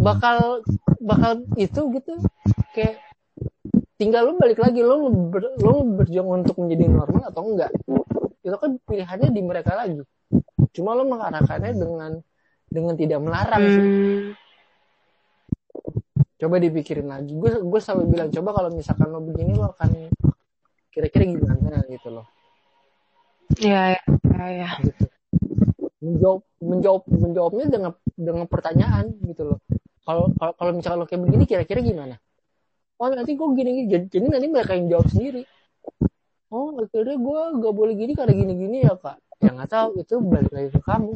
bakal 0.00 0.64
bakal 1.04 1.44
itu 1.60 1.80
gitu. 1.92 2.14
Kayak 2.72 3.04
tinggal 4.00 4.32
lu 4.32 4.40
balik 4.40 4.64
lagi. 4.64 4.80
Lu 4.80 5.12
ber, 5.28 5.44
lu 5.60 6.00
berjuang 6.00 6.40
untuk 6.40 6.56
menjadi 6.56 6.88
normal 6.88 7.28
atau 7.28 7.42
enggak? 7.44 7.70
Itu 8.40 8.56
kan 8.56 8.80
pilihannya 8.88 9.28
di 9.28 9.42
mereka 9.44 9.76
lagi. 9.76 10.00
Cuma 10.72 10.96
lu 10.96 11.04
mengarahkannya 11.04 11.76
dengan 11.76 12.12
dengan 12.68 12.94
tidak 12.94 13.18
melarang 13.24 13.64
sih. 13.64 13.82
Hmm, 13.82 14.22
coba 16.38 16.56
dipikirin 16.62 17.08
lagi. 17.08 17.32
Gue 17.34 17.58
gue 17.58 17.80
selalu 17.82 18.04
bilang 18.14 18.28
coba 18.30 18.50
kalau 18.54 18.70
misalkan 18.72 19.08
lo 19.10 19.20
begini 19.24 19.52
lo 19.56 19.74
akan 19.74 19.90
kira-kira 20.92 21.24
gimana 21.26 21.82
gitu 21.90 22.08
loh. 22.12 22.26
Ya 23.58 23.96
ya 23.98 24.46
ya, 24.46 24.70
gitu. 24.84 25.04
Menjawab 25.98 26.42
menjawab 26.62 27.02
menjawabnya 27.10 27.66
dengan 27.66 27.92
dengan 28.14 28.46
pertanyaan 28.46 29.04
gitu 29.26 29.42
loh. 29.54 29.58
Kalau 30.06 30.30
kalau 30.38 30.52
kalau 30.54 30.72
misalkan 30.76 30.98
lo 31.02 31.06
kayak 31.08 31.22
begini 31.26 31.44
kira-kira 31.48 31.80
gimana? 31.82 32.16
Oh 32.98 33.08
nanti 33.10 33.34
gue 33.34 33.48
gini 33.54 33.70
gini. 33.82 33.88
Jadi, 33.90 34.04
jadi 34.10 34.26
nanti 34.30 34.46
mereka 34.46 34.72
yang 34.78 34.86
jawab 34.92 35.06
sendiri. 35.10 35.42
Oh 36.48 36.72
akhirnya 36.80 37.16
gue 37.18 37.40
gak 37.60 37.74
boleh 37.76 37.94
gini 37.98 38.12
karena 38.16 38.32
gini 38.32 38.52
gini 38.56 38.76
ya 38.86 38.94
kak. 38.96 39.18
Ya 39.38 39.54
nggak 39.54 39.70
tahu 39.70 39.88
itu 40.02 40.14
balik 40.18 40.50
lagi 40.50 40.68
ke 40.74 40.80
kamu 40.82 41.14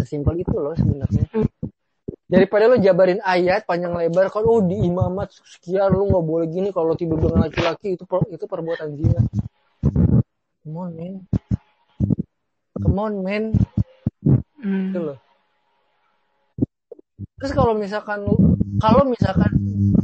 sesimpel 0.00 0.40
itu 0.40 0.54
loh 0.56 0.72
sebenarnya. 0.76 1.26
Daripada 2.32 2.64
lo 2.64 2.80
jabarin 2.80 3.20
ayat 3.20 3.68
panjang 3.68 3.92
lebar 3.92 4.32
kalau 4.32 4.56
oh 4.56 4.62
di 4.64 4.88
imamat 4.88 5.36
sekian 5.44 5.92
lo 5.92 6.08
nggak 6.08 6.24
boleh 6.24 6.46
gini 6.48 6.72
kalau 6.72 6.96
tidur 6.96 7.20
dengan 7.20 7.44
laki-laki 7.44 7.92
itu 7.92 8.08
per- 8.08 8.24
itu 8.32 8.44
perbuatan 8.48 8.88
zina 8.96 9.20
come 10.62 10.78
on 10.78 10.90
man. 10.96 11.14
Come 12.80 12.98
on 12.98 13.14
man. 13.20 13.44
Hmm. 14.62 14.94
gitu 14.94 15.00
loh. 15.02 15.18
Terus 17.42 17.52
kalau 17.52 17.74
misalkan 17.74 18.22
kalau 18.78 19.02
misalkan 19.04 19.50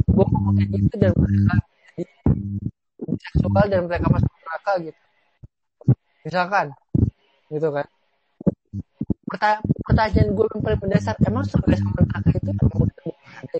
gue 0.03 0.25
ngomong 0.27 0.53
kayak 0.59 0.69
gitu 0.75 0.95
dan 0.99 1.11
mereka 1.15 1.55
seksual 3.17 3.65
dan 3.71 3.81
mereka 3.87 4.05
masuk 4.11 4.31
neraka 4.43 4.71
gitu. 4.83 5.01
Misalkan 6.27 6.65
gitu 7.49 7.67
kan 7.73 7.87
Perta- 9.29 9.61
pertanyaan 9.85 10.29
gue 10.33 10.45
yang 10.49 10.61
paling 10.61 10.81
mendasar 10.81 11.15
emang 11.23 11.45
surga 11.45 11.73
sama 11.77 12.01
neraka 12.01 12.29
itu 12.33 12.49
emang 12.49 12.81
udah 12.81 13.13
ada? 13.39 13.57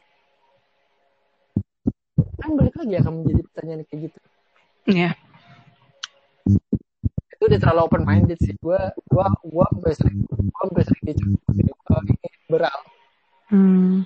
kan 2.40 2.50
balik 2.56 2.76
lagi 2.76 2.94
akan 2.98 3.14
menjadi 3.22 3.42
pertanyaan 3.52 3.82
kayak 3.86 4.00
gitu 4.10 4.20
Iya. 4.90 5.10
itu 7.30 7.44
udah 7.46 7.60
terlalu 7.62 7.82
open 7.86 8.04
minded 8.04 8.40
sih 8.42 8.56
gue 8.58 8.80
gue 9.06 9.26
gue 9.46 9.66
sampai 9.70 9.92
sering 9.96 10.18
gue 10.26 10.38
sampai 10.60 10.84
sering 10.84 11.04
dicuci 11.06 11.62
liberal 12.48 12.80
Hmm. 13.50 14.06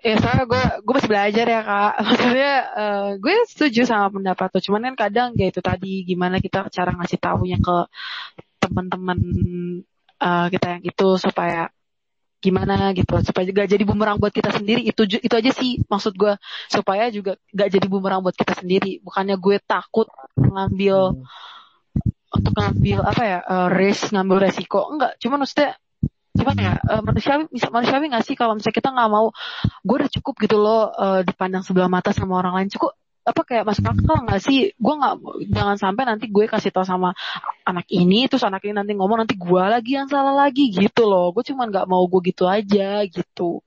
Ya 0.00 0.16
soalnya 0.16 0.48
gue 0.48 0.62
gue 0.80 0.94
masih 0.96 1.12
belajar 1.12 1.44
ya 1.44 1.60
kak. 1.60 1.92
Maksudnya 2.08 2.52
eh, 2.72 3.08
gue 3.20 3.34
setuju 3.44 3.84
sama 3.84 4.08
pendapat 4.08 4.48
tuh. 4.48 4.64
Cuman 4.64 4.88
kan 4.88 4.96
kadang 4.96 5.28
ya 5.36 5.52
itu 5.52 5.60
tadi 5.60 6.00
gimana 6.02 6.40
kita 6.40 6.72
cara 6.72 6.96
ngasih 6.96 7.20
tahunya 7.20 7.60
ke 7.60 7.76
teman-teman 8.64 9.18
eh, 10.22 10.46
kita 10.54 10.66
yang 10.78 10.82
itu 10.86 11.08
supaya 11.18 11.68
gimana 12.42 12.90
gitu. 12.98 13.14
Supaya 13.22 13.46
gak 13.54 13.70
jadi 13.70 13.84
bumerang 13.86 14.18
buat 14.18 14.34
kita 14.34 14.50
sendiri. 14.50 14.82
Itu 14.82 15.06
itu 15.06 15.34
aja 15.34 15.50
sih 15.54 15.78
maksud 15.86 16.18
gue 16.18 16.34
supaya 16.66 17.06
juga 17.14 17.38
gak 17.54 17.68
jadi 17.70 17.86
bumerang 17.86 18.20
buat 18.26 18.34
kita 18.34 18.58
sendiri. 18.58 18.98
Bukannya 19.06 19.38
gue 19.38 19.56
takut 19.62 20.10
ngambil 20.34 21.22
untuk 22.32 22.52
ngambil 22.56 22.98
apa 23.04 23.22
ya 23.22 23.38
eh, 23.46 23.68
risk 23.78 24.10
ngambil 24.10 24.36
resiko. 24.50 24.90
Enggak 24.90 25.14
cuma 25.22 25.38
maksudnya 25.38 25.78
gimana 26.32 26.60
ya 26.64 26.74
eh, 26.80 27.00
manusiawi 27.04 27.44
bisa 27.52 27.68
manusiawi 27.68 28.08
nggak 28.08 28.24
sih 28.24 28.34
kalau 28.40 28.56
misalnya 28.56 28.76
kita 28.80 28.88
nggak 28.88 29.10
mau 29.12 29.26
gue 29.84 29.96
udah 30.00 30.10
cukup 30.16 30.34
gitu 30.40 30.56
loh 30.56 30.88
eh, 30.90 31.20
dipandang 31.28 31.62
sebelah 31.62 31.90
mata 31.92 32.10
sama 32.10 32.40
orang 32.42 32.58
lain. 32.58 32.68
Cukup 32.74 32.96
apa 33.22 33.40
kayak 33.46 33.64
masuk 33.66 33.86
akal 33.86 34.26
nggak 34.26 34.42
sih? 34.42 34.74
Gue 34.74 34.94
nggak 34.98 35.14
jangan 35.54 35.76
sampai 35.78 36.02
nanti 36.10 36.26
gue 36.26 36.44
kasih 36.50 36.74
tau 36.74 36.82
sama 36.82 37.14
anak 37.62 37.86
ini 37.94 38.26
terus 38.26 38.42
anak 38.42 38.66
ini 38.66 38.74
nanti 38.74 38.98
ngomong 38.98 39.22
nanti 39.22 39.38
gue 39.38 39.62
lagi 39.62 39.94
yang 39.94 40.10
salah 40.10 40.34
lagi 40.34 40.74
gitu 40.74 41.06
loh. 41.06 41.30
Gue 41.30 41.46
cuman 41.46 41.70
nggak 41.70 41.86
mau 41.86 42.02
gue 42.10 42.20
gitu 42.34 42.50
aja 42.50 43.06
gitu. 43.06 43.62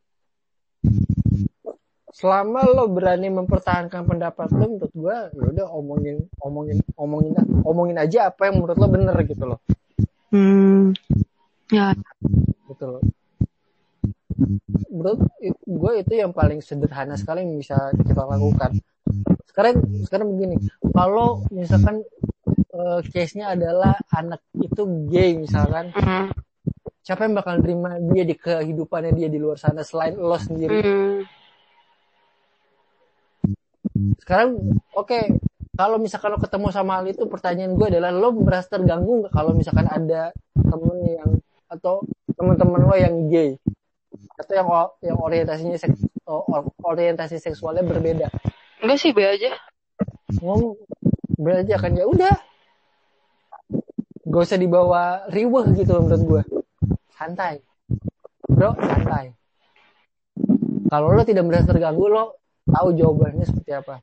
Selama 2.15 2.63
lo 2.67 2.87
berani 2.91 3.27
mempertahankan 3.31 4.07
pendapat 4.07 4.47
lo 4.51 4.75
menurut 4.75 4.91
gue 4.91 5.15
ya 5.35 5.43
udah 5.51 5.67
omongin 5.71 6.27
omongin 6.39 6.79
omongin 6.95 7.35
omongin 7.63 7.97
aja 7.99 8.31
apa 8.31 8.51
yang 8.51 8.59
menurut 8.59 8.75
lo 8.75 8.87
bener 8.91 9.15
gitu 9.23 9.43
loh. 9.47 9.59
Hmm. 10.35 10.91
Ya. 11.71 11.95
Gitu 12.67 12.85
loh. 12.87 13.03
Menurut 14.91 15.19
gue 15.63 15.91
itu 16.03 16.13
yang 16.19 16.35
paling 16.35 16.59
sederhana 16.59 17.15
sekali 17.15 17.47
yang 17.47 17.55
bisa 17.55 17.95
kita 18.03 18.27
lakukan 18.27 18.83
sekarang 19.55 19.75
sekarang 20.03 20.27
begini 20.35 20.59
kalau 20.91 21.47
misalkan 21.47 22.03
eh, 22.75 22.99
case-nya 23.07 23.55
adalah 23.55 23.95
anak 24.11 24.43
itu 24.59 24.83
gay 25.07 25.31
misalkan 25.39 25.95
Hmm. 25.95 26.27
siapa 27.07 27.23
yang 27.23 27.39
bakal 27.39 27.63
terima 27.63 27.95
dia 28.11 28.27
di 28.27 28.35
kehidupannya 28.35 29.15
dia 29.15 29.31
di 29.31 29.39
luar 29.39 29.55
sana 29.55 29.79
selain 29.87 30.19
lo 30.19 30.35
sendiri 30.35 30.75
Hmm. 30.83 31.23
sekarang 34.19 34.59
oke 34.91 35.39
kalau 35.79 36.03
misalkan 36.03 36.35
lo 36.35 36.39
ketemu 36.43 36.67
sama 36.75 36.99
hal 36.99 37.07
itu 37.07 37.23
pertanyaan 37.31 37.79
gue 37.79 37.95
adalah 37.95 38.11
lo 38.11 38.35
merasa 38.35 38.75
terganggu 38.75 39.23
nggak 39.23 39.31
kalau 39.31 39.55
misalkan 39.55 39.87
ada 39.87 40.35
temen 40.51 40.99
yang 41.07 41.31
atau 41.71 42.03
teman-teman 42.35 42.81
lo 42.83 42.95
yang 42.99 43.15
gay 43.31 43.55
atau 44.35 44.51
yang 44.51 44.67
yang 44.99 45.17
orientasinya 45.19 45.79
seks, 45.79 45.95
orientasi 46.83 47.39
seksualnya 47.39 47.87
berbeda 47.87 48.27
enggak 48.85 49.01
sih 49.01 49.11
be 49.11 49.25
aja. 49.25 49.51
Ngomong 50.39 50.77
belajar 51.35 51.77
kan 51.81 51.97
ya 51.97 52.05
udah. 52.05 52.35
Gak 54.25 54.41
usah 54.41 54.57
dibawa 54.57 55.25
riweh 55.29 55.65
gitu 55.77 55.97
menurut 56.01 56.21
gue 56.21 56.41
santai. 57.13 57.61
Bro 58.45 58.77
santai. 58.77 59.33
Kalau 60.85 61.07
lo 61.13 61.23
tidak 61.25 61.45
merasa 61.49 61.73
terganggu 61.73 62.05
lo 62.09 62.37
tahu 62.69 62.93
jawabannya 62.93 63.45
seperti 63.45 63.71
apa. 63.73 64.01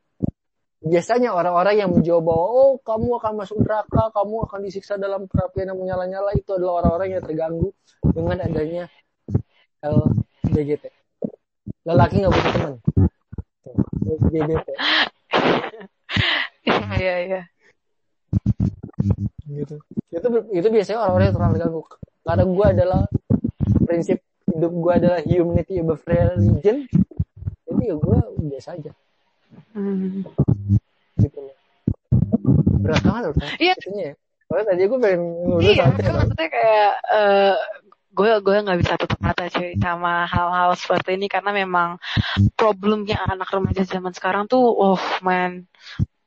Biasanya 0.82 1.30
orang-orang 1.30 1.78
yang 1.78 1.90
menjawab 1.94 2.26
bahwa 2.26 2.46
oh 2.50 2.72
kamu 2.82 3.08
akan 3.22 3.32
masuk 3.38 3.62
neraka 3.62 4.10
kamu 4.10 4.34
akan 4.50 4.60
disiksa 4.66 4.98
dalam 4.98 5.30
perapian 5.30 5.70
yang 5.70 5.78
menyala-nyala 5.78 6.34
itu 6.34 6.50
adalah 6.58 6.82
orang-orang 6.82 7.18
yang 7.18 7.22
terganggu 7.22 7.70
dengan 8.10 8.38
adanya 8.42 8.84
LGBT 9.82 10.84
lelaki 11.82 12.22
nggak 12.22 12.32
butuh 12.34 12.52
teman 12.54 12.74
LGBT 14.02 14.66
iya 17.02 17.14
iya. 17.24 17.40
Gitu. 19.48 19.76
Itu 20.12 20.28
itu 20.52 20.68
biasanya 20.68 20.98
orang-orang 21.02 21.26
yang 21.28 21.36
terlalu 21.36 21.54
terganggu 21.56 21.82
karena 22.22 22.44
gue 22.46 22.66
adalah 22.70 23.00
prinsip 23.82 24.18
hidup 24.52 24.72
gue 24.72 24.92
adalah 24.92 25.20
humanity 25.24 25.74
above 25.82 26.04
religion. 26.06 26.86
Jadi 27.66 27.82
ya 27.88 27.94
gue 27.96 28.18
biasa 28.52 28.68
aja. 28.78 28.92
Hmm. 29.72 30.24
gitu. 31.20 31.38
Loh 31.40 31.56
berat 32.82 33.02
banget 33.06 33.22
loh 33.30 33.34
Iya. 33.62 33.74
ya 33.94 34.12
Soalnya 34.50 34.66
tadi 34.68 34.80
gue 34.84 34.98
pengen 35.00 35.20
ngurus 35.48 35.64
iya 35.64 35.84
maksudnya 35.88 36.48
kayak 36.50 36.92
eh 37.08 37.54
gue 38.12 38.30
gue 38.44 38.56
nggak 38.64 38.78
bisa 38.84 38.94
tutup 39.00 39.18
mata 39.24 39.48
cuy 39.48 39.72
sama 39.80 40.28
hal-hal 40.28 40.70
seperti 40.76 41.16
ini. 41.16 41.26
Karena 41.32 41.50
memang 41.50 41.96
problemnya 42.54 43.24
anak 43.24 43.48
remaja 43.50 43.82
zaman 43.88 44.12
sekarang 44.12 44.44
tuh 44.46 44.60
oh 44.60 45.00
man 45.24 45.64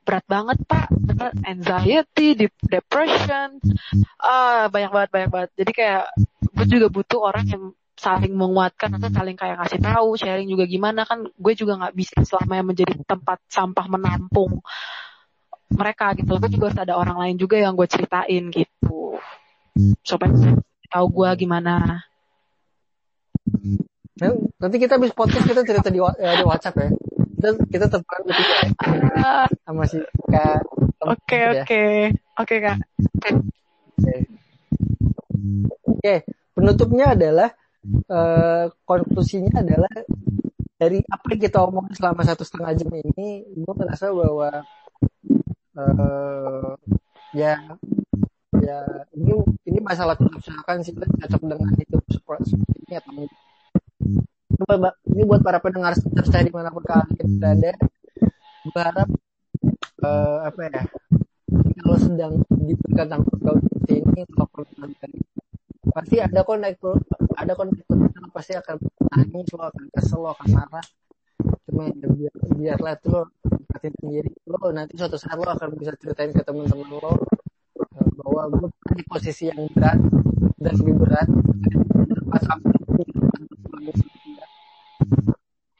berat 0.05 0.25
banget 0.25 0.57
pak. 0.65 0.89
Anxiety 1.45 2.45
dep- 2.45 2.65
depression. 2.69 3.61
Ah 4.21 4.67
banyak 4.69 4.91
banget 4.93 5.09
banyak 5.13 5.29
banget. 5.29 5.49
Jadi 5.57 5.71
kayak 5.73 6.05
gue 6.55 6.65
juga 6.65 6.87
butuh 6.89 7.19
orang 7.21 7.45
yang 7.49 7.63
saling 7.95 8.35
menguatkan 8.35 8.91
atau 8.99 9.07
saling 9.07 9.39
kayak 9.39 9.55
kasih 9.65 9.79
tahu 9.79 10.19
sharing 10.19 10.49
juga 10.49 10.65
gimana. 10.67 11.07
Kan 11.07 11.25
gue 11.25 11.53
juga 11.57 11.79
nggak 11.79 11.95
bisa 11.95 12.17
selamanya 12.25 12.73
menjadi 12.75 12.93
tempat 13.05 13.39
sampah 13.49 13.85
menampung 13.89 14.61
mereka 15.73 16.13
gitu. 16.13 16.37
Gue 16.37 16.49
juga 16.51 16.69
harus 16.69 16.81
ada 16.81 16.93
orang 16.97 17.17
lain 17.17 17.35
juga 17.41 17.57
yang 17.57 17.73
gue 17.73 17.87
ceritain 17.89 18.43
gitu. 18.53 19.17
Bisa 19.75 20.15
tahu 20.95 21.11
gue 21.11 21.29
gimana. 21.43 21.99
Nah, 24.15 24.31
nanti 24.63 24.75
kita 24.79 24.95
habis 24.95 25.11
podcast 25.11 25.43
kita 25.43 25.67
cerita 25.67 25.91
di, 25.91 25.99
eh, 25.99 26.35
di 26.39 26.43
WhatsApp 26.47 26.79
ya. 26.79 26.89
Kita 27.35 27.47
kita 27.67 27.85
bertiga 27.99 28.55
ya, 28.63 28.69
Ah, 29.19 29.47
sama 29.67 29.83
si 29.91 29.99
kak. 30.31 30.63
Oke 31.03 31.35
ya. 31.35 31.67
oke. 31.67 31.83
Oke 32.39 32.55
kak. 32.63 32.77
Oke. 33.11 33.31
Oke, 35.83 36.15
penutupnya 36.55 37.11
adalah 37.11 37.51
eh, 38.07 38.65
konklusinya 38.87 39.59
adalah 39.59 39.91
dari 40.79 41.03
apa 41.11 41.25
yang 41.35 41.41
kita 41.43 41.59
omongin 41.59 41.91
selama 41.91 42.23
satu 42.23 42.47
setengah 42.47 42.71
jam 42.79 42.91
ini, 42.95 43.43
gue 43.51 43.73
merasa 43.75 44.15
bahwa 44.15 44.63
eh, 45.75 46.71
ya 47.35 47.59
ya 48.63 48.79
ini 49.11 49.33
ini 49.75 49.83
masalah 49.83 50.15
usahakan 50.15 50.79
sih 50.87 50.95
kita 50.95 51.03
cocok 51.27 51.41
dengan 51.51 51.71
hidup 51.75 52.03
seperti 52.07 52.55
ini 52.55 52.95
atau 52.95 53.11
enggak. 53.11 54.95
Ini 55.11 55.21
buat- 55.27 55.43
para 55.43 55.59
pendengar 55.59 55.91
setia 55.99 56.47
di 56.47 56.51
mana 56.55 56.71
pun 56.71 56.79
kalian 56.87 57.27
berada, 57.43 57.71
gue 58.63 58.79
harap 58.79 59.09
eh, 59.99 60.37
apa 60.47 60.59
ya 60.71 60.81
kalau 61.83 61.99
sedang 61.99 62.33
diberikan 62.55 63.07
tanggung 63.11 63.39
jawab 63.43 63.59
seperti 63.61 63.93
ini 63.99 64.21
telepon 64.25 64.65
dari 64.97 65.19
pasti 65.91 66.15
ada 66.23 66.41
konektor 66.41 66.95
ada 67.35 67.53
konektor 67.53 67.97
yang 67.99 68.27
pasti 68.33 68.53
akan 68.57 68.75
nangis 69.11 69.47
lo 69.53 69.63
akan 69.69 69.85
kesel 69.93 70.19
lo 70.23 70.29
akan 70.33 70.47
marah 70.55 70.85
cuma 71.69 71.89
ya 71.93 72.07
biar 72.09 72.33
biarlah 72.57 72.93
itu 72.97 73.07
lo 73.13 73.23
sendiri 73.85 74.31
lo 74.49 74.57
nanti 74.73 74.97
suatu 74.97 75.17
saat 75.19 75.37
lo 75.37 75.45
akan 75.45 75.77
bisa 75.77 75.93
ceritain 75.99 76.33
ke 76.33 76.41
teman-teman 76.41 76.89
lo 76.89 77.13
bahwa 78.35 78.67
gue 78.67 78.99
di 78.99 79.03
posisi 79.07 79.47
yang 79.47 79.63
berat 79.71 79.95
dan 80.59 80.73
lebih 80.75 80.95
berat 80.99 81.29
pas 82.27 82.43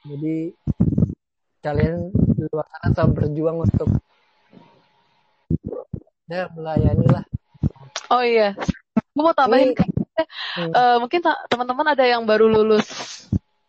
jadi 0.06 0.38
kalian 1.60 2.16
di 2.16 2.44
luar 2.48 2.66
sana 2.72 2.88
tetap 2.96 3.10
berjuang 3.12 3.58
untuk 3.60 3.90
ya 6.32 6.48
melayani 6.56 7.06
lah 7.12 7.24
oh 8.16 8.24
iya 8.24 8.56
gue 8.96 9.24
mau 9.24 9.36
tambahin 9.36 9.76
Ini-. 9.76 9.92
Hmm. 10.56 10.72
Eh, 10.72 10.98
mungkin 11.04 11.20
teman-teman 11.52 11.92
ada 11.92 12.08
yang 12.08 12.24
baru 12.24 12.48
lulus 12.48 12.88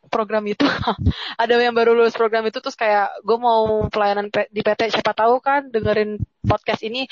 program 0.06 0.46
itu 0.46 0.62
ada 1.42 1.54
yang 1.58 1.74
baru 1.74 1.92
lulus 1.92 2.14
program 2.14 2.46
itu 2.46 2.62
terus 2.62 2.78
kayak 2.78 3.10
gue 3.26 3.34
mau 3.34 3.90
pelayanan 3.90 4.30
di 4.30 4.62
PT 4.62 4.94
siapa 4.94 5.10
tahu 5.10 5.42
kan 5.42 5.66
dengerin 5.74 6.22
podcast 6.46 6.80
ini 6.86 7.04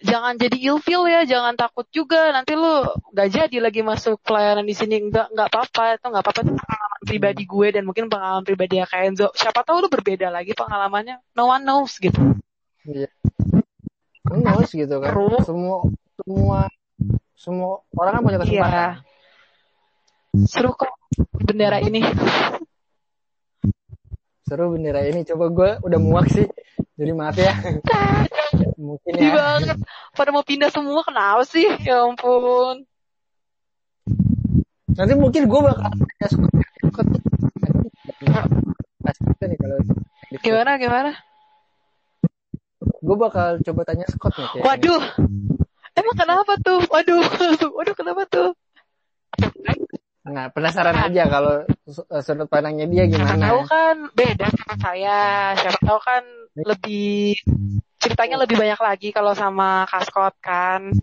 jangan 0.00 0.40
jadi 0.40 0.56
ilfil 0.72 1.06
ya, 1.06 1.28
jangan 1.28 1.54
takut 1.54 1.86
juga. 1.92 2.32
Nanti 2.32 2.56
lu 2.56 2.88
gak 3.12 3.28
jadi 3.30 3.56
lagi 3.60 3.84
masuk 3.84 4.18
pelayanan 4.24 4.64
di 4.64 4.74
sini 4.74 5.04
nggak 5.06 5.36
nggak 5.36 5.48
apa-apa 5.52 6.00
itu 6.00 6.06
nggak 6.08 6.24
apa-apa 6.24 6.40
itu 6.42 6.52
pengalaman 6.56 7.02
pribadi 7.04 7.42
gue 7.44 7.68
dan 7.70 7.82
mungkin 7.84 8.04
pengalaman 8.08 8.44
pribadi 8.44 8.80
ya 8.80 8.86
kayak 8.88 9.04
Enzo. 9.14 9.28
Siapa 9.36 9.62
tahu 9.62 9.86
lu 9.86 9.88
berbeda 9.92 10.32
lagi 10.32 10.56
pengalamannya. 10.56 11.20
No 11.36 11.52
one 11.52 11.62
knows 11.62 12.00
gitu. 12.00 12.18
Iya. 12.88 13.08
Knows 14.24 14.72
gitu 14.72 14.94
kan. 14.98 15.12
Seru. 15.12 15.36
Semua 15.44 15.76
semua 16.24 16.58
semua 17.36 17.72
orang 17.92 18.12
kan 18.16 18.22
punya 18.24 18.38
kesempatan. 18.40 18.72
Iya. 18.72 18.88
Seru 20.48 20.70
kok 20.74 20.90
bendera 21.44 21.78
ini. 21.78 22.00
Seru 24.48 24.74
bendera 24.74 25.00
ini. 25.06 25.22
Coba 25.22 25.44
gue 25.52 25.70
udah 25.84 25.98
muak 26.00 26.26
sih. 26.32 26.48
Jadi 26.94 27.10
maaf 27.10 27.34
ya. 27.34 27.54
Mungkin 28.78 29.12
ya. 29.18 29.34
banget. 29.34 29.78
Pada 30.14 30.30
mau 30.30 30.46
pindah 30.46 30.70
semua 30.70 31.02
kenapa 31.02 31.42
sih? 31.42 31.66
Ya 31.82 32.06
ampun. 32.06 32.86
Nanti 34.94 35.12
mungkin 35.18 35.50
gue 35.50 35.60
bakal 35.60 35.90
tanya 35.90 36.26
Scott. 36.30 37.06
Nih 39.42 39.58
kalau 39.58 39.78
Gimana 40.38 40.70
gimana? 40.78 41.10
Gue 43.02 43.16
bakal 43.18 43.58
coba 43.58 43.82
tanya 43.82 44.06
Scott 44.06 44.38
nih. 44.38 44.62
Waduh. 44.62 45.02
Emang 45.98 46.14
kenapa 46.14 46.52
tuh? 46.62 46.78
Waduh. 46.86 47.26
Waduh 47.78 47.94
kenapa 47.98 48.22
tuh? 48.30 48.54
Nah, 50.24 50.48
penasaran 50.48 50.96
aja 50.96 51.28
kalau 51.28 51.68
su- 51.84 52.08
sudut 52.08 52.48
pandangnya 52.48 52.88
dia 52.88 53.04
Siapa 53.04 53.36
tahu 53.36 53.60
gimana. 53.60 53.68
kan 53.68 53.96
beda 54.16 54.46
sama 54.56 54.74
saya. 54.80 55.18
Siapa 55.52 55.78
tahu 55.84 56.00
kan 56.00 56.22
lebih 56.64 57.36
ceritanya 58.00 58.40
lebih 58.40 58.56
banyak 58.56 58.80
lagi 58.80 59.08
kalau 59.12 59.36
sama 59.36 59.84
Kaskot 59.84 60.32
kan. 60.40 60.96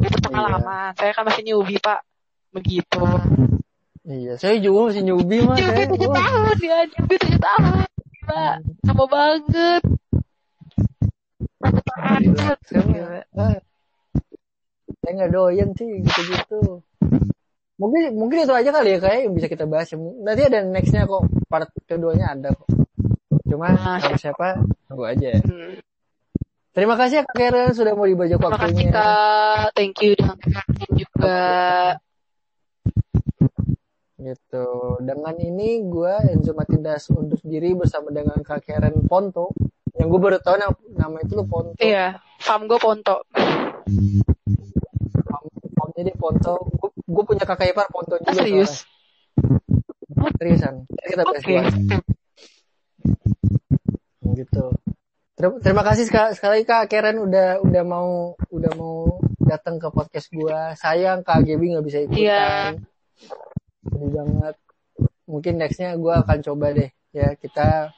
Lebih 0.00 0.08
berpengalaman. 0.16 0.96
Saya 0.96 1.12
kan 1.12 1.28
masih 1.28 1.44
newbie 1.44 1.76
pak. 1.76 2.00
Begitu. 2.56 3.04
Iya, 4.08 4.40
saya 4.40 4.56
juga 4.64 4.88
masih 4.88 5.02
newbie 5.04 5.44
mah. 5.44 5.52
Newbie 5.60 5.76
Saya, 5.76 5.92
tujuh 5.92 6.08
tahun 6.08 6.56
ya. 6.64 6.78
Newbie 6.88 7.18
tujuh 7.20 7.40
tahun. 7.44 7.84
Gila. 8.16 8.46
Sama 8.80 9.04
banget. 9.12 9.82
Gila. 12.16 12.54
Saya 15.04 15.12
nggak 15.12 15.30
doyan 15.36 15.68
sih 15.76 16.00
gitu-gitu. 16.00 16.80
Mungkin 17.76 18.16
mungkin 18.16 18.48
itu 18.48 18.54
aja 18.56 18.72
kali 18.72 18.96
ya 18.96 18.98
kayak 19.04 19.18
yang 19.28 19.34
bisa 19.36 19.46
kita 19.52 19.68
bahas. 19.68 19.92
Nanti 19.96 20.42
ada 20.48 20.64
nextnya 20.64 21.04
kok 21.04 21.28
part 21.48 21.68
keduanya 21.84 22.32
ada 22.32 22.56
kok. 22.56 22.68
Cuma 23.44 23.72
siapa 24.16 24.64
tunggu 24.88 25.04
aja. 25.04 25.36
Hmm. 25.44 25.76
Terima 26.76 26.92
kasih 26.92 27.20
ya 27.20 27.24
Kak 27.24 27.36
Karen 27.40 27.72
sudah 27.72 27.96
mau 27.96 28.04
dibajak 28.04 28.36
Terima 28.36 28.52
kasih 28.60 28.84
waktunya. 28.84 28.92
kak. 28.92 29.72
Thank 29.72 29.96
you 30.04 30.12
dengan 30.12 30.68
juga. 30.92 31.44
Gitu. 34.20 34.66
Dengan 35.00 35.34
ini 35.40 35.68
gue 35.88 36.14
Enzo 36.36 36.52
Matindas 36.52 37.08
undur 37.12 37.40
diri 37.40 37.72
bersama 37.72 38.12
dengan 38.12 38.36
Kak 38.44 38.60
Karen 38.68 39.08
Ponto. 39.08 39.56
Yang 39.96 40.08
gue 40.12 40.20
baru 40.20 40.36
tahu 40.44 40.56
nama, 40.60 40.76
nama 40.96 41.16
itu 41.24 41.32
lo 41.32 41.48
Ponto. 41.48 41.80
Iya. 41.80 42.20
Farm 42.44 42.68
gue 42.68 42.76
Ponto. 42.76 43.24
Namanya 45.80 46.02
dia 46.04 46.16
Ponto. 46.20 46.54
Gue 46.76 46.90
punya 47.06 47.44
kakak 47.46 47.70
ipar 47.70 47.86
Ponto 47.88 48.18
juga. 48.18 48.30
Ah, 48.30 48.34
serius? 48.34 48.82
soalnya. 48.82 50.34
Seriusan. 50.36 50.74
Kita 50.90 51.22
dua. 51.22 51.62
Gitu. 54.36 54.64
Ter- 55.36 55.60
terima 55.60 55.82
kasih 55.84 56.08
sekali, 56.08 56.32
sekali 56.32 56.58
Kak 56.64 56.88
Karen 56.88 57.20
udah 57.20 57.60
udah 57.60 57.82
mau 57.84 58.32
udah 58.48 58.72
mau 58.74 59.20
datang 59.44 59.76
ke 59.76 59.88
podcast 59.92 60.32
gua. 60.32 60.72
Sayang 60.74 61.22
Kak 61.22 61.44
Gaby 61.44 61.76
nggak 61.76 61.86
bisa 61.86 61.98
ikutan. 62.04 62.20
Iya. 62.20 62.44
Sedih 63.86 64.10
banget. 64.12 64.56
Mungkin 65.28 65.52
nextnya 65.60 65.94
gua 66.00 66.24
akan 66.24 66.38
coba 66.40 66.72
deh 66.72 66.90
ya 67.16 67.32
kita 67.32 67.92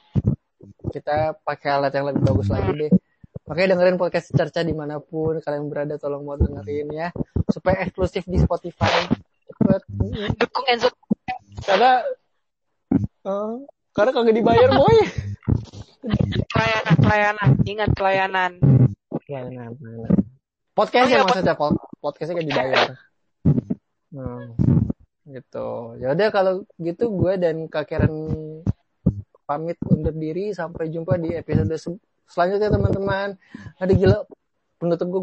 kita 0.95 1.35
pakai 1.43 1.69
alat 1.75 1.91
yang 1.91 2.07
lebih 2.11 2.23
bagus 2.23 2.47
lagi 2.51 2.71
deh. 2.75 2.91
Makanya 3.49 3.73
dengerin 3.73 3.97
podcast 3.97 4.29
cerca 4.29 4.61
di 4.61 4.77
mana 4.77 5.01
pun 5.01 5.41
kalian 5.41 5.65
berada 5.73 5.97
tolong 5.97 6.21
mau 6.21 6.37
dengerin 6.37 6.85
ya 6.93 7.09
supaya 7.49 7.81
eksklusif 7.81 8.21
di 8.29 8.37
Spotify. 8.37 9.09
Cepet. 9.49 9.81
Dukung 10.37 10.65
Enzo. 10.69 10.93
Karena 11.65 12.05
eh, 13.25 13.53
karena 13.97 14.11
kagak 14.13 14.37
dibayar 14.37 14.69
boy. 14.69 14.97
Pelayanan, 16.53 16.95
pelayanan. 17.01 17.49
Ingat 17.65 17.89
pelayanan. 17.97 18.51
Pelayanan, 19.25 19.69
pelayanan. 19.75 20.13
Podcast 20.77 21.09
Oh, 21.09 21.11
ya 21.11 21.17
iya, 21.17 21.25
maksudnya 21.25 21.55
pod- 21.57 21.81
podcastnya 21.99 22.37
kan 22.37 22.45
dibayar. 22.47 22.87
Hmm, 24.09 24.57
gitu. 25.29 25.93
Ya 26.01 26.17
udah 26.17 26.33
kalau 26.33 26.65
gitu 26.81 27.13
gue 27.13 27.37
dan 27.37 27.69
Kak 27.69 27.93
Karen 27.93 28.09
pamit 29.45 29.77
undur 29.85 30.17
diri 30.17 30.49
sampai 30.49 30.89
jumpa 30.89 31.21
di 31.21 31.37
episode 31.37 31.69
selanjutnya 32.29 32.69
teman-teman. 32.69 33.35
Ada 33.81 33.91
gila 33.97 34.17
penutup 34.79 35.07
gue 35.09 35.21